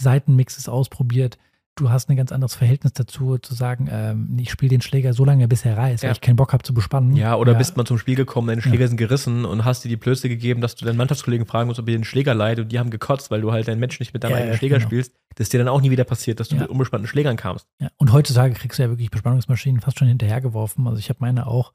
Seitenmixes 0.00 0.68
ausprobiert. 0.68 1.38
Du 1.76 1.90
hast 1.90 2.08
ein 2.08 2.14
ganz 2.16 2.30
anderes 2.30 2.54
Verhältnis 2.54 2.92
dazu, 2.92 3.36
zu 3.38 3.52
sagen, 3.52 3.88
ähm, 3.90 4.38
ich 4.38 4.48
spiele 4.52 4.70
den 4.70 4.80
Schläger 4.80 5.12
so 5.12 5.24
lange, 5.24 5.48
bis 5.48 5.64
er 5.64 5.76
reißt, 5.76 6.04
Ja. 6.04 6.08
weil 6.08 6.14
ich 6.14 6.20
keinen 6.20 6.36
Bock 6.36 6.52
habe 6.52 6.62
zu 6.62 6.72
bespannen. 6.72 7.16
Ja, 7.16 7.34
oder 7.34 7.54
bist 7.54 7.76
mal 7.76 7.84
zum 7.84 7.98
Spiel 7.98 8.14
gekommen, 8.14 8.46
deine 8.46 8.60
Ja. 8.60 8.68
Schläger 8.68 8.86
sind 8.86 8.96
gerissen 8.96 9.44
und 9.44 9.64
hast 9.64 9.82
dir 9.84 9.88
die 9.88 9.96
Plötze 9.96 10.28
gegeben, 10.28 10.60
dass 10.60 10.76
du 10.76 10.84
deinen 10.84 10.96
Mannschaftskollegen 10.96 11.46
fragen 11.46 11.66
musst, 11.66 11.80
ob 11.80 11.88
ihr 11.88 11.98
den 11.98 12.04
Schläger 12.04 12.32
leiht 12.32 12.60
und 12.60 12.70
die 12.70 12.78
haben 12.78 12.90
gekotzt, 12.90 13.32
weil 13.32 13.40
du 13.40 13.50
halt 13.50 13.66
deinen 13.66 13.80
Mensch 13.80 13.98
nicht 13.98 14.14
mit 14.14 14.22
deinem 14.22 14.30
Ja, 14.32 14.36
eigenen 14.36 14.52
ja, 14.52 14.58
Schläger 14.58 14.76
genau. 14.78 14.88
spielst. 14.88 15.14
Das 15.34 15.46
ist 15.46 15.52
dir 15.52 15.58
dann 15.58 15.66
auch 15.66 15.80
nie 15.80 15.90
wieder 15.90 16.04
passiert, 16.04 16.38
dass 16.38 16.48
du 16.48 16.54
Ja. 16.54 16.62
mit 16.62 16.70
unbespannten 16.70 17.08
Schlägern 17.08 17.36
kamst. 17.36 17.66
Ja, 17.80 17.88
und 17.96 18.12
heutzutage 18.12 18.54
kriegst 18.54 18.78
du 18.78 18.84
ja 18.84 18.88
wirklich 18.90 19.10
Bespannungsmaschinen 19.10 19.80
fast 19.80 19.98
schon 19.98 20.06
hinterhergeworfen. 20.06 20.86
Also 20.86 21.00
ich 21.00 21.08
habe 21.08 21.18
meine 21.22 21.48
auch 21.48 21.72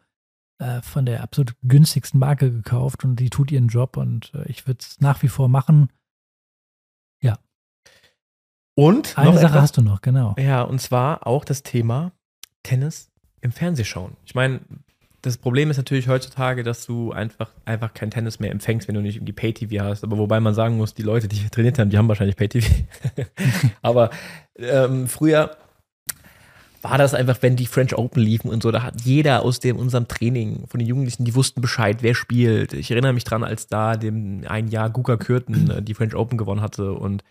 äh, 0.60 0.82
von 0.82 1.06
der 1.06 1.24
absolut 1.24 1.56
günstigsten 1.64 2.22
Marke 2.22 2.52
gekauft 2.52 3.04
und 3.04 3.18
die 3.18 3.30
tut 3.30 3.52
ihren 3.52 3.68
Job 3.68 3.98
und 3.98 4.32
äh, 4.34 4.50
ich 4.50 4.66
würde 4.66 4.80
es 4.80 5.02
nach 5.02 5.22
wie 5.24 5.28
vor 5.30 5.50
machen. 5.50 5.90
Und 8.80 9.18
Eine 9.18 9.34
Sache 9.34 9.48
etwas, 9.48 9.62
hast 9.62 9.78
du 9.78 9.82
noch, 9.82 10.00
genau. 10.00 10.36
Ja, 10.40 10.62
und 10.62 10.80
zwar 10.80 11.28
auch 11.28 11.44
das 11.44 11.64
Thema 11.64 12.14
Tennis 12.64 13.10
im 13.42 13.52
Fernsehschauen. 13.52 14.16
Ich 14.24 14.36
meine, 14.36 14.62
das 15.22 15.38
Problem 15.38 15.70
ist 15.70 15.76
natürlich 15.76 16.08
heutzutage, 16.08 16.64
dass 16.64 16.86
du 16.86 17.12
einfach, 17.12 17.50
einfach 17.66 17.94
kein 17.94 18.10
Tennis 18.10 18.40
mehr 18.40 18.52
empfängst, 18.52 18.88
wenn 18.88 18.96
du 18.96 19.02
nicht 19.02 19.18
irgendwie 19.18 19.34
Pay-TV 19.34 19.84
hast. 19.84 20.06
Aber 20.06 20.18
wobei 20.18 20.40
man 20.40 20.54
sagen 20.54 20.78
muss, 20.78 20.94
die 20.94 21.02
Leute, 21.02 21.28
die 21.28 21.44
wir 21.44 21.52
trainiert 21.52 21.78
haben, 21.78 21.90
die 21.90 21.98
haben 21.98 22.08
wahrscheinlich 22.08 22.38
Pay-TV. 22.38 22.74
Aber 23.82 24.12
ähm, 24.58 25.10
früher 25.10 25.58
war 26.82 26.98
das 26.98 27.14
einfach, 27.14 27.38
wenn 27.42 27.58
die 27.58 27.66
French 27.66 27.98
Open 27.98 28.24
liefen 28.24 28.50
und 28.50 28.64
so, 28.64 28.72
da 28.72 28.82
hat 28.84 29.02
jeder 29.02 29.42
aus 29.42 29.60
dem 29.60 29.76
unserem 29.76 30.08
Training 30.08 30.68
von 30.68 30.80
den 30.80 30.88
Jugendlichen, 30.88 31.26
die 31.26 31.36
wussten 31.36 31.60
Bescheid, 31.60 31.98
wer 32.00 32.16
spielt. 32.16 32.72
Ich 32.72 32.92
erinnere 32.92 33.12
mich 33.12 33.26
dran, 33.26 33.44
als 33.44 33.68
da 33.68 33.98
dem 33.98 34.46
ein 34.48 34.70
Jahr 34.70 34.90
Guga 34.90 35.18
Kürten 35.18 35.70
äh, 35.70 35.82
die 35.82 35.96
French 35.96 36.16
Open 36.16 36.38
gewonnen 36.38 36.62
hatte 36.62 36.94
und 36.94 37.26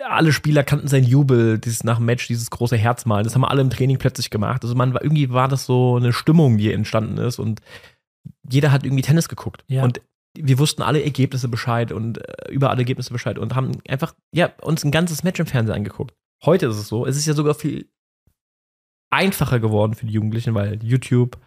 alle 0.00 0.32
Spieler 0.32 0.64
kannten 0.64 0.88
seinen 0.88 1.04
Jubel, 1.04 1.58
dieses 1.58 1.84
nach 1.84 1.98
dem 1.98 2.06
Match, 2.06 2.26
dieses 2.26 2.50
große 2.50 2.76
Herzmal. 2.76 3.22
Das 3.22 3.34
haben 3.34 3.44
alle 3.44 3.60
im 3.60 3.70
Training 3.70 3.98
plötzlich 3.98 4.30
gemacht. 4.30 4.62
Also 4.62 4.74
man 4.74 4.92
irgendwie 4.92 5.30
war 5.30 5.48
das 5.48 5.66
so 5.66 5.96
eine 5.96 6.12
Stimmung, 6.12 6.58
die 6.58 6.72
entstanden 6.72 7.18
ist 7.18 7.38
und 7.38 7.60
jeder 8.48 8.72
hat 8.72 8.84
irgendwie 8.84 9.02
Tennis 9.02 9.28
geguckt. 9.28 9.64
Ja. 9.68 9.84
Und 9.84 10.00
wir 10.36 10.58
wussten 10.58 10.82
alle 10.82 11.02
Ergebnisse 11.02 11.48
Bescheid 11.48 11.92
und 11.92 12.18
äh, 12.18 12.50
über 12.50 12.70
alle 12.70 12.80
Ergebnisse 12.80 13.12
Bescheid 13.12 13.38
und 13.38 13.54
haben 13.54 13.72
einfach, 13.86 14.14
ja, 14.32 14.50
uns 14.62 14.84
ein 14.84 14.90
ganzes 14.90 15.24
Match 15.24 15.40
im 15.40 15.46
Fernsehen 15.46 15.74
angeguckt. 15.76 16.14
Heute 16.44 16.66
ist 16.66 16.76
es 16.76 16.88
so. 16.88 17.06
Es 17.06 17.16
ist 17.16 17.26
ja 17.26 17.34
sogar 17.34 17.54
viel 17.54 17.90
einfacher 19.10 19.60
geworden 19.60 19.94
für 19.94 20.06
die 20.06 20.14
Jugendlichen, 20.14 20.54
weil 20.54 20.82
YouTube, 20.82 21.38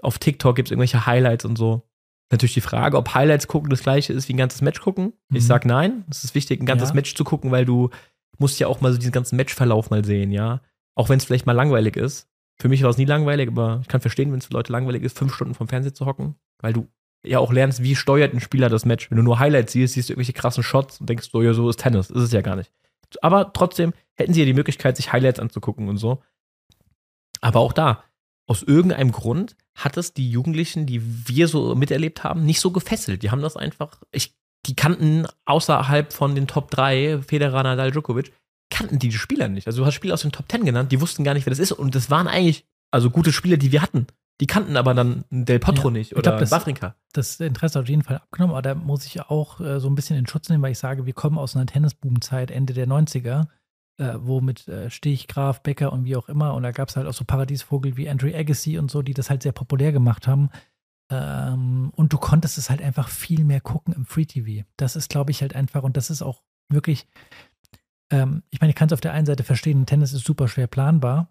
auf 0.00 0.18
TikTok 0.18 0.54
gibt 0.54 0.68
es 0.68 0.70
irgendwelche 0.70 1.06
Highlights 1.06 1.44
und 1.44 1.56
so. 1.56 1.88
Natürlich 2.34 2.54
die 2.54 2.60
Frage, 2.60 2.96
ob 2.96 3.14
Highlights 3.14 3.46
gucken 3.46 3.70
das 3.70 3.82
gleiche 3.82 4.12
ist 4.12 4.28
wie 4.28 4.34
ein 4.34 4.38
ganzes 4.38 4.60
Match 4.60 4.80
gucken. 4.80 5.12
Mhm. 5.28 5.36
Ich 5.36 5.46
sag 5.46 5.64
nein. 5.64 6.04
Es 6.10 6.24
ist 6.24 6.34
wichtig, 6.34 6.60
ein 6.60 6.66
ganzes 6.66 6.88
Ja. 6.88 6.94
Match 6.96 7.14
zu 7.14 7.22
gucken, 7.22 7.52
weil 7.52 7.64
du 7.64 7.90
musst 8.38 8.58
ja 8.58 8.66
auch 8.66 8.80
mal 8.80 8.92
so 8.92 8.98
diesen 8.98 9.12
ganzen 9.12 9.36
Matchverlauf 9.36 9.90
mal 9.90 10.04
sehen, 10.04 10.32
ja. 10.32 10.60
Auch 10.96 11.08
wenn 11.08 11.18
es 11.18 11.24
vielleicht 11.24 11.46
mal 11.46 11.52
langweilig 11.52 11.96
ist. 11.96 12.28
Für 12.60 12.68
mich 12.68 12.82
war 12.82 12.90
es 12.90 12.98
nie 12.98 13.04
langweilig, 13.04 13.48
aber 13.48 13.78
ich 13.82 13.88
kann 13.88 14.00
verstehen, 14.00 14.32
wenn 14.32 14.38
es 14.40 14.46
für 14.46 14.52
Leute 14.52 14.72
langweilig 14.72 15.04
ist, 15.04 15.16
fünf 15.16 15.32
Stunden 15.32 15.54
vom 15.54 15.68
Fernseher 15.68 15.94
zu 15.94 16.06
hocken, 16.06 16.34
weil 16.60 16.72
du 16.72 16.88
ja 17.24 17.38
auch 17.38 17.52
lernst, 17.52 17.82
wie 17.82 17.94
steuert 17.94 18.34
ein 18.34 18.40
Spieler 18.40 18.68
das 18.68 18.84
Match. 18.84 19.10
Wenn 19.10 19.16
du 19.16 19.22
nur 19.22 19.38
Highlights 19.38 19.72
siehst, 19.72 19.94
siehst 19.94 20.08
du 20.08 20.12
irgendwelche 20.12 20.32
krassen 20.32 20.62
Shots 20.64 21.00
und 21.00 21.08
denkst, 21.08 21.30
so, 21.30 21.40
ja, 21.40 21.54
so 21.54 21.68
ist 21.70 21.80
Tennis. 21.80 22.10
Ist 22.10 22.22
es 22.22 22.32
ja 22.32 22.40
gar 22.40 22.56
nicht. 22.56 22.72
Aber 23.22 23.52
trotzdem 23.52 23.92
hätten 24.14 24.34
sie 24.34 24.40
ja 24.40 24.46
die 24.46 24.54
Möglichkeit, 24.54 24.96
sich 24.96 25.12
Highlights 25.12 25.38
anzugucken 25.38 25.88
und 25.88 25.96
so. 25.98 26.22
Aber 27.40 27.60
auch 27.60 27.72
da, 27.72 28.02
aus 28.46 28.62
irgendeinem 28.62 29.12
Grund 29.12 29.56
hat 29.74 29.96
es 29.96 30.12
die 30.14 30.30
Jugendlichen, 30.30 30.86
die 30.86 31.02
wir 31.28 31.48
so 31.48 31.74
miterlebt 31.74 32.22
haben, 32.24 32.44
nicht 32.44 32.60
so 32.60 32.70
gefesselt. 32.70 33.22
Die 33.22 33.30
haben 33.30 33.42
das 33.42 33.56
einfach, 33.56 33.98
ich, 34.12 34.34
die 34.66 34.76
kannten 34.76 35.26
außerhalb 35.44 36.12
von 36.12 36.34
den 36.34 36.46
Top 36.46 36.70
3, 36.70 37.22
Federer, 37.22 37.62
Nadal, 37.62 37.90
Djokovic, 37.90 38.32
kannten 38.70 38.98
die 38.98 39.08
die 39.08 39.16
Spieler 39.18 39.48
nicht. 39.48 39.66
Also 39.66 39.82
du 39.82 39.86
hast 39.86 39.94
Spieler 39.94 40.14
aus 40.14 40.22
den 40.22 40.32
Top 40.32 40.46
10 40.50 40.64
genannt, 40.64 40.92
die 40.92 41.00
wussten 41.00 41.24
gar 41.24 41.34
nicht, 41.34 41.44
wer 41.46 41.50
das 41.50 41.58
ist. 41.58 41.72
Und 41.72 41.94
das 41.94 42.10
waren 42.10 42.28
eigentlich, 42.28 42.64
also 42.92 43.10
gute 43.10 43.32
Spieler, 43.32 43.56
die 43.56 43.72
wir 43.72 43.82
hatten. 43.82 44.06
Die 44.40 44.46
kannten 44.48 44.76
aber 44.76 44.94
dann 44.94 45.24
Del 45.30 45.60
Potro 45.60 45.88
Ja, 45.88 45.92
nicht 45.92 46.10
ich 46.12 46.16
oder 46.18 46.30
glaub, 46.32 46.40
das- 46.40 46.50
Wawrinka. 46.50 46.96
das 47.12 47.38
Interesse 47.38 47.78
hat 47.78 47.84
auf 47.84 47.88
jeden 47.88 48.02
Fall 48.02 48.16
abgenommen, 48.16 48.52
aber 48.54 48.62
da 48.62 48.74
muss 48.74 49.06
ich 49.06 49.20
auch 49.20 49.60
äh, 49.60 49.78
so 49.78 49.88
ein 49.88 49.94
bisschen 49.94 50.16
in 50.16 50.26
Schutz 50.26 50.48
nehmen, 50.48 50.62
weil 50.62 50.72
ich 50.72 50.78
sage, 50.78 51.06
wir 51.06 51.12
kommen 51.12 51.38
aus 51.38 51.54
einer 51.54 51.66
Tennisboomzeit 51.66 52.50
Ende 52.50 52.72
der 52.74 52.88
90er, 52.88 53.46
äh, 53.98 54.14
wo 54.18 54.40
mit 54.40 54.66
äh, 54.68 54.90
Stich, 54.90 55.28
Graf, 55.28 55.62
Becker 55.62 55.92
und 55.92 56.04
wie 56.04 56.16
auch 56.16 56.28
immer, 56.28 56.54
und 56.54 56.62
da 56.62 56.72
gab 56.72 56.88
es 56.88 56.96
halt 56.96 57.06
auch 57.06 57.14
so 57.14 57.24
Paradiesvogel 57.24 57.96
wie 57.96 58.08
Andrew 58.08 58.34
Agassi 58.34 58.78
und 58.78 58.90
so, 58.90 59.02
die 59.02 59.14
das 59.14 59.30
halt 59.30 59.42
sehr 59.42 59.52
populär 59.52 59.92
gemacht 59.92 60.26
haben. 60.26 60.50
Ähm, 61.10 61.90
und 61.94 62.12
du 62.12 62.18
konntest 62.18 62.58
es 62.58 62.70
halt 62.70 62.82
einfach 62.82 63.08
viel 63.08 63.44
mehr 63.44 63.60
gucken 63.60 63.94
im 63.94 64.06
Free 64.06 64.24
TV. 64.24 64.66
Das 64.76 64.96
ist, 64.96 65.10
glaube 65.10 65.30
ich, 65.30 65.42
halt 65.42 65.54
einfach, 65.54 65.82
und 65.82 65.96
das 65.96 66.10
ist 66.10 66.22
auch 66.22 66.42
wirklich, 66.68 67.06
ähm, 68.10 68.42
ich 68.50 68.60
meine, 68.60 68.70
ich 68.70 68.76
kann 68.76 68.88
es 68.88 68.92
auf 68.92 69.00
der 69.00 69.12
einen 69.12 69.26
Seite 69.26 69.44
verstehen, 69.44 69.86
Tennis 69.86 70.12
ist 70.12 70.24
super 70.24 70.48
schwer 70.48 70.66
planbar. 70.66 71.30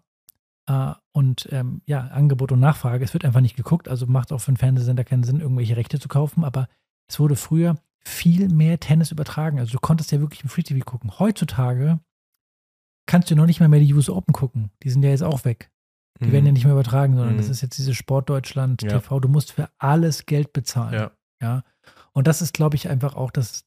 Äh, 0.66 0.92
und 1.12 1.48
ähm, 1.52 1.82
ja, 1.86 2.00
Angebot 2.00 2.52
und 2.52 2.60
Nachfrage, 2.60 3.04
es 3.04 3.12
wird 3.12 3.24
einfach 3.24 3.40
nicht 3.40 3.56
geguckt, 3.56 3.88
also 3.88 4.06
macht 4.06 4.32
auch 4.32 4.38
für 4.38 4.48
einen 4.48 4.56
Fernsehsender 4.56 5.04
keinen 5.04 5.24
Sinn, 5.24 5.40
irgendwelche 5.40 5.76
Rechte 5.76 5.98
zu 5.98 6.08
kaufen, 6.08 6.44
aber 6.44 6.68
es 7.08 7.20
wurde 7.20 7.36
früher 7.36 7.76
viel 8.04 8.48
mehr 8.48 8.80
Tennis 8.80 9.10
übertragen. 9.10 9.58
Also 9.58 9.72
du 9.72 9.78
konntest 9.78 10.12
ja 10.12 10.20
wirklich 10.20 10.42
im 10.42 10.48
Free 10.48 10.62
TV 10.62 10.84
gucken. 10.84 11.18
Heutzutage 11.18 12.00
kannst 13.06 13.30
du 13.30 13.36
noch 13.36 13.46
nicht 13.46 13.60
mal 13.60 13.68
mehr 13.68 13.80
die 13.80 13.92
US 13.94 14.08
Open 14.10 14.32
gucken. 14.32 14.70
Die 14.82 14.90
sind 14.90 15.02
ja 15.02 15.10
jetzt 15.10 15.22
auch 15.22 15.44
weg. 15.44 15.70
Die 16.20 16.30
werden 16.30 16.46
ja 16.46 16.52
nicht 16.52 16.64
mehr 16.64 16.74
übertragen, 16.74 17.16
sondern 17.16 17.34
Mhm. 17.34 17.38
das 17.38 17.48
ist 17.48 17.60
jetzt 17.60 17.76
diese 17.76 17.92
Sportdeutschland 17.94 18.82
Ja. 18.82 18.90
TV. 19.00 19.18
Du 19.20 19.28
musst 19.28 19.50
für 19.52 19.68
alles 19.78 20.26
Geld 20.26 20.52
bezahlen. 20.52 20.94
Ja. 20.94 21.10
ja. 21.42 21.62
Und 22.12 22.28
das 22.28 22.40
ist, 22.40 22.54
glaube 22.54 22.76
ich, 22.76 22.88
einfach 22.88 23.16
auch, 23.16 23.30
dass 23.32 23.64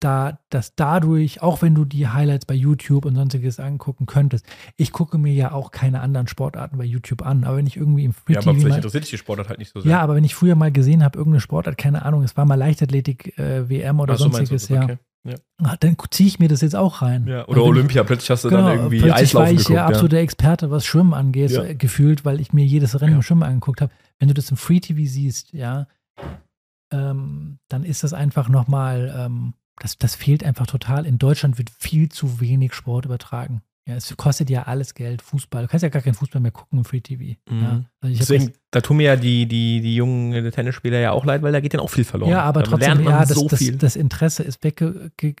da, 0.00 0.40
dass 0.50 0.74
dadurch, 0.74 1.40
auch 1.42 1.62
wenn 1.62 1.76
du 1.76 1.84
die 1.84 2.08
Highlights 2.08 2.44
bei 2.46 2.54
YouTube 2.54 3.04
und 3.04 3.14
sonstiges 3.14 3.60
angucken 3.60 4.06
könntest, 4.06 4.44
ich 4.76 4.90
gucke 4.90 5.16
mir 5.16 5.32
ja 5.32 5.52
auch 5.52 5.70
keine 5.70 6.00
anderen 6.00 6.26
Sportarten 6.26 6.76
bei 6.76 6.84
YouTube 6.84 7.22
an, 7.24 7.44
aber 7.44 7.58
wenn 7.58 7.68
ich 7.68 7.76
irgendwie 7.76 8.04
im 8.04 8.12
Free 8.12 8.32
Ja, 8.32 8.40
aber 8.40 8.56
vielleicht 8.56 8.78
interessiert 8.78 9.04
dich 9.04 9.10
die 9.10 9.18
Sportart 9.18 9.48
halt 9.48 9.60
nicht 9.60 9.72
so 9.72 9.80
sehr. 9.80 9.92
ja, 9.92 10.00
aber 10.00 10.16
wenn 10.16 10.24
ich 10.24 10.34
früher 10.34 10.56
mal 10.56 10.72
gesehen 10.72 11.04
habe, 11.04 11.16
irgendeine 11.16 11.40
Sportart, 11.40 11.78
keine 11.78 12.04
Ahnung, 12.04 12.24
es 12.24 12.36
war 12.36 12.44
mal 12.44 12.56
Leichtathletik, 12.56 13.38
äh, 13.38 13.68
WM 13.68 14.00
oder 14.00 14.14
Ach 14.14 14.18
so, 14.18 14.24
sonstiges, 14.24 14.62
das? 14.62 14.68
ja, 14.70 14.82
Okay. 14.82 14.98
Ah, 15.62 15.76
dann 15.78 15.96
ziehe 16.10 16.26
ich 16.26 16.38
mir 16.40 16.48
das 16.48 16.60
jetzt 16.62 16.74
auch 16.74 17.00
rein. 17.02 17.26
Ja, 17.28 17.46
oder 17.46 17.62
Olympia, 17.64 18.02
plötzlich 18.02 18.30
hast 18.30 18.42
du 18.44 18.48
Ich, 18.48 18.54
genau, 18.54 18.66
dann 18.68 18.78
irgendwie 18.78 18.98
plötzlich 18.98 19.22
Eislaufen 19.28 19.46
war 19.46 19.52
ich 19.52 19.58
geguckt. 19.58 19.76
ja 19.76 19.86
absoluter 19.86 20.16
Experte, 20.18 20.70
was 20.72 20.84
Schwimmen 20.84 21.14
angeht, 21.14 21.50
Ja. 21.52 21.62
äh, 21.62 21.74
gefühlt, 21.76 22.24
weil 22.24 22.40
ich 22.40 22.52
mir 22.52 22.64
jedes 22.64 23.00
Rennen 23.00 23.12
Ja. 23.12 23.16
im 23.18 23.22
Schwimmen 23.22 23.44
angeguckt 23.44 23.80
habe. 23.80 23.92
Wenn 24.18 24.26
du 24.28 24.34
das 24.34 24.50
im 24.50 24.56
Free 24.56 24.80
TV 24.80 25.00
siehst, 25.08 25.52
ja, 25.52 25.86
ähm, 26.92 27.58
dann 27.68 27.84
ist 27.84 28.02
das 28.04 28.12
einfach 28.12 28.48
nochmal, 28.48 29.14
ähm, 29.16 29.54
das, 29.80 29.96
das 29.98 30.14
fehlt 30.16 30.44
einfach 30.44 30.66
total. 30.66 31.06
In 31.06 31.18
Deutschland 31.18 31.56
wird 31.58 31.70
viel 31.70 32.08
zu 32.10 32.40
wenig 32.40 32.74
Sport 32.74 33.04
übertragen. 33.06 33.62
Ja, 33.88 33.96
es 33.96 34.16
kostet 34.16 34.48
ja 34.48 34.62
alles 34.62 34.94
Geld, 34.94 35.22
Fußball. 35.22 35.62
Du 35.62 35.68
kannst 35.68 35.82
ja 35.82 35.88
gar 35.88 36.02
keinen 36.02 36.14
Fußball 36.14 36.40
mehr 36.40 36.52
gucken 36.52 36.78
im 36.78 36.84
Free 36.84 37.00
TV. 37.00 37.36
Mhm. 37.50 37.60
Ja, 37.60 37.84
also 38.00 38.16
Deswegen, 38.16 38.52
da 38.70 38.80
tun 38.80 38.98
mir 38.98 39.04
ja 39.04 39.16
die, 39.16 39.46
die, 39.46 39.80
die 39.80 39.96
jungen 39.96 40.50
Tennisspieler 40.52 41.00
ja 41.00 41.10
auch 41.10 41.24
leid, 41.24 41.42
weil 41.42 41.52
da 41.52 41.60
geht 41.60 41.74
dann 41.74 41.80
auch 41.80 41.90
viel 41.90 42.04
verloren. 42.04 42.30
ja, 42.30 42.42
aber 42.42 42.62
da 42.62 42.70
trotzdem, 42.70 43.02
ja, 43.02 43.24
das, 43.24 43.36
so 43.36 43.48
das, 43.48 43.60
das 43.78 43.96
Interesse 43.96 44.44
ist 44.44 44.62
wegge 44.62 45.10
ge 45.16 45.34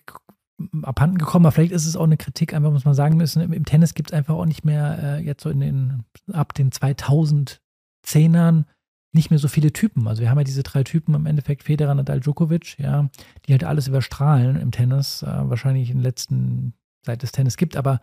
abhanden 0.82 1.18
gekommen, 1.18 1.46
aber 1.46 1.52
vielleicht 1.52 1.72
ist 1.72 1.86
es 1.86 1.96
auch 1.96 2.04
eine 2.04 2.16
Kritik, 2.16 2.54
einfach 2.54 2.70
muss 2.70 2.84
man 2.84 2.94
sagen 2.94 3.16
müssen, 3.16 3.42
im, 3.42 3.52
im 3.52 3.64
Tennis 3.64 3.94
gibt 3.94 4.10
es 4.10 4.16
einfach 4.16 4.34
auch 4.34 4.44
nicht 4.44 4.64
mehr 4.64 4.98
äh, 5.02 5.24
jetzt 5.24 5.42
so 5.42 5.50
in 5.50 5.60
den, 5.60 6.04
ab 6.32 6.54
den 6.54 6.70
2010ern 6.70 8.64
nicht 9.12 9.30
mehr 9.30 9.38
so 9.38 9.48
viele 9.48 9.72
Typen. 9.72 10.08
Also 10.08 10.22
wir 10.22 10.30
haben 10.30 10.38
ja 10.38 10.44
diese 10.44 10.62
drei 10.62 10.84
Typen 10.84 11.14
im 11.14 11.26
Endeffekt, 11.26 11.64
Federer, 11.64 11.94
Nadal, 11.94 12.20
Djokovic, 12.20 12.78
ja, 12.78 13.08
die 13.46 13.52
halt 13.52 13.64
alles 13.64 13.88
überstrahlen 13.88 14.56
im 14.56 14.70
Tennis, 14.70 15.22
äh, 15.22 15.26
wahrscheinlich 15.26 15.90
in 15.90 15.98
den 15.98 16.02
letzten, 16.02 16.74
seit 17.04 17.22
es 17.22 17.32
Tennis 17.32 17.56
gibt, 17.56 17.76
aber 17.76 18.00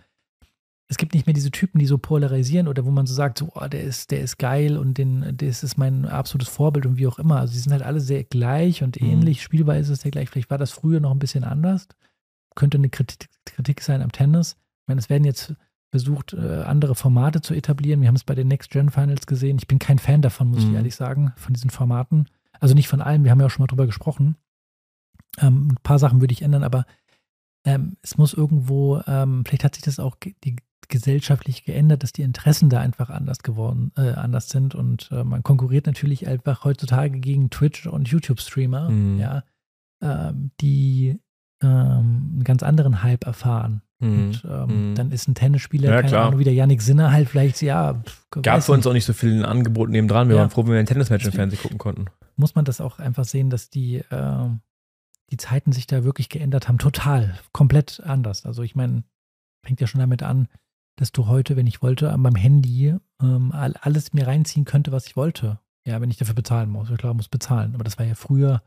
es 0.91 0.97
gibt 0.97 1.13
nicht 1.13 1.27
mehr 1.27 1.33
diese 1.35 1.51
Typen, 1.51 1.77
die 1.77 1.85
so 1.85 1.97
polarisieren 1.99 2.67
oder 2.67 2.83
wo 2.83 2.89
man 2.91 3.05
so 3.05 3.13
sagt, 3.13 3.37
so, 3.37 3.49
oh, 3.53 3.67
der 3.67 3.83
ist, 3.83 4.09
der 4.09 4.21
ist 4.21 4.37
geil 4.39 4.75
und 4.75 4.97
den, 4.97 5.37
das 5.37 5.63
ist 5.63 5.77
mein 5.77 6.05
absolutes 6.05 6.49
Vorbild 6.49 6.85
und 6.87 6.97
wie 6.97 7.05
auch 7.07 7.19
immer. 7.19 7.37
Also 7.39 7.53
die 7.53 7.59
sind 7.59 7.71
halt 7.71 7.83
alle 7.83 8.01
sehr 8.01 8.23
gleich 8.23 8.81
und 8.81 8.99
Mhm. 8.99 9.07
ähnlich. 9.07 9.43
Spielbar 9.43 9.77
ist 9.77 9.89
es 9.89 10.03
ja 10.03 10.09
gleich. 10.09 10.29
Vielleicht 10.29 10.49
war 10.49 10.57
das 10.57 10.71
früher 10.71 10.99
noch 10.99 11.11
ein 11.11 11.19
bisschen 11.19 11.43
anders. 11.43 11.87
Könnte 12.55 12.77
eine 12.79 12.89
Kritik, 12.89 13.29
Kritik 13.45 13.81
sein 13.81 14.01
am 14.01 14.11
Tennis. 14.11 14.53
Ich 14.81 14.87
meine, 14.87 14.99
es 14.99 15.09
werden 15.09 15.25
jetzt 15.25 15.53
versucht, 15.91 16.33
äh, 16.33 16.63
andere 16.63 16.95
Formate 16.95 17.41
zu 17.41 17.53
etablieren. 17.53 18.01
Wir 18.01 18.07
haben 18.07 18.15
es 18.15 18.23
bei 18.23 18.35
den 18.35 18.47
Next 18.47 18.71
Gen 18.71 18.89
Finals 18.89 19.27
gesehen. 19.27 19.57
Ich 19.59 19.67
bin 19.67 19.77
kein 19.79 19.99
Fan 19.99 20.21
davon, 20.23 20.47
muss 20.49 20.63
Mhm. 20.63 20.69
ich 20.69 20.75
ehrlich 20.75 20.95
sagen, 20.95 21.33
von 21.35 21.53
diesen 21.53 21.69
Formaten. 21.69 22.27
Also 22.59 22.73
nicht 22.73 22.87
von 22.87 23.01
allen, 23.01 23.23
wir 23.23 23.29
haben 23.31 23.39
ja 23.39 23.45
auch 23.45 23.51
schon 23.51 23.61
mal 23.63 23.67
drüber 23.67 23.85
gesprochen. 23.85 24.37
Ähm, 25.39 25.69
ein 25.69 25.77
paar 25.83 25.99
Sachen 25.99 26.19
würde 26.19 26.33
ich 26.33 26.41
ändern, 26.41 26.63
aber 26.63 26.85
ähm, 27.65 27.97
es 28.01 28.17
muss 28.17 28.33
irgendwo, 28.33 29.01
ähm, 29.05 29.43
vielleicht 29.45 29.63
hat 29.63 29.75
sich 29.75 29.83
das 29.83 29.99
auch 29.99 30.15
die 30.43 30.55
gesellschaftlich 30.87 31.65
geändert, 31.65 32.03
dass 32.03 32.11
die 32.13 32.21
Interessen 32.23 32.69
da 32.69 32.79
einfach 32.79 33.09
anders 33.09 33.39
geworden, 33.39 33.91
äh, 33.97 34.11
anders 34.13 34.49
sind 34.49 34.73
und 34.75 35.09
äh, 35.11 35.23
man 35.23 35.43
konkurriert 35.43 35.85
natürlich 35.87 36.27
einfach 36.27 36.63
heutzutage 36.63 37.19
gegen 37.19 37.49
Twitch 37.49 37.85
und 37.87 38.07
YouTube-Streamer, 38.07 38.89
Mhm. 38.89 39.19
ja, 39.19 39.43
ähm, 40.01 40.51
die 40.61 41.19
ähm, 41.61 42.29
einen 42.35 42.43
ganz 42.45 42.63
anderen 42.63 43.03
Hype 43.03 43.25
erfahren. 43.25 43.81
Mhm. 43.99 44.13
Und 44.29 44.45
ähm, 44.49 44.91
Mhm. 44.91 44.95
dann 44.95 45.11
ist 45.11 45.27
ein 45.27 45.35
Tennisspieler, 45.35 45.89
Ja, 45.89 45.95
keine 45.97 46.07
klar. 46.07 46.27
Ahnung, 46.27 46.39
wie 46.39 46.45
der 46.45 46.53
Yannick 46.53 46.81
Sinner 46.81 47.11
halt 47.11 47.27
vielleicht, 47.27 47.61
ja, 47.61 48.01
Gab 48.41 48.63
für 48.63 48.71
uns 48.71 48.87
auch 48.87 48.93
nicht 48.93 49.03
so 49.03 49.11
viel 49.11 49.43
Angebot 49.43 49.89
nebendran. 49.89 50.29
Wir 50.29 50.35
Ja. 50.37 50.41
waren 50.43 50.49
froh, 50.49 50.63
wenn 50.63 50.71
wir 50.71 50.79
ein 50.79 50.85
Tennismatch 50.85 51.25
im 51.25 51.33
Fernsehen 51.33 51.61
gucken 51.61 51.77
konnten. 51.77 52.05
muss 52.37 52.55
man 52.55 52.63
das 52.63 52.79
auch 52.79 52.99
einfach 52.99 53.25
sehen, 53.25 53.49
dass 53.49 53.69
die, 53.69 53.97
äh, 53.97 54.49
die 55.31 55.35
Zeiten 55.37 55.73
sich 55.73 55.85
da 55.85 56.05
wirklich 56.05 56.29
geändert 56.29 56.69
haben. 56.69 56.77
Total, 56.77 57.37
komplett 57.51 57.99
anders. 58.05 58.45
Also 58.45 58.63
ich 58.63 58.75
meine, 58.75 59.03
fängt 59.65 59.81
ja 59.81 59.87
schon 59.87 59.99
damit 59.99 60.23
an, 60.23 60.47
dass 60.99 61.11
du 61.11 61.27
heute, 61.27 61.55
wenn 61.55 61.67
ich 61.67 61.81
wollte, 61.81 62.11
an 62.11 62.21
meinem 62.21 62.35
Handy 62.35 62.95
ähm, 63.21 63.51
all- 63.53 63.75
alles 63.81 64.13
mir 64.13 64.27
reinziehen 64.27 64.65
könnte, 64.65 64.91
was 64.91 65.05
ich 65.07 65.15
wollte. 65.15 65.59
Ja, 65.87 66.01
wenn 66.01 66.09
ich 66.11 66.17
dafür 66.17 66.35
bezahlen 66.35 66.69
muss. 66.69 66.89
Ich 66.89 66.97
glaube, 66.97 67.15
muss 67.15 67.29
bezahlen. 67.29 67.73
Aber 67.73 67.83
das 67.83 67.97
war 67.97 68.05
ja 68.05 68.15
früher 68.15 68.61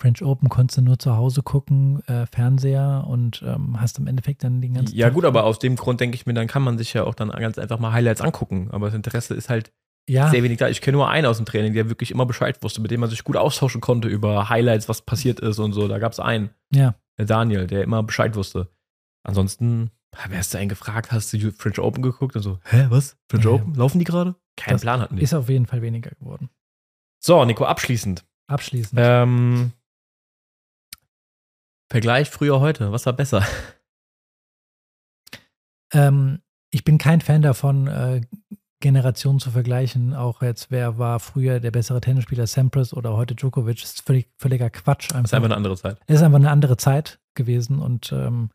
French 0.00 0.22
Open, 0.22 0.48
konntest 0.48 0.78
du 0.78 0.82
nur 0.82 0.98
zu 0.98 1.16
Hause 1.16 1.42
gucken, 1.42 2.02
äh, 2.06 2.26
Fernseher 2.26 3.04
und 3.08 3.42
ähm, 3.46 3.80
hast 3.80 3.98
im 3.98 4.06
Endeffekt 4.06 4.44
dann 4.44 4.60
den 4.60 4.74
ganzen 4.74 4.94
Ja, 4.94 5.06
Tag- 5.06 5.14
gut, 5.14 5.24
aber 5.24 5.44
aus 5.44 5.58
dem 5.58 5.74
Grund 5.76 6.00
denke 6.00 6.14
ich 6.16 6.26
mir, 6.26 6.34
dann 6.34 6.46
kann 6.46 6.62
man 6.62 6.76
sich 6.78 6.92
ja 6.92 7.04
auch 7.04 7.14
dann 7.14 7.30
ganz 7.30 7.58
einfach 7.58 7.78
mal 7.78 7.92
Highlights 7.92 8.20
angucken. 8.20 8.68
Aber 8.72 8.86
das 8.86 8.94
Interesse 8.94 9.34
ist 9.34 9.48
halt 9.48 9.72
ja, 10.08 10.28
sehr 10.30 10.42
wenig 10.44 10.58
da. 10.58 10.68
Ich 10.68 10.82
kenne 10.82 10.98
nur 10.98 11.08
einen 11.08 11.26
aus 11.26 11.38
dem 11.38 11.46
Training, 11.46 11.72
der 11.72 11.88
wirklich 11.88 12.10
immer 12.12 12.26
Bescheid 12.26 12.62
wusste, 12.62 12.80
mit 12.80 12.90
dem 12.92 13.00
man 13.00 13.10
sich 13.10 13.24
gut 13.24 13.36
austauschen 13.36 13.80
konnte 13.80 14.06
über 14.08 14.48
Highlights, 14.48 14.88
was 14.88 15.02
passiert 15.02 15.40
ist 15.40 15.58
und 15.58 15.72
so. 15.72 15.88
Da 15.88 15.98
gab 15.98 16.12
es 16.12 16.20
einen, 16.20 16.50
ja. 16.72 16.94
der 17.18 17.26
Daniel, 17.26 17.66
der 17.66 17.82
immer 17.82 18.02
Bescheid 18.04 18.36
wusste. 18.36 18.68
Ansonsten 19.24 19.90
Wer 20.28 20.38
hast 20.38 20.54
du 20.54 20.58
einen 20.58 20.68
gefragt? 20.68 21.12
Hast 21.12 21.32
du 21.32 21.52
French 21.52 21.78
Open 21.78 22.02
geguckt? 22.02 22.36
Und 22.36 22.42
so, 22.42 22.58
hä, 22.64 22.86
was? 22.90 23.16
French 23.28 23.44
Ja. 23.44 23.52
Open? 23.52 23.74
Laufen 23.74 23.98
die 23.98 24.04
gerade? 24.04 24.34
Keinen 24.56 24.80
Plan 24.80 25.00
hatten 25.00 25.16
die. 25.16 25.22
Ist 25.22 25.34
auf 25.34 25.48
jeden 25.48 25.66
Fall 25.66 25.82
weniger 25.82 26.10
geworden. 26.10 26.48
So, 27.20 27.44
Nico, 27.44 27.64
abschließend. 27.64 28.24
Abschließend. 28.46 29.00
Ähm, 29.02 29.72
Vergleich 31.90 32.30
früher 32.30 32.60
heute. 32.60 32.90
Was 32.92 33.06
war 33.06 33.12
besser? 33.12 33.46
Ähm, 35.92 36.40
ich 36.70 36.84
bin 36.84 36.98
kein 36.98 37.20
Fan 37.20 37.42
davon, 37.42 37.86
äh, 37.86 38.22
Generationen 38.80 39.38
zu 39.40 39.50
vergleichen. 39.50 40.12
Auch 40.14 40.42
jetzt, 40.42 40.70
wer 40.70 40.98
war 40.98 41.20
früher 41.20 41.60
der 41.60 41.70
bessere 41.70 42.00
Tennisspieler, 42.00 42.46
Sampras 42.46 42.92
oder 42.92 43.16
heute 43.16 43.34
Djokovic, 43.34 43.82
ist 43.82 44.02
völlig, 44.02 44.28
völliger 44.36 44.68
Quatsch. 44.68 45.10
Das 45.12 45.24
ist 45.24 45.34
einfach 45.34 45.46
eine 45.46 45.56
andere 45.56 45.76
Zeit. 45.76 45.98
Es 46.06 46.16
ist 46.16 46.22
einfach 46.22 46.38
eine 46.38 46.50
andere 46.50 46.76
Zeit 46.76 47.20
gewesen 47.34 47.78
und 47.78 48.12
ähm, 48.12 48.50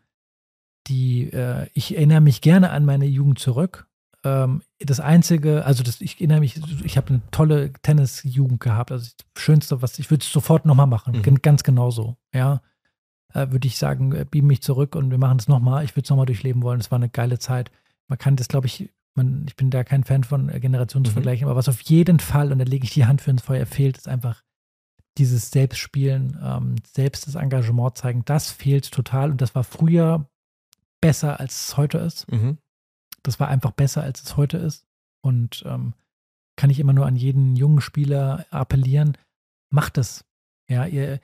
die, 0.87 1.31
äh, 1.31 1.67
ich 1.73 1.95
erinnere 1.95 2.21
mich 2.21 2.41
gerne 2.41 2.71
an 2.71 2.85
meine 2.85 3.05
Jugend 3.05 3.39
zurück. 3.39 3.87
Ähm, 4.23 4.61
das 4.79 4.99
Einzige, 4.99 5.65
also 5.65 5.83
das, 5.83 6.01
ich 6.01 6.15
erinnere 6.15 6.41
mich, 6.41 6.59
ich 6.83 6.97
habe 6.97 7.09
eine 7.09 7.21
tolle 7.31 7.73
Tennisjugend 7.81 8.59
gehabt. 8.59 8.91
Also 8.91 9.09
das 9.17 9.41
Schönste, 9.41 9.81
was 9.81 9.99
ich 9.99 10.09
würde 10.11 10.23
es 10.23 10.31
sofort 10.31 10.65
nochmal 10.65 10.87
machen. 10.87 11.21
Mhm. 11.25 11.41
Ganz 11.41 11.63
genauso. 11.63 12.17
Ja. 12.33 12.61
Äh, 13.33 13.51
würde 13.51 13.67
ich 13.67 13.77
sagen, 13.77 14.13
äh, 14.13 14.25
beam 14.29 14.47
mich 14.47 14.61
zurück 14.61 14.95
und 14.95 15.09
wir 15.09 15.17
machen 15.17 15.39
es 15.39 15.47
nochmal. 15.47 15.83
Ich 15.85 15.95
würde 15.95 16.03
es 16.03 16.09
nochmal 16.09 16.25
durchleben 16.25 16.63
wollen. 16.63 16.79
Es 16.79 16.91
war 16.91 16.97
eine 16.97 17.09
geile 17.09 17.39
Zeit. 17.39 17.71
Man 18.07 18.17
kann 18.17 18.35
das, 18.35 18.47
glaube 18.47 18.67
ich, 18.67 18.89
man, 19.15 19.45
ich 19.47 19.55
bin 19.55 19.69
da 19.69 19.83
kein 19.83 20.03
Fan 20.03 20.23
von 20.23 20.49
äh, 20.49 20.59
Generationen 20.59 21.05
zu 21.05 21.17
Mhm. 21.17 21.27
aber 21.43 21.55
was 21.55 21.69
auf 21.69 21.81
jeden 21.81 22.19
Fall, 22.19 22.51
und 22.51 22.59
da 22.59 22.65
lege 22.65 22.83
ich 22.83 22.93
die 22.93 23.05
Hand 23.05 23.21
für 23.21 23.31
ins 23.31 23.41
Feuer, 23.41 23.65
fehlt, 23.65 23.97
ist 23.97 24.07
einfach 24.07 24.43
dieses 25.17 25.51
Selbstspielen, 25.51 26.39
ähm, 26.41 26.75
selbst 26.85 27.27
das 27.27 27.35
Engagement 27.35 27.97
zeigen, 27.97 28.23
das 28.25 28.49
fehlt 28.49 28.91
total 28.91 29.31
und 29.31 29.41
das 29.41 29.55
war 29.55 29.63
früher 29.63 30.29
besser, 31.01 31.39
als 31.39 31.67
es 31.67 31.77
heute 31.77 31.97
ist. 31.97 32.31
Mhm. 32.31 32.57
Das 33.23 33.39
war 33.39 33.47
einfach 33.47 33.71
besser, 33.71 34.03
als 34.03 34.23
es 34.23 34.37
heute 34.37 34.57
ist. 34.57 34.85
Und 35.21 35.63
ähm, 35.65 35.93
kann 36.55 36.69
ich 36.69 36.79
immer 36.79 36.93
nur 36.93 37.05
an 37.05 37.15
jeden 37.15 37.55
jungen 37.55 37.81
Spieler 37.81 38.45
appellieren, 38.49 39.17
macht 39.71 39.97
es. 39.97 40.25
Ja, 40.69 40.85
ihr, 40.85 41.19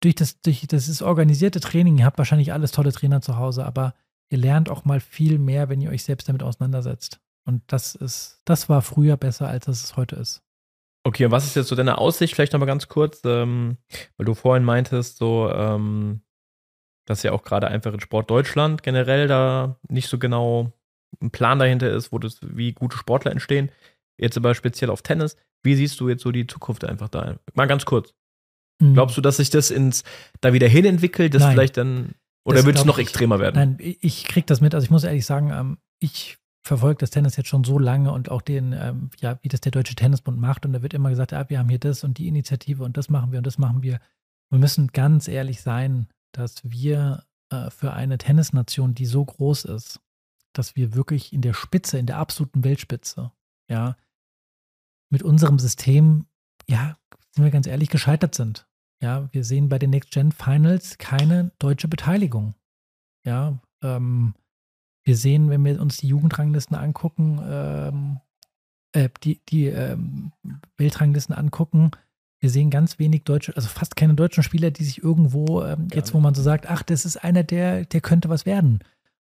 durch 0.00 0.14
das, 0.14 0.40
durch 0.40 0.66
das 0.66 0.88
ist 0.88 1.02
organisierte 1.02 1.60
Training, 1.60 1.98
ihr 1.98 2.04
habt 2.04 2.18
wahrscheinlich 2.18 2.52
alles 2.52 2.72
tolle 2.72 2.92
Trainer 2.92 3.20
zu 3.20 3.36
Hause, 3.36 3.64
aber 3.64 3.94
ihr 4.30 4.38
lernt 4.38 4.68
auch 4.68 4.84
mal 4.84 5.00
viel 5.00 5.38
mehr, 5.38 5.68
wenn 5.68 5.80
ihr 5.80 5.90
euch 5.90 6.04
selbst 6.04 6.28
damit 6.28 6.42
auseinandersetzt. 6.42 7.20
Und 7.46 7.62
das 7.66 7.94
ist, 7.94 8.40
das 8.44 8.68
war 8.68 8.82
früher 8.82 9.16
besser, 9.16 9.48
als 9.48 9.68
es 9.68 9.96
heute 9.96 10.16
ist. 10.16 10.42
Okay, 11.06 11.26
und 11.26 11.30
was 11.30 11.44
ist 11.44 11.56
jetzt 11.56 11.68
so 11.68 11.76
deine 11.76 11.98
Aussicht? 11.98 12.34
Vielleicht 12.34 12.54
nochmal 12.54 12.66
ganz 12.66 12.88
kurz, 12.88 13.20
ähm, 13.24 13.76
weil 14.16 14.24
du 14.24 14.34
vorhin 14.34 14.64
meintest, 14.64 15.18
so, 15.18 15.50
ähm, 15.50 16.22
dass 17.06 17.22
ja 17.22 17.32
auch 17.32 17.42
gerade 17.42 17.68
einfach 17.68 17.92
in 17.92 18.00
Sport 18.00 18.30
Deutschland 18.30 18.82
generell 18.82 19.26
da 19.28 19.76
nicht 19.88 20.08
so 20.08 20.18
genau 20.18 20.72
ein 21.20 21.30
Plan 21.30 21.58
dahinter 21.58 21.90
ist, 21.90 22.12
wo 22.12 22.18
das, 22.18 22.38
wie 22.42 22.72
gute 22.72 22.96
Sportler 22.96 23.30
entstehen. 23.32 23.70
Jetzt 24.18 24.36
aber 24.36 24.54
speziell 24.54 24.90
auf 24.90 25.02
Tennis. 25.02 25.36
Wie 25.62 25.74
siehst 25.74 25.98
du 26.00 26.08
jetzt 26.08 26.22
so 26.22 26.30
die 26.32 26.46
Zukunft 26.46 26.84
einfach 26.84 27.08
da? 27.08 27.36
Mal 27.54 27.66
ganz 27.66 27.84
kurz. 27.84 28.12
Glaubst 28.80 29.16
du, 29.16 29.20
dass 29.20 29.36
sich 29.38 29.50
das 29.50 29.70
ins 29.70 30.02
da 30.40 30.52
wieder 30.52 30.66
hin 30.68 30.84
entwickelt, 30.84 31.32
dass 31.32 31.42
Nein. 31.42 31.52
vielleicht 31.52 31.76
dann 31.76 32.14
oder 32.44 32.64
wird 32.64 32.76
es 32.76 32.84
noch 32.84 32.98
ich- 32.98 33.04
extremer 33.06 33.38
werden? 33.38 33.54
Nein, 33.56 33.76
ich- 33.80 33.98
ich 34.02 34.24
kriege 34.24 34.46
das 34.46 34.60
mit. 34.60 34.74
Also 34.74 34.84
ich 34.84 34.90
muss 34.90 35.04
ehrlich 35.04 35.24
sagen, 35.24 35.50
ähm, 35.50 35.78
ich 36.00 36.36
verfolge 36.66 36.98
das 36.98 37.10
Tennis 37.10 37.36
jetzt 37.36 37.48
schon 37.48 37.62
so 37.64 37.78
lange 37.78 38.10
und 38.10 38.30
auch 38.30 38.42
den, 38.42 38.72
ähm, 38.72 39.10
ja, 39.20 39.38
wie 39.42 39.48
das 39.48 39.60
der 39.60 39.70
Deutsche 39.72 39.94
Tennisbund 39.94 40.38
macht. 40.38 40.66
Und 40.66 40.72
da 40.72 40.82
wird 40.82 40.92
immer 40.92 41.10
gesagt, 41.10 41.32
ah, 41.32 41.44
wir 41.48 41.58
haben 41.60 41.68
hier 41.68 41.78
das 41.78 42.02
und 42.04 42.18
die 42.18 42.26
Initiative 42.26 42.82
und 42.82 42.96
das 42.96 43.08
machen 43.08 43.30
wir 43.32 43.38
und 43.38 43.46
das 43.46 43.58
machen 43.58 43.82
wir. 43.82 44.00
Wir 44.50 44.58
müssen 44.58 44.88
ganz 44.88 45.28
ehrlich 45.28 45.60
sein, 45.62 46.08
dass 46.36 46.56
wir 46.64 47.24
äh, 47.50 47.70
für 47.70 47.92
eine 47.92 48.18
Tennisnation, 48.18 48.94
die 48.94 49.06
so 49.06 49.24
groß 49.24 49.64
ist, 49.66 50.00
dass 50.52 50.76
wir 50.76 50.94
wirklich 50.94 51.32
in 51.32 51.40
der 51.40 51.54
Spitze, 51.54 51.98
in 51.98 52.06
der 52.06 52.18
absoluten 52.18 52.64
Weltspitze, 52.64 53.32
ja, 53.68 53.96
mit 55.10 55.22
unserem 55.22 55.58
System, 55.58 56.26
ja, 56.68 56.96
sind 57.30 57.44
wir 57.44 57.50
ganz 57.50 57.66
ehrlich, 57.66 57.88
gescheitert 57.88 58.34
sind. 58.34 58.66
Ja, 59.00 59.28
wir 59.32 59.44
sehen 59.44 59.68
bei 59.68 59.78
den 59.78 59.90
Next 59.90 60.12
Gen 60.12 60.32
Finals 60.32 60.98
keine 60.98 61.52
deutsche 61.58 61.88
Beteiligung. 61.88 62.54
Ja, 63.24 63.58
ähm, 63.82 64.34
wir 65.04 65.16
sehen, 65.16 65.50
wenn 65.50 65.64
wir 65.64 65.80
uns 65.80 65.98
die 65.98 66.08
Jugendranglisten 66.08 66.76
angucken, 66.76 67.40
ähm, 67.44 68.20
äh, 68.92 69.08
die, 69.22 69.40
die 69.48 69.66
ähm, 69.66 70.32
Weltranglisten 70.78 71.34
angucken, 71.34 71.90
wir 72.44 72.50
sehen 72.50 72.68
ganz 72.68 72.98
wenig 72.98 73.24
deutsche, 73.24 73.56
also 73.56 73.68
fast 73.68 73.96
keine 73.96 74.12
deutschen 74.12 74.42
Spieler, 74.42 74.70
die 74.70 74.84
sich 74.84 75.02
irgendwo, 75.02 75.62
ähm, 75.62 75.88
Gar 75.88 75.96
jetzt 75.96 76.12
wo 76.12 76.20
man 76.20 76.34
so 76.34 76.42
sagt, 76.42 76.68
ach, 76.68 76.82
das 76.82 77.06
ist 77.06 77.16
einer, 77.16 77.42
der, 77.42 77.86
der 77.86 78.02
könnte 78.02 78.28
was 78.28 78.44
werden. 78.44 78.80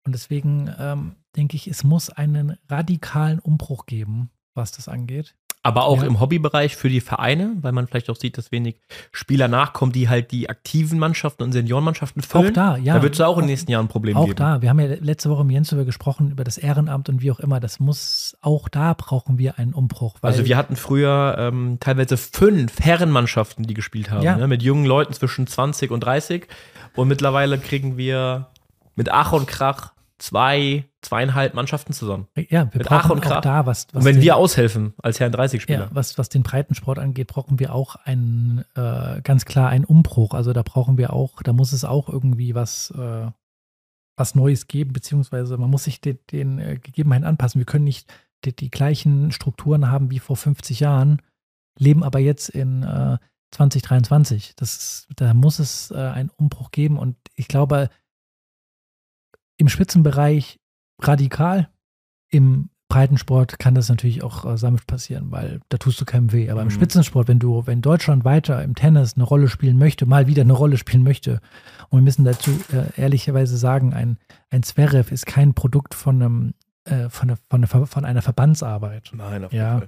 Und 0.05 0.17
deswegen 0.17 0.69
ähm, 0.81 1.15
denke 1.37 1.55
ich, 1.55 1.69
es 1.69 1.85
muss 1.85 2.11
einen 2.11 2.59
radikalen 2.69 3.39
Umbruch 3.39 3.87
geben, 3.87 4.31
was 4.55 4.73
das 4.73 4.89
angeht. 4.89 5.37
Aber 5.67 5.87
auch 5.87 6.03
Ja. 6.03 6.07
im 6.09 6.21
Hobbybereich 6.21 6.77
für 6.77 6.91
die 6.91 7.01
Vereine, 7.01 7.55
weil 7.63 7.73
man 7.73 7.87
vielleicht 7.89 8.11
auch 8.11 8.17
sieht, 8.17 8.37
dass 8.37 8.53
wenig 8.53 8.77
Spieler 9.13 9.49
nachkommen, 9.49 9.93
die 9.93 10.11
halt 10.11 10.31
die 10.31 10.51
aktiven 10.51 10.99
Mannschaften 10.99 11.43
und 11.43 11.53
Seniorenmannschaften 11.53 12.23
füllen. 12.23 12.51
Auch 12.51 12.53
da, 12.53 12.77
ja. 12.77 12.95
Da 12.97 13.03
wird 13.03 13.15
es 13.15 13.21
auch 13.23 13.39
in 13.39 13.45
den 13.45 13.49
nächsten 13.51 13.71
Jahren 13.71 13.87
ein 13.87 13.89
Problem 13.89 14.15
Auch 14.17 14.27
geben. 14.27 14.37
da, 14.37 14.61
wir 14.61 14.69
haben 14.69 14.79
ja 14.79 14.95
letzte 15.01 15.31
Woche 15.31 15.43
mit 15.43 15.55
Jens 15.55 15.71
darüber 15.71 15.87
gesprochen, 15.87 16.31
über 16.31 16.45
das 16.45 16.59
Ehrenamt 16.59 17.09
und 17.09 17.23
wie 17.23 17.31
auch 17.33 17.41
immer. 17.41 17.61
Das 17.61 17.81
muss, 17.81 18.37
auch 18.43 18.69
da 18.69 18.93
brauchen 18.93 19.39
wir 19.39 19.59
einen 19.59 19.73
Umbruch. 19.73 20.17
Also 20.21 20.45
wir 20.45 20.59
hatten 20.59 20.77
früher 20.77 21.37
ähm, 21.39 21.79
teilweise 21.81 22.19
fünf 22.19 22.81
Herrenmannschaften, 22.81 23.65
die 23.65 23.73
gespielt 23.73 24.11
haben, 24.11 24.23
Ja. 24.23 24.37
ne, 24.37 24.47
mit 24.47 24.63
jungen 24.63 24.85
Leuten 24.85 25.15
zwischen 25.15 25.47
20 25.47 25.91
und 25.91 26.01
30. 26.01 26.47
Und 26.95 27.09
mittlerweile 27.09 27.57
kriegen 27.59 27.97
wir 27.97 28.49
mit 28.97 29.11
Ach 29.11 29.33
und 29.33 29.47
Krach 29.47 29.94
zwei, 30.19 30.85
zweieinhalb 31.03 31.55
Mannschaften 31.55 31.93
zusammen. 31.93 32.29
ja, 32.37 32.73
wir 32.73 32.79
mit 32.79 32.91
Ach 32.91 33.09
brauchen 33.09 33.19
und 33.19 33.27
auch 33.33 33.41
da 33.41 33.67
was. 33.67 33.89
was 33.89 34.01
Und 34.01 34.05
wenn 34.05 34.17
den, 34.17 34.23
wir 34.23 34.37
aushelfen 34.37 34.95
als 35.03 35.21
Herren 35.21 35.33
30-Spieler. 35.33 35.87
ja, 35.87 35.89
was, 35.93 36.19
was 36.19 36.29
den 36.29 36.43
Breitensport 36.43 36.99
angeht, 36.99 37.29
brauchen 37.29 37.59
wir 37.59 37.75
auch 37.75 37.97
einen, 37.97 38.65
äh, 38.75 39.21
ganz 39.23 39.45
klar 39.45 39.69
einen 39.69 39.85
Umbruch. 39.85 40.35
Also 40.35 40.53
da 40.53 40.63
brauchen 40.63 40.99
wir 40.99 41.13
auch, 41.13 41.43
da 41.43 41.53
muss 41.53 41.73
es 41.73 41.85
auch 41.85 42.09
irgendwie 42.09 42.55
was, 42.55 42.91
äh, 42.93 43.31
was 44.17 44.35
Neues 44.35 44.69
geben, 44.69 44.93
beziehungsweise 44.93 45.57
man 45.57 45.71
muss 45.71 45.85
sich 45.85 46.01
den, 46.01 46.19
den 46.31 46.59
äh, 46.59 46.79
Gegebenheiten 46.81 47.27
anpassen. 47.27 47.61
Wir 47.61 47.67
können 47.67 47.85
nicht 47.85 48.13
die, 48.45 48.55
die 48.55 48.71
gleichen 48.71 49.33
Strukturen 49.33 49.91
haben 49.91 50.11
wie 50.11 50.21
vor 50.21 50.37
50 50.37 50.81
Jahren, 50.81 51.21
leben 51.79 52.05
aber 52.05 52.21
jetzt 52.21 52.49
in 52.49 52.83
äh, 52.85 53.19
2023. 53.51 54.55
Das 54.57 54.77
ist, 54.77 55.09
da 55.17 55.35
muss 55.35 55.59
es 55.59 55.91
äh, 55.91 55.97
einen 55.97 56.31
Umbruch 56.31 56.71
geben 56.71 56.99
und 56.99 57.17
ich 57.35 57.49
glaube, 57.49 57.91
im 59.57 59.69
Spitzenbereich 59.69 60.59
radikal, 61.01 61.69
im 62.31 62.71
Breitensport 62.89 63.59
kann 63.59 63.75
das 63.75 63.89
natürlich 63.89 64.23
auch 64.23 64.45
äh, 64.45 64.57
sanft 64.59 64.87
passieren, 64.87 65.31
weil 65.31 65.61
da 65.69 65.79
tust 65.79 66.01
du 66.01 66.05
keinem 66.05 66.33
weh. 66.33 66.51
Aber 66.51 66.61
im 66.61 66.69
Mhm. 66.69 66.73
Spitzensport, 66.73 67.29
wenn 67.29 67.39
du, 67.39 67.67
wenn 67.67 67.81
Deutschland 67.83 68.25
weiter 68.25 68.63
im 68.63 68.75
Tennis 68.75 69.15
eine 69.15 69.25
Rolle 69.25 69.49
spielen 69.49 69.79
möchte, 69.79 70.07
mal 70.07 70.27
wieder 70.27 70.43
eine 70.43 70.53
Rolle 70.53 70.77
spielen 70.77 71.03
möchte, 71.03 71.41
und 71.89 71.99
wir 72.01 72.03
müssen 72.03 72.25
dazu 72.25 72.51
äh, 72.73 73.01
ehrlicherweise 73.01 73.57
sagen, 73.57 73.95
ein, 73.95 74.19
ein 74.51 74.63
Zverev 74.63 75.11
ist 75.13 75.27
kein 75.27 75.55
Produkt 75.55 75.95
von 75.95 76.23
einem, 76.23 76.55
äh, 76.85 77.09
von, 77.09 77.31
einer, 77.31 77.39
von, 77.49 77.65
einer, 77.65 77.87
von 77.87 78.05
einer 78.05 78.23
Verbandsarbeit 78.23 79.11
Nein, 79.15 79.45
auf 79.45 79.53
Ja. 79.53 79.83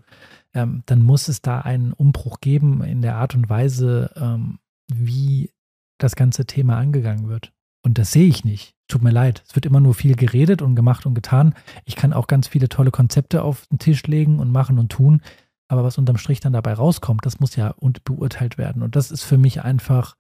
ähm, 0.55 0.83
dann 0.87 1.03
muss 1.03 1.29
es 1.29 1.43
da 1.43 1.61
einen 1.61 1.93
Umbruch 1.93 2.41
geben 2.41 2.83
in 2.83 3.03
der 3.03 3.17
Art 3.17 3.35
und 3.35 3.49
Weise, 3.49 4.11
ähm, 4.17 4.59
wie 4.89 5.53
das 5.99 6.17
ganze 6.17 6.47
Thema 6.47 6.79
angegangen 6.79 7.29
wird. 7.29 7.53
Und 7.83 7.99
das 7.99 8.11
sehe 8.13 8.27
ich 8.27 8.45
nicht. 8.45 8.75
Tut 8.89 9.03
mir 9.03 9.11
leid. 9.11 9.43
Es 9.49 9.55
wird 9.57 9.67
immer 9.67 9.81
nur 9.81 9.95
viel 9.95 10.15
geredet 10.15 10.63
und 10.63 10.77
gemacht 10.77 11.07
und 11.07 11.15
getan. 11.15 11.55
Ich 11.85 11.97
kann 11.97 12.13
auch 12.13 12.29
ganz 12.29 12.47
viele 12.47 12.69
tolle 12.69 12.93
Konzepte 12.93 13.43
auf 13.43 13.67
den 13.67 13.79
Tisch 13.79 14.05
legen 14.05 14.39
und 14.39 14.53
machen 14.53 14.79
und 14.79 14.93
tun. 14.93 15.23
Aber 15.69 15.83
was 15.83 15.99
unterm 15.99 16.19
Strich 16.19 16.39
dann 16.39 16.53
dabei 16.53 16.75
rauskommt, 16.75 17.27
das 17.27 17.41
muss 17.41 17.57
ja 17.57 17.71
und 17.71 18.05
beurteilt 18.05 18.59
werden. 18.59 18.83
Und 18.83 18.95
das 18.95 19.11
ist 19.11 19.25
für 19.25 19.39
mich 19.39 19.63
einfach, 19.63 20.17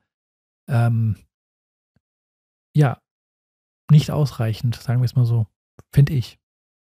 ähm, 0.68 1.16
ja, 2.74 3.00
nicht 3.90 4.10
ausreichend, 4.10 4.74
sagen 4.74 5.00
wir 5.00 5.04
es 5.04 5.14
mal 5.14 5.26
so. 5.26 5.46
Finde 5.92 6.14
ich. 6.14 6.40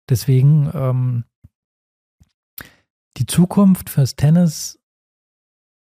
Deswegen, 0.09 0.69
ähm, 0.75 1.25
die 3.17 3.27
Zukunft 3.27 3.91
fürs 3.91 4.17
Tennis, 4.17 4.81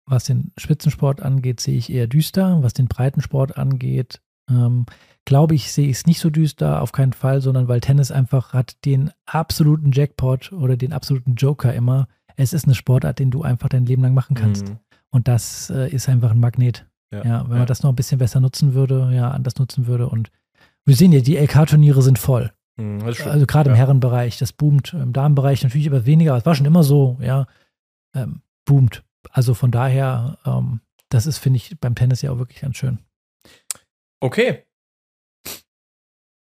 was 0.07 0.24
den 0.24 0.53
Spitzensport 0.57 1.20
angeht, 1.20 1.59
sehe 1.59 1.76
ich 1.76 1.91
eher 1.91 2.07
düster. 2.07 2.62
Was 2.62 2.72
den 2.72 2.87
Breitensport 2.87 3.57
angeht, 3.57 4.22
ähm, 4.49 4.87
glaube 5.25 5.55
ich, 5.55 5.73
sehe 5.73 5.89
ich 5.89 5.99
es 5.99 6.07
nicht 6.07 6.20
so 6.20 6.31
düster, 6.31 6.83
auf 6.83 6.93
keinen 6.93 7.12
Fall, 7.12 7.41
sondern 7.41 7.68
weil 7.68 7.81
Tennis 7.81 8.11
einfach 8.11 8.53
hat 8.53 8.85
den 8.85 9.11
absoluten 9.27 9.93
Jackpot 9.93 10.53
oder 10.53 10.77
den 10.77 10.93
absoluten 10.93 11.35
Joker 11.35 11.73
immer. 11.75 12.09
Es 12.37 12.53
ist 12.53 12.64
eine 12.64 12.75
Sportart, 12.75 13.18
den 13.18 13.31
du 13.31 13.43
einfach 13.43 13.68
dein 13.68 13.87
Leben 13.87 14.03
lang 14.03 14.14
machen 14.14 14.35
kannst. 14.35 14.68
Mhm. 14.68 14.79
Und 15.11 15.29
das 15.29 15.70
äh, 15.70 15.91
ist 15.91 16.09
einfach 16.09 16.31
ein 16.31 16.41
Magnet. 16.41 16.87
Ja, 17.12 17.18
Ja, 17.25 17.43
wenn 17.45 17.53
ja. 17.53 17.59
man 17.59 17.66
das 17.66 17.83
noch 17.83 17.91
ein 17.91 17.97
bisschen 17.97 18.18
besser 18.18 18.41
nutzen 18.41 18.75
würde, 18.75 19.11
ja, 19.14 19.31
anders 19.31 19.57
nutzen 19.57 19.87
würde. 19.87 20.09
Und 20.09 20.31
wir 20.85 20.97
sehen 20.97 21.12
ja, 21.12 21.20
die 21.20 21.37
LK-Turniere 21.37 22.03
sind 22.03 22.18
voll. 22.18 22.51
Mhm. 22.77 23.03
Also 23.03 23.47
gerade 23.47 23.68
im 23.70 23.77
Ja. 23.77 23.83
Herrenbereich, 23.83 24.39
das 24.39 24.53
boomt. 24.53 24.95
Im 24.95 25.12
Damenbereich 25.12 25.62
natürlich 25.62 25.89
aber 25.89 26.07
weniger, 26.07 26.33
aber 26.33 26.39
es 26.39 26.47
war 26.47 26.55
schon 26.55 26.66
immer 26.66 26.83
so, 26.83 27.18
ja. 27.20 27.47
Ähm, 28.14 28.41
boomt. 28.64 29.05
Also 29.31 29.55
von 29.55 29.70
daher, 29.70 30.39
ähm, 30.47 30.81
das 31.11 31.27
ist, 31.27 31.39
finde 31.39 31.59
ich, 31.59 31.79
beim 31.79 31.95
Tennis 31.95 32.23
ja 32.23 32.33
auch 32.33 32.39
wirklich 32.39 32.61
ganz 32.62 32.77
schön. 32.77 32.99
Okay, 34.20 34.64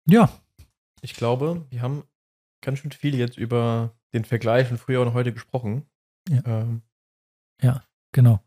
Ja, 0.07 0.29
ich 1.01 1.15
glaube, 1.15 1.65
wir 1.69 1.81
haben 1.81 2.03
ganz 2.61 2.79
schön 2.79 2.91
viel 2.91 3.15
jetzt 3.15 3.37
über 3.37 3.93
den 4.13 4.25
Vergleich 4.25 4.67
von 4.67 4.77
früher 4.77 5.01
und 5.01 5.13
heute 5.13 5.33
gesprochen. 5.33 5.85
Ja. 6.29 6.41
Ähm, 6.45 6.81
Genau. 8.13 8.41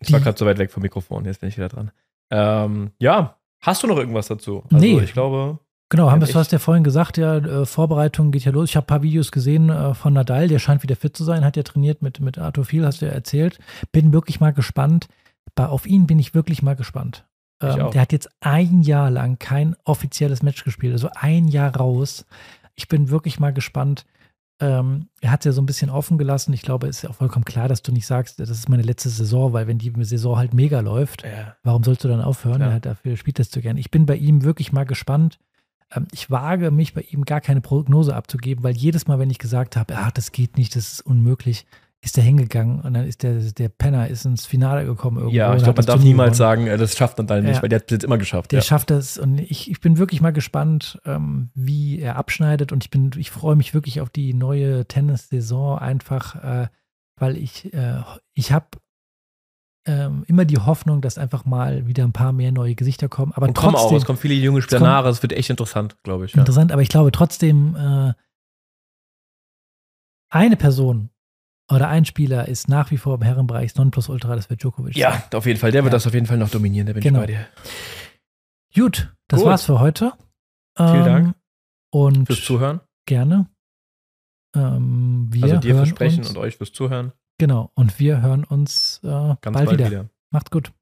ich 0.00 0.12
war 0.12 0.18
gerade 0.18 0.36
so 0.36 0.44
weit 0.44 0.58
weg 0.58 0.72
vom 0.72 0.82
Mikrofon, 0.82 1.24
jetzt 1.24 1.40
bin 1.40 1.48
ich 1.48 1.56
wieder 1.56 1.68
dran. 1.68 1.92
Ähm, 2.30 2.90
ja, 2.98 3.38
hast 3.60 3.82
du 3.82 3.86
noch 3.86 3.96
irgendwas 3.96 4.26
dazu? 4.26 4.64
Also, 4.64 4.76
Nee. 4.76 4.98
ich 5.00 5.12
glaube, 5.12 5.60
Genau, 5.90 6.06
Ja, 6.06 6.12
haben 6.12 6.20
wir, 6.20 6.26
du 6.26 6.34
hast 6.34 6.50
ja 6.52 6.58
vorhin 6.58 6.82
gesagt, 6.84 7.16
ja, 7.18 7.36
äh, 7.36 7.64
Vorbereitung 7.64 8.30
geht 8.32 8.44
ja 8.44 8.50
los. 8.52 8.68
Ich 8.70 8.76
habe 8.76 8.84
ein 8.84 8.88
paar 8.88 9.02
Videos 9.02 9.30
gesehen 9.30 9.70
äh, 9.70 9.94
von 9.94 10.12
Nadal, 10.12 10.48
der 10.48 10.58
scheint 10.58 10.82
wieder 10.82 10.96
fit 10.96 11.16
zu 11.16 11.22
sein, 11.24 11.44
hat 11.44 11.56
ja 11.56 11.62
trainiert 11.62 12.02
mit, 12.02 12.18
mit 12.20 12.36
Arthur 12.36 12.64
Viel, 12.64 12.84
hast 12.84 13.00
du 13.00 13.06
ja 13.06 13.12
erzählt. 13.12 13.58
Bin 13.92 14.12
wirklich 14.12 14.40
mal 14.40 14.52
gespannt. 14.52 15.08
Bei, 15.54 15.66
auf 15.66 15.86
ihn 15.86 16.06
bin 16.08 16.18
ich 16.18 16.34
wirklich 16.34 16.62
mal 16.62 16.74
gespannt. 16.74 17.27
Ähm, 17.60 17.90
der 17.90 18.00
hat 18.02 18.12
jetzt 18.12 18.28
ein 18.40 18.82
Jahr 18.82 19.10
lang 19.10 19.38
kein 19.38 19.74
offizielles 19.84 20.42
Match 20.42 20.64
gespielt, 20.64 20.92
also 20.92 21.08
ein 21.14 21.48
Jahr 21.48 21.74
raus. 21.76 22.24
Ich 22.74 22.88
bin 22.88 23.10
wirklich 23.10 23.40
mal 23.40 23.52
gespannt. 23.52 24.06
Ähm, 24.60 25.08
er 25.20 25.30
hat 25.30 25.40
es 25.40 25.44
ja 25.46 25.52
so 25.52 25.62
ein 25.62 25.66
bisschen 25.66 25.88
offen 25.90 26.18
gelassen. 26.18 26.52
Ich 26.52 26.62
glaube, 26.62 26.88
es 26.88 26.96
ist 26.98 27.02
ja 27.02 27.10
auch 27.10 27.14
vollkommen 27.14 27.44
klar, 27.44 27.68
dass 27.68 27.82
du 27.82 27.92
nicht 27.92 28.06
sagst, 28.06 28.40
das 28.40 28.50
ist 28.50 28.68
meine 28.68 28.82
letzte 28.82 29.08
Saison, 29.08 29.52
weil 29.52 29.66
wenn 29.68 29.78
die 29.78 29.92
Saison 30.04 30.36
halt 30.36 30.52
mega 30.52 30.80
läuft, 30.80 31.22
ja. 31.22 31.56
Warum 31.62 31.84
sollst 31.84 32.02
du 32.04 32.08
dann 32.08 32.20
aufhören? 32.20 32.60
Er 32.60 32.72
hat 32.74 32.86
dafür 32.86 33.16
spielt 33.16 33.38
das 33.38 33.50
zu 33.50 33.60
gern. 33.60 33.76
Ich 33.76 33.90
bin 33.90 34.06
bei 34.06 34.16
ihm 34.16 34.42
wirklich 34.42 34.72
mal 34.72 34.84
gespannt. 34.84 35.38
Ähm, 35.92 36.06
Ich 36.12 36.30
wage 36.30 36.70
mich 36.70 36.92
bei 36.94 37.02
ihm 37.02 37.24
gar 37.24 37.40
keine 37.40 37.60
Prognose 37.60 38.14
abzugeben, 38.14 38.64
weil 38.64 38.76
jedes 38.76 39.06
Mal, 39.06 39.18
wenn 39.18 39.30
ich 39.30 39.38
gesagt 39.38 39.76
habe, 39.76 39.96
ah, 39.96 40.10
das 40.12 40.32
geht 40.32 40.56
nicht, 40.56 40.74
das 40.74 40.92
ist 40.92 41.00
unmöglich, 41.02 41.66
ist 42.00 42.16
er 42.16 42.22
hingegangen 42.22 42.80
und 42.80 42.94
dann 42.94 43.06
ist 43.06 43.24
der, 43.24 43.34
der 43.34 43.68
Penner 43.68 44.06
ist 44.06 44.24
ins 44.24 44.46
Finale 44.46 44.84
gekommen 44.86 45.16
irgendwo. 45.16 45.34
Ja, 45.36 45.54
ich 45.56 45.64
glaube, 45.64 45.78
man 45.78 45.86
darf 45.86 46.00
niemals 46.00 46.38
gewonnen. 46.38 46.64
sagen, 46.64 46.66
äh, 46.68 46.76
das 46.76 46.96
schafft 46.96 47.18
Nadal 47.18 47.42
nicht, 47.42 47.56
Ja. 47.56 47.62
weil 47.62 47.68
der 47.68 47.80
hat 47.80 47.86
es 47.86 47.90
jetzt 47.92 48.04
immer 48.04 48.18
geschafft. 48.18 48.52
Der 48.52 48.60
ja. 48.60 48.64
schafft 48.64 48.90
das 48.90 49.18
und 49.18 49.38
ich, 49.38 49.68
ich 49.70 49.80
bin 49.80 49.98
wirklich 49.98 50.20
mal 50.20 50.32
gespannt, 50.32 51.00
ähm, 51.04 51.50
wie 51.54 51.98
er 51.98 52.16
abschneidet 52.16 52.70
und 52.70 52.84
ich 52.84 52.90
bin, 52.90 53.10
ich 53.16 53.30
freue 53.32 53.56
mich 53.56 53.74
wirklich 53.74 54.00
auf 54.00 54.10
die 54.10 54.32
neue 54.32 54.86
Tennis-Saison 54.86 55.78
einfach, 55.78 56.36
äh, 56.36 56.68
weil 57.16 57.36
ich, 57.36 57.72
äh, 57.74 58.02
ich 58.32 58.52
habe 58.52 58.66
ähm, 59.86 60.22
immer 60.28 60.44
die 60.44 60.58
Hoffnung, 60.58 61.00
dass 61.00 61.18
einfach 61.18 61.46
mal 61.46 61.86
wieder 61.88 62.04
ein 62.04 62.12
paar 62.12 62.32
mehr 62.32 62.52
neue 62.52 62.76
Gesichter 62.76 63.08
kommen. 63.08 63.32
Aber 63.32 63.48
Und 63.48 63.54
kommen 63.54 63.74
auch, 63.74 63.80
trotzdem, 63.80 63.98
es 63.98 64.04
kommen 64.04 64.18
viele 64.18 64.34
junge 64.34 64.62
Spieler 64.62 64.80
nach, 64.80 65.04
es 65.06 65.22
wird 65.22 65.32
echt 65.32 65.50
interessant, 65.50 65.96
glaube 66.04 66.26
ich. 66.26 66.34
Ja. 66.34 66.40
interessant, 66.40 66.70
aber 66.70 66.82
ich 66.82 66.90
glaube 66.90 67.10
trotzdem, 67.10 67.74
äh, 67.74 68.12
eine 70.30 70.56
Person 70.56 71.10
oder 71.70 71.88
ein 71.88 72.04
Spieler 72.04 72.48
ist 72.48 72.68
nach 72.68 72.90
wie 72.90 72.96
vor 72.96 73.14
im 73.16 73.22
Herrenbereich 73.22 73.74
Nonplusultra, 73.76 74.34
das 74.36 74.48
wird 74.50 74.62
Djokovic. 74.62 74.94
sein. 74.94 75.00
ja, 75.02 75.22
auf 75.38 75.46
jeden 75.46 75.58
Fall. 75.60 75.70
Der 75.72 75.84
wird 75.84 75.92
Ja. 75.92 75.96
das 75.96 76.06
auf 76.06 76.14
jeden 76.14 76.26
Fall 76.26 76.38
noch 76.38 76.50
dominieren, 76.50 76.86
da 76.86 76.92
bin 76.94 77.02
Genau. 77.02 77.20
ich 77.20 77.26
bei 77.26 77.32
dir. 77.32 77.46
Gut, 78.74 79.14
das 79.28 79.40
Gut. 79.40 79.48
war's 79.48 79.64
für 79.64 79.80
heute. 79.80 80.12
Vielen 80.76 80.94
Ähm, 80.96 81.04
Dank 81.04 81.34
Und 81.90 82.26
Fürs 82.26 82.44
Zuhören. 82.44 82.80
gerne. 83.06 83.46
Ähm, 84.54 85.26
wir 85.30 85.44
also 85.44 85.56
dir 85.58 85.74
hören 85.74 85.86
fürs 85.86 85.88
Sprechen 85.90 86.18
uns, 86.20 86.30
und 86.30 86.38
euch 86.38 86.56
fürs 86.56 86.72
Zuhören. 86.72 87.12
Genau, 87.38 87.70
und 87.74 87.98
wir 87.98 88.20
hören 88.22 88.44
uns 88.44 89.00
äh, 89.04 89.08
bald, 89.08 89.40
bald 89.42 89.70
wieder. 89.72 89.86
wieder. 89.90 90.08
Macht's 90.30 90.50
gut. 90.50 90.72